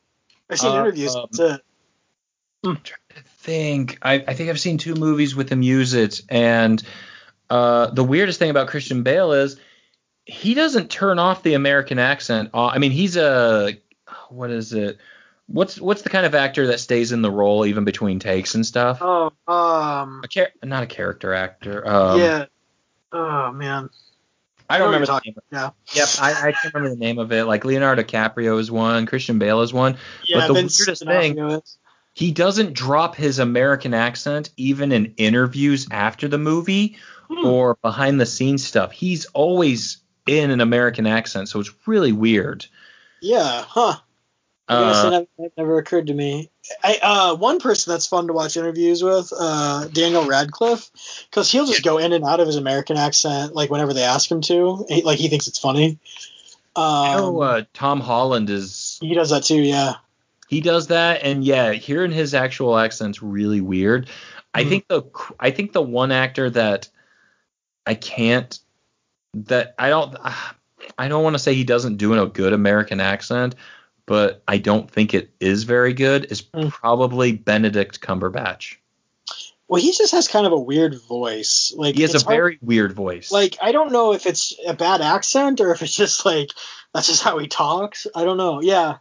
I've 0.49 0.59
seen 0.59 0.71
Uh, 0.71 0.81
interviews. 0.81 1.15
um, 1.15 1.27
That's 1.31 1.39
it. 1.39 1.61
I 2.63 3.21
think 3.43 3.99
I, 4.01 4.13
I 4.15 4.33
think 4.33 4.49
I've 4.49 4.59
seen 4.59 4.77
two 4.77 4.95
movies 4.95 5.35
with 5.35 5.49
him 5.49 5.61
use 5.61 5.93
it, 5.93 6.21
and 6.29 6.81
uh, 7.49 7.87
the 7.87 8.03
weirdest 8.03 8.39
thing 8.39 8.49
about 8.49 8.67
Christian 8.67 9.03
Bale 9.03 9.33
is 9.33 9.59
he 10.25 10.53
doesn't 10.53 10.89
turn 10.89 11.19
off 11.19 11.43
the 11.43 11.55
American 11.55 11.99
accent. 11.99 12.51
Uh, 12.53 12.67
I 12.67 12.77
mean, 12.77 12.91
he's 12.91 13.17
a 13.17 13.77
what 14.29 14.49
is 14.51 14.73
it? 14.73 14.97
What's 15.51 15.79
what's 15.79 16.01
the 16.03 16.09
kind 16.09 16.25
of 16.25 16.33
actor 16.35 16.67
that 16.67 16.79
stays 16.79 17.11
in 17.11 17.21
the 17.21 17.31
role 17.31 17.65
even 17.65 17.83
between 17.83 18.19
takes 18.19 18.55
and 18.55 18.65
stuff? 18.65 18.99
Oh, 19.01 19.31
um, 19.47 20.21
A 20.23 20.27
char- 20.29 20.49
not 20.63 20.83
a 20.83 20.87
character 20.87 21.33
actor. 21.33 21.87
Um, 21.87 22.19
yeah. 22.19 22.45
Oh 23.11 23.51
man. 23.51 23.89
I 24.69 24.77
don't 24.77 24.83
I 24.83 24.87
remember 24.87 25.07
Talking, 25.07 25.35
the. 25.35 25.41
Yeah. 25.57 25.69
Yep, 25.93 26.07
I, 26.21 26.31
I 26.31 26.51
can't 26.53 26.73
remember 26.73 26.95
the 26.95 26.99
name 27.01 27.19
of 27.19 27.31
it. 27.33 27.43
Like 27.43 27.65
Leonardo 27.65 28.03
DiCaprio 28.03 28.57
is 28.57 28.71
one, 28.71 29.05
Christian 29.05 29.37
Bale 29.37 29.61
is 29.61 29.73
one. 29.73 29.97
Yeah. 30.25 30.47
the 30.47 30.53
Vince 30.53 30.79
weirdest 30.79 31.05
thing- 31.05 31.37
is. 31.37 31.77
He 32.13 32.31
doesn't 32.31 32.73
drop 32.73 33.15
his 33.15 33.39
American 33.39 33.93
accent 33.93 34.49
even 34.57 34.91
in 34.91 35.13
interviews 35.17 35.87
after 35.91 36.27
the 36.27 36.37
movie 36.37 36.97
Hmm. 37.29 37.45
or 37.45 37.77
behind 37.81 38.19
the 38.19 38.25
scenes 38.25 38.65
stuff. 38.65 38.91
He's 38.91 39.25
always 39.27 39.97
in 40.27 40.51
an 40.51 40.59
American 40.61 41.07
accent, 41.07 41.47
so 41.49 41.59
it's 41.61 41.71
really 41.85 42.11
weird. 42.11 42.65
Yeah. 43.21 43.63
Huh. 43.67 43.95
Uh, 44.67 45.09
that, 45.09 45.27
never 45.57 45.77
occurred 45.79 46.07
to 46.07 46.13
me. 46.13 46.49
I, 46.83 46.99
uh, 47.01 47.35
one 47.35 47.59
person 47.59 47.91
that's 47.91 48.07
fun 48.07 48.27
to 48.27 48.33
watch 48.33 48.55
interviews 48.55 49.03
with, 49.03 49.33
uh, 49.37 49.87
Daniel 49.87 50.25
Radcliffe, 50.25 50.89
because 51.29 51.51
he'll 51.51 51.65
just 51.65 51.83
go 51.83 51.97
in 51.97 52.13
and 52.13 52.23
out 52.23 52.39
of 52.39 52.47
his 52.47 52.55
American 52.55 52.95
accent 52.95 53.53
like 53.53 53.69
whenever 53.69 53.93
they 53.93 54.03
ask 54.03 54.31
him 54.31 54.41
to. 54.41 54.85
He, 54.87 55.01
like 55.01 55.19
he 55.19 55.27
thinks 55.27 55.47
it's 55.47 55.59
funny. 55.59 55.99
Um, 56.75 56.85
I 56.85 57.15
know 57.15 57.41
uh, 57.41 57.63
Tom 57.73 57.99
Holland 57.99 58.49
is 58.49 58.97
he 59.01 59.13
does 59.13 59.31
that 59.31 59.43
too. 59.43 59.61
Yeah. 59.61 59.95
he 60.47 60.61
does 60.61 60.87
that, 60.87 61.23
and 61.23 61.43
yeah, 61.43 61.73
hearing 61.73 62.11
his 62.11 62.33
actual 62.33 62.77
accent's 62.77 63.21
really 63.21 63.59
weird. 63.59 64.09
I 64.53 64.63
Mhm. 64.63 64.69
think 64.69 64.87
the 64.87 65.03
I 65.39 65.51
think 65.51 65.73
the 65.73 65.81
one 65.81 66.13
actor 66.13 66.49
that 66.49 66.87
I 67.85 67.95
can't 67.95 68.57
that 69.33 69.75
I 69.77 69.89
don't 69.89 70.15
I 70.97 71.07
don't 71.07 71.23
want 71.23 71.33
to 71.33 71.39
say 71.39 71.55
he 71.55 71.63
doesn't 71.63 71.97
do 71.97 72.13
a 72.13 72.27
good 72.27 72.53
American 72.53 72.99
accent, 73.01 73.55
but 74.05 74.43
I 74.47 74.57
don't 74.57 74.89
think 74.89 75.13
it 75.13 75.31
is 75.39 75.63
very 75.63 75.93
good. 75.93 76.31
Is 76.31 76.41
Mm. 76.41 76.69
probably 76.71 77.31
Benedict 77.33 78.01
Cumberbatch. 78.01 78.75
Well, 79.67 79.81
he 79.81 79.93
just 79.93 80.11
has 80.11 80.27
kind 80.27 80.45
of 80.45 80.51
a 80.51 80.59
weird 80.59 80.99
voice. 81.07 81.73
Like 81.75 81.95
He 81.95 82.01
has 82.01 82.13
a 82.13 82.19
hard- 82.19 82.27
very 82.35 82.59
weird 82.61 82.91
voice. 82.93 83.31
like 83.31 83.57
I 83.61 83.71
don't 83.71 83.91
know 83.93 84.11
if 84.13 84.25
it's 84.25 84.53
a 84.67 84.73
bad 84.73 84.99
accent 85.01 85.61
or 85.61 85.71
if 85.71 85.81
it's 85.81 85.95
just 85.95 86.25
like 86.25 86.51
that's 86.93 87.07
just 87.07 87.23
how 87.23 87.37
he 87.37 87.47
talks. 87.47 88.05
I 88.15 88.23
don't 88.25 88.37
know. 88.37 88.61
Yeah. 88.61 88.97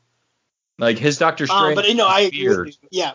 like 0.78 0.96
his 0.98 1.18
Doctor 1.18 1.44
Um, 1.44 1.48
Strange. 1.48 1.74
but 1.74 1.88
you 1.88 1.94
know, 1.94 2.06
I 2.06 2.20
agree 2.20 2.46
weird. 2.48 2.76
Yeah. 2.90 3.12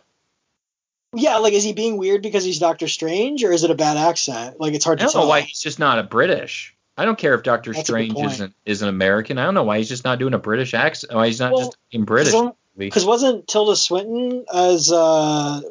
Yeah, 1.15 1.37
like 1.37 1.53
is 1.53 1.63
he 1.63 1.71
being 1.73 1.97
weird 1.97 2.21
because 2.21 2.43
he's 2.43 2.59
Doctor 2.59 2.87
Strange 2.89 3.43
or 3.43 3.51
is 3.53 3.63
it 3.63 3.71
a 3.71 3.75
bad 3.75 3.95
accent? 3.97 4.59
Like 4.59 4.73
it's 4.73 4.83
hard 4.85 4.99
I 4.99 5.05
to 5.05 5.05
don't 5.05 5.15
know 5.15 5.21
tell. 5.21 5.29
why 5.29 5.41
he's 5.41 5.61
just 5.61 5.79
not 5.79 5.97
a 5.97 6.03
British. 6.03 6.74
I 6.97 7.05
don't 7.05 7.17
care 7.17 7.33
if 7.35 7.43
Doctor 7.43 7.73
That's 7.73 7.85
Strange 7.87 8.17
isn't 8.17 8.53
is 8.65 8.81
an 8.81 8.89
American. 8.89 9.37
I 9.37 9.45
don't 9.45 9.53
know 9.53 9.63
why 9.63 9.79
he's 9.79 9.89
just 9.89 10.05
not 10.05 10.19
doing 10.19 10.33
a 10.33 10.39
British 10.39 10.73
accent. 10.73 11.13
Why 11.13 11.27
he's 11.27 11.39
not 11.39 11.51
Well, 11.53 11.65
just 11.65 11.77
in 11.91 12.05
British. 12.05 12.33
Because 12.77 13.05
wasn't 13.05 13.47
Tilda 13.47 13.75
Swinton 13.75 14.45
as 14.53 14.91
uh, 14.91 15.61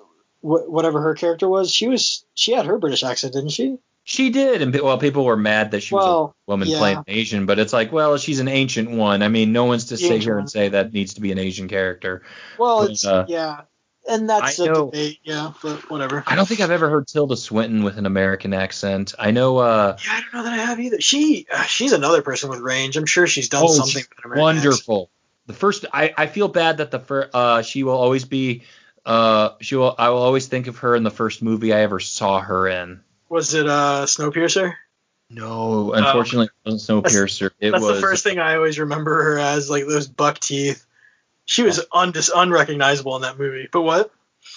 wh- 0.40 0.68
whatever 0.70 1.00
her 1.02 1.14
character 1.14 1.48
was? 1.48 1.70
She 1.72 1.88
was 1.88 2.24
she 2.34 2.52
had 2.52 2.66
her 2.66 2.78
British 2.78 3.02
accent, 3.04 3.32
didn't 3.34 3.50
she? 3.50 3.78
She 4.06 4.28
did, 4.28 4.60
and 4.60 4.78
well, 4.82 4.98
people 4.98 5.24
were 5.24 5.36
mad 5.36 5.70
that 5.70 5.82
she 5.82 5.94
was 5.94 6.04
Well, 6.04 6.36
a 6.46 6.50
woman 6.50 6.68
yeah. 6.68 6.78
playing 6.78 6.96
an 6.98 7.04
Asian, 7.08 7.46
but 7.46 7.58
it's 7.58 7.72
like, 7.72 7.90
well, 7.90 8.18
she's 8.18 8.38
an 8.38 8.48
ancient 8.48 8.90
one. 8.90 9.22
I 9.22 9.28
mean, 9.28 9.52
no 9.52 9.64
one's 9.64 9.86
to 9.86 9.96
sit 9.96 10.22
here 10.22 10.34
one. 10.34 10.40
and 10.40 10.50
say 10.50 10.68
that 10.68 10.92
needs 10.92 11.14
to 11.14 11.22
be 11.22 11.32
an 11.32 11.38
Asian 11.38 11.68
character. 11.68 12.22
Well, 12.58 12.82
But, 12.82 12.90
it's 12.90 13.06
uh, 13.06 13.24
yeah, 13.28 13.62
and 14.08 14.28
that's 14.28 14.60
I 14.60 14.64
a 14.64 14.66
know- 14.66 14.86
debate. 14.86 15.18
Yeah, 15.22 15.52
but 15.62 15.90
whatever. 15.90 16.22
I 16.26 16.36
don't 16.36 16.46
think 16.46 16.60
I've 16.60 16.70
ever 16.70 16.88
heard 16.88 17.06
Tilda 17.06 17.36
Swinton 17.36 17.84
with 17.84 17.98
an 17.98 18.06
American 18.06 18.52
accent. 18.52 19.14
I 19.18 19.30
know, 19.30 19.58
uh, 19.58 19.96
Yeah, 20.04 20.12
I 20.12 20.20
don't 20.20 20.34
know 20.34 20.42
that 20.44 20.52
I 20.52 20.62
have 20.62 20.80
either. 20.80 21.00
She 21.00 21.46
uh, 21.52 21.62
she's 21.64 21.92
another 21.92 22.22
person 22.22 22.50
with 22.50 22.60
range. 22.60 22.96
I'm 22.96 23.06
sure 23.06 23.26
she's 23.26 23.48
done 23.48 23.64
oh, 23.64 23.68
something. 23.68 23.92
she's 23.92 24.08
with 24.08 24.18
an 24.18 24.32
American 24.32 24.42
wonderful. 24.42 25.10
The 25.46 25.52
first, 25.52 25.84
I, 25.92 26.14
I 26.16 26.26
feel 26.26 26.48
bad 26.48 26.78
that 26.78 26.90
the 26.90 26.98
first, 26.98 27.34
uh, 27.34 27.60
she 27.62 27.82
will 27.82 27.96
always 27.98 28.24
be, 28.24 28.62
uh, 29.04 29.50
she 29.60 29.76
will, 29.76 29.94
I 29.98 30.08
will 30.08 30.22
always 30.22 30.46
think 30.46 30.68
of 30.68 30.78
her 30.78 30.96
in 30.96 31.02
the 31.02 31.10
first 31.10 31.42
movie 31.42 31.74
I 31.74 31.80
ever 31.80 32.00
saw 32.00 32.40
her 32.40 32.66
in. 32.66 33.02
Was 33.28 33.52
it 33.52 33.68
uh, 33.68 34.06
Snowpiercer? 34.06 34.74
No, 35.28 35.92
unfortunately, 35.92 36.46
it 36.46 36.70
wasn't 36.70 37.04
Snowpiercer. 37.04 37.50
It 37.60 37.72
That's 37.72 37.84
was 37.84 37.96
the 37.96 38.00
first 38.00 38.24
thing 38.24 38.38
I 38.38 38.56
always 38.56 38.78
remember 38.78 39.22
her 39.22 39.38
as, 39.38 39.68
like 39.68 39.86
those 39.86 40.06
buck 40.06 40.38
teeth. 40.38 40.86
She 41.46 41.62
was 41.62 41.84
undis- 41.92 42.30
unrecognizable 42.34 43.16
in 43.16 43.22
that 43.22 43.38
movie. 43.38 43.68
But 43.70 43.82
what? 43.82 44.10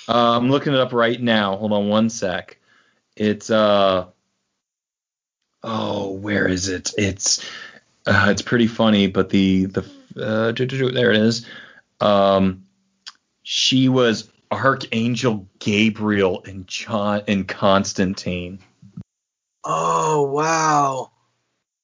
Uh, 0.07 0.37
I'm 0.37 0.49
looking 0.49 0.73
it 0.73 0.79
up 0.79 0.93
right 0.93 1.21
now. 1.21 1.57
Hold 1.57 1.73
on 1.73 1.89
one 1.89 2.09
sec. 2.09 2.57
It's 3.15 3.49
uh 3.49 4.05
oh, 5.63 6.11
where 6.11 6.47
is 6.47 6.67
it? 6.69 6.91
It's 6.97 7.43
uh, 8.05 8.27
it's 8.29 8.41
pretty 8.41 8.67
funny, 8.67 9.07
but 9.07 9.29
the 9.29 9.65
the 9.65 9.81
uh, 10.15 10.51
there 10.51 11.11
it 11.11 11.17
is. 11.17 11.45
Um, 11.99 12.65
she 13.43 13.89
was 13.89 14.29
Archangel 14.51 15.47
Gabriel 15.59 16.41
in 16.41 16.65
John 16.65 17.23
in 17.27 17.45
Constantine. 17.45 18.59
Oh 19.63 20.23
wow. 20.31 21.11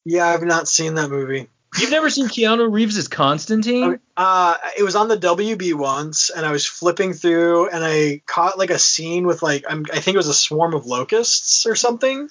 Yeah, 0.06 0.28
I've 0.28 0.44
not 0.44 0.68
seen 0.68 0.96
that 0.96 1.10
movie. 1.10 1.50
You've 1.80 1.92
never 1.92 2.10
seen 2.10 2.28
Keanu 2.28 2.72
Reeves 2.72 2.98
as 2.98 3.08
Constantine? 3.08 4.00
Uh, 4.16 4.56
it 4.78 4.84
was 4.84 4.96
on 4.96 5.08
the 5.08 5.18
WB 5.18 5.74
once, 5.74 6.30
and 6.30 6.46
I 6.46 6.52
was 6.52 6.66
flipping 6.66 7.14
through, 7.14 7.70
and 7.70 7.84
I 7.84 8.22
caught 8.26 8.58
like 8.60 8.70
a 8.70 8.78
scene 8.80 9.26
with 9.26 9.42
like 9.42 9.66
I'm, 9.68 9.86
I 9.92 10.00
think 10.00 10.16
it 10.16 10.18
was 10.18 10.28
a 10.28 10.34
swarm 10.34 10.74
of 10.74 10.86
locusts 10.86 11.66
or 11.66 11.76
something. 11.76 12.30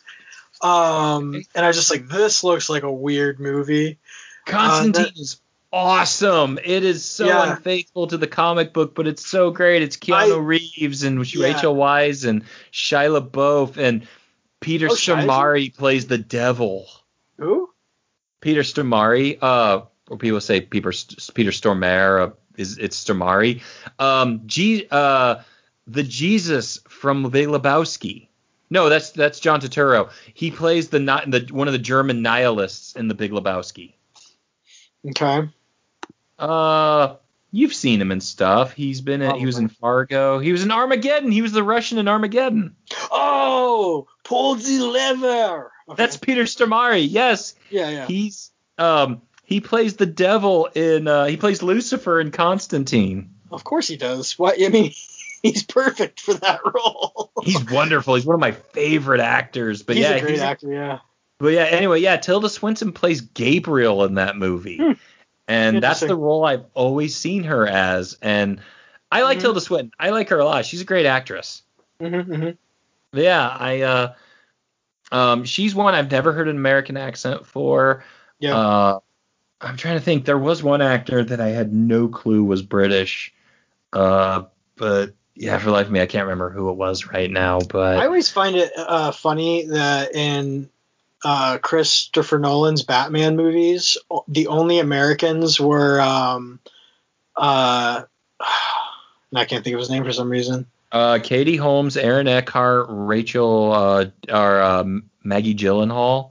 Um, 0.63 1.43
and 1.55 1.65
I 1.65 1.67
was 1.69 1.77
just 1.77 1.91
like, 1.91 2.07
this 2.07 2.45
looks 2.45 2.69
like 2.71 2.85
a 2.85 2.93
weird 2.93 3.41
movie. 3.41 3.99
Constantine 4.47 5.03
Uh, 5.03 5.09
that- 5.09 5.19
is 5.21 5.41
awesome. 5.73 6.59
It 6.63 6.85
is 6.85 7.05
so 7.05 7.27
Yeah. 7.27 7.53
unfaithful 7.57 8.07
to 8.09 8.17
the 8.19 8.29
comic 8.29 8.73
book, 8.73 8.95
but 8.95 9.09
it's 9.09 9.27
so 9.27 9.51
great. 9.51 9.83
It's 9.83 9.97
Keanu 9.97 10.37
I- 10.37 10.39
Reeves 10.39 11.03
and 11.03 11.27
Yeah. 11.35 11.47
Rachel 11.47 11.75
Weisz 11.75 12.25
and 12.27 12.45
Shia 12.73 13.21
LaBeouf 13.21 13.77
and 13.77 14.07
Peter 14.61 14.87
Oh, 14.89 14.95
Stormare 14.95 15.77
plays 15.77 16.07
the 16.07 16.19
devil. 16.19 16.87
Who? 17.39 17.71
Peter 18.43 18.61
Stormare, 18.61 19.39
uh, 19.41 19.83
or 20.11 20.19
people 20.19 20.41
say 20.43 20.61
Peter 20.61 20.93
Peter 21.33 21.51
Stormare, 21.51 22.29
uh, 22.29 22.35
is 22.59 22.77
it's 22.77 23.03
Stormare. 23.03 23.63
Um, 23.99 24.43
G, 24.45 24.87
uh, 24.91 25.37
the 25.87 26.03
Jesus 26.03 26.81
from 26.89 27.23
The 27.23 27.31
Big 27.31 27.49
Lebowski. 27.49 28.29
No, 28.69 28.89
that's 28.91 29.11
that's 29.11 29.41
John 29.41 29.61
Turturro. 29.61 30.11
He 30.35 30.51
plays 30.51 30.89
the 30.89 30.99
ni- 30.99 31.31
the 31.31 31.49
one 31.51 31.69
of 31.69 31.73
the 31.73 31.79
German 31.79 32.21
nihilists 32.21 32.95
in 32.95 33.09
The 33.09 33.15
Big 33.15 33.31
Lebowski. 33.31 33.95
Okay. 35.09 35.49
Uh, 36.39 37.17
you've 37.53 37.75
seen 37.75 38.01
him 38.01 38.11
and 38.11 38.23
stuff. 38.23 38.73
He's 38.73 39.01
been 39.01 39.23
in, 39.23 39.37
he 39.37 39.47
was 39.47 39.59
in 39.59 39.69
Fargo. 39.69 40.41
He 40.41 40.53
was 40.53 40.65
in 40.65 40.71
Armageddon. 40.71 41.31
He 41.31 41.43
was 41.43 41.53
the 41.53 41.63
Russian 41.63 41.99
in 41.99 42.09
Armageddon. 42.09 42.75
Oh, 43.11 44.09
pull 44.25 44.57
the 44.57 44.81
lever. 44.81 45.71
Okay. 45.89 45.97
That's 45.97 46.17
Peter 46.17 46.45
Stormare. 46.45 47.05
Yes, 47.09 47.55
yeah, 47.71 47.89
yeah. 47.91 48.07
he's 48.07 48.51
um 48.79 49.23
he 49.45 49.61
plays 49.61 49.97
the 49.97 50.07
devil 50.07 50.67
in 50.75 51.09
uh 51.09 51.25
he 51.27 51.37
plays 51.37 51.63
Lucifer 51.63 52.21
in 52.21 52.31
Constantine. 52.31 53.35
of 53.51 53.65
course 53.65 53.89
he 53.89 53.97
does. 53.97 54.39
What? 54.39 54.63
I 54.63 54.69
mean, 54.69 54.93
he's 55.43 55.63
perfect 55.65 56.21
for 56.21 56.35
that 56.35 56.61
role. 56.75 57.31
He's 57.43 57.63
wonderful. 57.71 58.15
He's 58.15 58.25
one 58.27 58.35
of 58.35 58.41
my 58.41 58.53
favorite 58.53 59.21
actors. 59.21 59.83
But 59.83 59.97
he's 59.97 60.05
yeah, 60.05 60.13
a 60.13 60.21
great 60.21 60.33
he's, 60.33 60.41
actor. 60.41 60.73
Yeah. 60.73 60.99
but 61.39 61.49
yeah. 61.49 61.65
Anyway, 61.65 62.01
yeah. 62.01 62.17
Tilda 62.17 62.49
Swinton 62.49 62.93
plays 62.93 63.21
Gabriel 63.21 64.05
in 64.05 64.15
that 64.15 64.37
movie, 64.37 64.77
Hmm. 64.79 64.93
and 65.49 65.83
that's 65.83 66.01
the 66.01 66.17
role 66.17 66.45
I've 66.45 66.65
always 66.75 67.17
seen 67.17 67.45
her 67.45 67.67
as. 67.67 68.17
And 68.23 68.61
I 69.11 69.23
like 69.23 69.39
Mhm. 69.39 69.43
Tilda 69.43 69.61
Swinton. 69.61 69.93
I 69.99 70.11
like 70.11 70.29
her 70.31 70.39
a 70.39 70.45
lot. 70.45 70.65
She's 70.65 70.81
a 70.81 70.85
great 70.87 71.07
actress. 71.07 71.63
Mm-hmm, 72.01 72.33
mm-hmm. 72.33 73.19
Yeah, 73.19 73.47
I 73.47 73.81
uh, 73.83 74.15
um, 75.13 75.45
she's 75.45 75.75
one 75.75 75.95
I've 75.95 76.11
never 76.11 76.33
heard 76.33 76.49
an 76.49 76.57
American 76.57 76.97
accent 76.97 77.47
for. 77.47 78.05
Yeah. 78.39 78.57
Uh, 78.57 79.01
I'm 79.61 79.77
trying 79.77 79.99
to 79.99 80.05
think. 80.05 80.25
There 80.25 80.39
was 80.39 80.63
one 80.63 80.83
actor 80.83 81.23
that 81.23 81.41
I 81.41 81.49
had 81.49 81.73
no 81.73 82.09
clue 82.09 82.43
was 82.43 82.63
British. 82.63 83.33
Uh, 83.93 84.45
but 84.77 85.15
yeah, 85.37 85.59
for 85.59 85.67
the 85.67 85.73
life 85.73 85.87
of 85.87 85.93
me, 85.93 86.01
I 86.01 86.07
can't 86.07 86.25
remember 86.25 86.51
who 86.51 86.71
it 86.71 86.77
was 86.77 87.07
right 87.07 87.31
now. 87.31 87.61
But 87.61 87.99
I 87.99 88.07
always 88.07 88.31
find 88.31 88.57
it 88.57 88.73
uh, 88.77 89.13
funny 89.13 89.67
that 89.67 90.15
in 90.15 90.71
uh, 91.23 91.59
Christopher 91.59 92.39
Nolan's 92.39 92.83
Batman 92.83 93.37
movies, 93.37 93.99
the 94.27 94.49
only 94.49 94.79
Americans 94.79 95.61
were. 95.61 96.01
Um, 96.01 96.59
uh, 97.37 98.03
and 99.31 99.39
I 99.39 99.45
can't 99.45 99.63
think 99.63 99.75
of 99.75 99.81
his 99.81 99.91
name 99.91 100.05
for 100.05 100.13
some 100.13 100.31
reason. 100.31 100.67
Uh, 100.93 101.19
Katie 101.23 101.57
Holmes, 101.57 101.97
Aaron 101.97 102.29
Eckhart, 102.29 102.87
Rachel, 102.89 103.73
uh, 103.73 104.05
or 104.29 104.61
um, 104.63 105.11
Maggie 105.25 105.55
Gyllenhaal. 105.55 106.31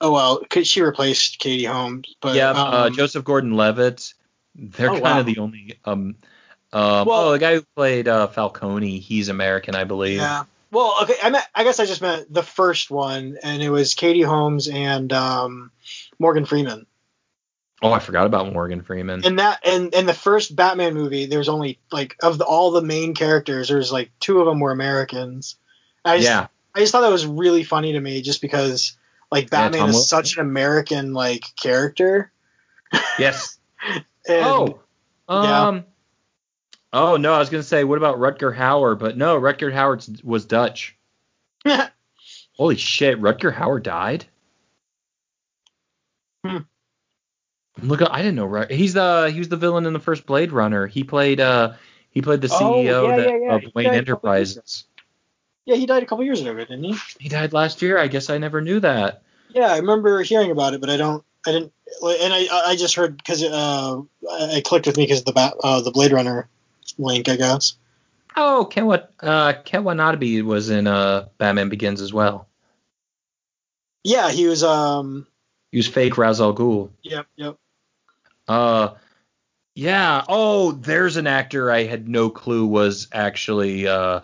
Oh 0.00 0.12
well, 0.12 0.40
'cause 0.50 0.66
she 0.66 0.82
replaced 0.82 1.38
Katie 1.38 1.64
Holmes, 1.64 2.14
but 2.20 2.34
yeah, 2.34 2.50
uh, 2.50 2.86
um, 2.88 2.94
Joseph 2.94 3.24
Gordon-Levitt. 3.24 4.14
They're 4.56 4.88
Oh, 4.90 4.94
kind 4.94 5.02
wow. 5.04 5.20
of 5.20 5.26
the 5.26 5.38
only. 5.38 5.78
Um, 5.84 6.16
um, 6.72 7.06
Well- 7.06 7.28
oh, 7.28 7.32
the 7.32 7.38
guy 7.38 7.54
who 7.54 7.62
played 7.76 8.08
uh, 8.08 8.26
Falcone, 8.26 8.98
he's 8.98 9.28
American, 9.28 9.74
I 9.76 9.84
believe. 9.84 10.18
Yeah. 10.18 10.44
Well, 10.72 10.96
okay. 11.02 11.14
I 11.22 11.28
meant. 11.30 11.44
I 11.54 11.64
guess 11.64 11.78
I 11.80 11.84
just 11.86 12.00
meant 12.02 12.32
the 12.32 12.42
first 12.42 12.90
one, 12.90 13.36
and 13.42 13.62
it 13.62 13.68
was 13.70 13.92
Katie 13.94 14.22
Holmes 14.22 14.68
and 14.68 15.12
um, 15.12 15.70
Morgan 16.18 16.46
Freeman. 16.46 16.86
Oh, 17.82 17.92
I 17.92 17.98
forgot 17.98 18.26
about 18.26 18.52
Morgan 18.52 18.82
Freeman. 18.82 19.24
In 19.24 19.36
that, 19.36 19.66
and 19.66 19.92
in 19.92 20.06
the 20.06 20.14
first 20.14 20.54
Batman 20.54 20.94
movie, 20.94 21.26
there's 21.26 21.48
only 21.48 21.80
like 21.90 22.16
of 22.22 22.38
the, 22.38 22.44
all 22.44 22.70
the 22.70 22.82
main 22.82 23.14
characters, 23.14 23.68
there's 23.68 23.90
like 23.90 24.10
two 24.20 24.40
of 24.40 24.46
them 24.46 24.60
were 24.60 24.70
Americans. 24.70 25.56
I 26.04 26.18
just, 26.18 26.28
yeah, 26.28 26.46
I 26.74 26.80
just 26.80 26.92
thought 26.92 27.00
that 27.00 27.10
was 27.10 27.26
really 27.26 27.64
funny 27.64 27.92
to 27.92 28.00
me, 28.00 28.22
just 28.22 28.40
because 28.40 28.96
like 29.32 29.50
Batman 29.50 29.80
Tom 29.80 29.88
is 29.90 29.96
Wilson. 29.96 30.08
such 30.24 30.36
an 30.36 30.42
American 30.42 31.12
like 31.12 31.44
character. 31.60 32.32
yes. 33.18 33.58
And, 34.28 34.46
oh, 34.46 34.80
yeah. 35.28 35.66
um, 35.66 35.84
oh 36.92 37.16
no, 37.16 37.34
I 37.34 37.40
was 37.40 37.50
gonna 37.50 37.64
say, 37.64 37.82
what 37.82 37.98
about 37.98 38.18
Rutger 38.18 38.56
Hauer? 38.56 38.96
But 38.96 39.16
no, 39.16 39.36
Rutger 39.40 39.72
Hauer 39.72 40.22
was 40.22 40.44
Dutch. 40.44 40.96
Holy 42.56 42.76
shit, 42.76 43.20
Rutger 43.20 43.52
Hauer 43.52 43.82
died. 43.82 44.26
Hmm. 46.46 46.58
Look, 47.80 48.02
I 48.02 48.18
didn't 48.18 48.34
know. 48.34 48.46
Right, 48.46 48.70
He's 48.70 48.92
the 48.94 49.30
he 49.32 49.38
was 49.38 49.48
the 49.48 49.56
villain 49.56 49.86
in 49.86 49.92
the 49.92 50.00
first 50.00 50.26
Blade 50.26 50.52
Runner. 50.52 50.86
He 50.86 51.04
played 51.04 51.40
uh 51.40 51.74
he 52.10 52.20
played 52.20 52.40
the 52.40 52.48
Oh, 52.52 52.60
CEO 52.60 53.08
yeah, 53.08 53.16
that, 53.16 53.28
yeah, 53.28 53.36
yeah. 53.36 53.54
of 53.54 53.62
Wayne 53.74 53.86
died 53.86 54.02
a 54.02 54.04
couple 54.04 54.34
years 54.34 54.56
Enterprises. 54.56 54.84
yeah, 55.64 55.76
he 55.76 55.86
died 55.86 56.02
a 56.02 56.06
couple 56.06 56.24
years 56.24 56.40
ago, 56.40 56.54
didn't 56.54 56.84
he? 56.84 56.96
He 57.18 57.28
died 57.28 57.52
last 57.52 57.80
year. 57.82 57.98
I 57.98 58.08
guess 58.08 58.28
I 58.28 58.38
never 58.38 58.60
knew 58.60 58.80
that. 58.80 59.22
Yeah, 59.48 59.72
I 59.72 59.78
remember 59.78 60.22
hearing 60.22 60.50
about 60.50 60.74
it, 60.74 60.80
but 60.80 60.90
I 60.90 60.96
don't. 60.96 61.24
I 61.46 61.52
didn't. 61.52 61.72
And 62.02 62.32
I 62.32 62.46
I 62.70 62.76
just 62.76 62.94
heard 62.94 63.16
because 63.16 63.42
uh, 63.42 64.00
I 64.30 64.56
I 64.56 64.60
clicked 64.64 64.86
with 64.86 64.96
me 64.96 65.04
because 65.04 65.24
the 65.24 65.32
bat 65.32 65.54
uh, 65.62 65.80
the 65.80 65.90
Blade 65.90 66.12
Runner 66.12 66.48
link, 66.98 67.28
I 67.28 67.36
guess. 67.36 67.74
Oh, 68.36 68.66
Ken 68.70 68.90
uh 69.20 69.52
Ken 69.64 69.84
Watanabe 69.84 70.40
was 70.42 70.70
in 70.70 70.86
uh 70.86 71.28
Batman 71.38 71.68
Begins 71.68 72.00
as 72.00 72.12
well. 72.12 72.48
Yeah, 74.04 74.30
he 74.30 74.46
was. 74.46 74.62
Um. 74.62 75.26
He 75.70 75.78
was 75.78 75.86
fake 75.86 76.18
Ra's 76.18 76.40
al 76.40 76.54
Ghul. 76.54 76.90
Yep. 77.02 77.26
Yep. 77.36 77.56
Uh, 78.48 78.94
yeah. 79.74 80.24
Oh, 80.28 80.72
there's 80.72 81.16
an 81.16 81.26
actor 81.26 81.70
I 81.70 81.84
had 81.84 82.08
no 82.08 82.30
clue 82.30 82.66
was 82.66 83.08
actually 83.12 83.86
uh, 83.86 84.20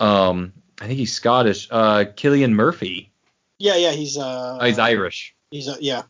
um, 0.00 0.52
I 0.80 0.86
think 0.86 0.98
he's 0.98 1.12
Scottish. 1.12 1.68
Uh, 1.70 2.04
Cillian 2.16 2.52
Murphy. 2.52 3.10
Yeah. 3.58 3.76
Yeah. 3.76 3.92
He's. 3.92 4.16
Uh. 4.16 4.58
Oh, 4.60 4.64
he's 4.64 4.78
Irish. 4.78 5.34
He's. 5.50 5.68
Uh, 5.68 5.76
yeah. 5.80 6.02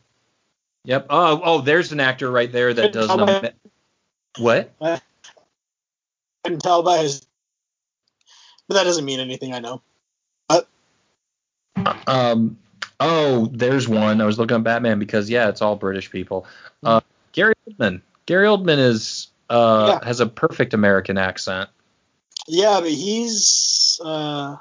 Yep. 0.85 1.07
Oh, 1.09 1.41
oh, 1.43 1.61
there's 1.61 1.91
an 1.91 1.99
actor 1.99 2.29
right 2.29 2.51
there 2.51 2.73
that 2.73 2.91
does. 2.91 3.07
Tell 3.07 3.51
what? 4.37 4.73
I 4.81 4.99
can 6.43 6.59
tell 6.59 6.83
by 6.83 6.97
his. 6.99 7.25
But 8.67 8.75
that 8.75 8.83
doesn't 8.83 9.05
mean 9.05 9.19
anything. 9.19 9.53
I 9.53 9.59
know. 9.59 9.81
Uh, 10.49 10.61
um, 12.07 12.57
Oh, 13.05 13.49
there's 13.51 13.87
one. 13.89 14.21
I 14.21 14.25
was 14.25 14.39
looking 14.39 14.55
at 14.55 14.63
Batman 14.63 14.97
because 14.97 15.29
yeah, 15.29 15.49
it's 15.49 15.61
all 15.61 15.75
British 15.75 16.09
people. 16.09 16.45
Uh, 16.83 17.01
Gary 17.33 17.53
Oldman. 17.69 18.01
Gary 18.25 18.47
Oldman 18.47 18.79
is 18.79 19.27
uh, 19.49 19.99
Yeah. 20.01 20.07
has 20.07 20.19
a 20.21 20.25
perfect 20.27 20.73
American 20.73 21.17
accent. 21.17 21.69
Yeah, 22.47 22.79
but 22.79 22.91
he's 22.91 23.99
uh, 24.03 24.55
I 24.55 24.59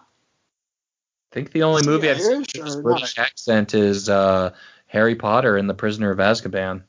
think 1.31 1.53
the 1.53 1.63
only 1.63 1.87
movie 1.87 2.11
I've 2.11 2.21
seen 2.21 2.41
with 2.41 2.83
British 2.83 3.17
not? 3.17 3.27
accent 3.27 3.75
is 3.75 4.09
uh, 4.09 4.55
Harry 4.87 5.15
Potter 5.15 5.57
and 5.57 5.69
the 5.69 5.75
Prisoner 5.75 6.11
of 6.11 6.19
Azkaban. 6.19 6.83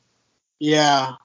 yeah. 0.59 1.15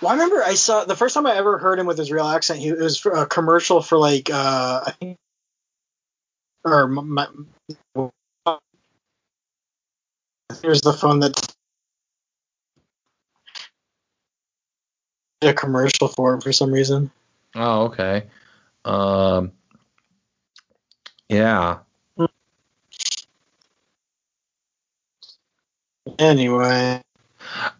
Well, 0.00 0.10
I 0.10 0.14
remember 0.14 0.42
I 0.42 0.54
saw 0.54 0.84
the 0.84 0.96
first 0.96 1.14
time 1.14 1.26
I 1.26 1.36
ever 1.36 1.58
heard 1.58 1.78
him 1.78 1.86
with 1.86 1.96
his 1.96 2.10
real 2.10 2.26
accent. 2.26 2.58
He 2.58 2.68
it 2.68 2.78
was 2.78 2.98
for 2.98 3.12
a 3.12 3.24
commercial 3.24 3.80
for 3.80 3.98
like 3.98 4.30
uh, 4.32 4.82
I 4.86 4.90
think 4.98 5.16
or 6.64 6.88
my, 6.88 7.26
here's 10.60 10.80
the 10.80 10.92
phone 10.92 11.20
that 11.20 11.51
a 15.42 15.54
commercial 15.54 16.08
for 16.08 16.34
it 16.34 16.42
for 16.42 16.52
some 16.52 16.72
reason. 16.72 17.10
Oh, 17.54 17.84
okay. 17.84 18.24
Um, 18.84 19.52
yeah. 21.28 21.78
Anyway, 26.18 27.00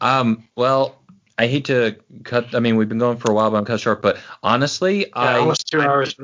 Um, 0.00 0.48
well, 0.56 0.96
I 1.38 1.46
hate 1.46 1.66
to 1.66 1.96
cut. 2.24 2.54
I 2.54 2.60
mean, 2.60 2.76
we've 2.76 2.88
been 2.88 2.98
going 2.98 3.16
for 3.18 3.30
a 3.30 3.34
while, 3.34 3.50
but 3.50 3.56
I'm 3.58 3.64
cut 3.64 3.80
short. 3.80 4.02
But 4.02 4.18
honestly, 4.42 5.00
yeah, 5.00 5.06
I 5.14 5.38
almost 5.38 5.66
two 5.70 5.80
I- 5.80 5.86
hours. 5.86 6.14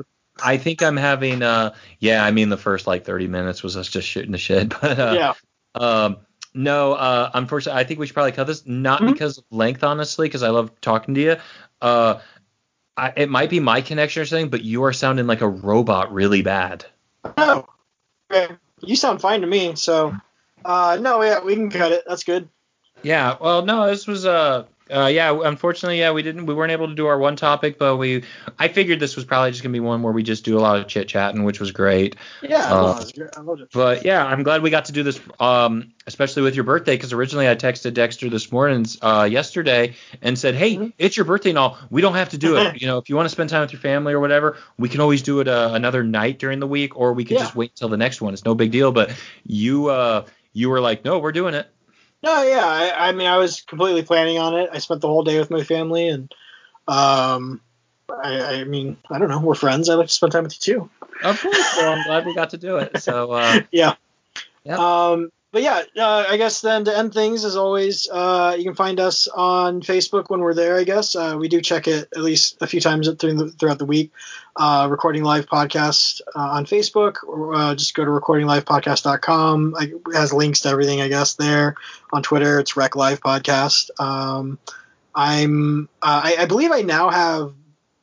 I 0.41 0.55
think 0.57 0.81
I'm 0.81 0.95
having. 0.95 1.41
Uh, 1.41 1.73
yeah, 1.99 2.23
I 2.23 2.31
mean, 2.31 2.47
the 2.49 2.57
first 2.57 2.87
like 2.87 3.03
30 3.03 3.27
minutes 3.27 3.61
was 3.61 3.75
us 3.75 3.89
just 3.89 4.07
shooting 4.07 4.31
the 4.31 4.37
shit. 4.37 4.69
But 4.81 4.97
uh, 4.99 5.13
yeah, 5.17 5.33
Um, 5.75 6.17
no, 6.59 6.93
uh, 6.93 7.31
unfortunately, 7.33 7.79
I 7.79 7.85
think 7.85 8.01
we 8.01 8.05
should 8.05 8.13
probably 8.13 8.33
cut 8.33 8.45
this. 8.47 8.65
Not 8.65 9.01
Mhm. 9.01 9.13
because 9.13 9.37
of 9.37 9.45
length, 9.49 9.81
honestly, 9.83 10.27
because 10.27 10.43
I 10.43 10.49
love 10.49 10.71
talking 10.81 11.15
to 11.15 11.21
you. 11.21 11.35
Uh, 11.81 12.19
I, 12.97 13.13
it 13.15 13.29
might 13.29 13.49
be 13.49 13.61
my 13.61 13.79
connection 13.79 14.21
or 14.21 14.25
something, 14.25 14.49
but 14.49 14.61
you 14.61 14.83
are 14.83 14.91
sounding 14.91 15.25
like 15.25 15.39
a 15.39 15.47
robot 15.47 16.11
really 16.11 16.41
bad. 16.41 16.85
no, 17.37 17.65
okay. 18.29 18.55
you 18.81 18.97
sound 18.97 19.21
fine 19.21 19.41
to 19.41 19.47
me. 19.47 19.75
So, 19.75 20.17
uh, 20.65 20.97
no, 20.99 21.23
yeah, 21.23 21.39
we 21.41 21.55
can 21.55 21.69
cut 21.69 21.93
it. 21.93 22.03
That's 22.05 22.25
good. 22.25 22.49
Yeah. 23.03 23.37
Well, 23.39 23.63
no, 23.63 23.87
this 23.87 24.05
was 24.05 24.25
uh, 24.25 24.65
uh, 24.91 25.07
yeah. 25.07 25.37
Unfortunately, 25.43 25.99
yeah, 25.99 26.11
we 26.11 26.21
didn't. 26.23 26.45
We 26.45 26.53
weren't 26.53 26.71
able 26.71 26.87
to 26.87 26.95
do 26.95 27.07
our 27.07 27.17
one 27.17 27.35
topic, 27.35 27.77
but 27.77 27.97
we. 27.97 28.23
I 28.57 28.67
figured 28.67 28.99
this 28.99 29.15
was 29.15 29.25
probably 29.25 29.51
just 29.51 29.63
gonna 29.63 29.73
be 29.73 29.79
one 29.79 30.01
where 30.03 30.13
we 30.13 30.23
just 30.23 30.43
do 30.45 30.57
a 30.57 30.61
lot 30.61 30.79
of 30.79 30.87
chit 30.87 31.07
chatting, 31.07 31.43
which 31.43 31.59
was 31.59 31.71
great. 31.71 32.15
Yeah, 32.41 32.65
Uh, 32.65 32.81
no, 32.81 32.93
that's 32.93 33.11
great. 33.11 33.29
I 33.37 33.41
loved 33.41 33.61
it. 33.61 33.69
But 33.73 34.05
yeah, 34.05 34.25
I'm 34.25 34.43
glad 34.43 34.61
we 34.61 34.69
got 34.69 34.85
to 34.85 34.91
do 34.91 35.03
this, 35.03 35.19
um, 35.39 35.93
especially 36.07 36.41
with 36.43 36.55
your 36.55 36.63
birthday, 36.63 36.95
because 36.95 37.13
originally 37.13 37.47
I 37.49 37.55
texted 37.55 37.93
Dexter 37.93 38.29
this 38.29 38.51
morning, 38.51 38.85
uh, 39.01 39.27
yesterday, 39.29 39.95
and 40.21 40.37
said, 40.37 40.55
"Hey, 40.55 40.75
Mhm. 40.75 40.93
it's 40.97 41.15
your 41.17 41.25
birthday 41.25 41.49
and 41.49 41.59
all. 41.59 41.77
We 41.89 42.01
don't 42.01 42.15
have 42.15 42.29
to 42.29 42.37
do 42.37 42.57
it. 42.57 42.59
you 42.81 42.87
know, 42.87 42.97
if 42.97 43.09
you 43.09 43.15
want 43.15 43.25
to 43.27 43.31
spend 43.31 43.49
time 43.49 43.61
with 43.61 43.71
your 43.73 43.81
family 43.81 44.13
or 44.13 44.19
whatever, 44.19 44.57
we 44.77 44.89
can 44.89 45.01
always 45.01 45.21
do 45.21 45.39
it 45.39 45.47
uh, 45.47 45.71
another 45.73 46.03
night 46.03 46.39
during 46.39 46.59
the 46.59 46.67
week, 46.67 46.97
or 46.97 47.13
we 47.13 47.23
could 47.25 47.35
Yeah. 47.37 47.43
just 47.43 47.55
wait 47.55 47.71
until 47.71 47.89
the 47.89 47.97
next 47.97 48.21
one. 48.21 48.33
It's 48.33 48.45
no 48.45 48.55
big 48.55 48.71
deal." 48.71 48.91
But 48.91 49.11
you, 49.45 49.87
uh, 49.87 50.25
you 50.53 50.69
were 50.69 50.81
like, 50.81 51.05
"No, 51.05 51.19
we're 51.19 51.31
doing 51.31 51.53
it." 51.53 51.67
No, 52.21 52.43
yeah, 52.43 52.65
I, 52.65 53.09
I 53.09 53.11
mean, 53.13 53.27
I 53.27 53.37
was 53.37 53.61
completely 53.61 54.03
planning 54.03 54.37
on 54.39 54.57
it. 54.57 54.69
I 54.73 54.79
spent 54.79 55.01
the 55.01 55.07
whole 55.07 55.23
day 55.23 55.39
with 55.39 55.49
my 55.49 55.63
family, 55.63 56.09
and 56.09 56.33
um, 56.87 57.61
I, 58.09 58.59
I 58.59 58.63
mean, 58.65 58.97
I 59.09 59.19
don't 59.19 59.29
know, 59.29 59.39
we're 59.39 59.55
friends. 59.55 59.89
I 59.89 59.95
like 59.95 60.07
to 60.07 60.13
spend 60.13 60.33
time 60.33 60.43
with 60.43 60.67
you 60.67 60.73
too. 60.73 60.89
Of 61.23 61.41
course. 61.41 61.75
well, 61.77 61.93
I'm 61.93 62.03
glad 62.03 62.25
we 62.25 62.35
got 62.35 62.51
to 62.51 62.57
do 62.57 62.77
it. 62.77 63.01
So, 63.01 63.31
uh, 63.31 63.61
Yeah. 63.71 63.95
Yep. 64.65 64.79
Um, 64.79 65.31
but 65.51 65.63
yeah, 65.63 65.81
uh, 65.97 66.25
I 66.29 66.37
guess 66.37 66.61
then 66.61 66.85
to 66.85 66.95
end 66.95 67.11
things, 67.11 67.43
as 67.43 67.55
always, 67.55 68.07
uh, 68.11 68.55
you 68.55 68.63
can 68.63 68.75
find 68.75 68.99
us 68.99 69.27
on 69.27 69.81
Facebook 69.81 70.29
when 70.29 70.41
we're 70.41 70.53
there. 70.53 70.77
I 70.77 70.83
guess 70.83 71.15
uh, 71.15 71.37
we 71.39 71.47
do 71.47 71.59
check 71.59 71.87
it 71.87 72.07
at 72.15 72.21
least 72.21 72.57
a 72.61 72.67
few 72.67 72.79
times 72.79 73.07
the, 73.07 73.53
throughout 73.57 73.79
the 73.79 73.85
week. 73.85 74.11
Uh, 74.55 74.87
recording 74.91 75.23
live 75.23 75.47
podcast 75.47 76.21
uh, 76.35 76.39
on 76.39 76.65
Facebook, 76.65 77.23
or 77.25 77.55
uh, 77.55 77.73
just 77.73 77.95
go 77.95 78.05
to 78.05 78.11
recordinglivepodcast.com. 78.11 79.75
It 79.79 79.93
has 80.13 80.33
links 80.33 80.61
to 80.61 80.69
everything, 80.69 81.01
I 81.01 81.07
guess. 81.07 81.33
There 81.33 81.75
on 82.13 82.21
Twitter, 82.21 82.59
it's 82.59 82.77
Rec 82.77 82.95
Live 82.95 83.19
Podcast. 83.19 83.89
Um, 83.99 84.59
I'm, 85.15 85.89
I, 85.99 86.35
I 86.41 86.45
believe 86.45 86.71
I 86.71 86.81
now 86.81 87.09
have 87.09 87.53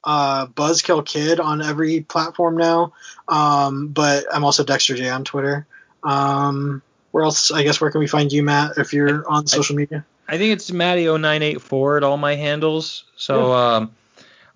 Buzzkill 0.05 1.07
Kid 1.07 1.39
on 1.39 1.63
every 1.63 2.01
platform 2.01 2.57
now, 2.57 2.93
um, 3.29 3.89
but 3.89 4.25
I'm 4.33 4.43
also 4.43 4.65
Dexter 4.65 4.97
J 4.97 5.11
on 5.11 5.25
Twitter. 5.25 5.67
Um, 6.03 6.83
where 7.17 7.25
else? 7.25 7.51
I 7.51 7.63
guess 7.63 7.81
where 7.81 7.91
can 7.91 8.01
we 8.01 8.07
find 8.07 8.31
you, 8.31 8.43
Matt, 8.43 8.77
if 8.77 8.93
you're 8.93 9.27
on 9.27 9.47
social 9.47 9.75
media? 9.75 10.05
I 10.29 10.37
think 10.37 10.53
it's 10.53 10.71
Matty0984 10.71 11.97
at 11.97 12.05
all 12.05 12.19
my 12.19 12.35
handles. 12.35 13.05
So, 13.17 13.55
um, 13.55 13.93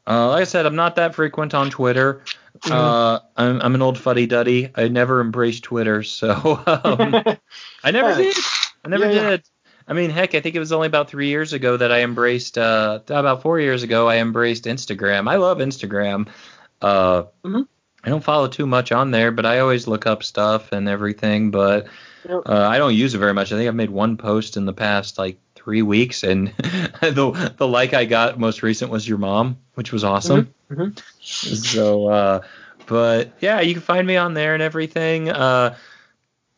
uh, 0.07 0.28
like 0.28 0.43
I 0.43 0.45
said, 0.45 0.66
I'm 0.66 0.77
not 0.77 0.97
that 0.97 1.15
frequent 1.15 1.55
on 1.55 1.70
Twitter. 1.70 2.20
Mm-hmm. 2.59 2.73
Uh, 2.73 3.20
I'm, 3.35 3.62
I'm 3.62 3.74
an 3.74 3.81
old 3.81 3.97
fuddy 3.97 4.27
duddy. 4.27 4.70
I 4.74 4.89
never 4.89 5.23
embraced 5.23 5.62
Twitter, 5.65 6.03
so 6.03 6.32
um, 6.66 7.15
I 7.82 7.91
never 7.93 8.11
Yeah. 8.11 8.16
did. 8.19 8.37
I 8.85 8.89
never 8.89 9.07
Yeah, 9.07 9.12
yeah. 9.23 9.31
did. 9.31 9.43
I 9.89 9.95
mean, 9.95 10.11
heck, 10.11 10.35
I 10.35 10.41
think 10.41 10.55
it 10.55 10.59
was 10.59 10.70
only 10.73 10.87
about 10.87 11.09
three 11.09 11.28
years 11.28 11.55
ago 11.55 11.78
that 11.78 11.91
I 11.91 12.03
embraced. 12.03 12.59
Uh, 12.59 13.01
about 13.09 13.41
four 13.41 13.59
years 13.59 13.82
ago, 13.85 14.07
I 14.07 14.16
embraced 14.19 14.65
Instagram. 14.65 15.31
I 15.31 15.37
love 15.37 15.59
Instagram. 15.59 16.28
Uh, 16.82 17.23
Mhm. 17.43 17.66
I 18.05 18.09
don't 18.11 18.23
follow 18.23 18.49
too 18.49 18.66
much 18.66 18.93
on 18.93 19.12
there, 19.12 19.31
but 19.32 19.47
I 19.47 19.61
always 19.61 19.89
look 19.89 20.07
up 20.07 20.23
stuff 20.23 20.73
and 20.73 20.89
everything. 20.91 21.51
But 21.51 21.87
Uh, 22.29 22.43
I 22.69 22.79
don't 22.79 22.95
use 22.95 23.15
it 23.15 23.19
very 23.19 23.35
much. 23.35 23.53
I 23.53 23.57
think 23.57 23.69
I've 23.69 23.75
made 23.75 23.91
one 23.91 24.17
post 24.17 24.57
in 24.57 24.65
the 24.67 24.73
past 24.73 25.19
like 25.19 25.39
three 25.55 25.83
weeks, 25.83 26.23
and 26.23 26.49
the 27.01 27.53
the 27.57 27.67
like 27.67 27.95
I 27.95 28.05
got 28.05 28.39
most 28.39 28.63
recent 28.63 28.91
was 28.91 29.07
your 29.09 29.19
mom, 29.19 29.59
which 29.75 29.93
was 29.93 30.05
awesome. 30.05 30.53
Mhm, 30.71 31.03
So, 31.21 32.09
uh, 32.09 32.41
but 32.87 33.33
yeah, 33.41 33.61
you 33.61 33.75
can 33.75 33.83
find 33.83 34.07
me 34.07 34.17
on 34.17 34.35
there 34.35 34.55
and 34.55 34.63
everything. 34.63 35.29
Uh, 35.31 35.77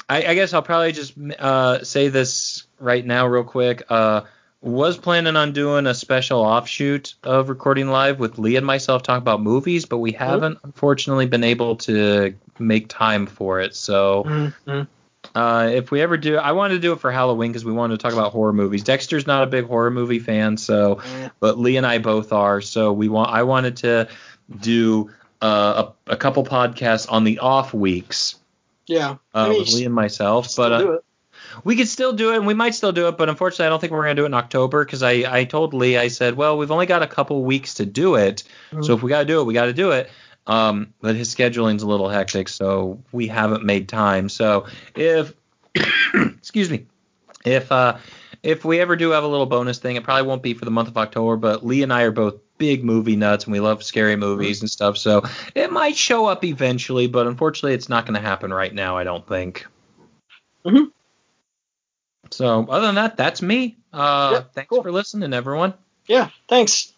I, 0.09 0.24
I 0.26 0.34
guess 0.34 0.52
I'll 0.52 0.62
probably 0.62 0.93
just 0.93 1.14
uh, 1.18 1.82
say 1.84 2.09
this 2.09 2.66
right 2.78 3.05
now, 3.05 3.26
real 3.26 3.44
quick. 3.44 3.84
Uh, 3.89 4.22
was 4.60 4.97
planning 4.97 5.34
on 5.34 5.52
doing 5.52 5.86
a 5.89 5.94
special 5.94 6.40
offshoot 6.40 7.14
of 7.24 7.48
recording 7.48 7.89
live 7.89 8.20
with 8.20 8.39
Lee 8.39 8.55
and 8.56 8.64
myself 8.64 9.02
talk 9.02 9.18
about 9.18 9.43
movies, 9.43 9.86
but 9.86 9.98
we 9.98 10.12
haven't 10.12 10.59
unfortunately 10.62 11.26
been 11.26 11.43
able 11.43 11.76
to 11.76 12.34
make 12.60 12.86
time 12.89 13.26
for 13.26 13.60
it. 13.60 13.74
So 13.74 14.22
mhm, 14.24 14.55
mhm. 14.66 14.86
Uh, 15.34 15.70
if 15.72 15.90
we 15.90 16.00
ever 16.02 16.16
do, 16.16 16.36
I 16.36 16.52
wanted 16.52 16.74
to 16.74 16.80
do 16.80 16.92
it 16.92 17.00
for 17.00 17.10
Halloween 17.10 17.50
because 17.50 17.64
we 17.64 17.72
wanted 17.72 17.98
to 17.98 18.02
talk 18.02 18.12
about 18.12 18.32
horror 18.32 18.52
movies. 18.52 18.82
Dexter's 18.84 19.26
not 19.26 19.42
a 19.42 19.46
big 19.46 19.66
horror 19.66 19.90
movie 19.90 20.18
fan, 20.18 20.56
so 20.56 21.00
but 21.40 21.59
Lee 21.59 21.76
and 21.76 21.86
I 21.86 21.98
both 21.98 22.32
are. 22.32 22.60
So 22.60 22.92
we 22.92 23.09
want. 23.09 23.30
I 23.30 23.42
wanted 23.44 23.78
to 23.78 24.09
do 24.60 25.10
uh, 25.40 25.90
a, 26.06 26.12
a 26.12 26.16
couple 26.16 26.44
podcasts 26.44 27.10
on 27.10 27.24
the 27.24 27.38
off 27.38 27.72
weeks 27.74 28.36
Yeah. 28.86 29.10
uh, 29.10 29.16
I 29.34 29.48
mean, 29.48 29.59
with 29.60 29.72
Lee 29.72 29.84
and 29.86 29.94
myself, 29.94 30.54
but 30.56 30.72
uh, 30.72 30.98
we 31.64 31.76
could 31.76 31.88
still 31.88 32.12
do 32.12 32.32
it, 32.32 32.36
and 32.36 32.46
we 32.46 32.54
might 32.54 32.74
still 32.74 32.92
do 32.92 33.09
it. 33.09 33.16
But 33.18 33.28
unfortunately, 33.28 33.66
I 33.66 33.68
don't 33.70 33.80
think 33.80 33.92
we're 33.92 34.02
gonna 34.02 34.14
do 34.14 34.22
it 34.24 34.26
in 34.26 34.34
October 34.34 34.84
because 34.84 35.02
I 35.02 35.24
I 35.28 35.44
told 35.44 35.74
Lee 35.74 35.96
I 35.96 36.09
said, 36.09 36.36
well, 36.36 36.59
we've 36.59 36.70
only 36.70 36.86
got 36.86 37.02
a 37.02 37.06
couple 37.06 37.42
weeks 37.42 37.74
to 37.74 37.86
do 37.86 38.14
it, 38.16 38.44
Mhm. 38.72 38.84
so 38.84 38.94
if 38.94 39.02
we 39.02 39.09
gotta 39.09 39.24
do 39.24 39.40
it, 39.40 39.44
we 39.44 39.54
gotta 39.54 39.72
do 39.72 39.90
it. 39.92 40.10
Um, 40.47 40.93
but 41.01 41.14
his 41.14 41.31
scheduling's 41.31 41.82
a 41.82 41.86
little 41.86 42.09
hectic, 42.09 42.48
so 42.48 43.01
we 43.12 43.28
haven't 43.28 43.64
made 43.64 43.89
time. 43.89 44.28
So 44.28 44.66
if 44.97 45.32
excuse 46.14 46.69
me, 46.70 46.86
if 47.44 47.70
uh 47.70 47.98
if 48.43 48.64
we 48.64 48.81
ever 48.81 48.97
do 48.97 49.10
have 49.10 49.23
a 49.23 49.28
little 49.28 49.47
bonus 49.47 49.78
thing, 49.78 49.94
it 49.97 50.02
probably 50.02 50.27
won't 50.27 50.43
be 50.43 50.55
for 50.55 50.64
the 50.64 50.70
month 50.73 50.89
of 50.89 50.97
October. 50.98 51.36
But 51.36 51.64
Lee 51.64 51.85
and 51.85 51.93
I 51.93 52.02
are 52.02 52.10
both 52.10 52.36
big 52.59 52.82
movie 52.85 53.14
nuts, 53.16 53.44
and 53.44 53.52
we 53.52 53.60
love 53.60 53.85
scary 53.85 54.16
movies 54.16 54.60
and 54.62 54.70
stuff. 54.70 54.98
So 54.98 55.23
it 55.55 55.70
might 55.70 55.97
show 55.97 56.27
up 56.27 56.44
eventually, 56.44 57.06
but 57.06 57.27
unfortunately, 57.28 57.74
it's 57.74 57.89
not 57.89 58.05
going 58.05 58.20
to 58.20 58.27
happen 58.27 58.52
right 58.52 58.74
now. 58.74 58.97
I 58.98 59.05
don't 59.05 59.27
think. 59.27 59.66
Mhm. 60.64 60.90
So 62.31 62.66
other 62.69 62.86
than 62.86 62.94
that, 62.97 63.16
that's 63.16 63.43
me. 63.43 63.77
Uh, 63.93 64.31
Yep, 64.35 64.55
thanks 64.55 64.69
cool. 64.70 64.82
for 64.82 64.90
listening, 64.93 65.32
everyone. 65.35 65.74
Yeah. 66.06 66.31
Thanks. 66.48 66.91